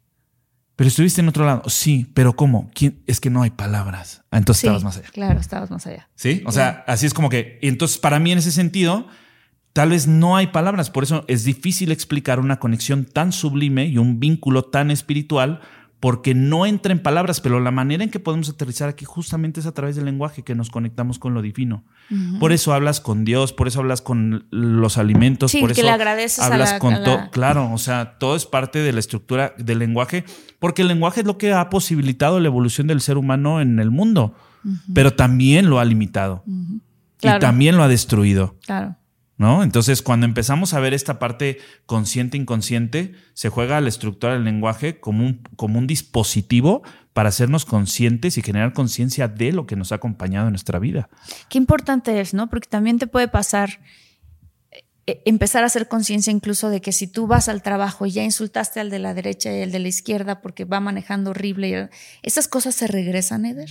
Pero 0.77 0.89
estuviste 0.89 1.21
en 1.21 1.29
otro 1.29 1.45
lado. 1.45 1.63
Sí, 1.69 2.11
pero 2.15 2.35
¿cómo? 2.35 2.71
¿Quién? 2.75 3.03
Es 3.07 3.21
que 3.21 3.29
no 3.31 3.43
hay 3.43 3.51
palabras. 3.51 4.23
Ah, 4.31 4.39
entonces 4.39 4.63
Sí, 4.63 4.67
estabas 4.67 4.83
más 4.83 4.97
allá. 4.97 5.09
Claro, 5.13 5.39
estabas 5.39 5.71
más 5.71 5.87
allá. 5.87 6.09
¿Sí? 6.15 6.43
O 6.47 6.53
sea, 6.53 6.85
así 6.87 7.07
es 7.07 7.13
como 7.15 7.29
que. 7.29 7.59
Entonces, 7.63 7.99
para 7.99 8.19
mí, 8.19 8.33
en 8.33 8.39
ese 8.39 8.51
sentido, 8.51 9.07
tal 9.75 9.91
vez 9.91 10.07
no 10.07 10.37
hay 10.37 10.47
palabras. 10.49 10.89
Por 10.89 11.05
eso 11.05 11.25
es 11.29 11.45
difícil 11.45 11.93
explicar 11.93 12.41
una 12.41 12.59
conexión 12.59 13.05
tan 13.05 13.33
sublime 13.33 13.87
y 13.87 13.99
un 13.99 14.21
vínculo 14.21 14.65
tan 14.65 14.91
espiritual, 14.91 15.61
porque 16.01 16.35
no 16.35 16.65
entra 16.67 16.93
en 16.93 16.99
palabras. 17.03 17.41
Pero 17.41 17.61
la 17.61 17.71
manera 17.71 18.03
en 18.03 18.11
que 18.11 18.19
podemos 18.19 18.49
aterrizar 18.49 18.89
aquí 18.89 19.05
justamente 19.05 19.61
es 19.61 19.67
a 19.67 19.73
través 19.73 19.97
del 19.97 20.07
lenguaje 20.07 20.43
que 20.43 20.55
nos 20.55 20.71
conectamos 20.71 21.19
con 21.19 21.35
lo 21.35 21.43
divino. 21.43 21.85
Por 22.41 22.51
eso 22.53 22.73
hablas 22.73 23.01
con 23.01 23.25
Dios, 23.25 23.53
por 23.53 23.69
eso 23.69 23.81
hablas 23.81 24.03
con 24.03 24.47
los 24.51 24.99
alimentos, 24.99 25.53
Sí, 25.53 25.61
por 25.61 25.69
que 25.73 25.81
eso 25.81 25.83
le 25.83 25.91
agradeces 25.93 26.41
a 26.43 26.47
hablas 26.47 26.73
la- 26.73 26.79
con 26.81 26.95
todo. 27.05 27.17
la- 27.19 27.31
Claro, 27.31 27.71
o 27.73 27.79
sea, 27.79 28.19
todo 28.19 28.35
es 28.35 28.47
parte 28.47 28.81
de 28.81 28.93
la 28.93 28.99
estructura 28.99 29.55
del 29.59 29.79
lenguaje, 29.79 30.25
porque 30.59 30.83
el 30.83 30.89
lenguaje 30.89 31.21
es 31.21 31.27
lo 31.27 31.39
que 31.39 31.53
ha 31.53 31.71
posibilitado 31.71 32.41
la 32.41 32.47
evolución 32.49 32.87
del 32.89 33.01
ser 33.01 33.17
humano 33.17 33.61
en 33.61 33.79
el 33.79 33.91
mundo, 33.93 34.35
pero 34.93 35.13
también 35.15 35.71
lo 35.71 35.79
ha 35.79 35.85
limitado 35.85 36.43
Claro. 37.19 37.37
y 37.37 37.41
también 37.41 37.77
lo 37.77 37.83
ha 37.85 37.89
destruido. 37.89 38.57
Claro. 38.67 38.97
¿No? 39.41 39.63
Entonces, 39.63 40.03
cuando 40.03 40.27
empezamos 40.27 40.75
a 40.75 40.81
ver 40.81 40.93
esta 40.93 41.19
parte 41.19 41.57
consciente 41.87 42.37
inconsciente, 42.37 43.15
se 43.33 43.49
juega 43.49 43.81
la 43.81 43.89
estructura 43.89 44.35
del 44.35 44.45
lenguaje 44.45 45.01
como 45.01 45.25
un, 45.25 45.43
como 45.57 45.79
un 45.79 45.87
dispositivo 45.87 46.83
para 47.15 47.31
hacernos 47.31 47.65
conscientes 47.65 48.37
y 48.37 48.43
generar 48.43 48.75
conciencia 48.75 49.29
de 49.29 49.53
lo 49.53 49.67
que 49.67 49.77
nos 49.77 49.93
ha 49.93 49.95
acompañado 49.95 50.49
en 50.49 50.53
nuestra 50.53 50.79
vida. 50.79 51.09
Qué 51.49 51.57
importante 51.57 52.21
es, 52.21 52.35
¿no? 52.35 52.51
Porque 52.51 52.69
también 52.69 52.99
te 52.99 53.07
puede 53.07 53.29
pasar 53.29 53.81
eh, 55.07 55.23
empezar 55.25 55.63
a 55.63 55.69
hacer 55.69 55.89
conciencia 55.89 56.31
incluso 56.31 56.69
de 56.69 56.83
que 56.83 56.93
si 56.93 57.07
tú 57.07 57.27
vas 57.27 57.49
al 57.49 57.63
trabajo 57.63 58.05
y 58.05 58.11
ya 58.11 58.23
insultaste 58.23 58.79
al 58.79 58.91
de 58.91 58.99
la 58.99 59.15
derecha 59.15 59.51
y 59.57 59.63
al 59.63 59.73
de 59.73 59.79
la 59.79 59.89
izquierda 59.89 60.43
porque 60.43 60.67
va 60.67 60.81
manejando 60.81 61.31
horrible, 61.31 61.89
esas 62.23 62.47
cosas 62.47 62.75
se 62.75 62.89
regresan, 62.89 63.47
Eder. 63.47 63.71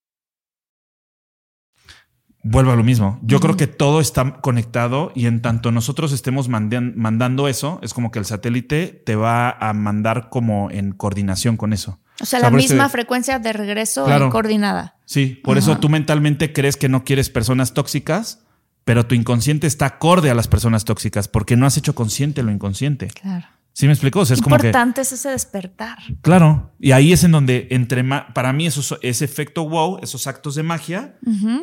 Vuelvo 2.43 2.71
a 2.71 2.75
lo 2.75 2.83
mismo. 2.83 3.19
Yo 3.21 3.39
creo 3.39 3.55
que 3.55 3.67
todo 3.67 4.01
está 4.01 4.41
conectado 4.41 5.11
y 5.13 5.27
en 5.27 5.41
tanto 5.41 5.71
nosotros 5.71 6.11
estemos 6.11 6.49
mandan- 6.49 6.93
mandando 6.95 7.47
eso, 7.47 7.79
es 7.83 7.93
como 7.93 8.09
que 8.11 8.17
el 8.19 8.25
satélite 8.25 8.87
te 9.05 9.15
va 9.15 9.51
a 9.51 9.73
mandar 9.73 10.29
como 10.29 10.71
en 10.71 10.91
coordinación 10.93 11.55
con 11.57 11.71
eso. 11.71 11.99
O 12.19 12.25
sea, 12.25 12.39
O 12.39 12.41
sea, 12.41 12.49
la 12.51 12.55
misma 12.55 12.89
frecuencia 12.89 13.39
de 13.39 13.53
regreso 13.53 14.05
Claro. 14.05 14.29
coordinada. 14.31 14.95
Sí, 15.05 15.39
por 15.43 15.57
eso 15.57 15.77
tú 15.77 15.89
mentalmente 15.89 16.51
crees 16.53 16.77
que 16.77 16.89
no 16.89 17.03
quieres 17.03 17.29
personas 17.29 17.73
tóxicas, 17.73 18.39
pero 18.85 19.05
tu 19.05 19.13
inconsciente 19.13 19.67
está 19.67 19.85
acorde 19.85 20.29
a 20.31 20.35
las 20.35 20.47
personas 20.47 20.83
tóxicas 20.85 21.27
porque 21.27 21.55
no 21.55 21.65
has 21.67 21.77
hecho 21.77 21.93
consciente 21.95 22.41
lo 22.43 22.51
inconsciente. 22.51 23.07
Claro. 23.07 23.45
¿Sí 23.73 23.85
me 23.85 23.93
explico? 23.93 24.19
O 24.19 24.25
sea, 24.25 24.35
es 24.35 24.41
como 24.41 24.57
que 24.57 24.67
Importante 24.67 25.01
es 25.01 25.11
ese 25.13 25.29
despertar. 25.29 25.97
Claro, 26.21 26.73
y 26.79 26.91
ahí 26.91 27.13
es 27.13 27.23
en 27.23 27.31
donde 27.31 27.67
entre 27.71 28.03
para 28.33 28.51
mí 28.53 28.67
esos, 28.67 28.97
ese 29.01 29.23
efecto 29.23 29.67
wow, 29.67 29.99
esos 30.01 30.27
actos 30.27 30.55
de 30.55 30.63
magia 30.63 31.17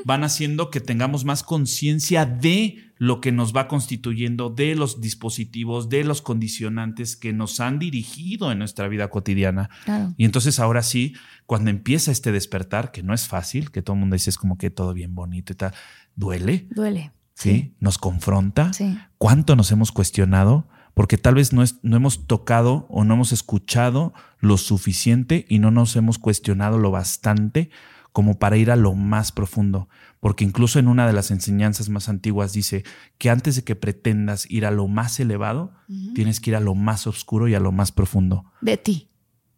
van 0.05 0.25
haciendo 0.25 0.71
que 0.71 0.81
tengamos 0.81 1.25
más 1.25 1.43
conciencia 1.43 2.25
de 2.25 2.89
lo 2.97 3.21
que 3.21 3.31
nos 3.31 3.55
va 3.55 3.69
constituyendo, 3.69 4.51
de 4.51 4.75
los 4.75 5.01
dispositivos, 5.01 5.89
de 5.89 6.03
los 6.03 6.21
condicionantes 6.21 7.17
que 7.17 7.33
nos 7.33 7.61
han 7.61 7.79
dirigido 7.79 8.51
en 8.51 8.59
nuestra 8.59 8.89
vida 8.89 9.09
cotidiana. 9.09 9.71
Claro. 9.85 10.15
Y 10.17 10.25
entonces 10.25 10.59
ahora 10.59 10.83
sí, 10.83 11.15
cuando 11.47 11.71
empieza 11.71 12.11
este 12.11 12.33
despertar, 12.33 12.91
que 12.91 13.03
no 13.03 13.15
es 13.15 13.29
fácil, 13.29 13.71
que 13.71 13.83
todo 13.83 13.95
el 13.95 14.01
mundo 14.01 14.15
dice 14.15 14.31
es 14.31 14.39
como 14.39 14.59
que 14.59 14.71
todo 14.71 14.95
bien 14.95 15.15
bonito 15.15 15.53
y 15.53 15.57
tal, 15.57 15.73
duele, 16.17 16.67
Duele. 16.71 17.13
¿sí? 17.35 17.77
Nos 17.79 17.99
confronta. 17.99 18.73
Sí. 18.73 18.99
¿Cuánto 19.19 19.55
nos 19.55 19.71
hemos 19.71 19.93
cuestionado? 19.93 20.67
Porque 20.99 21.17
tal 21.17 21.37
vez 21.37 21.53
no, 21.53 21.63
es, 21.63 21.77
no 21.83 21.97
hemos 21.97 22.27
tocado 22.27 22.87
o 22.91 23.05
no 23.05 23.15
hemos 23.15 23.31
escuchado 23.31 24.13
lo 24.41 24.57
suficiente 24.59 25.47
y 25.49 25.61
no 25.61 25.71
nos 25.71 25.95
hemos 25.95 26.19
cuestionado 26.19 26.77
lo 26.77 26.91
bastante 26.91 27.71
como 28.13 28.41
para 28.41 28.57
ir 28.57 28.71
a 28.73 28.77
lo 28.77 28.95
más 28.95 29.31
profundo. 29.31 29.89
Porque 30.19 30.43
incluso 30.43 30.81
en 30.81 30.89
una 30.89 31.07
de 31.07 31.13
las 31.13 31.31
enseñanzas 31.31 31.89
más 31.89 32.09
antiguas 32.09 32.53
dice 32.53 32.83
que 33.17 33.31
antes 33.31 33.55
de 33.55 33.63
que 33.63 33.77
pretendas 33.77 34.51
ir 34.51 34.67
a 34.67 34.73
lo 34.73 34.89
más 34.89 35.21
elevado, 35.21 35.73
tienes 36.17 36.41
que 36.41 36.51
ir 36.51 36.57
a 36.57 36.61
lo 36.61 36.75
más 36.75 37.07
oscuro 37.07 37.47
y 37.47 37.55
a 37.55 37.61
lo 37.61 37.71
más 37.71 37.93
profundo 37.93 38.47
De 38.61 38.77
ti. 38.77 39.09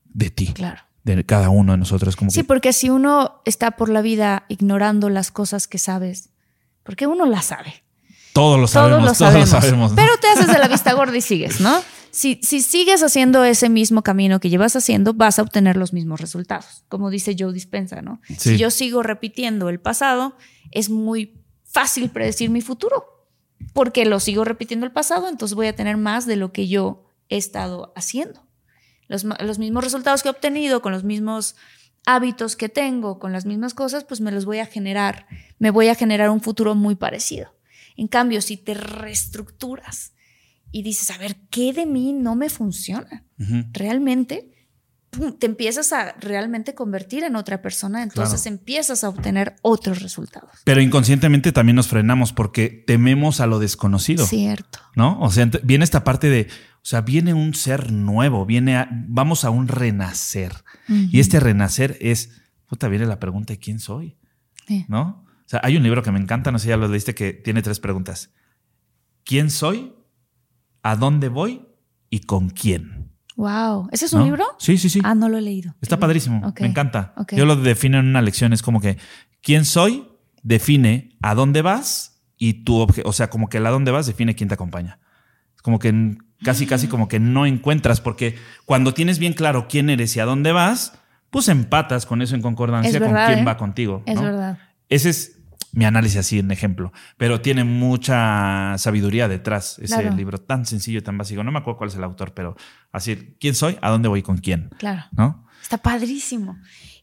de 0.04 0.28
ti, 0.28 0.52
Claro. 0.52 0.82
de 1.04 1.24
cada 1.24 1.48
uno 1.48 1.72
de 1.72 1.78
nosotros. 1.78 2.16
Como 2.16 2.30
Sí, 2.30 2.40
que- 2.42 2.44
porque 2.46 2.74
si 2.74 2.90
uno 2.90 3.40
está 3.46 3.70
por 3.70 3.88
la 3.88 4.02
vida 4.02 4.44
ignorando 4.48 5.08
las 5.08 5.30
cosas 5.30 5.66
que 5.66 5.78
sabes, 5.78 6.28
porque 6.82 7.06
uno 7.06 7.24
las 7.24 7.46
sabe. 7.46 7.82
Todos 8.32 8.58
lo 8.58 8.66
Todos 8.66 8.70
sabemos, 8.70 9.00
lo 9.00 9.06
todos 9.06 9.18
sabemos. 9.18 9.50
lo 9.52 9.60
sabemos. 9.60 9.90
¿no? 9.90 9.96
Pero 9.96 10.12
te 10.20 10.28
haces 10.28 10.46
de 10.46 10.58
la 10.58 10.68
vista 10.68 10.92
gorda 10.92 11.16
y 11.16 11.20
sigues, 11.20 11.60
¿no? 11.60 11.82
Si, 12.12 12.40
si 12.42 12.60
sigues 12.60 13.02
haciendo 13.02 13.44
ese 13.44 13.68
mismo 13.68 14.02
camino 14.02 14.40
que 14.40 14.50
llevas 14.50 14.74
haciendo, 14.74 15.14
vas 15.14 15.38
a 15.38 15.42
obtener 15.42 15.76
los 15.76 15.92
mismos 15.92 16.20
resultados. 16.20 16.84
Como 16.88 17.08
dice 17.10 17.36
Joe 17.38 17.52
Dispensa, 17.52 18.02
¿no? 18.02 18.20
Sí. 18.28 18.34
Si 18.36 18.56
yo 18.58 18.70
sigo 18.70 19.02
repitiendo 19.02 19.68
el 19.68 19.78
pasado, 19.80 20.36
es 20.72 20.90
muy 20.90 21.40
fácil 21.64 22.10
predecir 22.10 22.50
mi 22.50 22.62
futuro. 22.62 23.04
Porque 23.74 24.04
lo 24.06 24.18
sigo 24.20 24.44
repitiendo 24.44 24.86
el 24.86 24.92
pasado, 24.92 25.28
entonces 25.28 25.54
voy 25.54 25.68
a 25.68 25.76
tener 25.76 25.96
más 25.98 26.26
de 26.26 26.34
lo 26.36 26.50
que 26.50 26.66
yo 26.66 27.04
he 27.28 27.36
estado 27.36 27.92
haciendo. 27.94 28.46
Los 29.06 29.58
mismos 29.58 29.84
resultados 29.84 30.22
que 30.22 30.28
he 30.28 30.32
obtenido, 30.32 30.82
con 30.82 30.92
los 30.92 31.04
mismos 31.04 31.56
hábitos 32.06 32.56
que 32.56 32.68
tengo, 32.68 33.18
con 33.18 33.32
las 33.32 33.44
mismas 33.44 33.74
cosas, 33.74 34.04
pues 34.04 34.20
me 34.20 34.32
los 34.32 34.44
voy 34.46 34.58
a 34.58 34.66
generar. 34.66 35.26
Me 35.58 35.70
voy 35.70 35.88
a 35.88 35.94
generar 35.94 36.30
un 36.30 36.40
futuro 36.40 36.74
muy 36.74 36.94
parecido. 36.96 37.52
En 38.00 38.08
cambio, 38.08 38.40
si 38.40 38.56
te 38.56 38.72
reestructuras 38.74 40.12
y 40.72 40.82
dices, 40.82 41.10
a 41.10 41.18
ver, 41.18 41.36
¿qué 41.50 41.72
de 41.72 41.84
mí 41.86 42.12
no 42.12 42.34
me 42.34 42.48
funciona? 42.48 43.24
Realmente 43.72 44.50
pum, 45.10 45.32
te 45.38 45.46
empiezas 45.46 45.92
a 45.92 46.12
realmente 46.20 46.74
convertir 46.74 47.24
en 47.24 47.34
otra 47.36 47.60
persona, 47.62 48.02
entonces 48.02 48.42
Claro. 48.42 48.56
empiezas 48.56 49.02
a 49.04 49.08
obtener 49.08 49.56
otros 49.62 50.02
resultados. 50.02 50.50
Pero 50.64 50.80
inconscientemente 50.80 51.50
también 51.52 51.76
nos 51.76 51.88
frenamos 51.88 52.32
porque 52.32 52.68
tememos 52.86 53.40
a 53.40 53.46
lo 53.46 53.58
desconocido. 53.58 54.24
Cierto. 54.26 54.78
¿no? 54.94 55.20
O 55.20 55.30
sea, 55.30 55.50
viene 55.64 55.82
esta 55.84 56.04
parte 56.04 56.30
de, 56.30 56.46
o 56.76 56.84
sea, 56.84 57.00
viene 57.00 57.34
un 57.34 57.54
ser 57.54 57.90
nuevo, 57.92 58.46
viene 58.46 58.76
a- 58.76 58.88
vamos 58.92 59.44
a 59.44 59.50
un 59.50 59.66
renacer. 59.68 60.52
Y 60.88 61.18
este 61.20 61.38
renacer 61.40 61.98
es, 62.00 62.30
puta, 62.66 62.88
viene 62.88 63.04
la 63.06 63.18
pregunta 63.18 63.52
de 63.52 63.58
quién 63.58 63.78
soy. 63.80 64.16
¿no? 64.88 65.24
O 65.50 65.54
sea, 65.58 65.60
hay 65.64 65.76
un 65.76 65.82
libro 65.82 66.00
que 66.04 66.12
me 66.12 66.20
encanta, 66.20 66.52
no 66.52 66.60
sé 66.60 66.66
si 66.66 66.68
ya 66.68 66.76
lo 66.76 66.86
leíste, 66.86 67.12
que 67.12 67.32
tiene 67.32 67.60
tres 67.60 67.80
preguntas. 67.80 68.30
¿Quién 69.24 69.50
soy? 69.50 69.92
¿A 70.84 70.94
dónde 70.94 71.28
voy? 71.28 71.66
¿Y 72.08 72.20
con 72.20 72.50
quién? 72.50 73.10
Wow. 73.34 73.88
¿Ese 73.90 74.04
es 74.04 74.12
un 74.12 74.20
¿No? 74.20 74.26
libro? 74.26 74.44
Sí, 74.60 74.78
sí, 74.78 74.88
sí. 74.88 75.00
Ah, 75.02 75.16
no 75.16 75.28
lo 75.28 75.38
he 75.38 75.40
leído. 75.40 75.74
Está 75.80 75.98
padrísimo, 75.98 76.54
me 76.60 76.66
encanta. 76.68 77.14
Yo 77.32 77.46
lo 77.46 77.56
defino 77.56 77.98
en 77.98 78.06
una 78.06 78.22
lección, 78.22 78.52
es 78.52 78.62
como 78.62 78.80
que, 78.80 78.96
¿quién 79.42 79.64
soy? 79.64 80.06
Define 80.44 81.16
a 81.20 81.34
dónde 81.34 81.62
vas 81.62 82.22
y 82.36 82.62
tu 82.62 82.76
objeto, 82.76 83.08
o 83.08 83.12
sea, 83.12 83.28
como 83.28 83.48
que 83.48 83.56
el 83.56 83.66
a 83.66 83.70
dónde 83.70 83.90
vas 83.90 84.06
define 84.06 84.36
quién 84.36 84.48
te 84.48 84.54
acompaña. 84.54 85.00
Es 85.56 85.62
como 85.62 85.80
que 85.80 86.16
casi, 86.44 86.64
casi 86.64 86.86
como 86.86 87.08
que 87.08 87.18
no 87.18 87.44
encuentras, 87.44 88.00
porque 88.00 88.36
cuando 88.66 88.94
tienes 88.94 89.18
bien 89.18 89.32
claro 89.32 89.66
quién 89.68 89.90
eres 89.90 90.14
y 90.14 90.20
a 90.20 90.26
dónde 90.26 90.52
vas, 90.52 90.92
pues 91.28 91.48
empatas 91.48 92.06
con 92.06 92.22
eso 92.22 92.36
en 92.36 92.42
concordancia 92.42 93.00
con 93.00 93.14
quién 93.14 93.40
¿eh? 93.40 93.44
va 93.44 93.56
contigo. 93.56 94.04
Es 94.06 94.14
¿no? 94.14 94.22
verdad. 94.22 94.58
Ese 94.88 95.10
es 95.10 95.39
mi 95.72 95.84
análisis 95.84 96.18
así 96.18 96.38
en 96.38 96.50
ejemplo, 96.50 96.92
pero 97.16 97.40
tiene 97.40 97.64
mucha 97.64 98.76
sabiduría 98.78 99.28
detrás 99.28 99.78
ese 99.78 99.94
Claro. 100.00 100.16
libro 100.16 100.38
tan 100.38 100.66
sencillo 100.66 100.98
y 100.98 101.02
tan 101.02 101.16
básico. 101.18 101.44
No 101.44 101.52
me 101.52 101.58
acuerdo 101.60 101.78
cuál 101.78 101.90
es 101.90 101.96
el 101.96 102.04
autor, 102.04 102.34
pero 102.34 102.56
así, 102.92 103.36
¿quién 103.38 103.54
soy? 103.54 103.78
¿A 103.82 103.90
dónde 103.90 104.08
voy 104.08 104.22
con 104.22 104.38
quién? 104.38 104.70
Claro. 104.78 105.04
¿No? 105.12 105.46
Está 105.62 105.78
padrísimo. 105.78 106.58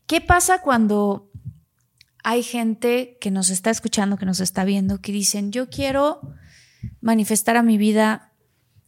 ¿Qué 0.05 0.19
pasa 0.21 0.61
cuando 0.61 1.31
hay 2.23 2.43
gente 2.43 3.17
que 3.21 3.31
nos 3.31 3.49
está 3.49 3.69
escuchando, 3.69 4.17
que 4.17 4.25
nos 4.25 4.39
está 4.41 4.65
viendo, 4.65 4.99
que 5.01 5.11
dicen, 5.11 5.51
yo 5.51 5.69
quiero 5.69 6.21
manifestar 7.01 7.55
a 7.57 7.63
mi 7.63 7.77
vida 7.77 8.33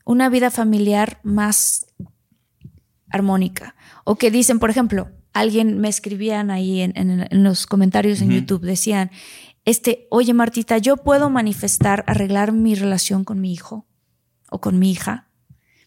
una 0.05 0.27
vida 0.30 0.49
familiar 0.51 1.19
más 1.23 1.86
armónica? 3.09 3.75
O 4.03 4.15
que 4.15 4.32
dicen, 4.32 4.59
por 4.59 4.69
ejemplo, 4.69 5.09
alguien 5.34 5.80
me 5.80 5.88
escribían 5.89 6.51
ahí 6.51 6.82
en, 6.82 6.93
en- 6.95 7.27
en 7.30 7.43
los 7.43 7.65
comentarios 7.65 8.21
en. 8.21 8.32
YouTube, 8.32 8.61
decían, 8.61 9.11
este, 9.66 10.07
oye 10.10 10.34
Martita, 10.34 10.78
yo 10.78 10.97
puedo 10.97 11.30
manifestar, 11.30 12.03
arreglar 12.07 12.51
mi 12.51 12.76
relación 12.76 13.24
con 13.24 13.41
mi 13.41 13.53
hijo 13.53 13.86
o 14.49 14.62
con 14.62 14.80
mi 14.80 14.91
hija. 14.91 15.28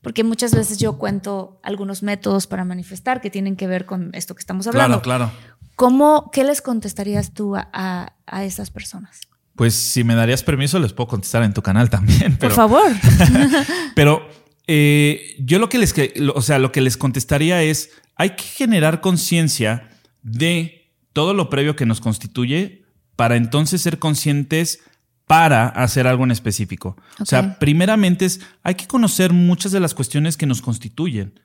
Porque 0.03 0.25
muchas 0.25 0.53
veces 0.53 0.79
yo 0.79 0.99
cuento 0.99 1.61
algunos 1.63 2.03
métodos 2.03 2.49
para 2.49 2.65
manifestar 2.65 3.21
que 3.21 3.31
tienen 3.31 3.55
que 3.55 3.69
ver 3.69 3.87
con 3.87 4.11
esto 4.15 4.35
que 4.35 4.41
estamos 4.41 4.67
hablando. 4.67 5.01
Claro, 5.01 5.31
claro. 5.31 5.53
¿Cómo, 5.77 6.31
¿Qué 6.33 6.43
les 6.43 6.61
contestarías 6.61 7.33
tú 7.33 7.55
a, 7.57 7.69
a, 7.73 8.15
a 8.27 8.45
esas 8.45 8.71
personas? 8.71 9.21
Pues 9.55 9.75
si 9.75 10.03
me 10.03 10.15
darías 10.15 10.43
permiso, 10.43 10.79
les 10.79 10.93
puedo 10.93 11.09
contestar 11.09 11.43
en 11.45 11.55
tu 11.55 11.63
canal 11.63 11.89
también. 11.89 12.37
Pero, 12.39 12.49
Por 12.49 12.53
favor. 12.53 12.93
Pero 13.95 14.27
eh, 14.67 15.37
yo 15.39 15.59
lo 15.59 15.69
que 15.69 15.79
les, 15.79 15.95
o 16.35 16.43
sea, 16.43 16.59
lo 16.59 16.73
que 16.73 16.81
les 16.81 16.97
contestaría 16.97 17.63
es, 17.63 17.91
hay 18.17 18.31
que 18.31 18.45
generar 18.45 19.01
conciencia 19.01 19.91
de 20.23 20.91
todo 21.13 21.35
lo 21.35 21.51
previo 21.51 21.77
que 21.77 21.87
nos 21.87 22.01
constituye 22.01 22.82
para 23.17 23.37
entonces 23.37 23.83
ser 23.83 23.99
conscientes 23.99 24.81
para 25.27 25.69
hacer 25.69 26.07
algo 26.07 26.25
en 26.25 26.31
específico. 26.31 26.97
O 27.19 27.25
sea, 27.25 27.59
primeramente 27.59 28.27
es, 28.27 28.41
hay 28.63 28.75
que 28.75 28.87
conocer 28.87 29.33
muchas 29.33 29.73
de 29.73 29.81
las 29.81 29.95
cuestiones 29.95 30.37
que 30.37 30.47
nos 30.47 30.61
constituyen. 30.61 31.41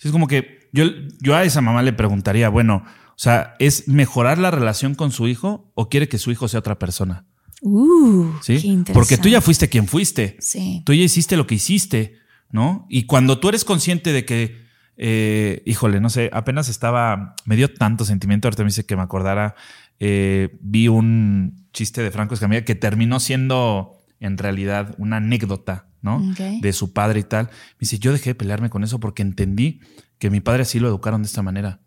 Es 0.00 0.10
como 0.10 0.26
que 0.28 0.68
yo, 0.72 0.84
yo 1.20 1.34
a 1.34 1.44
esa 1.44 1.60
mamá 1.60 1.82
le 1.82 1.92
preguntaría, 1.92 2.48
bueno, 2.48 2.84
o 2.86 3.18
sea, 3.18 3.54
¿es 3.58 3.88
mejorar 3.88 4.38
la 4.38 4.50
relación 4.50 4.94
con 4.94 5.10
su 5.10 5.26
hijo 5.26 5.70
o 5.74 5.88
quiere 5.88 6.08
que 6.08 6.18
su 6.18 6.30
hijo 6.30 6.48
sea 6.48 6.60
otra 6.60 6.78
persona? 6.78 7.24
Uh, 7.62 8.32
¿Sí? 8.42 8.60
qué 8.60 8.66
interesante. 8.66 8.92
Porque 8.92 9.18
tú 9.18 9.28
ya 9.28 9.40
fuiste 9.40 9.68
quien 9.68 9.88
fuiste. 9.88 10.36
Sí. 10.40 10.82
Tú 10.84 10.92
ya 10.92 11.02
hiciste 11.02 11.36
lo 11.36 11.46
que 11.46 11.54
hiciste, 11.54 12.18
¿no? 12.50 12.86
Y 12.90 13.04
cuando 13.04 13.38
tú 13.38 13.48
eres 13.48 13.64
consciente 13.64 14.12
de 14.12 14.26
que, 14.26 14.66
eh, 14.98 15.62
híjole, 15.64 16.00
no 16.00 16.10
sé, 16.10 16.28
apenas 16.32 16.68
estaba, 16.68 17.34
me 17.46 17.56
dio 17.56 17.72
tanto 17.72 18.04
sentimiento, 18.04 18.48
ahorita 18.48 18.62
me 18.62 18.68
dice 18.68 18.84
que 18.84 18.96
me 18.96 19.02
acordara, 19.02 19.54
eh, 20.00 20.56
vi 20.60 20.88
un 20.88 21.68
chiste 21.72 22.02
de 22.02 22.10
Franco 22.10 22.34
Escamilla 22.34 22.64
que 22.64 22.74
terminó 22.74 23.20
siendo 23.20 23.98
en 24.20 24.38
realidad 24.38 24.94
una 24.98 25.16
anécdota, 25.16 25.88
¿no? 26.02 26.22
De 26.60 26.72
su 26.72 26.92
padre 26.92 27.20
y 27.20 27.24
tal. 27.24 27.46
Me 27.46 27.80
dice, 27.80 27.98
yo 27.98 28.12
dejé 28.12 28.30
de 28.30 28.34
pelearme 28.34 28.70
con 28.70 28.84
eso 28.84 29.00
porque 29.00 29.22
entendí 29.22 29.80
que 30.18 30.30
mi 30.30 30.40
padre 30.40 30.62
así 30.62 30.78
lo 30.78 30.88
educaron 30.88 31.22
de 31.22 31.26
esta 31.26 31.42
manera. 31.42 31.80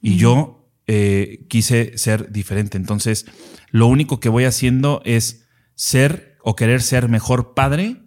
Y 0.00 0.16
yo 0.16 0.70
eh, 0.86 1.46
quise 1.48 1.96
ser 1.96 2.32
diferente. 2.32 2.76
Entonces, 2.76 3.26
lo 3.70 3.86
único 3.86 4.20
que 4.20 4.28
voy 4.28 4.44
haciendo 4.44 5.00
es 5.04 5.46
ser 5.74 6.36
o 6.42 6.56
querer 6.56 6.82
ser 6.82 7.08
mejor 7.08 7.54
padre, 7.54 8.02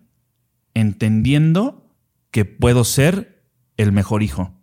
entendiendo 0.73 1.95
que 2.31 2.45
puedo 2.45 2.83
ser 2.83 3.43
el 3.77 3.91
mejor 3.91 4.23
hijo. 4.23 4.54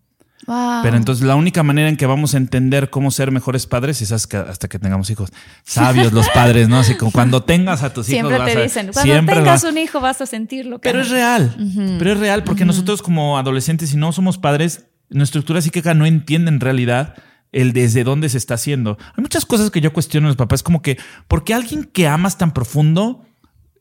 Wow. 0.46 0.82
Pero 0.82 0.96
entonces 0.96 1.24
la 1.24 1.36
única 1.36 1.62
manera 1.62 1.88
en 1.88 1.96
que 1.96 2.06
vamos 2.06 2.34
a 2.34 2.36
entender 2.36 2.90
cómo 2.90 3.10
ser 3.10 3.30
mejores 3.30 3.66
padres 3.66 4.02
es 4.02 4.10
hasta 4.12 4.28
que, 4.44 4.50
hasta 4.50 4.68
que 4.68 4.78
tengamos 4.78 5.08
hijos. 5.10 5.30
Sabios 5.62 6.12
los 6.12 6.28
padres, 6.34 6.68
¿no? 6.68 6.78
Así 6.78 6.96
como 6.96 7.12
cuando 7.12 7.42
tengas 7.44 7.82
a 7.82 7.92
tus 7.92 8.08
hijos. 8.08 8.28
siempre 8.28 8.38
vas 8.38 8.52
te 8.52 8.58
a- 8.58 8.62
dicen, 8.62 8.86
cuando 8.92 9.02
siempre 9.12 9.34
tengas 9.36 9.64
un 9.64 9.78
hijo 9.78 10.00
vas 10.00 10.20
a 10.20 10.26
sentirlo. 10.26 10.80
Pero 10.80 11.00
es 11.00 11.10
real. 11.10 11.54
Pero 11.98 12.12
es 12.12 12.18
real 12.18 12.42
porque 12.44 12.64
nosotros 12.64 13.02
como 13.02 13.38
adolescentes, 13.38 13.90
si 13.90 13.96
no 13.96 14.12
somos 14.12 14.38
padres, 14.38 14.86
nuestra 15.10 15.38
estructura 15.38 15.60
psíquica 15.60 15.94
no 15.94 16.06
entiende 16.06 16.50
en 16.50 16.58
realidad 16.60 17.14
el 17.52 17.72
desde 17.72 18.02
dónde 18.02 18.28
se 18.30 18.38
está 18.38 18.54
haciendo. 18.54 18.96
Hay 19.16 19.22
muchas 19.22 19.44
cosas 19.46 19.70
que 19.70 19.80
yo 19.80 19.92
cuestiono 19.92 20.26
a 20.26 20.30
los 20.30 20.36
papás, 20.36 20.62
como 20.62 20.80
que, 20.82 20.98
¿por 21.28 21.44
qué 21.44 21.52
alguien 21.54 21.84
que 21.84 22.08
amas 22.08 22.38
tan 22.38 22.52
profundo 22.52 23.24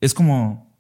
es 0.02 0.14
como... 0.14 0.71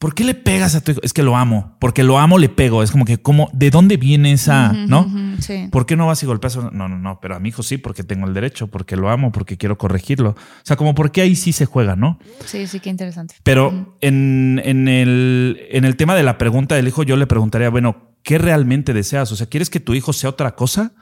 ¿Por 0.00 0.14
qué 0.14 0.24
le 0.24 0.34
pegas 0.34 0.74
a 0.74 0.80
tu 0.80 0.92
hijo? 0.92 1.00
Es 1.04 1.12
que 1.12 1.22
lo 1.22 1.36
amo. 1.36 1.76
Porque 1.78 2.02
lo 2.02 2.18
amo, 2.18 2.38
le 2.38 2.48
pego. 2.48 2.82
Es 2.82 2.90
como 2.90 3.04
que, 3.04 3.18
como, 3.18 3.50
¿de 3.52 3.70
dónde 3.70 3.98
viene 3.98 4.32
esa, 4.32 4.72
no? 4.72 5.06
Sí. 5.40 5.68
¿Por 5.70 5.84
qué 5.84 5.94
no 5.94 6.06
vas 6.06 6.22
y 6.22 6.26
golpeas? 6.26 6.56
a- 6.56 6.70
No, 6.72 6.88
no, 6.88 6.98
no, 6.98 7.20
pero 7.20 7.36
a 7.36 7.38
mi 7.38 7.50
hijo 7.50 7.62
sí, 7.62 7.76
porque 7.76 8.02
tengo 8.02 8.26
el 8.26 8.32
derecho, 8.32 8.66
porque 8.68 8.96
lo 8.96 9.10
amo, 9.10 9.30
porque 9.30 9.58
quiero 9.58 9.76
corregirlo. 9.76 10.30
O 10.30 10.36
sea, 10.64 10.76
como 10.76 10.94
porque 10.94 11.20
ahí 11.20 11.36
sí 11.36 11.52
se 11.52 11.66
juega, 11.66 11.96
¿no? 11.96 12.18
Sí, 12.46 12.66
sí, 12.66 12.80
qué 12.80 12.88
interesante. 12.88 13.34
Pero 13.42 13.94
en, 14.00 14.60
en 14.64 14.88
el, 14.88 15.60
en 15.70 15.84
el 15.84 15.96
tema 15.96 16.14
de 16.14 16.22
la 16.22 16.38
pregunta 16.38 16.74
del 16.76 16.88
hijo, 16.88 17.02
yo 17.02 17.16
le 17.16 17.26
preguntaría, 17.26 17.68
bueno, 17.68 18.14
¿qué 18.22 18.38
realmente 18.38 18.94
deseas? 18.94 19.30
O 19.32 19.36
sea, 19.36 19.48
¿quieres 19.48 19.68
que 19.68 19.80
tu 19.80 19.92
hijo 19.94 20.14
sea 20.14 20.30
otra 20.30 20.56
cosa? 20.56 20.92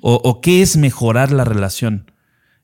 o, 0.00 0.14
¿O 0.24 0.40
qué 0.40 0.62
es 0.62 0.76
mejorar 0.76 1.30
la 1.30 1.44
relación? 1.44 2.10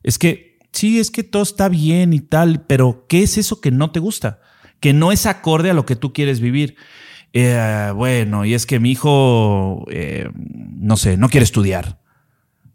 Es 0.03 0.19
que, 0.19 0.59
sí, 0.73 0.99
es 0.99 1.13
que 1.13 1.23
todo 1.23 1.43
está 1.45 1.69
bien 1.69 2.13
y 2.13 2.21
tal, 2.21 2.63
pero 2.67 3.07
¿qué 3.09 3.23
es 3.23 3.39
eso 3.39 3.61
que 3.61 3.71
no 3.71 3.93
te 3.93 4.01
gusta? 4.01 4.41
Que 4.81 4.93
no 4.93 5.13
es 5.13 5.27
acorde 5.27 5.71
a 5.71 5.75
lo 5.75 5.85
que 5.87 5.97
tú 5.97 6.13
quieres 6.13 6.41
vivir. 6.41 6.77
Eh, 7.33 7.93
bueno, 7.95 8.45
y 8.45 8.55
es 8.55 8.67
que 8.67 8.81
mi 8.81 8.91
hijo, 8.91 9.85
eh, 9.91 10.29
no 10.35 10.97
sé, 10.97 11.17
no 11.17 11.29
quiere 11.29 11.45
estudiar. 11.45 12.01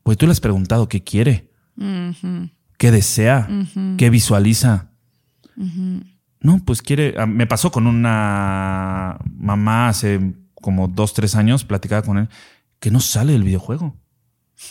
Pues 0.04 0.18
tú 0.18 0.26
le 0.28 0.32
has 0.32 0.40
preguntado 0.40 0.88
qué 0.88 1.04
quiere, 1.04 1.50
qué 2.78 2.92
desea, 2.92 3.48
qué 3.98 4.10
visualiza. 4.10 4.92
No, 6.40 6.64
pues 6.64 6.82
quiere. 6.82 7.16
ah, 7.18 7.26
Me 7.26 7.48
pasó 7.48 7.72
con 7.72 7.88
una 7.88 9.18
mamá 9.36 9.90
hace 9.90 10.20
como 10.62 10.88
dos, 10.88 11.14
tres 11.14 11.36
años, 11.36 11.64
platicaba 11.66 12.04
con 12.04 12.18
él, 12.20 12.30
que 12.80 12.92
no 12.92 13.00
sale 13.00 13.34
del 13.34 13.44
videojuego. 13.44 13.96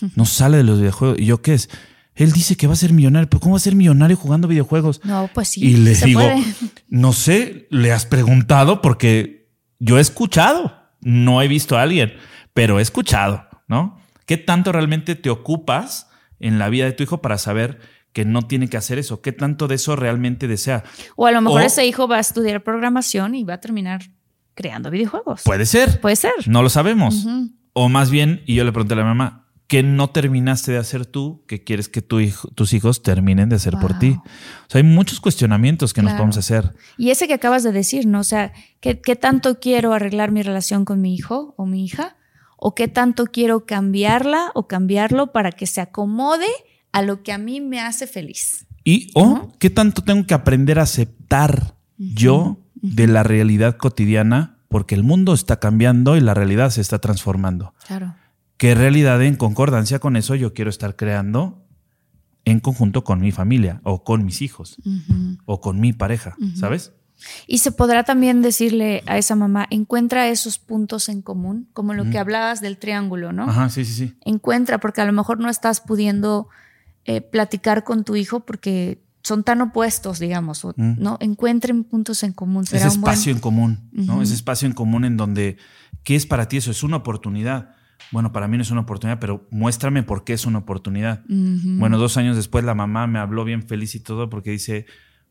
No 0.16 0.24
sale 0.24 0.57
de 0.59 0.64
los 0.64 0.78
videojuegos. 0.78 1.18
¿Y 1.18 1.26
yo 1.26 1.43
qué 1.43 1.55
es? 1.55 1.68
Él 2.17 2.33
dice 2.33 2.57
que 2.57 2.67
va 2.67 2.75
a 2.75 2.77
ser 2.77 2.93
millonario, 2.93 3.29
pero 3.29 3.41
¿cómo 3.41 3.55
va 3.55 3.57
a 3.57 3.61
ser 3.61 3.75
millonario 3.75 4.17
jugando 4.17 4.47
videojuegos? 4.49 5.01
No, 5.05 5.29
pues 5.35 5.49
sí. 5.49 5.65
y 5.65 5.77
le 5.79 5.95
se 5.95 6.07
digo, 6.07 6.21
puede. 6.21 6.45
no 6.89 7.12
sé, 7.12 7.67
le 7.71 7.93
has 7.93 8.07
preguntado 8.07 8.81
porque 8.83 9.51
yo 9.81 9.99
he 9.99 10.01
escuchado, 10.01 10.75
no 11.01 11.43
he 11.43 11.49
visto 11.49 11.77
a 11.77 11.83
alguien, 11.83 12.12
pero 12.53 12.79
he 12.79 12.83
escuchado, 12.83 13.47
¿no? 13.67 13.99
¿Qué 14.27 14.37
tanto 14.37 14.71
realmente 14.73 15.17
te 15.17 15.29
ocupas 15.29 16.09
en 16.39 16.59
la 16.59 16.69
vida 16.69 16.85
de 16.85 16.93
tu 16.93 17.03
hijo 17.03 17.21
para 17.21 17.37
saber 17.37 17.81
que 18.12 18.25
no 18.25 18.43
tiene 18.43 18.69
que 18.69 18.77
hacer 18.77 18.99
eso? 18.99 19.21
¿Qué 19.21 19.33
tanto 19.33 19.67
de 19.67 19.75
eso 19.75 19.97
realmente 19.97 20.47
desea? 20.47 20.85
O 21.17 21.27
a 21.27 21.33
lo 21.33 21.41
mejor 21.43 21.62
o- 21.62 21.65
ese 21.65 21.85
hijo 21.85 22.07
va 22.07 22.19
a 22.19 22.21
estudiar 22.21 22.62
programación 22.62 23.35
y 23.35 23.43
va 23.45 23.55
a 23.55 23.61
terminar 23.61 24.03
creando 24.55 24.89
videojuegos. 24.91 25.43
Puede 25.45 25.67
ser. 25.67 26.01
Puede 26.01 26.15
ser. 26.17 26.33
No 26.47 26.62
lo 26.62 26.71
sabemos. 26.71 27.27
O 27.73 27.89
más 27.89 28.11
bien, 28.11 28.43
y 28.47 28.55
yo 28.55 28.65
le 28.65 28.71
pregunté 28.71 28.95
a 28.95 28.99
la 28.99 29.05
mamá, 29.05 29.43
¿qué 29.67 29.83
no 29.83 30.11
terminaste 30.11 30.73
de 30.73 30.79
hacer 30.79 31.07
tú 31.07 31.43
que 31.47 31.65
quieres 31.65 31.89
que 31.89 32.03
tu 32.03 32.21
hijo- 32.21 32.49
tus 32.49 32.73
hijos 32.75 33.03
terminen 33.03 33.49
de 33.49 33.57
hacer 33.57 33.75
por 33.81 33.99
ti? 33.99 34.11
O 34.21 34.71
sea, 34.71 34.81
hay 34.81 34.87
muchos 34.87 35.21
cuestionamientos 35.21 35.93
que 35.95 36.03
nos 36.03 36.12
podemos 36.12 36.37
hacer. 36.37 36.75
Y 36.99 37.11
ese 37.11 37.27
que 37.27 37.35
acabas 37.35 37.62
de 37.62 37.73
decir, 37.73 38.07
¿no? 38.07 38.21
O 38.21 38.25
sea, 38.25 38.53
¿qué, 38.81 39.01
qué 39.01 39.17
tanto 39.17 39.59
quiero 39.61 39.93
arreglar 39.93 40.31
mi 40.33 40.43
relación 40.43 40.85
con 40.85 41.01
mi 41.01 41.15
hijo 41.15 41.55
o 41.57 41.67
mi 41.67 41.85
hija? 41.85 42.17
¿O 42.57 42.75
qué 42.75 42.89
tanto 42.89 43.27
quiero 43.27 43.67
cambiarla 43.67 44.51
o 44.55 44.69
cambiarlo 44.69 45.33
para 45.33 45.51
que 45.53 45.67
se 45.67 45.81
acomode 45.81 46.47
a 46.93 47.03
lo 47.03 47.23
que 47.23 47.33
a 47.33 47.39
mí 47.39 47.61
me 47.61 47.81
hace 47.81 48.07
feliz? 48.07 48.67
Y, 48.85 49.11
o. 49.15 49.51
¿qué 49.59 49.71
tanto 49.71 50.03
tengo 50.03 50.27
que 50.27 50.35
aprender 50.35 50.79
a 50.79 50.83
aceptar 50.83 51.75
yo 51.97 52.59
de 52.77 53.07
la 53.07 53.23
realidad 53.23 53.77
cotidiana? 53.77 54.59
Porque 54.69 54.95
el 54.95 55.05
mundo 55.05 55.35
está 55.35 55.59
cambiando 55.61 56.17
y 56.17 56.21
la 56.21 56.35
realidad 56.35 56.71
se 56.71 56.81
está 56.81 56.99
transformando. 56.99 57.75
Claro. 57.87 58.15
¿Qué 58.57 58.74
realidad 58.74 59.22
en 59.22 59.36
concordancia 59.36 59.98
con 59.98 60.16
eso 60.16 60.34
yo 60.34 60.55
quiero 60.55 60.70
estar 60.70 60.96
creando 60.96 61.66
en 62.44 62.61
conjunto 62.61 63.05
con 63.05 63.20
mi 63.20 63.32
familia 63.32 63.80
o 63.84 64.05
con 64.05 64.24
mis 64.24 64.42
hijos 64.42 64.76
o 65.46 65.61
con 65.61 65.80
mi 65.80 65.92
pareja? 65.92 66.36
¿Sabes? 66.55 66.92
Y 67.46 67.59
se 67.59 67.72
podrá 67.72 68.02
también 68.05 68.42
decirle 68.42 69.02
a 69.07 69.16
esa 69.18 69.34
mamá, 69.36 69.66
encuentra 69.70 70.28
esos 70.28 70.59
puntos 70.59 71.09
en 71.09 71.22
común, 71.22 71.68
como 71.72 71.94
lo 71.94 72.11
que 72.11 72.18
hablabas 72.18 72.61
del 72.61 72.76
triángulo, 72.76 73.32
¿no? 73.32 73.44
Ajá, 73.44 73.68
sí, 73.70 73.84
sí, 73.84 73.92
sí. 73.94 74.14
Encuentra, 74.24 74.78
porque 74.78 75.00
a 75.00 75.05
lo 75.07 75.12
mejor 75.12 75.38
no 75.40 75.48
estás 75.48 75.80
pudiendo 75.80 76.48
eh, 77.07 77.20
platicar 77.20 77.84
con 77.84 78.02
tu 78.05 78.16
hijo 78.16 78.40
porque 78.40 79.02
son 79.22 79.44
tan 79.44 79.61
opuestos, 79.61 80.18
digamos, 80.18 80.64
o- 80.64 80.74
Mm. 80.76 80.94
¿no? 80.98 81.16
Encuentren 81.20 81.84
puntos 81.84 82.22
en 82.24 82.32
común. 82.32 82.64
ese 82.64 82.78
Será 82.78 82.88
buen- 82.88 82.98
espacio 82.98 83.32
en 83.32 83.38
común, 83.40 83.88
¿no? 83.92 84.14
Ujú. 84.14 84.22
Ese 84.22 84.34
espacio 84.34 84.66
en 84.66 84.74
común 84.74 85.05
en 85.05 85.16
donde, 85.16 85.57
¿qué 86.02 86.16
es 86.16 86.26
para 86.26 86.48
ti 86.48 86.57
eso? 86.59 86.70
Es 86.70 86.82
una 86.82 86.96
oportunidad. 86.96 87.74
Bueno, 88.11 88.32
para 88.32 88.47
mí 88.49 88.57
no 88.57 88.62
es 88.62 88.70
una 88.70 88.82
oportunidad, 88.82 89.18
pero 89.18 89.47
muéstrame 89.51 90.03
por 90.03 90.24
qué 90.24 90.34
es 90.34 90.47
una 90.47 90.59
oportunidad. 90.59 91.22
Bueno, 91.28 91.99
dos 91.99 92.16
años 92.16 92.36
después 92.36 92.64
la 92.64 92.74
mamá 92.74 93.07
me 93.07 93.18
habló 93.18 93.45
bien 93.45 93.62
feliz 93.66 93.95
y 93.95 94.01
todo 94.01 94.28
porque 94.30 94.51
dice, 94.51 94.86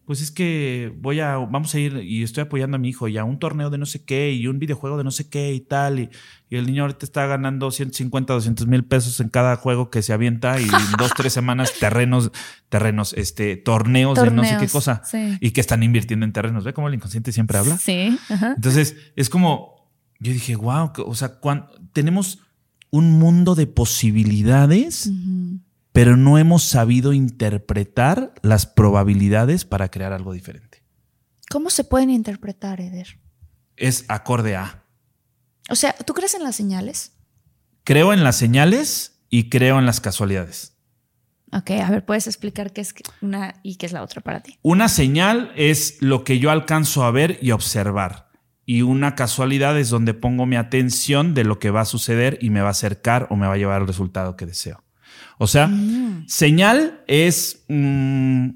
pues 0.05 0.22
es 0.22 0.32
que 0.32 0.93
voy 0.99 1.22
a, 1.22 1.38
vamos 1.38 1.74
a 1.76 1.80
ir 1.80 1.95
y 2.03 2.24
estoy 2.24 2.41
apoyando 2.41 2.76
a 2.76 2.80
mi 2.80 2.89
hijo 2.89 3.07
y 3.07 3.18
a 3.18 3.24
un 3.24 3.39
torneo 3.39 3.70
de 3.70 3.78
no 3.78 3.86
sé 3.86 4.03
qué 4.03 4.34
y 4.34 4.47
un 4.47 4.59
videojuego 4.59 4.97
de 4.97 5.05
no 5.05 5.11
sé 5.11 5.30
qué 5.30 5.53
y 5.53 5.61
tal. 5.61 5.99
Y, 5.99 6.09
y 6.49 6.57
el 6.57 6.66
niño 6.66 6.82
ahorita 6.82 7.05
está 7.05 7.26
ganando 7.26 7.72
150, 7.72 8.34
200 8.34 8.68
mil 8.68 8.84
pesos 8.84 9.20
en 9.22 9.30
cada 9.30 9.55
juego 9.55 9.89
que 9.89 10.01
se 10.01 10.11
avienta 10.11 10.59
y 10.59 10.64
en 10.66 10.70
dos, 10.99 11.11
tres 11.16 11.32
semanas 11.32 11.72
terrenos, 11.80 12.32
terrenos, 12.68 13.14
este, 13.14 13.55
torneos, 13.55 14.16
de 14.16 14.30
no 14.32 14.43
sé 14.43 14.57
qué 14.66 14.68
cosa. 14.72 15.01
sí. 15.05 15.38
Y 15.39 15.51
que 15.51 15.61
están 15.61 15.84
invirtiendo 15.84 16.26
en 16.26 16.34
terrenos. 16.34 16.66
¿Ve 16.66 16.74
cómo 16.74 16.89
el 16.89 16.95
inconsciente 16.95 17.32
siempre 17.32 17.57
habla? 17.59 17.78
Sí. 17.78 18.18
ajá. 18.30 18.53
Entonces, 18.57 18.97
es 19.16 19.30
como, 19.30 19.89
yo 20.20 20.34
dije, 20.34 20.55
wow, 20.57 20.91
o 21.05 21.16
sea, 21.16 21.39
cuán- 21.39 21.68
tenemos 21.93 22.39
un 22.94 23.18
mundo 23.18 23.56
de 23.56 23.66
posibilidades, 23.66 25.10
pero 25.94 26.16
no 26.16 26.38
hemos 26.38 26.62
sabido 26.62 27.12
interpretar 27.12 28.36
las 28.44 28.68
probabilidades 28.68 29.66
para 29.66 29.89
crear 29.89 30.14
algo 30.14 30.32
diferente. 30.32 30.84
¿Cómo 31.50 31.72
se 31.72 31.86
pueden 31.86 32.12
interpretar, 32.12 32.82
Eder? 32.82 33.18
Es 33.78 34.06
acorde 34.10 34.56
a. 34.56 34.84
O 35.72 35.76
sea, 35.76 35.96
¿tú 36.06 36.14
crees 36.14 36.36
en 36.36 36.44
las 36.44 36.56
señales? 36.56 37.14
Creo 37.84 38.14
en 38.14 38.24
las 38.24 38.36
señales 38.36 39.24
y 39.28 39.50
creo 39.50 39.80
en 39.80 39.88
las 39.88 40.00
casualidades. 40.00 40.78
Ok, 41.52 41.72
a 41.72 41.89
ver, 41.89 42.06
¿puedes 42.06 42.28
explicar 42.28 42.74
qué 42.74 42.82
es 42.82 42.94
una 43.22 43.56
y 43.64 43.78
qué 43.78 43.88
es 43.88 43.91
la 43.91 44.04
otra 44.04 44.22
para 44.22 44.41
ti? 44.41 44.60
Una 44.62 44.88
señal 44.88 45.52
es 45.56 46.00
lo 46.00 46.24
que 46.24 46.38
yo 46.38 46.52
alcanzo 46.52 47.04
a 47.04 47.10
ver 47.10 47.39
y 47.41 47.50
observar. 47.50 48.30
Y 48.66 48.82
una 48.82 49.16
casualidad 49.16 49.78
es 49.78 49.89
donde 49.89 50.14
pongo 50.14 50.45
mi 50.45 50.55
atención 50.55 51.34
de 51.34 51.43
lo 51.43 51.59
que 51.59 51.70
va 51.70 51.82
a 51.82 51.86
suceder 51.86 52.38
y 52.41 52.49
me 52.49 52.61
va 52.61 52.70
a 52.70 52.72
acercar 52.72 53.28
o 53.30 53.36
me 53.36 53.45
va 53.47 53.53
a 53.53 53.57
llevar 53.57 53.82
al 53.82 53.88
resultado 53.88 54.36
que 54.38 54.45
deseo. 54.45 54.84
O 55.38 55.47
sea, 55.47 55.68
Mm. 55.68 56.28
señal 56.28 57.03
es... 57.07 57.66
mm, 57.68 58.49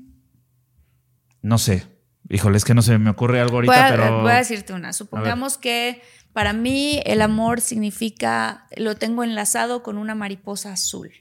no 1.41 1.57
sé. 1.57 1.85
Híjole, 2.29 2.57
es 2.57 2.65
que 2.65 2.73
no 2.73 2.81
se 2.81 2.97
me 2.97 3.09
ocurre 3.09 3.39
algo 3.39 3.55
ahorita, 3.55 3.73
voy, 3.73 3.81
a, 3.81 3.89
pero... 3.89 4.21
voy 4.21 4.31
a 4.31 4.35
decirte 4.37 4.73
una. 4.73 4.91
Supongamos 4.93 5.57
que 5.57 6.01
para 6.33 6.53
mí 6.53 7.01
el 7.05 7.21
amor 7.21 7.61
significa, 7.61 8.67
lo 8.75 8.95
tengo 8.95 9.23
enlazado 9.23 9.81
con 9.81 9.97
una 9.97 10.13
mariposa 10.15 10.73
azul. 10.73 11.11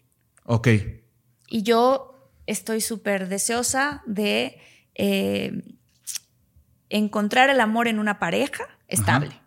Ok. 0.45 0.69
Y 1.49 1.63
yo 1.63 2.31
estoy 2.47 2.81
súper 2.81 3.29
deseosa 3.29 4.03
de 4.07 4.59
eh, 4.95 5.63
encontrar 6.89 7.51
el 7.51 7.61
amor 7.61 7.89
en 7.89 7.99
una 7.99 8.19
pareja 8.19 8.65
estable. 8.89 9.41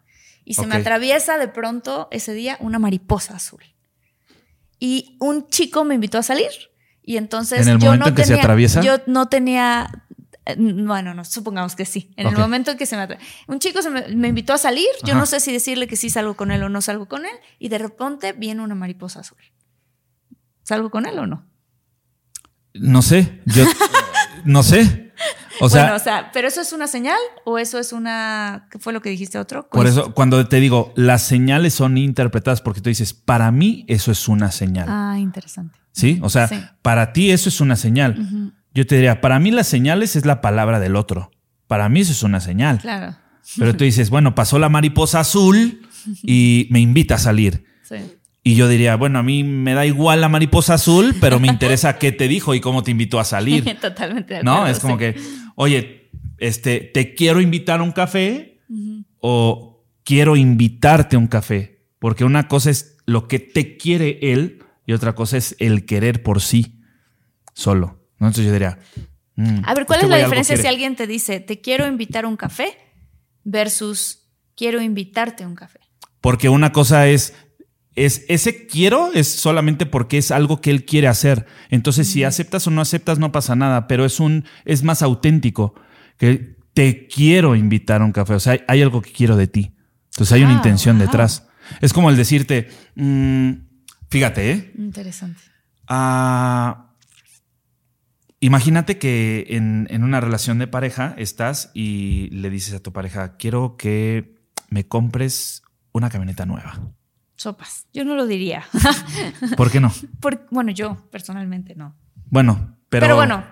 Y 0.45 0.55
se 0.55 0.65
me 0.65 0.75
atraviesa 0.75 1.37
de 1.37 1.47
pronto 1.47 2.07
ese 2.11 2.33
día 2.33 2.57
una 2.59 2.79
mariposa 2.79 3.35
azul. 3.35 3.63
Y 4.79 5.17
un 5.19 5.47
chico 5.47 5.83
me 5.83 5.95
invitó 5.95 6.17
a 6.17 6.23
salir. 6.23 6.49
Y 7.03 7.17
entonces 7.17 7.61
¿En 7.67 7.73
el 7.73 7.79
yo 7.79 7.87
momento 7.87 8.05
no 8.05 8.09
en 8.09 8.15
que 8.15 8.23
se 8.23 8.27
tenía, 8.29 8.43
atraviesa? 8.43 8.81
Yo 8.81 8.97
no 9.07 9.27
tenía. 9.27 10.05
eh, 10.45 10.55
Bueno, 10.57 11.13
no, 11.13 11.23
supongamos 11.25 11.75
que 11.75 11.85
sí. 11.85 12.11
En 12.17 12.27
el 12.27 12.37
momento 12.37 12.71
en 12.71 12.77
que 12.77 12.85
se 12.85 12.95
me 12.95 13.03
atraviesa. 13.03 13.31
Un 13.47 13.59
chico 13.59 13.81
se 13.81 13.89
me, 13.89 14.07
me 14.09 14.27
invitó 14.29 14.53
a 14.53 14.57
salir. 14.57 14.87
Yo 15.03 15.11
Ajá. 15.13 15.19
no 15.19 15.25
sé 15.25 15.39
si 15.39 15.51
decirle 15.51 15.87
que 15.87 15.95
sí 15.95 16.09
salgo 16.09 16.35
con 16.35 16.51
él 16.51 16.63
o 16.63 16.69
no 16.69 16.81
salgo 16.81 17.07
con 17.07 17.25
él. 17.25 17.31
Y 17.59 17.69
de 17.69 17.77
repente 17.77 18.33
viene 18.33 18.61
una 18.61 18.75
mariposa 18.75 19.19
azul. 19.21 19.37
¿Salgo 20.63 20.89
con 20.89 21.05
él 21.05 21.17
o 21.19 21.27
no? 21.27 21.45
No 22.73 23.01
sé. 23.01 23.41
Yo... 23.45 23.65
no 24.45 24.63
sé. 24.63 25.08
O 25.61 25.69
sea, 25.69 25.81
bueno, 25.83 25.95
o 25.95 25.99
sea, 25.99 26.29
pero 26.33 26.47
eso 26.47 26.61
es 26.61 26.71
una 26.73 26.87
señal 26.87 27.17
o 27.45 27.57
eso 27.57 27.79
es 27.79 27.91
una. 27.93 28.67
¿Qué 28.71 28.79
fue 28.79 28.93
lo 28.93 29.01
que 29.01 29.09
dijiste 29.09 29.37
otro? 29.37 29.67
por 29.69 29.87
eso, 29.87 30.13
cuando 30.13 30.47
te 30.47 30.59
digo, 30.59 30.93
las 30.95 31.21
señales 31.23 31.73
son 31.73 31.97
interpretadas 31.97 32.61
porque 32.61 32.81
tú 32.81 32.89
dices, 32.89 33.13
para 33.13 33.51
mí 33.51 33.85
eso 33.87 34.11
es 34.11 34.27
una 34.27 34.51
señal. 34.51 34.87
Ah, 34.89 35.15
interesante. 35.19 35.77
¿Sí? 35.91 36.19
O 36.21 36.29
sea, 36.29 36.47
Sí. 36.47 36.55
para 36.81 37.13
ti 37.13 37.31
eso 37.31 37.49
es 37.49 37.59
una 37.61 37.75
señal. 37.75 38.53
Yo 38.73 38.85
te 38.85 38.95
diría, 38.95 39.21
para 39.21 39.39
mí 39.39 39.51
las 39.51 39.67
señales 39.67 40.15
es 40.15 40.25
la 40.25 40.41
palabra 40.41 40.79
del 40.79 40.95
otro. 40.95 41.31
Para 41.67 41.89
mí 41.89 42.01
eso 42.01 42.11
es 42.11 42.23
una 42.23 42.39
señal. 42.39 42.79
Claro. 42.79 43.15
Pero 43.57 43.75
tú 43.75 43.83
dices, 43.83 44.09
bueno, 44.09 44.35
pasó 44.35 44.59
la 44.59 44.69
mariposa 44.69 45.19
azul 45.21 45.81
y 46.23 46.67
me 46.69 46.79
invita 46.79 47.15
a 47.15 47.17
salir. 47.17 47.65
Sí. 47.83 47.95
Y 48.41 48.55
yo 48.55 48.67
diría, 48.67 48.95
bueno, 48.95 49.19
a 49.19 49.23
mí 49.23 49.43
me 49.43 49.73
da 49.73 49.85
igual 49.85 50.21
la 50.21 50.29
mariposa 50.29 50.75
azul, 50.75 51.15
pero 51.19 51.39
me 51.39 51.47
interesa 51.47 51.97
qué 51.97 52.11
te 52.11 52.27
dijo 52.27 52.53
y 52.55 52.61
cómo 52.61 52.83
te 52.83 52.91
invitó 52.91 53.19
a 53.19 53.25
salir. 53.25 53.77
Totalmente 53.81 54.35
de 54.35 54.43
¿No? 54.43 54.53
acuerdo, 54.53 54.71
Es 54.71 54.79
como 54.79 54.93
sí. 54.95 54.99
que, 54.99 55.21
oye, 55.61 56.09
este, 56.37 56.79
te 56.79 57.13
quiero 57.15 57.41
invitar 57.41 57.81
a 57.81 57.83
un 57.83 57.91
café 57.91 58.61
o 59.19 59.85
quiero 60.05 60.37
invitarte 60.37 61.17
a 61.17 61.19
un 61.19 61.27
café. 61.27 61.83
Porque 61.99 62.23
una 62.23 62.47
cosa 62.47 62.69
es 62.69 62.95
lo 63.05 63.27
que 63.27 63.39
te 63.39 63.75
quiere 63.75 64.19
él 64.21 64.63
y 64.85 64.93
otra 64.93 65.15
cosa 65.15 65.35
es 65.35 65.57
el 65.59 65.85
querer 65.85 66.23
por 66.23 66.39
sí 66.39 66.79
solo. 67.53 68.07
¿no? 68.19 68.27
Entonces 68.27 68.45
yo 68.45 68.53
diría. 68.53 68.79
mm, 69.35 69.59
A 69.65 69.73
ver, 69.73 69.85
¿cuál 69.85 69.99
es 69.99 70.09
la 70.09 70.17
diferencia 70.19 70.55
si 70.55 70.65
alguien 70.65 70.95
te 70.95 71.07
dice, 71.07 71.41
te 71.41 71.59
quiero 71.59 71.87
invitar 71.87 72.23
a 72.23 72.29
un 72.29 72.37
café 72.37 72.77
versus 73.43 74.29
quiero 74.55 74.81
invitarte 74.81 75.43
a 75.43 75.47
un 75.47 75.55
café? 75.55 75.81
Porque 76.21 76.47
una 76.47 76.71
cosa 76.71 77.09
es, 77.09 77.33
es, 78.05 78.25
ese 78.29 78.65
quiero 78.67 79.11
es 79.13 79.27
solamente 79.27 79.85
porque 79.85 80.17
es 80.17 80.31
algo 80.31 80.61
que 80.61 80.71
él 80.71 80.85
quiere 80.85 81.07
hacer. 81.07 81.45
Entonces, 81.69 82.07
si 82.09 82.23
aceptas 82.23 82.65
o 82.67 82.71
no 82.71 82.81
aceptas, 82.81 83.19
no 83.19 83.31
pasa 83.31 83.55
nada, 83.55 83.87
pero 83.87 84.05
es 84.05 84.19
un, 84.19 84.45
es 84.65 84.83
más 84.83 85.01
auténtico. 85.01 85.73
Que 86.17 86.55
te 86.73 87.07
quiero 87.07 87.55
invitar 87.55 88.01
a 88.01 88.05
un 88.05 88.11
café. 88.11 88.33
O 88.35 88.39
sea, 88.39 88.53
hay, 88.53 88.61
hay 88.67 88.81
algo 88.81 89.01
que 89.01 89.11
quiero 89.11 89.35
de 89.35 89.47
ti. 89.47 89.75
Entonces 90.11 90.31
hay 90.33 90.43
una 90.43 90.53
Ah, 90.53 90.57
intención 90.57 90.97
wow. 90.97 91.05
detrás. 91.07 91.47
Es 91.81 91.93
como 91.93 92.09
el 92.09 92.17
decirte, 92.17 92.69
mm, 92.95 93.51
fíjate, 94.09 94.51
¿eh? 94.51 94.71
Interesante. 94.77 95.41
Ah, 95.87 96.93
imagínate 98.39 98.97
que 98.97 99.45
en, 99.49 99.87
en 99.89 100.03
una 100.03 100.21
relación 100.21 100.59
de 100.59 100.67
pareja 100.67 101.15
estás 101.17 101.71
y 101.73 102.29
le 102.31 102.49
dices 102.49 102.73
a 102.75 102.79
tu 102.79 102.93
pareja, 102.93 103.37
quiero 103.37 103.75
que 103.77 104.35
me 104.69 104.87
compres 104.87 105.63
una 105.91 106.09
camioneta 106.09 106.45
nueva. 106.45 106.93
Sopas. 107.39 107.87
Yo 107.93 108.03
no 108.03 108.15
lo 108.15 108.27
diría. 108.27 108.65
¿Por 109.55 109.71
qué 109.71 109.79
no? 109.79 109.93
Por- 110.19 110.45
bueno, 110.51 110.71
yo 110.71 111.07
personalmente 111.09 111.73
no. 111.73 111.95
Bueno, 112.25 112.75
pero, 112.89 113.05
Pero 113.05 113.15
bueno. 113.15 113.45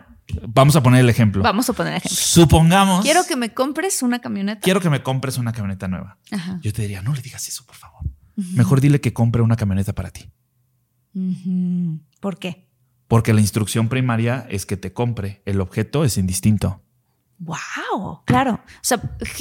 vamos 0.49 0.75
a 0.75 0.83
poner 0.83 0.99
el 0.99 1.09
ejemplo. 1.09 1.41
Vamos 1.41 1.69
a 1.69 1.73
poner 1.73 1.93
ejemplo. 1.93 2.17
Supongamos. 2.17 3.05
Quiero 3.05 3.21
que 3.25 3.37
me 3.37 3.53
compres 3.53 4.03
una 4.03 4.19
camioneta. 4.19 4.59
quiero 4.59 4.81
que 4.81 4.89
me 4.89 5.01
compres 5.01 5.37
una 5.37 5.53
camioneta 5.53 5.87
nueva. 5.87 6.17
Ajá. 6.31 6.59
Yo 6.61 6.73
te 6.73 6.81
diría, 6.81 7.01
no 7.01 7.13
le 7.13 7.21
digas 7.21 7.47
eso, 7.47 7.65
por 7.65 7.75
favor. 7.75 8.01
Mejor 8.35 8.81
dile 8.81 8.99
que 8.99 9.13
compre 9.13 9.41
una 9.41 9.55
camioneta 9.55 9.93
para 9.93 10.11
ti. 10.11 10.29
¿Por 12.19 12.37
qué? 12.37 12.67
Porque 13.07 13.33
la 13.33 13.39
instrucción 13.41 13.87
primaria 13.87 14.45
es 14.49 14.65
que 14.65 14.75
te 14.77 14.91
compre. 14.91 15.41
El 15.45 15.61
objeto 15.61 16.03
es 16.03 16.17
indistinto. 16.17 16.83
Wow, 17.39 18.21
claro. 18.25 18.53
O 18.65 18.79
sea, 18.81 18.99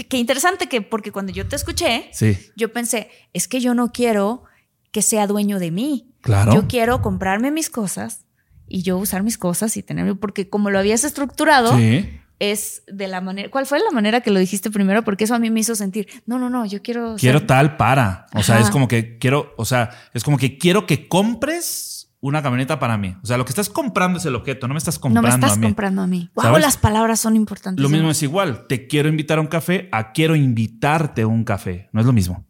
qué 0.08 0.18
interesante 0.18 0.68
que 0.68 0.82
porque 0.82 1.12
cuando 1.12 1.32
yo 1.32 1.46
te 1.48 1.56
escuché, 1.56 2.08
Sí, 2.12 2.36
yo 2.56 2.72
pensé, 2.72 3.10
es 3.32 3.48
que 3.48 3.60
yo 3.60 3.74
no 3.74 3.92
quiero 3.92 4.44
que 4.92 5.02
sea 5.02 5.26
dueño 5.26 5.58
de 5.58 5.70
mí. 5.70 6.12
claro. 6.20 6.52
Yo 6.54 6.66
quiero 6.68 7.00
comprarme 7.02 7.50
mis 7.50 7.70
cosas 7.70 8.24
y 8.68 8.82
yo 8.82 8.98
usar 8.98 9.22
mis 9.22 9.38
cosas 9.38 9.76
y 9.76 9.82
tenerlo, 9.82 10.16
porque 10.18 10.48
como 10.50 10.70
lo 10.70 10.78
habías 10.78 11.04
estructurado, 11.04 11.76
Sí. 11.78 12.20
es 12.38 12.82
de 12.88 13.06
la 13.08 13.20
manera. 13.20 13.50
¿Cuál 13.50 13.64
fue 13.66 13.78
la 13.78 13.90
manera 13.92 14.20
que 14.20 14.30
lo 14.30 14.38
dijiste 14.40 14.70
primero? 14.70 15.02
Porque 15.04 15.24
eso 15.24 15.34
a 15.34 15.38
mí 15.38 15.50
me 15.50 15.60
hizo 15.60 15.74
sentir, 15.74 16.06
no, 16.26 16.38
no, 16.38 16.50
no, 16.50 16.66
yo 16.66 16.82
quiero. 16.82 17.12
ser- 17.12 17.20
Quiero 17.20 17.46
tal 17.46 17.76
para. 17.76 18.26
O 18.34 18.42
sea, 18.42 18.60
es 18.60 18.68
como 18.70 18.88
que 18.88 19.16
quiero, 19.18 19.54
o 19.56 19.64
sea, 19.64 19.90
es 20.12 20.22
como 20.24 20.36
que 20.36 20.58
quiero 20.58 20.84
que 20.86 21.08
compres 21.08 21.95
una 22.20 22.42
camioneta 22.42 22.78
para 22.78 22.96
mí. 22.98 23.14
O 23.22 23.26
sea, 23.26 23.36
lo 23.38 23.44
que 23.44 23.50
estás 23.50 23.68
comprando 23.68 24.18
es 24.18 24.24
el 24.26 24.34
objeto, 24.34 24.66
no 24.68 24.74
me 24.74 24.78
estás 24.78 24.96
no 24.96 25.00
comprando 25.02 25.28
me 25.28 25.34
estás 25.34 25.52
a 25.52 25.60
mí. 25.60 25.66
comprando 25.66 26.02
a 26.02 26.06
mí. 26.06 26.30
Wow, 26.34 26.58
las 26.58 26.76
palabras 26.76 27.20
son 27.20 27.36
importantes. 27.36 27.82
Lo 27.82 27.88
mismo 27.88 28.10
es 28.10 28.22
igual. 28.22 28.66
Te 28.66 28.86
quiero 28.86 29.08
invitar 29.08 29.38
a 29.38 29.40
un 29.40 29.46
café 29.46 29.88
a 29.92 30.12
quiero 30.12 30.34
invitarte 30.34 31.22
a 31.22 31.26
un 31.26 31.44
café. 31.44 31.88
No 31.92 32.00
es 32.00 32.06
lo 32.06 32.12
mismo. 32.12 32.44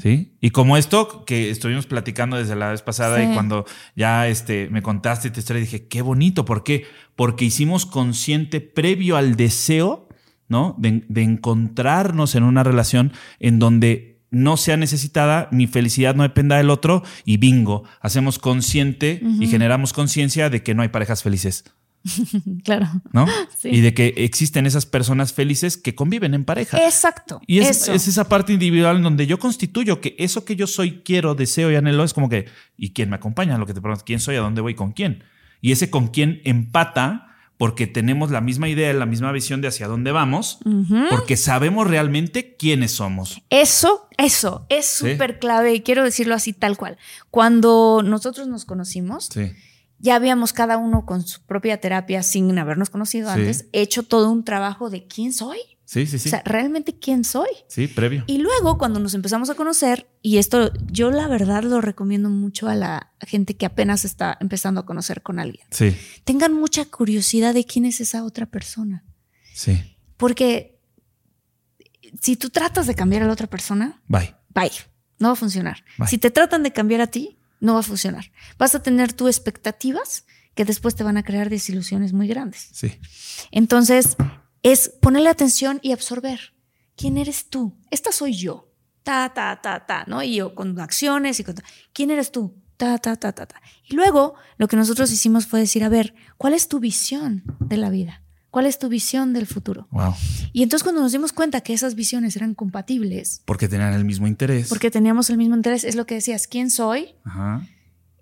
¿Sí? 0.00 0.34
Y 0.40 0.50
como 0.50 0.78
esto 0.78 1.24
que 1.26 1.50
estuvimos 1.50 1.86
platicando 1.86 2.38
desde 2.38 2.56
la 2.56 2.70
vez 2.70 2.80
pasada 2.80 3.18
Sí. 3.18 3.24
y 3.30 3.34
cuando 3.34 3.66
ya 3.94 4.26
este, 4.28 4.68
me 4.70 4.80
contaste 4.80 5.30
tu 5.30 5.40
historia, 5.40 5.60
dije, 5.60 5.88
qué 5.88 6.00
bonito. 6.00 6.44
¿Por 6.46 6.64
qué? 6.64 6.86
Porque 7.16 7.44
hicimos 7.44 7.84
consciente 7.84 8.60
previo 8.62 9.16
al 9.18 9.36
deseo, 9.36 10.08
¿no? 10.48 10.74
De, 10.78 11.04
de 11.08 11.22
encontrarnos 11.22 12.34
en 12.34 12.44
una 12.44 12.62
relación 12.62 13.12
en 13.40 13.58
donde 13.58 14.11
no 14.32 14.56
sea 14.56 14.76
necesitada, 14.76 15.48
mi 15.52 15.68
felicidad 15.68 16.16
no 16.16 16.24
dependa 16.24 16.56
del 16.56 16.70
otro 16.70 17.04
y 17.24 17.36
bingo, 17.36 17.84
hacemos 18.00 18.40
consciente 18.40 19.20
y 19.38 19.46
generamos 19.46 19.92
conciencia 19.92 20.50
de 20.50 20.62
que 20.64 20.74
no 20.74 20.82
hay 20.82 20.88
parejas 20.88 21.22
felices, 21.22 21.64
Claro. 22.64 22.88
¿no? 23.12 23.26
Sí. 23.56 23.68
Y 23.68 23.80
de 23.80 23.94
que 23.94 24.14
existen 24.16 24.66
esas 24.66 24.86
personas 24.86 25.32
felices 25.32 25.76
que 25.76 25.94
conviven 25.94 26.34
en 26.34 26.44
pareja. 26.44 26.78
Exacto. 26.84 27.40
Y 27.46 27.60
es, 27.60 27.82
eso. 27.82 27.92
es 27.92 28.08
esa 28.08 28.28
parte 28.28 28.52
individual 28.52 28.96
en 28.96 29.02
donde 29.04 29.28
yo 29.28 29.38
constituyo 29.38 30.00
que 30.00 30.16
eso 30.18 30.44
que 30.44 30.56
yo 30.56 30.66
soy, 30.66 31.02
quiero, 31.04 31.36
deseo 31.36 31.70
y 31.70 31.76
anhelo 31.76 32.02
es 32.02 32.12
como 32.12 32.28
que, 32.28 32.46
¿y 32.76 32.92
quién 32.92 33.08
me 33.08 33.16
acompaña? 33.16 33.56
Lo 33.56 33.66
que 33.66 33.74
te 33.74 33.80
preguntas, 33.80 34.02
¿quién 34.02 34.18
soy? 34.18 34.34
¿A 34.34 34.40
dónde 34.40 34.60
voy? 34.60 34.74
¿Con 34.74 34.92
quién? 34.92 35.22
Y 35.60 35.70
ese 35.70 35.90
con 35.90 36.08
quién 36.08 36.40
empata 36.44 37.31
porque 37.62 37.86
tenemos 37.86 38.32
la 38.32 38.40
misma 38.40 38.68
idea, 38.68 38.92
la 38.92 39.06
misma 39.06 39.30
visión 39.30 39.60
de 39.60 39.68
hacia 39.68 39.86
dónde 39.86 40.10
vamos, 40.10 40.58
porque 41.10 41.36
sabemos 41.36 41.86
realmente 41.86 42.56
quiénes 42.56 42.90
somos. 42.90 43.40
Eso, 43.50 44.08
eso, 44.18 44.66
es 44.68 44.84
Sí. 44.86 45.12
súper 45.12 45.38
clave 45.38 45.72
y 45.72 45.82
quiero 45.82 46.02
decirlo 46.02 46.34
así 46.34 46.52
tal 46.54 46.76
cual. 46.76 46.98
Cuando 47.30 48.02
nosotros 48.04 48.48
nos 48.48 48.64
conocimos, 48.64 49.28
Sí. 49.32 49.52
ya 50.00 50.16
habíamos 50.16 50.52
cada 50.52 50.76
uno 50.76 51.06
con 51.06 51.22
su 51.22 51.40
propia 51.42 51.80
terapia 51.80 52.24
sin 52.24 52.58
habernos 52.58 52.90
conocido 52.90 53.32
Sí. 53.32 53.38
antes, 53.38 53.66
hecho 53.72 54.02
todo 54.02 54.28
un 54.32 54.42
trabajo 54.42 54.90
de 54.90 55.06
quién 55.06 55.32
soy. 55.32 55.58
Sí, 55.92 56.06
sí, 56.06 56.18
sí. 56.18 56.28
O 56.28 56.30
sea, 56.30 56.42
realmente 56.46 56.98
quién 56.98 57.22
soy. 57.22 57.50
sí, 57.68 57.86
previo. 57.86 58.24
Y 58.26 58.38
luego 58.38 58.78
cuando 58.78 58.98
nos 58.98 59.12
empezamos 59.12 59.50
a 59.50 59.54
conocer, 59.54 60.08
y 60.22 60.38
esto 60.38 60.72
yo 60.90 61.10
la 61.10 61.28
verdad 61.28 61.64
lo 61.64 61.82
recomiendo 61.82 62.30
mucho 62.30 62.66
a 62.68 62.74
la 62.74 63.12
gente 63.20 63.56
que 63.58 63.66
apenas 63.66 64.06
está 64.06 64.38
empezando 64.40 64.80
a 64.80 64.86
conocer 64.86 65.20
con 65.20 65.38
alguien, 65.38 65.66
Sí, 65.70 65.94
tengan 66.24 66.54
mucha 66.54 66.86
curiosidad 66.86 67.52
de 67.52 67.66
quién 67.66 67.84
es 67.84 68.00
esa 68.00 68.24
otra 68.24 68.46
persona. 68.46 69.04
sí. 69.52 69.96
Porque 70.16 70.78
si 72.22 72.36
tú 72.36 72.48
tratas 72.48 72.86
de 72.86 72.94
cambiar 72.94 73.22
a 73.22 73.26
la 73.26 73.32
otra 73.34 73.48
persona, 73.48 74.00
Bye. 74.08 74.34
bye, 74.54 74.70
no 75.18 75.28
va 75.28 75.32
a 75.32 75.36
funcionar. 75.36 75.84
Bye. 75.98 76.08
Si 76.08 76.16
te 76.16 76.30
tratan 76.30 76.62
de 76.62 76.72
cambiar 76.72 77.00
a 77.02 77.06
ti, 77.08 77.38
no 77.60 77.74
va 77.74 77.80
a 77.80 77.82
funcionar. 77.82 78.30
Vas 78.58 78.74
a 78.74 78.82
tener 78.82 79.12
tus 79.12 79.28
expectativas 79.28 80.24
que 80.54 80.64
después 80.64 80.94
te 80.94 81.04
van 81.04 81.16
a 81.16 81.22
crear 81.22 81.50
desilusiones 81.50 82.12
muy 82.12 82.28
grandes. 82.28 82.68
Sí. 82.72 82.98
Entonces, 83.50 84.16
es 84.62 84.88
ponerle 85.00 85.28
atención 85.28 85.78
y 85.82 85.92
absorber. 85.92 86.54
¿Quién 86.96 87.16
eres 87.18 87.48
tú? 87.48 87.76
Esta 87.90 88.12
soy 88.12 88.34
yo. 88.34 88.68
Ta, 89.02 89.32
ta, 89.34 89.60
ta, 89.60 89.84
ta, 89.86 90.04
¿no? 90.06 90.22
Y 90.22 90.36
yo 90.36 90.54
con 90.54 90.78
acciones 90.80 91.40
y 91.40 91.44
con... 91.44 91.56
¿Quién 91.92 92.10
eres 92.10 92.30
tú? 92.30 92.54
Ta, 92.76 92.98
ta, 92.98 93.16
ta, 93.16 93.32
ta, 93.32 93.46
ta. 93.46 93.60
Y 93.88 93.94
luego, 93.96 94.34
lo 94.58 94.68
que 94.68 94.76
nosotros 94.76 95.10
hicimos 95.10 95.46
fue 95.46 95.60
decir, 95.60 95.82
a 95.82 95.88
ver, 95.88 96.14
¿cuál 96.36 96.54
es 96.54 96.68
tu 96.68 96.78
visión 96.78 97.42
de 97.60 97.76
la 97.76 97.90
vida? 97.90 98.22
¿Cuál 98.50 98.66
es 98.66 98.78
tu 98.78 98.88
visión 98.88 99.32
del 99.32 99.46
futuro? 99.46 99.88
Wow. 99.90 100.14
Y 100.52 100.62
entonces 100.62 100.82
cuando 100.84 101.00
nos 101.00 101.10
dimos 101.12 101.32
cuenta 101.32 101.62
que 101.62 101.72
esas 101.72 101.94
visiones 101.94 102.36
eran 102.36 102.54
compatibles, 102.54 103.42
Porque 103.46 103.66
tenían 103.66 103.94
el 103.94 104.04
mismo 104.04 104.26
interés. 104.26 104.68
porque 104.68 104.90
teníamos 104.90 105.30
el 105.30 105.38
mismo 105.38 105.56
interés, 105.56 105.84
es 105.84 105.94
lo 105.96 106.04
que 106.06 106.16
decías, 106.16 106.46
¿quién 106.46 106.70
soy? 106.70 107.14
Ajá. 107.24 107.66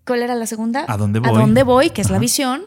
¿Cuál 0.07 0.23
era 0.23 0.35
la 0.37 0.47
segunda? 0.47 0.85
¿A 0.89 0.97
dónde 0.97 1.19
voy? 1.19 1.29
¿A 1.29 1.33
dónde 1.33 1.63
voy? 1.65 1.91
Que 1.91 2.01
es 2.01 2.11
la 2.11 2.19
visión. 2.19 2.63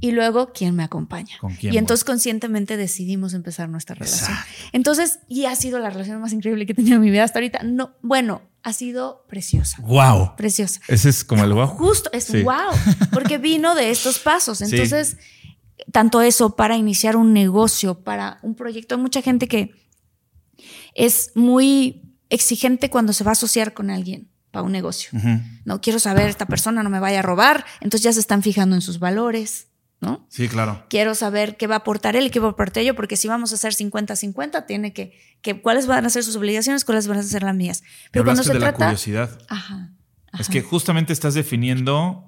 Y 0.00 0.12
luego, 0.12 0.52
¿quién 0.52 0.76
me 0.76 0.84
acompaña? 0.84 1.34
¿Con 1.40 1.54
quién 1.56 1.74
y 1.74 1.78
entonces 1.78 2.04
voy? 2.04 2.12
conscientemente 2.12 2.76
decidimos 2.76 3.34
empezar 3.34 3.68
nuestra 3.68 3.94
relación. 3.96 4.30
Exacto. 4.30 4.52
Entonces, 4.72 5.18
y 5.28 5.46
ha 5.46 5.56
sido 5.56 5.78
la 5.80 5.90
relación 5.90 6.20
más 6.20 6.32
increíble 6.32 6.66
que 6.66 6.72
he 6.72 6.74
tenido 6.76 6.96
en 6.96 7.02
mi 7.02 7.10
vida 7.10 7.24
hasta 7.24 7.38
ahorita. 7.40 7.62
No, 7.64 7.94
bueno, 8.02 8.42
ha 8.62 8.72
sido 8.72 9.24
preciosa, 9.28 9.78
Wow. 9.82 10.36
preciosa. 10.36 10.80
Ese 10.88 11.08
es 11.08 11.24
como 11.24 11.42
el 11.44 11.52
wow. 11.52 11.66
Justo, 11.66 12.10
es 12.12 12.24
Sí. 12.24 12.42
wow, 12.42 12.72
porque 13.12 13.38
vino 13.38 13.74
de 13.74 13.90
estos 13.90 14.18
pasos. 14.20 14.58
Sí. 14.64 14.64
Entonces, 14.66 15.16
tanto 15.92 16.22
eso 16.22 16.54
para 16.54 16.76
iniciar 16.76 17.16
un 17.16 17.32
negocio, 17.32 18.00
para 18.04 18.38
un 18.42 18.54
proyecto. 18.54 18.94
Hay 18.94 19.00
mucha 19.00 19.22
gente 19.22 19.48
que 19.48 19.72
es 20.94 21.32
muy 21.34 22.02
exigente 22.30 22.90
cuando 22.90 23.12
se 23.12 23.24
va 23.24 23.30
a 23.30 23.32
asociar 23.32 23.74
con 23.74 23.90
alguien 23.90 24.28
para 24.50 24.62
un 24.64 24.72
negocio. 24.72 25.10
No 25.64 25.80
quiero 25.80 25.98
saber, 25.98 26.28
esta 26.28 26.46
persona 26.46 26.82
no 26.82 26.90
me 26.90 27.00
vaya 27.00 27.20
a 27.20 27.22
robar. 27.22 27.64
Entonces 27.80 28.02
ya 28.04 28.12
se 28.12 28.20
están 28.20 28.42
fijando 28.42 28.74
en 28.74 28.82
sus 28.82 28.98
valores, 28.98 29.67
¿no? 30.00 30.26
Sí, 30.28 30.48
claro. 30.48 30.84
Quiero 30.88 31.14
saber 31.14 31.56
qué 31.56 31.66
va 31.66 31.76
a 31.76 31.78
aportar 31.78 32.16
él 32.16 32.26
y 32.26 32.30
qué 32.30 32.40
va 32.40 32.48
a 32.48 32.50
aportar 32.52 32.82
yo, 32.84 32.94
porque 32.94 33.16
si 33.16 33.28
vamos 33.28 33.52
a 33.52 33.56
hacer 33.56 33.72
50-50, 33.74 34.66
tiene 34.66 34.92
que, 34.92 35.18
que, 35.42 35.60
cuáles 35.60 35.86
van 35.86 36.06
a 36.06 36.10
ser 36.10 36.22
sus 36.24 36.36
obligaciones, 36.36 36.84
cuáles 36.84 37.08
van 37.08 37.18
a 37.18 37.22
ser 37.22 37.42
las 37.42 37.54
mías. 37.54 37.82
Pero 38.12 38.24
cuando 38.24 38.42
se 38.42 38.52
de 38.52 38.60
la 38.60 38.74
curiosidad. 38.74 39.38
Ajá, 39.48 39.90
Es 40.38 40.48
que 40.48 40.62
justamente 40.62 41.12
estás 41.12 41.34
definiendo 41.34 42.24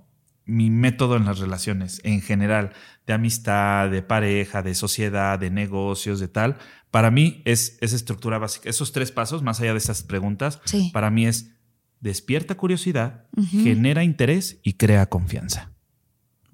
mi 0.46 0.68
método 0.70 1.16
en 1.16 1.26
las 1.26 1.38
relaciones 1.38 2.00
en 2.02 2.22
general, 2.22 2.72
de 3.06 3.12
amistad, 3.12 3.88
de 3.88 4.02
pareja, 4.02 4.62
de 4.62 4.74
sociedad, 4.74 5.38
de 5.38 5.50
negocios, 5.50 6.18
de 6.18 6.26
tal, 6.28 6.56
para 6.90 7.10
mí 7.12 7.40
es 7.44 7.78
esa 7.80 7.94
estructura 7.94 8.38
básica. 8.38 8.68
Esos 8.68 8.90
tres 8.90 9.12
pasos, 9.12 9.42
más 9.42 9.60
allá 9.60 9.72
de 9.72 9.78
esas 9.78 10.02
preguntas, 10.02 10.60
Sí. 10.64 10.90
para 10.92 11.10
mí 11.10 11.26
es 11.26 11.50
despierta 12.00 12.56
curiosidad, 12.56 13.26
genera 13.50 14.02
interés 14.02 14.58
y 14.64 14.72
crea 14.72 15.06
confianza. 15.06 15.70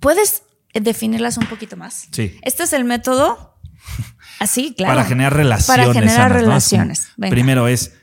¿Puedes 0.00 0.42
definirlas 0.80 1.36
un 1.38 1.46
poquito 1.46 1.76
más? 1.76 2.08
Sí. 2.10 2.36
Este 2.42 2.64
es 2.64 2.72
el 2.72 2.84
método. 2.84 3.58
Así, 4.38 4.74
claro. 4.76 4.94
Para 4.94 5.08
generar 5.08 5.34
relaciones. 5.34 5.66
Para 5.66 5.92
generar 5.92 6.32
relaciones. 6.32 7.08
Primero 7.16 7.68
es 7.68 7.94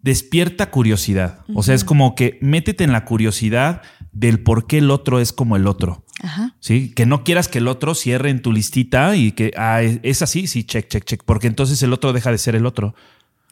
despierta 0.00 0.70
curiosidad. 0.70 1.40
O 1.54 1.62
sea, 1.62 1.74
es 1.74 1.84
como 1.84 2.14
que 2.14 2.38
métete 2.40 2.84
en 2.84 2.92
la 2.92 3.04
curiosidad 3.04 3.82
del 4.12 4.40
por 4.42 4.66
qué 4.66 4.78
el 4.78 4.90
otro 4.90 5.20
es 5.20 5.32
como 5.32 5.56
el 5.56 5.66
otro. 5.66 6.04
Ajá. 6.22 6.54
¿Sí? 6.60 6.92
Que 6.94 7.04
no 7.04 7.24
quieras 7.24 7.48
que 7.48 7.58
el 7.58 7.68
otro 7.68 7.94
cierre 7.94 8.30
en 8.30 8.40
tu 8.40 8.52
listita 8.52 9.16
y 9.16 9.32
que 9.32 9.52
ah, 9.56 9.82
es 9.82 10.00
es 10.02 10.22
así, 10.22 10.46
sí, 10.46 10.64
check, 10.64 10.88
check, 10.88 11.04
check. 11.04 11.22
Porque 11.24 11.46
entonces 11.46 11.82
el 11.82 11.92
otro 11.92 12.12
deja 12.12 12.30
de 12.30 12.38
ser 12.38 12.54
el 12.54 12.64
otro 12.64 12.94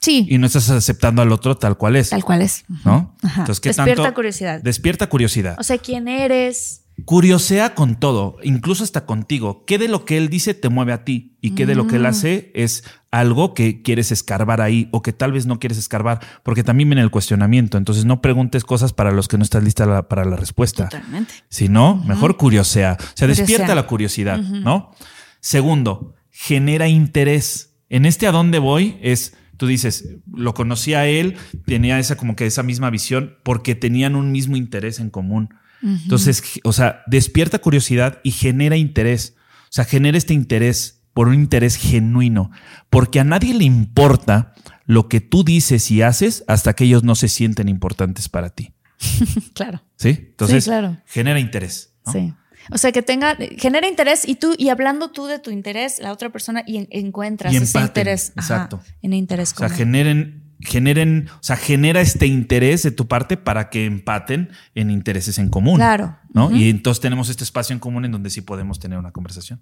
Sí, 0.05 0.27
y 0.29 0.37
no 0.37 0.47
estás 0.47 0.69
aceptando 0.69 1.23
al 1.23 1.33
otro 1.33 1.57
tal 1.57 1.79
cual 1.79 1.97
es. 1.97 2.11
tal 2.11 2.23
cual 2.23 2.43
es. 2.43 2.67
¿No? 2.85 3.17
Ajá. 3.23 3.41
Entonces, 3.41 3.61
¿qué 3.61 3.71
Despierta 3.71 4.03
tanto? 4.03 4.15
curiosidad. 4.15 4.61
Despierta 4.63 5.09
curiosidad. 5.09 5.57
O 5.59 5.63
sea, 5.63 5.79
quién 5.79 6.09
eres. 6.09 6.84
Curiosea 7.05 7.75
con 7.75 7.97
todo, 7.97 8.37
incluso 8.45 8.85
hasta 8.85 9.05
contigo. 9.05 9.65
¿Qué 9.67 9.79
de 9.79 9.89
lo 9.89 10.05
que 10.05 10.17
él 10.17 10.29
dice 10.29 10.55
te 10.55 10.69
mueve 10.69 10.93
a 10.93 11.05
ti? 11.05 11.37
¿Y 11.41 11.51
qué 11.57 11.67
de 11.67 11.75
lo 11.75 11.87
que 11.89 11.95
Mm. 11.95 11.97
él 11.97 12.07
hace 12.07 12.53
es 12.55 12.85
algo 13.11 13.53
que 13.53 13.83
quieres 13.83 14.13
escarbar 14.13 14.61
ahí 14.61 14.89
o 14.93 15.03
que 15.03 15.13
tal 15.13 15.33
vez 15.33 15.45
no 15.47 15.59
quieres 15.59 15.77
escarbar? 15.77 16.21
Porque 16.45 16.63
también 16.63 16.89
viene 16.89 17.03
el 17.03 17.11
cuestionamiento. 17.11 17.79
Entonces 17.79 18.05
no 18.05 18.23
preguntes 18.23 18.63
cosas 18.65 18.93
para 18.93 19.11
los 19.11 19.27
que 19.27 19.37
no 19.39 19.43
estás 19.43 19.65
lista 19.65 19.87
la- 19.87 20.09
para 20.09 20.25
la 20.25 20.37
respuesta. 20.37 20.85
Totalmente. 20.89 21.35
Si 21.49 21.69
no, 21.69 21.97
mejor 22.07 22.37
curiosea. 22.37 22.97
O 23.01 23.17
sea, 23.17 23.27
despierta 23.27 23.75
la 23.75 23.87
curiosidad, 23.89 24.39
¿no? 24.39 24.93
Segundo, 25.41 26.15
genera 26.31 26.89
interés. 26.89 27.75
En 27.89 28.07
este 28.07 28.27
a 28.29 28.33
dónde 28.33 28.59
voy 28.61 28.99
es, 29.03 29.37
tú 29.57 29.67
dices, 29.67 30.09
lo 30.33 30.55
conocí 30.55 30.95
a 30.95 31.07
él, 31.07 31.37
tenía 31.67 31.99
esa 31.99 32.17
como 32.17 32.37
que 32.37 32.47
esa 32.47 32.63
misma 32.63 32.89
visión 32.91 33.37
porque 33.43 33.75
tenían 33.75 34.15
un 34.17 34.31
mismo 34.33 34.57
interés 34.57 35.01
en 35.01 35.11
común. 35.11 35.51
Entonces, 35.85 36.43
o 36.65 36.73
sea, 36.73 37.03
despierta 37.07 37.59
curiosidad 37.59 38.21
y 38.25 38.31
genera 38.31 38.77
interés. 38.77 39.35
O 39.65 39.73
sea, 39.75 39.85
genera 39.85 40.17
este 40.17 40.33
interés 40.35 41.03
por 41.13 41.29
un 41.29 41.35
interés 41.35 41.77
genuino, 41.77 42.51
porque 42.91 43.21
a 43.21 43.25
nadie 43.25 43.55
le 43.55 43.65
importa 43.65 44.53
lo 44.87 45.09
que 45.09 45.21
tú 45.21 45.45
dices 45.45 45.91
y 45.91 46.03
haces 46.03 46.43
hasta 46.49 46.73
que 46.75 46.85
ellos 46.85 47.05
no 47.05 47.15
se 47.15 47.29
sienten 47.29 47.69
importantes 47.69 48.29
para 48.29 48.51
ti. 48.51 48.73
Claro. 49.55 49.83
¿Sí? 49.97 50.09
Entonces, 50.11 50.65
Sí, 50.65 50.71
claro. 50.71 50.97
genera 51.07 51.39
interés. 51.39 51.95
¿no? 52.07 52.13
Sí. 52.13 52.35
O 52.73 52.79
sea, 52.79 52.93
que 52.93 53.03
tenga, 53.03 53.37
genera 53.59 53.87
interés 53.87 54.27
y 54.27 54.37
tú, 54.37 54.55
y 54.57 54.71
hablando 54.71 55.11
tú 55.11 55.27
de 55.27 55.39
tu 55.39 55.51
interés, 55.51 55.99
la 56.01 56.13
otra 56.13 56.31
persona 56.31 56.65
y 56.67 56.79
en- 56.79 56.89
encuentras 56.91 57.53
Y 57.53 57.59
ese 57.59 57.79
interés. 57.79 58.33
Ajá, 58.37 58.55
exacto. 58.55 58.81
en 59.03 59.13
interés 59.13 59.53
O 59.53 59.57
sea, 59.59 59.67
común. 59.69 59.77
generen, 59.79 60.44
generen, 60.65 61.29
o 61.35 61.43
sea, 61.43 61.57
genera 61.57 62.01
este 62.01 62.27
interés 62.27 62.83
de 62.83 62.91
tu 62.91 63.07
parte 63.07 63.37
para 63.37 63.71
que 63.71 63.85
empaten 63.87 64.51
en 64.75 64.91
intereses 64.91 65.39
en 65.39 65.49
común. 65.49 65.77
Claro. 65.77 66.17
¿no? 66.33 66.51
Y 66.55 66.69
entonces 66.71 67.01
tenemos 67.01 67.29
este 67.29 67.45
espacio 67.45 67.75
en 67.75 67.81
común 67.81 68.05
en 68.05 68.13
donde 68.13 68.31
sí 68.31 68.41
podemos 68.41 68.79
tener 68.81 68.99
una 68.99 69.13
conversación. 69.13 69.61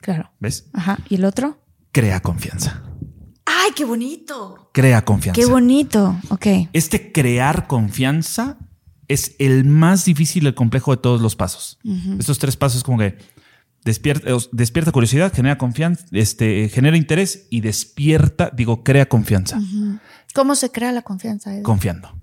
Claro. 0.00 0.30
¿Ves? 0.40 0.68
Ajá. 0.72 0.98
¿Y 1.08 1.16
el 1.16 1.24
otro? 1.24 1.60
Crea 1.92 2.20
confianza. 2.20 2.82
¡Ay, 3.46 3.70
qué 3.74 3.84
bonito! 3.84 4.70
Crea 4.74 5.04
confianza. 5.04 5.40
Qué 5.40 5.46
bonito. 5.46 6.16
Ok. 6.28 6.46
Este 6.72 7.12
crear 7.12 7.66
confianza 7.66 8.58
es 9.08 9.34
el 9.38 9.64
más 9.64 10.04
difícil, 10.04 10.46
el 10.46 10.54
complejo 10.54 10.90
de 10.94 10.98
todos 11.02 11.20
los 11.22 11.34
pasos. 11.34 11.78
Estos 12.18 12.38
tres 12.38 12.56
pasos 12.56 12.84
como 12.84 12.98
que 12.98 13.16
despierta, 13.84 14.34
os- 14.34 14.50
despierta 14.52 14.92
curiosidad, 14.92 15.32
genera 15.34 15.56
confianza, 15.56 16.04
este, 16.12 16.68
genera 16.68 16.96
interés 16.98 17.46
y 17.48 17.62
despierta, 17.62 18.50
digo, 18.54 18.84
crea 18.84 19.08
confianza. 19.08 19.58
¿Cómo 20.34 20.54
se 20.54 20.70
crea 20.70 20.92
la 20.92 21.02
confianza? 21.02 21.50
Confiando. 21.62 22.20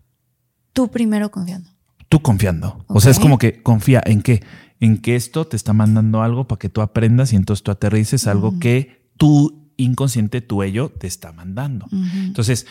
Tú 0.73 0.89
primero 0.89 1.31
confiando. 1.31 1.69
Tú 2.09 2.21
confiando. 2.21 2.83
O 2.87 2.99
sea, 3.01 3.11
es 3.11 3.19
como 3.19 3.37
que 3.37 3.63
confía 3.63 4.01
en 4.05 4.21
qué, 4.21 4.43
en 4.79 4.97
que 4.97 5.15
esto 5.15 5.47
te 5.47 5.55
está 5.55 5.73
mandando 5.73 6.21
algo 6.21 6.47
para 6.47 6.59
que 6.59 6.69
tú 6.69 6.81
aprendas 6.81 7.33
y 7.33 7.35
entonces 7.35 7.63
tú 7.63 7.71
aterrices 7.71 8.27
algo 8.27 8.59
que 8.59 9.09
tu 9.17 9.71
inconsciente, 9.77 10.41
tu 10.41 10.63
ello, 10.63 10.89
te 10.89 11.07
está 11.07 11.31
mandando. 11.31 11.87
Entonces, 11.91 12.67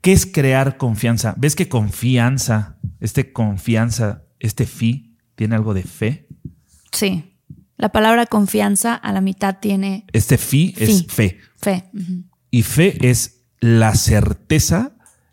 ¿qué 0.00 0.12
es 0.12 0.26
crear 0.26 0.76
confianza? 0.76 1.34
¿Ves 1.38 1.54
que 1.54 1.68
confianza, 1.68 2.78
este 2.98 3.32
confianza, 3.32 4.24
este 4.38 4.66
fi, 4.66 5.16
tiene 5.36 5.54
algo 5.54 5.72
de 5.72 5.82
fe? 5.84 6.28
Sí. 6.92 7.38
La 7.76 7.90
palabra 7.90 8.26
confianza 8.26 8.94
a 8.94 9.12
la 9.12 9.22
mitad 9.22 9.58
tiene 9.60 10.04
Este 10.12 10.36
fi, 10.36 10.74
es 10.76 11.06
fe. 11.06 11.38
fe. 11.56 11.90
Y 12.50 12.62
fe 12.62 13.08
es 13.08 13.39
la 13.60 13.94
certeza 13.94 14.92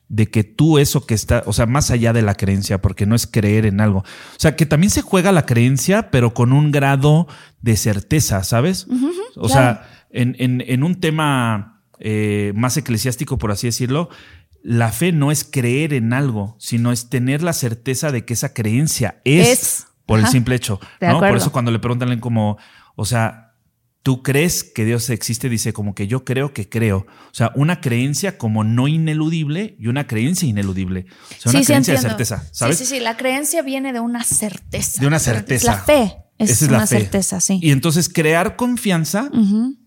de 0.10 0.30
que 0.30 0.44
tú 0.45 0.78
eso 0.80 1.06
que 1.06 1.14
está, 1.14 1.44
o 1.48 1.54
sea, 1.54 1.66
más 1.66 1.91
allá 1.91 2.14
de 2.14 2.22
la 2.22 2.36
creencia, 2.36 2.82
porque 2.82 3.06
no 3.06 3.16
es 3.16 3.28
creer 3.28 3.66
en 3.66 3.82
algo. 3.82 3.99
O 3.99 4.40
sea, 4.40 4.56
que 4.56 4.66
también 4.66 4.90
se 4.90 5.02
juega 5.02 5.32
la 5.34 5.45
creencia, 5.45 6.12
pero 6.12 6.34
con 6.34 6.54
un 6.54 6.72
grado 6.72 7.28
de 7.62 7.76
certeza, 7.76 8.44
¿sabes? 8.44 8.88
o 9.36 9.49
sea, 9.49 9.88
en, 10.10 10.36
en- 10.40 10.64
en 10.66 10.84
un 10.84 10.99
tema 11.02 11.82
eh, 11.99 12.54
más 12.56 12.78
eclesiástico, 12.78 13.38
por 13.38 13.52
así 13.52 13.68
decirlo, 13.68 14.10
la 14.64 14.91
fe 14.91 15.12
no 15.12 15.32
es 15.32 15.44
creer 15.44 15.94
en 15.94 16.14
algo, 16.14 16.56
sino 16.60 16.91
es 16.94 17.10
tener 17.10 17.44
la 17.44 17.54
certeza 17.54 18.12
de 18.12 18.24
que 18.24 18.34
esa 18.34 18.54
creencia 18.54 19.20
es, 19.26 19.48
Es. 19.49 19.88
por 20.06 20.20
el 20.20 20.28
simple 20.28 20.56
hecho. 20.56 20.80
Por 21.32 21.38
eso 21.38 21.52
cuando 21.52 21.72
le 21.72 21.80
preguntan 21.80 22.18
como, 22.20 22.58
o 22.95 23.04
sea, 23.06 23.47
tú 24.03 24.24
crees 24.24 24.64
que 24.64 24.86
Dios 24.86 25.10
existe, 25.10 25.49
dice 25.49 25.74
como 25.74 25.94
que 25.94 26.07
yo 26.07 26.24
creo 26.24 26.53
que 26.53 26.69
creo. 26.69 26.99
O 26.99 27.34
sea, 27.34 27.52
una 27.56 27.82
creencia 27.82 28.38
como 28.38 28.64
no 28.64 28.88
ineludible 28.88 29.76
y 29.80 29.88
una 29.88 30.07
creencia 30.07 30.48
ineludible. 30.48 31.06
O 31.10 31.41
sea, 31.41 31.49
una 31.52 31.60
Sí, 31.60 31.65
sí, 31.65 31.65
creencia 31.68 31.94
de 31.95 31.99
certeza, 32.02 32.48
¿sabes? 32.52 32.78
Sí, 32.78 32.86
sí, 32.86 32.95
sí. 32.95 32.99
La 33.02 33.18
creencia 33.18 33.61
viene 33.61 33.94
de 33.94 33.99
una 33.99 34.24
certeza. 34.24 35.02
De 35.02 35.07
una 35.07 35.19
certeza. 35.19 35.72
La 35.74 35.78
fe 35.80 36.15
es 36.38 36.52
Esa 36.52 36.68
una 36.68 36.78
la 36.80 36.88
fe. 36.88 36.99
certeza, 36.99 37.41
sí. 37.41 37.60
Y 37.61 37.72
entonces 37.72 38.10
crear 38.10 38.56
confianza 38.56 39.30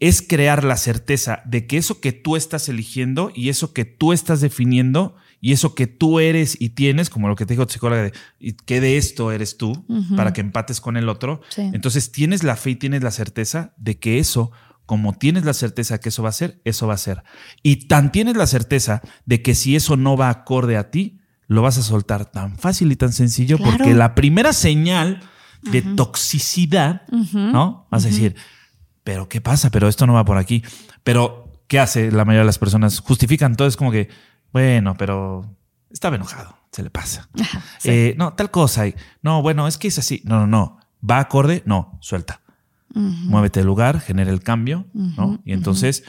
es 0.00 0.20
crear 0.22 0.64
la 0.64 0.76
certeza 0.76 1.42
de 1.46 1.66
que 1.66 1.76
eso 1.78 2.00
que 2.00 2.12
tú 2.12 2.36
estás 2.36 2.68
eligiendo 2.68 3.30
y 3.34 3.48
eso 3.48 3.72
que 3.72 3.84
tú 3.84 4.12
estás 4.12 4.40
definiendo 4.40 5.14
y 5.40 5.52
eso 5.52 5.74
que 5.74 5.86
tú 5.86 6.20
eres 6.20 6.56
y 6.60 6.70
tienes, 6.70 7.08
como 7.10 7.28
lo 7.28 7.36
que 7.36 7.46
te 7.46 7.54
dijo 7.54 7.66
tu 7.66 7.72
psicóloga, 7.72 8.02
de 8.02 8.12
y 8.38 8.52
que 8.52 8.80
de 8.80 8.96
esto 8.98 9.32
eres 9.32 9.56
tú 9.56 9.86
para 10.16 10.32
que 10.32 10.40
empates 10.40 10.80
con 10.80 10.96
el 10.96 11.08
otro. 11.08 11.40
Sí. 11.48 11.62
Entonces 11.72 12.12
tienes 12.12 12.42
la 12.44 12.56
fe 12.56 12.70
y 12.70 12.76
tienes 12.76 13.02
la 13.02 13.10
certeza 13.10 13.72
de 13.78 13.98
que 13.98 14.18
eso, 14.18 14.52
como 14.86 15.14
tienes 15.14 15.44
la 15.44 15.54
certeza 15.54 15.98
que 15.98 16.10
eso 16.10 16.22
va 16.22 16.28
a 16.28 16.32
ser, 16.32 16.60
eso 16.64 16.86
va 16.86 16.94
a 16.94 16.98
ser. 16.98 17.22
Y 17.62 17.86
tan 17.86 18.12
tienes 18.12 18.36
la 18.36 18.46
certeza 18.46 19.00
de 19.24 19.40
que 19.42 19.54
si 19.54 19.76
eso 19.76 19.96
no 19.96 20.16
va 20.16 20.28
acorde 20.28 20.76
a 20.76 20.90
ti, 20.90 21.20
lo 21.46 21.62
vas 21.62 21.78
a 21.78 21.82
soltar 21.82 22.26
tan 22.30 22.56
fácil 22.58 22.92
y 22.92 22.96
tan 22.96 23.12
sencillo 23.12 23.56
Claro. 23.56 23.76
porque 23.78 23.94
la 23.94 24.14
primera 24.14 24.52
señal 24.52 25.20
de 25.62 25.82
toxicidad, 25.82 27.02
¿no? 27.32 27.86
Vas 27.90 28.04
a 28.04 28.08
decir, 28.08 28.34
pero 29.04 29.28
¿qué 29.28 29.40
pasa? 29.40 29.70
Pero 29.70 29.88
esto 29.88 30.06
no 30.06 30.12
va 30.14 30.24
por 30.24 30.38
aquí. 30.38 30.62
Pero, 31.02 31.62
¿qué 31.66 31.78
hace 31.78 32.10
la 32.12 32.24
mayoría 32.24 32.40
de 32.42 32.46
las 32.46 32.58
personas? 32.58 33.00
Justifican 33.00 33.56
todo, 33.56 33.66
es 33.68 33.76
como 33.76 33.90
que, 33.90 34.08
bueno, 34.52 34.96
pero 34.96 35.44
estaba 35.90 36.16
enojado, 36.16 36.56
se 36.72 36.82
le 36.82 36.90
pasa. 36.90 37.28
Eh, 37.84 38.14
no, 38.18 38.34
tal 38.34 38.50
cosa. 38.50 38.86
y, 38.86 38.94
no, 39.22 39.42
bueno, 39.42 39.66
es 39.66 39.78
que 39.78 39.88
es 39.88 39.98
así. 39.98 40.20
No, 40.24 40.40
no, 40.40 40.46
no. 40.46 40.78
¿Va 41.08 41.18
acorde? 41.18 41.62
No, 41.64 41.98
suelta. 42.00 42.40
Muévete 42.92 43.60
del 43.60 43.66
lugar, 43.68 44.00
genera 44.00 44.30
el 44.30 44.42
cambio, 44.42 44.86
¿no? 44.92 45.40
Y 45.44 45.52
entonces 45.52 46.02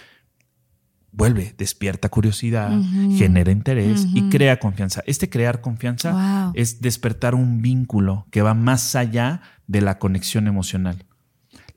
vuelve, 1.11 1.53
despierta 1.57 2.09
curiosidad, 2.09 2.71
genera 3.17 3.51
interés 3.51 4.05
y 4.13 4.29
crea 4.29 4.59
confianza. 4.59 5.03
Este 5.05 5.29
crear 5.29 5.61
confianza 5.61 6.11
Wow. 6.11 6.53
es 6.55 6.81
despertar 6.81 7.35
un 7.35 7.61
vínculo 7.61 8.25
que 8.31 8.41
va 8.41 8.53
más 8.53 8.95
allá 8.95 9.41
de 9.67 9.81
la 9.81 9.99
conexión 9.99 10.47
emocional. 10.47 11.05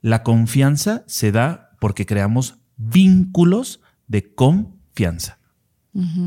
La 0.01 0.23
confianza 0.23 1.03
se 1.07 1.31
da 1.31 1.71
porque 1.79 2.05
creamos 2.05 2.57
vínculos 2.77 3.81
de 4.07 4.33
confianza. 4.33 5.37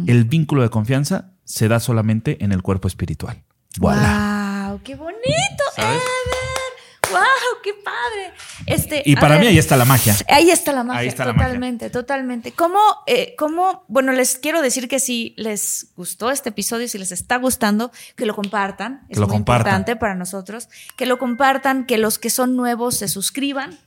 El 0.06 0.24
vínculo 0.24 0.62
de 0.62 0.70
confianza 0.70 1.32
se 1.44 1.68
da 1.68 1.78
solamente 1.80 2.42
en 2.42 2.52
el 2.52 2.62
cuerpo 2.62 2.88
espiritual. 2.88 3.42
Voilà. 3.78 4.68
¡Wow! 4.70 4.80
¡Qué 4.82 4.94
bonito! 4.96 5.64
¿Sabes? 5.76 6.00
Eder! 6.00 7.12
¡Wow! 7.12 7.62
¡Qué 7.62 7.72
padre! 7.84 8.34
Este, 8.66 9.02
Y 9.04 9.16
para 9.16 9.34
ver, 9.34 9.42
mí 9.42 9.46
ahí 9.48 9.58
está 9.58 9.76
la 9.76 9.84
magia. 9.84 10.14
Ahí 10.28 10.50
está 10.50 10.72
la 10.72 10.84
magia. 10.84 11.00
Ahí 11.00 11.08
está 11.08 11.24
la 11.24 11.32
magia. 11.32 11.46
totalmente, 11.46 11.90
totalmente. 11.90 12.52
¿Cómo, 12.52 12.78
eh, 13.06 13.34
cómo, 13.36 13.84
bueno, 13.88 14.12
les 14.12 14.36
quiero 14.38 14.62
decir 14.62 14.88
que 14.88 15.00
si 15.00 15.34
les 15.36 15.88
gustó 15.96 16.30
este 16.30 16.48
episodio, 16.50 16.88
si 16.88 16.98
les 16.98 17.12
está 17.12 17.36
gustando, 17.36 17.90
que 18.16 18.26
lo 18.26 18.34
compartan. 18.34 19.06
Es 19.08 19.18
lo 19.18 19.26
muy 19.26 19.36
compartan. 19.36 19.60
importante 19.66 19.96
para 19.96 20.14
nosotros. 20.14 20.68
Que 20.96 21.06
lo 21.06 21.18
compartan, 21.18 21.86
que 21.86 21.98
los 21.98 22.18
que 22.18 22.30
son 22.30 22.56
nuevos 22.56 22.96
se 22.96 23.08
suscriban. 23.08 23.78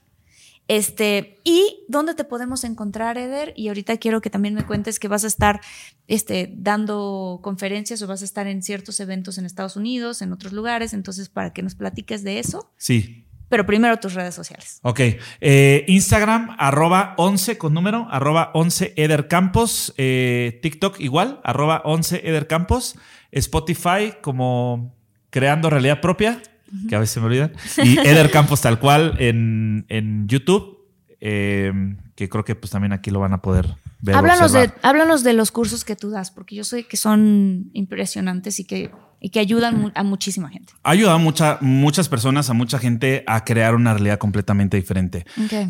Este, 0.72 1.38
¿y 1.44 1.84
dónde 1.90 2.16
te 2.16 2.24
podemos 2.24 2.64
encontrar, 2.64 3.18
Eder? 3.18 3.52
Y 3.58 3.68
ahorita 3.68 3.98
quiero 3.98 4.22
que 4.22 4.30
también 4.30 4.54
me 4.54 4.66
cuentes 4.66 5.00
que 5.00 5.10
vas 5.10 5.26
a 5.26 5.28
estar 5.28 5.60
este, 6.08 6.50
dando 6.56 7.42
conferencias 7.44 8.02
o 8.02 8.08
vas 8.08 8.22
a 8.22 8.24
estar 8.24 8.48
en 8.48 8.64
ciertos 8.64 9.02
eventos 9.02 9.38
en 9.38 9.46
Estados 9.46 9.76
Unidos, 9.76 10.22
en 10.22 10.32
otros 10.32 10.54
lugares, 10.54 10.94
entonces 10.94 11.28
para 11.28 11.52
que 11.52 11.62
nos 11.62 11.76
platiques 11.76 12.24
de 12.24 12.40
eso. 12.40 12.72
Sí. 12.78 13.26
Pero 13.50 13.66
primero 13.66 13.98
tus 13.98 14.14
redes 14.14 14.34
sociales. 14.34 14.80
Ok. 14.84 15.02
Eh, 15.42 15.84
Instagram, 15.90 16.56
arroba 16.58 17.16
11 17.18 17.58
con 17.58 17.74
número, 17.74 18.08
arroba 18.10 18.52
11 18.54 18.94
Eder 18.96 19.28
Campos. 19.28 19.94
Eh, 19.98 20.58
TikTok 20.62 21.02
igual, 21.02 21.42
arroba 21.44 21.82
11 21.84 22.30
Eder 22.30 22.48
Campos. 22.48 22.96
Spotify 23.34 24.14
como 24.22 24.96
creando 25.32 25.70
realidad 25.70 26.00
propia 26.00 26.42
que 26.88 26.96
a 26.96 27.00
veces 27.00 27.18
me 27.18 27.28
olvidan. 27.28 27.54
Y 27.84 27.98
Eder 28.00 28.32
Campos 28.32 28.62
tal 28.62 28.80
cual 28.80 29.16
en, 29.20 29.86
en 29.90 30.28
YouTube, 30.28 30.80
eh, 31.20 31.72
que 32.16 32.30
creo 32.30 32.44
que 32.44 32.56
pues 32.56 32.72
también 32.72 32.94
aquí 32.94 33.12
lo 33.12 33.20
van 33.20 33.34
a 33.34 33.42
poder 33.42 33.76
ver. 34.00 34.16
Háblanos 34.16 34.54
de, 34.54 34.72
háblanos 34.82 35.24
de 35.24 35.34
los 35.34 35.52
cursos 35.52 35.86
que 35.86 35.96
tú 35.96 36.10
das, 36.10 36.32
porque 36.32 36.56
yo 36.56 36.64
sé 36.64 36.84
que 36.84 36.98
son 36.98 37.70
impresionantes 37.74 38.60
y 38.60 38.66
que, 38.66 38.92
y 39.20 39.30
que 39.30 39.40
ayudan 39.40 39.92
a 39.96 40.04
muchísima 40.04 40.50
gente. 40.50 40.74
Ha 40.84 40.92
ayudado 40.92 41.16
a 41.16 41.20
mucha, 41.20 41.58
muchas 41.62 42.10
personas, 42.10 42.50
a 42.50 42.54
mucha 42.54 42.80
gente 42.80 43.24
a 43.28 43.44
crear 43.44 43.76
una 43.76 43.94
realidad 43.94 44.18
completamente 44.18 44.78
diferente. 44.78 45.26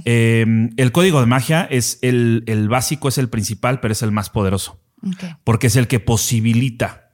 Eh, 0.06 0.70
el 0.78 0.92
código 0.92 1.20
de 1.20 1.26
magia 1.26 1.64
es 1.64 2.00
el, 2.02 2.44
el, 2.48 2.70
básico, 2.70 3.10
es 3.10 3.18
el 3.18 3.30
principal, 3.30 3.80
pero 3.80 3.92
es 3.92 4.02
el 4.02 4.12
más 4.12 4.30
poderoso. 4.30 4.80
Porque 5.44 5.68
es 5.68 5.76
el 5.76 5.88
que 5.88 6.00
posibilita 6.00 7.11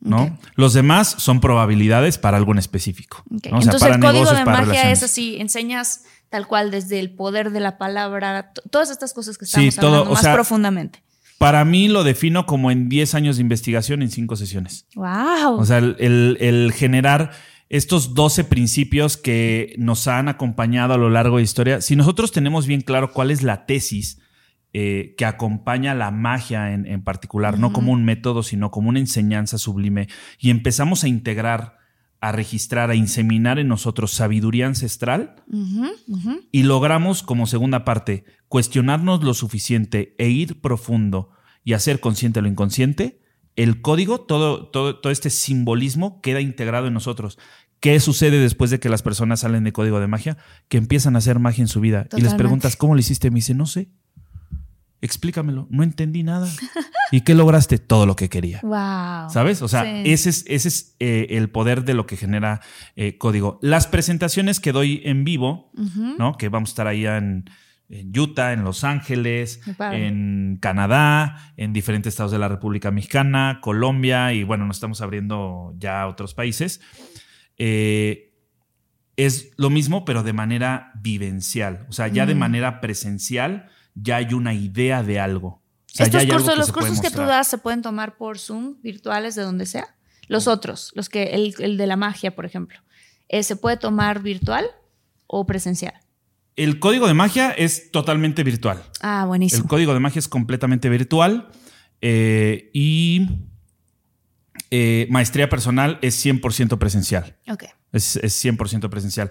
¿no? 0.00 0.38
Los 0.54 0.72
demás 0.72 1.14
son 1.18 1.40
probabilidades 1.40 2.18
para 2.18 2.36
algo 2.36 2.52
en 2.52 2.58
específico. 2.58 3.22
Entonces 3.30 3.82
el 3.82 4.00
código 4.00 4.32
de 4.32 4.44
magia 4.44 4.90
es 4.90 5.02
así, 5.02 5.36
enseñas 5.38 6.04
tal 6.30 6.46
cual 6.46 6.70
desde 6.70 7.00
el 7.00 7.10
poder 7.10 7.50
de 7.50 7.60
la 7.60 7.76
palabra, 7.76 8.52
todas 8.70 8.90
estas 8.90 9.12
cosas 9.12 9.36
que 9.36 9.44
estamos 9.44 9.78
hablando 9.78 10.12
más 10.12 10.26
profundamente. 10.28 11.02
Para 11.38 11.64
mí 11.64 11.88
lo 11.88 12.04
defino 12.04 12.46
como 12.46 12.70
en 12.70 12.88
10 12.88 13.14
años 13.14 13.36
de 13.36 13.42
investigación 13.42 14.02
en 14.02 14.10
5 14.10 14.36
sesiones. 14.36 14.86
¡Wow! 14.94 15.58
O 15.58 15.64
sea, 15.64 15.78
el, 15.78 16.36
el 16.38 16.72
generar 16.74 17.32
estos 17.70 18.14
12 18.14 18.44
principios 18.44 19.16
que 19.16 19.74
nos 19.78 20.06
han 20.06 20.28
acompañado 20.28 20.92
a 20.92 20.98
lo 20.98 21.08
largo 21.08 21.36
de 21.36 21.42
la 21.42 21.44
historia, 21.44 21.80
si 21.80 21.96
nosotros 21.96 22.30
tenemos 22.32 22.66
bien 22.66 22.82
claro 22.82 23.12
cuál 23.12 23.30
es 23.30 23.42
la 23.42 23.64
tesis, 23.64 24.18
eh, 24.72 25.16
que 25.18 25.24
acompaña 25.24 25.96
la 25.96 26.12
magia 26.12 26.72
en, 26.72 27.02
particular, 27.02 27.58
no 27.58 27.72
como 27.72 27.90
un 27.90 28.04
método, 28.04 28.44
sino 28.44 28.70
como 28.70 28.88
una 28.88 29.00
enseñanza 29.00 29.58
sublime, 29.58 30.06
y 30.38 30.50
empezamos 30.50 31.02
a 31.02 31.08
integrar, 31.08 31.78
a 32.20 32.30
registrar, 32.30 32.88
a 32.88 32.94
inseminar 32.94 33.58
en 33.58 33.66
nosotros 33.66 34.12
sabiduría 34.12 34.68
ancestral, 34.68 35.34
y 36.52 36.62
logramos 36.62 37.24
como 37.24 37.48
segunda 37.48 37.84
parte 37.84 38.24
cuestionarnos 38.46 39.24
lo 39.24 39.34
suficiente 39.34 40.14
e 40.18 40.28
ir 40.28 40.60
profundo 40.60 41.30
y 41.64 41.72
hacer 41.72 41.98
consciente 41.98 42.40
lo 42.40 42.46
inconsciente, 42.46 43.22
el 43.56 43.80
código, 43.80 44.20
todo, 44.20 44.68
todo, 44.68 45.00
todo 45.00 45.10
este 45.10 45.30
simbolismo 45.30 46.20
queda 46.20 46.40
integrado 46.40 46.86
en 46.86 46.94
nosotros. 46.94 47.40
¿Qué 47.80 47.98
sucede 47.98 48.38
después 48.38 48.70
de 48.70 48.78
que 48.78 48.88
las 48.88 49.02
personas 49.02 49.40
salen 49.40 49.64
de 49.64 49.72
código 49.72 49.98
de 49.98 50.06
magia? 50.06 50.36
Que 50.68 50.76
empiezan 50.78 51.16
a 51.16 51.18
hacer 51.18 51.40
magia 51.40 51.62
en 51.62 51.68
su 51.68 51.80
vida. 51.80 52.06
Y 52.16 52.20
les 52.20 52.34
preguntas, 52.34 52.76
¿cómo 52.76 52.94
lo 52.94 53.00
hiciste? 53.00 53.30
Me 53.30 53.36
dice, 53.36 53.54
no 53.54 53.66
sé 53.66 53.88
explícamelo, 55.02 55.66
no 55.70 55.82
entendí 55.82 56.22
nada. 56.22 56.48
¿Y 57.10 57.22
qué 57.22 57.34
lograste? 57.34 57.78
Todo 57.78 58.06
lo 58.06 58.16
que 58.16 58.28
quería. 58.28 58.60
Wow. 58.70 59.30
¿Sabes? 59.30 59.62
O 59.62 59.68
sea, 59.68 60.00
ese 60.02 60.30
es, 60.30 60.44
ese 60.46 60.68
es 60.68 60.94
eh, 61.00 61.26
el 61.30 61.50
poder 61.50 61.84
de 61.84 61.94
lo 61.94 62.06
que 62.06 62.16
genera 62.16 62.60
eh, 62.94 63.18
código. 63.18 63.58
Las 63.62 63.88
presentaciones 63.88 64.60
que 64.60 64.70
doy 64.70 65.02
en 65.04 65.24
vivo, 65.24 65.72
¿no? 66.18 66.36
Que 66.36 66.48
vamos 66.48 66.70
a 66.70 66.72
estar 66.72 66.86
ahí 66.86 67.06
en, 67.06 67.46
Utah, 68.16 68.52
en 68.52 68.62
Los 68.62 68.84
Ángeles, 68.84 69.60
en 69.80 70.58
Canadá, 70.60 71.52
en 71.56 71.72
diferentes 71.72 72.12
estados 72.12 72.30
de 72.30 72.38
la 72.38 72.48
República 72.48 72.92
Mexicana, 72.92 73.58
Colombia, 73.60 74.32
y 74.32 74.44
bueno, 74.44 74.66
nos 74.66 74.76
estamos 74.76 75.00
abriendo 75.00 75.74
ya 75.78 76.02
a 76.02 76.06
otros 76.06 76.34
países. 76.34 76.80
Eh, 77.58 78.32
es 79.16 79.50
lo 79.56 79.68
mismo, 79.68 80.04
pero 80.04 80.22
de 80.22 80.32
manera 80.32 80.92
vivencial. 80.94 81.86
O 81.88 81.92
sea, 81.92 82.06
ya 82.06 82.24
de 82.24 82.36
manera 82.36 82.80
presencial 82.80 83.68
ya 83.94 84.16
hay 84.16 84.34
una 84.34 84.54
idea 84.54 85.02
de 85.02 85.20
algo. 85.20 85.60
Estos 85.98 86.24
cursos, 86.26 86.56
los 86.56 86.72
cursos 86.72 87.00
que 87.00 87.10
tú 87.10 87.22
das 87.22 87.48
se 87.48 87.58
pueden 87.58 87.82
tomar 87.82 88.16
por 88.16 88.38
Zoom, 88.38 88.76
virtuales, 88.82 89.34
de 89.34 89.42
donde 89.42 89.66
sea. 89.66 89.96
Los 90.28 90.46
otros, 90.46 90.92
los 90.94 91.08
que, 91.08 91.54
el, 91.58 91.76
de 91.76 91.86
la 91.86 91.96
magia, 91.96 92.36
por 92.36 92.46
ejemplo, 92.46 92.78
eh, 93.28 93.42
¿se 93.42 93.56
puede 93.56 93.76
tomar 93.76 94.22
virtual 94.22 94.64
o 95.26 95.44
presencial? 95.44 95.94
El 96.54 96.78
código 96.78 97.08
de 97.08 97.14
magia 97.14 97.50
es 97.50 97.90
totalmente 97.90 98.44
virtual. 98.44 98.82
Ah, 99.00 99.24
buenísimo. 99.26 99.62
El 99.62 99.68
código 99.68 99.94
de 99.94 100.00
magia 100.00 100.20
es 100.20 100.28
completamente 100.28 100.88
virtual 100.88 101.48
eh, 102.00 102.70
y 102.72 103.26
eh, 104.70 105.08
maestría 105.10 105.48
personal 105.48 105.98
es 106.00 106.24
100% 106.24 106.78
presencial. 106.78 107.36
Ok. 107.48 107.64
Es, 107.92 108.16
es 108.16 108.44
100% 108.44 108.88
presencial. 108.88 109.30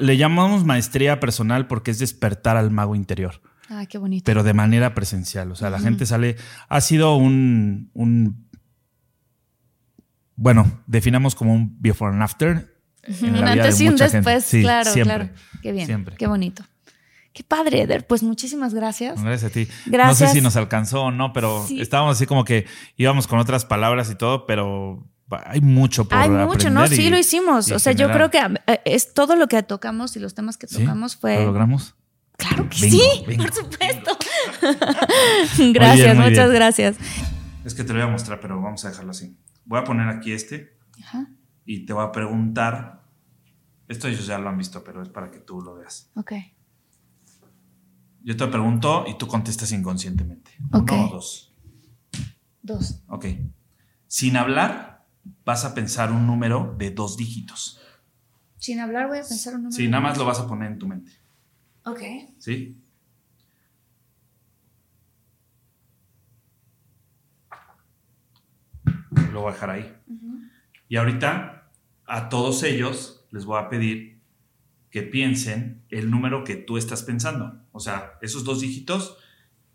le 0.00 0.16
llamamos 0.16 0.64
maestría 0.64 1.20
personal 1.20 1.68
porque 1.68 1.92
es 1.92 2.00
despertar 2.00 2.56
al 2.56 2.72
mago 2.72 2.96
interior. 2.96 3.40
Ah, 3.74 3.86
qué 3.86 3.96
bonito. 3.96 4.24
Pero 4.26 4.42
de 4.42 4.52
manera 4.52 4.92
presencial. 4.92 5.50
O 5.50 5.56
sea, 5.56 5.70
la 5.70 5.80
gente 5.80 6.04
sale. 6.04 6.36
Ha 6.68 6.80
sido 6.82 7.16
un, 7.16 7.90
un. 7.94 8.48
Bueno, 10.36 10.82
definamos 10.86 11.34
como 11.34 11.54
un 11.54 11.80
before 11.80 12.12
and 12.12 12.22
after. 12.22 12.76
un 13.22 13.36
antes 13.36 13.80
y 13.80 13.88
un 13.88 13.96
después, 13.96 14.48
claro, 14.50 14.92
claro. 14.92 15.30
Qué 15.62 15.72
bien. 15.72 15.86
Siempre. 15.86 16.16
Qué 16.16 16.26
bonito. 16.26 16.64
Qué 17.32 17.44
padre, 17.44 17.80
Eder. 17.80 18.06
Pues 18.06 18.22
muchísimas 18.22 18.74
gracias. 18.74 19.22
Gracias 19.22 19.50
a 19.50 19.54
ti. 19.54 19.66
Gracias. 19.86 20.20
No 20.20 20.26
sé 20.26 20.32
si 20.34 20.42
nos 20.42 20.56
alcanzó 20.56 21.04
o 21.04 21.10
no, 21.10 21.32
pero 21.32 21.66
estábamos 21.70 22.16
así 22.16 22.26
como 22.26 22.44
que 22.44 22.66
íbamos 22.98 23.26
con 23.26 23.38
otras 23.38 23.64
palabras 23.64 24.10
y 24.10 24.16
todo, 24.16 24.44
pero 24.46 25.08
hay 25.46 25.62
mucho 25.62 26.06
por 26.06 26.18
Hay 26.18 26.28
mucho, 26.28 26.68
¿no? 26.68 26.86
Sí, 26.88 27.08
lo 27.08 27.16
hicimos. 27.16 27.72
O 27.72 27.78
sea, 27.78 27.94
yo 27.94 28.10
creo 28.10 28.30
que 28.30 28.38
eh, 28.66 28.80
es 28.84 29.14
todo 29.14 29.34
lo 29.36 29.48
que 29.48 29.62
tocamos 29.62 30.14
y 30.16 30.20
los 30.20 30.34
temas 30.34 30.58
que 30.58 30.66
tocamos 30.66 31.16
fue. 31.16 31.36
¿Lo 31.36 31.46
logramos? 31.46 31.94
Claro 32.36 32.68
que 32.68 32.76
sí, 32.76 33.02
por 33.36 33.52
supuesto. 33.52 34.16
gracias, 35.72 36.16
muchas 36.16 36.50
gracias. 36.50 36.96
Es 37.64 37.74
que 37.74 37.84
te 37.84 37.92
lo 37.92 38.00
voy 38.00 38.08
a 38.08 38.12
mostrar, 38.12 38.40
pero 38.40 38.60
vamos 38.60 38.84
a 38.84 38.90
dejarlo 38.90 39.12
así. 39.12 39.36
Voy 39.64 39.78
a 39.78 39.84
poner 39.84 40.08
aquí 40.08 40.32
este 40.32 40.76
y 41.64 41.86
te 41.86 41.92
voy 41.92 42.04
a 42.04 42.12
preguntar. 42.12 43.02
Esto 43.88 44.08
ellos 44.08 44.26
ya 44.26 44.38
lo 44.38 44.48
han 44.48 44.58
visto, 44.58 44.82
pero 44.82 45.02
es 45.02 45.08
para 45.08 45.30
que 45.30 45.38
tú 45.38 45.60
lo 45.60 45.74
veas. 45.74 46.10
Ok. 46.16 46.32
Yo 48.24 48.36
te 48.36 48.46
pregunto 48.46 49.04
y 49.06 49.18
tú 49.18 49.26
contestas 49.26 49.72
inconscientemente. 49.72 50.52
Uno 50.72 51.06
o 51.06 51.08
dos. 51.08 51.54
Dos. 52.62 53.02
Ok. 53.08 53.26
Sin 54.06 54.36
hablar, 54.36 55.04
vas 55.44 55.64
a 55.64 55.74
pensar 55.74 56.12
un 56.12 56.26
número 56.26 56.74
de 56.78 56.90
dos 56.90 57.16
dígitos. 57.16 57.80
Sin 58.56 58.78
hablar 58.78 59.08
voy 59.08 59.18
a 59.18 59.22
pensar 59.22 59.54
un 59.54 59.64
número. 59.64 59.76
Sí, 59.76 59.88
nada 59.88 60.02
más 60.02 60.18
lo 60.18 60.24
vas 60.24 60.38
a 60.38 60.46
poner 60.46 60.70
en 60.70 60.78
tu 60.78 60.86
mente. 60.86 61.12
Ok. 61.84 62.00
¿Sí? 62.38 62.76
Lo 69.32 69.42
voy 69.42 69.50
a 69.50 69.54
dejar 69.54 69.70
ahí. 69.70 69.96
Y 70.88 70.96
ahorita 70.96 71.70
a 72.06 72.28
todos 72.28 72.62
ellos 72.62 73.26
les 73.30 73.44
voy 73.44 73.58
a 73.58 73.68
pedir 73.68 74.20
que 74.90 75.02
piensen 75.02 75.82
el 75.88 76.10
número 76.10 76.44
que 76.44 76.56
tú 76.56 76.76
estás 76.76 77.02
pensando. 77.02 77.64
O 77.72 77.80
sea, 77.80 78.18
esos 78.20 78.44
dos 78.44 78.60
dígitos, 78.60 79.16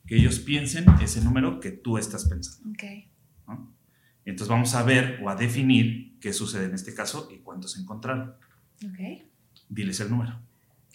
que 0.06 0.16
ellos 0.16 0.40
piensen 0.40 0.86
ese 1.02 1.22
número 1.22 1.60
que 1.60 1.72
tú 1.72 1.98
estás 1.98 2.26
pensando. 2.26 2.70
Ok. 2.70 2.84
Entonces 4.26 4.50
vamos 4.50 4.76
a 4.76 4.84
ver 4.84 5.20
o 5.24 5.30
a 5.30 5.36
definir 5.36 6.20
qué 6.20 6.34
sucede 6.34 6.66
en 6.66 6.74
este 6.74 6.94
caso 6.94 7.30
y 7.32 7.38
cuántos 7.40 7.78
encontraron. 7.78 8.36
Ok. 8.86 9.26
Diles 9.70 10.00
el 10.02 10.10
número. 10.10 10.47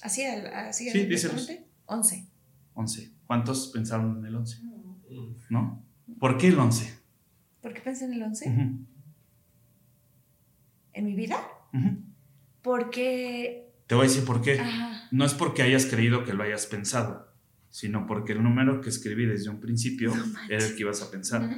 Así, 0.02 0.24
así 0.24 0.90
sí, 0.90 1.06
díselos. 1.06 1.48
11. 1.86 2.28
11. 2.74 3.12
¿Cuántos 3.26 3.68
pensaron 3.68 4.18
en 4.18 4.26
el 4.26 4.34
11? 4.34 4.58
¿No? 5.48 5.84
¿Por 6.18 6.36
qué 6.36 6.48
el 6.48 6.58
11? 6.58 6.98
¿Por 7.60 7.72
qué 7.72 7.80
pensé 7.80 8.06
en 8.06 8.14
el 8.14 8.22
11? 8.22 8.46
¿En 10.94 11.06
mi 11.06 11.14
vida? 11.14 11.36
Porque... 12.62 13.72
Te 13.86 13.94
voy 13.94 14.06
a 14.06 14.08
decir 14.08 14.24
por 14.24 14.42
qué. 14.42 14.60
No 15.10 15.24
es 15.24 15.34
porque 15.34 15.62
hayas 15.62 15.86
creído 15.86 16.24
que 16.24 16.32
lo 16.32 16.42
hayas 16.42 16.66
pensado, 16.66 17.28
sino 17.70 18.06
porque 18.06 18.32
el 18.32 18.42
número 18.42 18.80
que 18.80 18.88
escribí 18.88 19.26
desde 19.26 19.50
un 19.50 19.60
principio 19.60 20.12
era 20.48 20.64
el 20.64 20.74
que 20.74 20.80
ibas 20.80 21.02
a 21.02 21.10
pensar. 21.10 21.48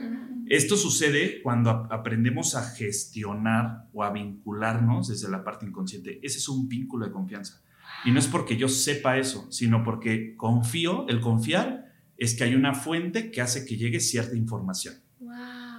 Esto 0.48 0.76
sucede 0.76 1.40
cuando 1.42 1.70
aprendemos 1.70 2.54
a 2.54 2.62
gestionar 2.62 3.88
o 3.92 4.02
a 4.04 4.12
vincularnos 4.12 5.08
desde 5.08 5.30
la 5.30 5.42
parte 5.42 5.64
inconsciente. 5.64 6.20
Ese 6.22 6.38
es 6.38 6.48
un 6.48 6.68
vínculo 6.68 7.06
de 7.06 7.12
confianza. 7.12 7.62
Y 8.04 8.10
no 8.10 8.18
es 8.18 8.26
porque 8.26 8.56
yo 8.56 8.68
sepa 8.68 9.18
eso, 9.18 9.50
sino 9.50 9.82
porque 9.82 10.36
confío, 10.36 11.06
el 11.08 11.20
confiar 11.20 11.92
es 12.16 12.34
que 12.34 12.44
hay 12.44 12.54
una 12.54 12.74
fuente 12.74 13.30
que 13.30 13.40
hace 13.40 13.64
que 13.64 13.76
llegue 13.76 14.00
cierta 14.00 14.36
información. 14.36 14.94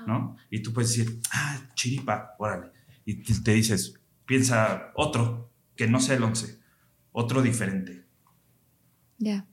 ¿No? 0.07 0.37
Y 0.51 0.61
tú 0.61 0.71
puedes 0.71 0.95
decir, 0.95 1.19
ah, 1.31 1.59
chiripa, 1.73 2.35
órale. 2.37 2.71
Y 3.05 3.23
te, 3.23 3.53
dices, 3.53 3.99
piensa 4.25 4.91
otro, 4.95 5.51
que 5.75 5.87
no 5.87 5.99
sea 5.99 6.15
el 6.15 6.23
11, 6.23 6.59
otro 7.11 7.41
diferente. 7.41 8.05
Ya. 9.17 9.47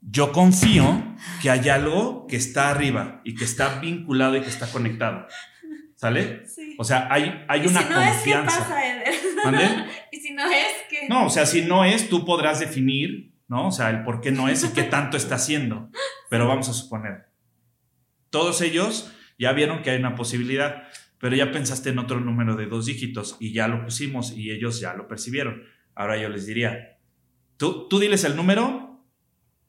Yo 0.00 0.32
confío 0.32 1.16
que 1.42 1.50
hay 1.50 1.68
algo 1.68 2.26
que 2.26 2.36
está 2.36 2.70
arriba 2.70 3.20
y 3.24 3.34
que 3.34 3.44
está 3.44 3.80
vinculado 3.80 4.36
y 4.36 4.40
que 4.40 4.48
está 4.48 4.70
conectado. 4.70 5.26
¿Sale? 5.94 6.46
Sí. 6.46 6.76
O 6.78 6.84
sea, 6.84 7.08
hay, 7.12 7.44
hay 7.46 7.62
Y 7.62 7.66
una 7.66 7.82
si 7.82 7.88
no 7.90 8.00
es, 8.00 8.08
¿qué 8.08 8.14
confianza. 8.14 8.58
pasa, 8.58 8.86
Eder? 8.86 9.14
Y 10.12 10.20
si 10.20 10.32
no 10.32 10.44
es, 10.50 10.66
¿qué? 10.88 11.08
No, 11.08 11.26
o 11.26 11.30
sea, 11.30 11.46
si 11.46 11.62
no 11.62 11.84
es, 11.84 12.08
tú 12.08 12.24
podrás 12.24 12.60
definir, 12.60 13.32
¿no? 13.48 13.68
O 13.68 13.72
sea, 13.72 13.90
el 13.90 14.02
por 14.02 14.20
qué 14.20 14.32
no 14.32 14.48
es 14.48 14.64
y 14.64 14.68
qué 14.68 14.82
tanto 14.82 15.16
está 15.16 15.36
haciendo. 15.36 15.90
Pero 16.28 16.46
vamos 16.46 16.68
a 16.68 16.72
suponer. 16.72 17.26
Todos 18.30 18.60
ellos 18.60 19.12
ya 19.38 19.52
vieron 19.52 19.82
que 19.82 19.90
hay 19.90 19.98
una 19.98 20.14
posibilidad, 20.14 20.84
pero 21.18 21.36
ya 21.36 21.50
pensaste 21.50 21.90
en 21.90 21.98
otro 21.98 22.20
número 22.20 22.56
de 22.56 22.66
dos 22.66 22.86
dígitos 22.86 23.36
y 23.40 23.52
ya 23.52 23.68
lo 23.68 23.84
pusimos 23.84 24.36
y 24.36 24.50
ellos 24.50 24.80
ya 24.80 24.94
lo 24.94 25.08
percibieron. 25.08 25.62
Ahora 25.94 26.16
yo 26.16 26.28
les 26.28 26.46
diría, 26.46 26.98
tú, 27.56 27.88
tú 27.88 27.98
diles 27.98 28.24
el 28.24 28.36
número 28.36 29.04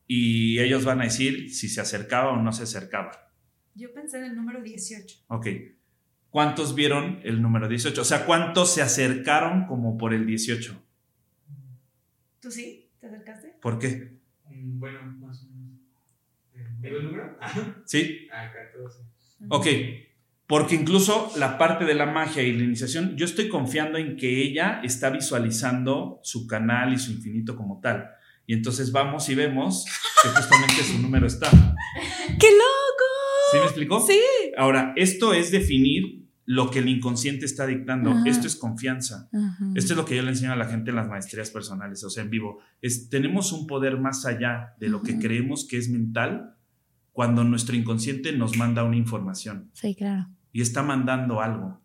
y 0.07 0.59
ellos 0.59 0.85
van 0.85 1.01
a 1.01 1.05
decir 1.05 1.53
si 1.53 1.69
se 1.69 1.81
acercaba 1.81 2.31
o 2.31 2.37
no 2.37 2.51
se 2.51 2.63
acercaba. 2.63 3.33
Yo 3.73 3.93
pensé 3.93 4.17
en 4.17 4.25
el 4.25 4.35
número 4.35 4.61
18. 4.61 5.25
Ok. 5.27 5.47
¿Cuántos 6.31 6.73
vieron 6.75 7.19
el 7.23 7.41
número 7.41 7.67
18? 7.67 8.01
O 8.01 8.05
sea, 8.05 8.25
¿cuántos 8.25 8.73
se 8.73 8.81
acercaron 8.81 9.65
como 9.67 9.97
por 9.97 10.13
el 10.13 10.25
18? 10.25 10.81
¿Tú 12.39 12.49
sí? 12.49 12.89
¿Te 12.99 13.07
acercaste? 13.07 13.49
¿Por 13.61 13.77
qué? 13.77 14.17
Mm, 14.49 14.79
Bueno, 14.79 15.01
más 15.19 15.43
o 15.43 15.47
menos. 15.49 15.79
Eh, 16.55 16.65
¿Digo 16.79 16.97
el 16.97 17.03
número? 17.05 17.37
¿Sí? 17.85 18.27
Ah, 18.33 18.49
14. 18.51 18.99
Ok, 19.49 19.67
porque 20.47 20.75
incluso 20.75 21.31
la 21.37 21.57
parte 21.57 21.83
de 21.83 21.95
la 21.95 22.05
magia 22.05 22.43
y 22.43 22.53
la 22.53 22.63
iniciación, 22.63 23.17
yo 23.17 23.25
estoy 23.25 23.49
confiando 23.49 23.97
en 23.97 24.15
que 24.15 24.41
ella 24.41 24.79
está 24.83 25.09
visualizando 25.09 26.19
su 26.23 26.47
canal 26.47 26.93
y 26.93 26.97
su 26.97 27.11
infinito 27.11 27.55
como 27.57 27.81
tal. 27.81 28.09
Y 28.47 28.53
entonces 28.53 28.91
vamos 28.91 29.27
y 29.29 29.35
vemos 29.35 29.85
que 30.23 30.29
justamente 30.29 30.83
su 30.83 30.97
número 30.99 31.27
está. 31.27 31.49
¡Qué 32.39 32.51
loco! 32.51 33.09
¿Sí 33.51 33.57
me 33.57 33.63
explicó? 33.65 33.99
Sí. 33.99 34.19
Ahora, 34.57 34.93
esto 34.95 35.33
es 35.33 35.51
definir 35.51 36.21
lo 36.45 36.69
que 36.69 36.79
el 36.79 36.89
inconsciente 36.89 37.45
está 37.45 37.65
dictando. 37.67 38.11
Ajá. 38.11 38.23
Esto 38.25 38.47
es 38.47 38.55
confianza. 38.55 39.29
Esto 39.75 39.93
es 39.93 39.97
lo 39.97 40.05
que 40.05 40.15
yo 40.17 40.21
le 40.23 40.29
enseño 40.29 40.51
a 40.51 40.55
la 40.55 40.65
gente 40.65 40.89
en 40.89 40.97
las 40.97 41.07
maestrías 41.07 41.49
personales, 41.51 42.03
o 42.03 42.09
sea, 42.09 42.23
en 42.23 42.29
vivo. 42.29 42.59
Es, 42.81 43.09
tenemos 43.09 43.51
un 43.53 43.67
poder 43.67 43.97
más 43.99 44.25
allá 44.25 44.73
de 44.79 44.89
lo 44.89 45.01
que 45.01 45.17
creemos 45.19 45.65
que 45.67 45.77
es 45.77 45.89
mental 45.89 46.55
cuando 47.13 47.43
nuestro 47.43 47.75
inconsciente 47.75 48.31
nos 48.33 48.57
manda 48.57 48.83
una 48.83 48.95
información 48.97 49.69
Sí, 49.73 49.95
claro. 49.95 50.27
y 50.51 50.61
está 50.61 50.81
mandando 50.83 51.41
algo. 51.41 51.79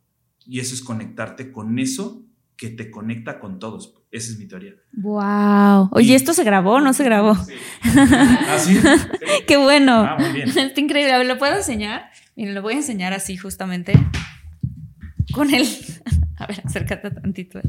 Y 0.47 0.60
eso 0.60 0.74
es 0.74 0.82
conectarte 0.82 1.51
con 1.52 1.78
eso 1.78 2.24
que 2.56 2.70
te 2.70 2.90
conecta 2.90 3.38
con 3.38 3.59
todos. 3.59 3.94
Esa 4.10 4.32
es 4.32 4.38
mi 4.38 4.47
teoría. 4.47 4.72
Wow. 4.94 5.90
Oye, 5.93 6.12
Y- 6.12 6.14
¿esto 6.14 6.32
se 6.32 6.43
grabó 6.44 6.74
o 6.74 6.80
no 6.80 6.93
se 6.93 7.05
grabó? 7.05 7.34
Sí. 7.34 7.52
¿Ah, 7.84 8.56
sí? 8.59 8.78
¡Qué 9.47 9.56
bueno! 9.59 9.93
Ah, 10.09 10.16
muy 10.18 10.32
bien. 10.32 10.48
Está 10.56 10.80
increíble. 10.80 11.24
¿lo 11.24 11.38
puedo 11.38 11.56
enseñar? 11.56 12.10
Miren, 12.36 12.54
lo 12.54 12.62
voy 12.62 12.74
a 12.74 12.76
enseñar 12.76 13.12
así 13.14 13.36
justamente. 13.36 13.94
Con 15.32 15.52
el... 15.52 15.66
A 16.38 16.46
ver, 16.46 16.60
acércate 16.64 17.10
tantito. 17.10 17.60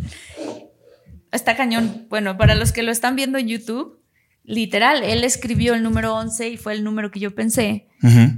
Está 1.31 1.55
cañón. 1.55 2.05
Bueno, 2.09 2.37
para 2.37 2.53
los 2.53 2.73
que 2.73 2.83
lo 2.83 2.91
están 2.91 3.15
viendo 3.15 3.37
en 3.37 3.47
YouTube, 3.47 4.01
literal, 4.43 5.03
él 5.03 5.23
escribió 5.23 5.73
el 5.73 5.83
número 5.83 6.13
11 6.15 6.49
y 6.49 6.57
fue 6.57 6.73
el 6.73 6.83
número 6.83 7.09
que 7.09 7.21
yo 7.21 7.33
pensé. 7.33 7.87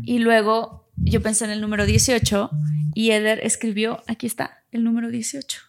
Y 0.03 0.19
luego 0.19 0.87
yo 0.97 1.21
pensé 1.23 1.45
en 1.45 1.51
el 1.51 1.61
número 1.61 1.87
18 1.87 2.51
y 2.93 3.09
Eder 3.11 3.39
escribió, 3.43 4.03
aquí 4.07 4.27
está, 4.27 4.63
el 4.71 4.83
número 4.83 5.09
18. 5.09 5.61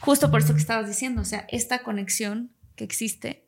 Justo 0.00 0.30
por 0.30 0.42
eso 0.42 0.54
que 0.54 0.60
estabas 0.60 0.86
diciendo, 0.86 1.22
o 1.22 1.24
sea, 1.24 1.46
esta 1.50 1.82
conexión 1.82 2.52
que 2.76 2.84
existe 2.84 3.43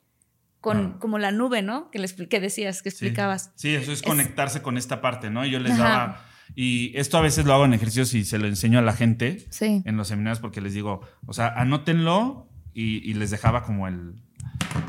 con 0.67 0.79
Claro. 0.79 0.99
como 0.99 1.19
la 1.21 1.31
nube, 1.31 1.63
¿no? 1.63 1.93
Que, 1.93 2.01
le 2.01 2.09
expli- 2.09 2.27
que 2.27 2.41
decías, 2.41 2.83
que 2.83 2.89
explicabas. 2.89 3.53
Sí, 3.55 3.73
eso 3.73 3.93
es 3.93 4.03
conectarse 4.03 4.63
con 4.63 4.77
esta 4.77 5.01
parte, 5.01 5.31
¿no? 5.31 5.45
Y 5.47 5.51
yo 5.53 5.61
les 5.61 5.75
Ajá. 5.75 5.83
daba. 5.85 6.25
Y 6.57 6.91
esto 6.99 7.19
a 7.19 7.21
veces 7.21 7.45
lo 7.45 7.55
hago 7.55 7.65
en 7.67 7.73
ejercicios 7.75 8.13
y 8.15 8.25
se 8.25 8.39
lo 8.39 8.49
enseño 8.49 8.81
a 8.81 8.83
la 8.83 8.93
gente 8.93 9.47
Sí. 9.51 9.83
en 9.85 9.97
los 9.97 10.09
seminarios 10.09 10.41
porque 10.41 10.61
les 10.61 10.75
digo, 10.75 11.03
o 11.25 11.33
sea, 11.33 11.47
anótenlo 11.57 12.49
y, 12.75 13.09
y 13.09 13.15
les 13.15 13.31
dejaba 13.31 13.63
como 13.63 13.87
el. 13.87 14.15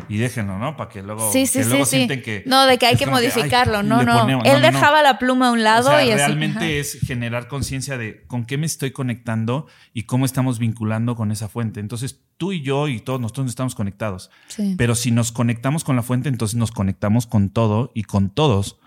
Y 0.09 0.17
déjenlo, 0.17 0.57
¿no? 0.57 0.75
Para 0.77 0.89
que 0.89 1.03
luego, 1.03 1.31
Sí, 1.31 1.45
sí, 1.45 1.59
que 1.59 1.65
luego 1.65 1.85
sí. 1.85 1.97
sienten 1.97 2.21
que. 2.23 2.43
No, 2.47 2.65
de 2.65 2.77
que 2.79 2.87
hay 2.87 2.93
es 2.93 2.99
que 2.99 3.05
como 3.05 3.17
que, 3.17 3.27
modificarlo. 3.27 3.83
no, 3.83 4.01
no. 4.03 4.21
ponemos- 4.21 4.45
Él 4.45 4.53
no, 4.53 4.59
no, 4.61 4.65
no. 4.71 4.71
dejaba 4.71 5.03
la 5.03 5.19
pluma 5.19 5.49
a 5.49 5.51
un 5.51 5.63
lado 5.63 5.89
O 5.89 5.91
sea, 5.91 6.03
y 6.05 6.11
realmente 6.13 6.79
es 6.79 6.99
generar 7.05 7.47
conciencia 7.47 7.97
de 7.99 8.23
con 8.25 8.45
qué 8.45 8.57
me 8.57 8.65
estoy 8.65 8.91
conectando 8.91 9.67
y 9.93 10.03
cómo 10.03 10.25
estamos 10.25 10.57
vinculando 10.59 11.15
con 11.15 11.31
esa 11.31 11.47
fuente. 11.49 11.79
Entonces, 11.79 12.19
tú 12.37 12.51
y 12.51 12.61
yo 12.61 12.87
y 12.87 12.99
todos 12.99 13.19
nosotros 13.19 13.47
estamos 13.47 13.75
conectados. 13.75 14.29
Sí. 14.47 14.75
Pero 14.77 14.95
si 14.95 15.11
nos 15.11 15.31
conectamos 15.31 15.83
con 15.83 15.95
la 15.95 16.03
fuente, 16.03 16.29
entonces 16.29 16.55
nos 16.55 16.71
conectamos 16.71 17.27
con 17.27 17.49
todo 17.49 17.91
y 17.93 18.03
con 18.03 18.29
todos. 18.29 18.77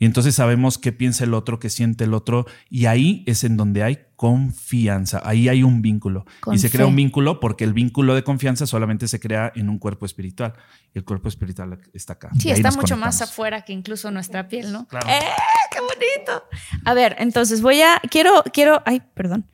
Y 0.00 0.04
entonces 0.04 0.34
sabemos 0.34 0.78
qué 0.78 0.92
piensa 0.92 1.24
el 1.24 1.34
otro, 1.34 1.58
qué 1.58 1.70
siente 1.70 2.04
el 2.04 2.14
otro. 2.14 2.46
Y 2.70 2.86
ahí 2.86 3.24
es 3.26 3.42
en 3.42 3.56
donde 3.56 3.82
hay 3.82 3.98
confianza. 4.14 5.20
Ahí 5.24 5.48
hay 5.48 5.64
un 5.64 5.82
vínculo. 5.82 6.24
Con 6.40 6.54
y 6.54 6.58
se 6.58 6.70
crea 6.70 6.86
un 6.86 6.94
vínculo 6.94 7.40
porque 7.40 7.64
el 7.64 7.72
vínculo 7.72 8.14
de 8.14 8.22
confianza 8.22 8.66
solamente 8.66 9.08
se 9.08 9.18
crea 9.18 9.52
en 9.56 9.68
un 9.68 9.78
cuerpo 9.78 10.06
espiritual. 10.06 10.54
Y 10.94 10.98
el 10.98 11.04
cuerpo 11.04 11.28
espiritual 11.28 11.80
está 11.92 12.12
acá. 12.12 12.30
Sí, 12.38 12.50
está 12.50 12.70
mucho 12.70 12.96
más 12.96 13.20
afuera 13.22 13.62
que 13.62 13.72
incluso 13.72 14.10
nuestra 14.12 14.46
piel, 14.46 14.72
¿no? 14.72 14.86
Claro. 14.86 15.08
¡Eh! 15.08 15.20
¡Qué 15.72 15.80
bonito! 15.80 16.44
A 16.84 16.94
ver, 16.94 17.16
entonces 17.18 17.60
voy 17.60 17.82
a. 17.82 18.00
Quiero, 18.08 18.44
quiero. 18.52 18.82
Ay, 18.86 19.02
perdón. 19.14 19.46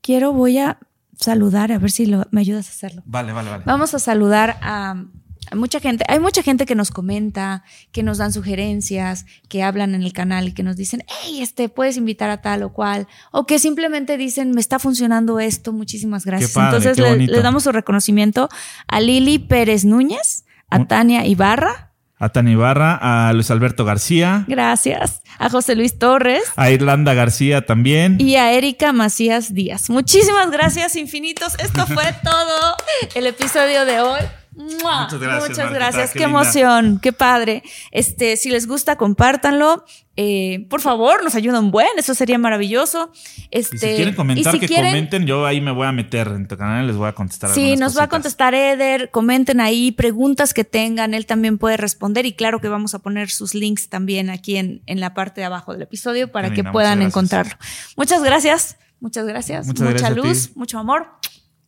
Quiero, 0.00 0.32
voy 0.32 0.58
a 0.58 0.78
saludar, 1.20 1.72
a 1.72 1.78
ver 1.78 1.90
si 1.90 2.06
lo- 2.06 2.26
me 2.30 2.40
ayudas 2.40 2.68
a 2.68 2.70
hacerlo. 2.70 3.02
Vale, 3.06 3.32
vale, 3.32 3.50
vale. 3.50 3.64
Vamos 3.66 3.92
a 3.94 3.98
saludar 3.98 4.56
a, 4.62 5.04
a 5.50 5.54
mucha 5.56 5.80
gente. 5.80 6.04
Hay 6.08 6.20
mucha 6.20 6.42
gente 6.42 6.64
que 6.66 6.74
nos 6.74 6.90
comenta, 6.90 7.64
que 7.92 8.02
nos 8.02 8.18
dan 8.18 8.32
sugerencias, 8.32 9.26
que 9.48 9.62
hablan 9.62 9.94
en 9.94 10.02
el 10.02 10.12
canal 10.12 10.48
y 10.48 10.52
que 10.52 10.62
nos 10.62 10.76
dicen, 10.76 11.02
hey, 11.08 11.40
este, 11.42 11.68
puedes 11.68 11.96
invitar 11.96 12.30
a 12.30 12.40
tal 12.40 12.62
o 12.62 12.72
cual. 12.72 13.08
O 13.32 13.46
que 13.46 13.58
simplemente 13.58 14.16
dicen, 14.16 14.52
me 14.52 14.60
está 14.60 14.78
funcionando 14.78 15.40
esto, 15.40 15.72
muchísimas 15.72 16.24
gracias. 16.24 16.52
padre, 16.52 16.76
Entonces 16.78 16.96
qué 17.04 17.16
le, 17.16 17.26
le 17.26 17.42
damos 17.42 17.64
su 17.64 17.72
reconocimiento 17.72 18.48
a 18.86 19.00
Lili 19.00 19.38
Pérez 19.38 19.84
Núñez, 19.84 20.44
a 20.70 20.84
Tania 20.86 21.26
Ibarra, 21.26 21.87
A 22.20 22.28
Tani 22.30 22.54
Barra, 22.56 22.98
a 23.28 23.32
Luis 23.32 23.50
Alberto 23.50 23.84
García, 23.84 24.44
gracias, 24.48 25.22
a 25.38 25.48
José 25.50 25.76
Luis 25.76 25.98
Torres. 25.98 26.42
a 26.56 26.70
Irlanda 26.70 27.14
García 27.14 27.64
también. 27.64 28.16
Y 28.20 28.34
a 28.36 28.52
Erika 28.52 28.92
Macías 28.92 29.54
Díaz. 29.54 29.88
Muchísimas 29.88 30.50
gracias, 30.50 30.96
infinitos. 30.96 31.54
Esto 31.60 31.86
fue 31.86 32.04
todo 32.24 32.74
el 33.14 33.26
episodio 33.26 33.84
de 33.84 34.00
hoy. 34.00 34.20
¡Mua! 34.56 35.04
Muchas 35.04 35.20
gracias, 35.20 35.48
Muchas 35.50 35.58
Marquita, 35.58 35.78
gracias. 35.78 36.10
qué 36.10 36.18
Qué, 36.18 36.24
emoción, 36.24 36.98
qué 37.00 37.12
padre. 37.12 37.62
Este, 37.92 38.36
si 38.36 38.50
les 38.50 38.66
gusta, 38.66 38.96
compártanlo. 38.96 39.84
Eh, 40.20 40.66
por 40.68 40.80
favor, 40.80 41.22
nos 41.22 41.36
ayudan 41.36 41.70
buen, 41.70 41.86
eso 41.96 42.12
sería 42.12 42.38
maravilloso. 42.38 43.12
Este, 43.52 43.76
y 43.76 43.78
si 43.78 43.86
quieren 43.94 44.14
comentar, 44.16 44.52
si 44.52 44.58
que 44.58 44.66
quieren- 44.66 44.90
comenten. 44.90 45.26
Yo 45.26 45.46
ahí 45.46 45.60
me 45.60 45.70
voy 45.70 45.86
a 45.86 45.92
meter 45.92 46.26
en 46.26 46.48
tu 46.48 46.56
canal 46.56 46.82
y 46.82 46.86
les 46.88 46.96
voy 46.96 47.06
a 47.08 47.12
contestar. 47.12 47.50
Sí, 47.50 47.76
nos 47.76 47.96
va 47.96 48.02
a 48.02 48.08
contestar 48.08 48.52
Eder, 48.52 49.10
comenten 49.12 49.60
ahí, 49.60 49.92
preguntas 49.92 50.54
que 50.54 50.64
tengan, 50.64 51.14
él 51.14 51.24
también 51.24 51.56
puede 51.56 51.76
responder 51.76 52.26
y 52.26 52.32
claro 52.32 52.60
que 52.60 52.66
vamos 52.68 52.94
a 52.94 52.98
poner 52.98 53.30
sus 53.30 53.54
links 53.54 53.88
también 53.90 54.28
aquí 54.28 54.56
en, 54.56 54.82
en 54.86 54.98
la 54.98 55.14
parte 55.14 55.40
de 55.40 55.44
abajo 55.44 55.72
del 55.72 55.82
episodio 55.82 56.32
para 56.32 56.52
que 56.52 56.64
puedan 56.64 56.98
muchas 56.98 57.10
encontrarlo. 57.12 57.54
Muchas 57.96 58.20
gracias, 58.24 58.76
muchas 58.98 59.24
gracias, 59.24 59.68
Muchas 59.68 59.82
mucha 59.86 59.98
gracias 60.10 60.16
luz, 60.16 60.56
mucho 60.56 60.80
amor. 60.80 61.06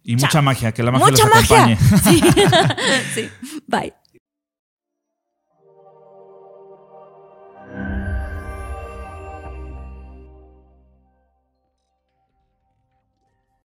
Y 0.02 0.16
mucha 0.16 0.42
magia, 0.42 0.72
que 0.72 0.82
la 0.82 0.90
magia 0.90 1.06
Mucha 1.06 1.24
los 1.28 1.36
acompañe. 1.36 1.78
magia. 1.92 2.76
Sí. 3.14 3.20
sí. 3.28 3.28
Bye. 3.68 3.92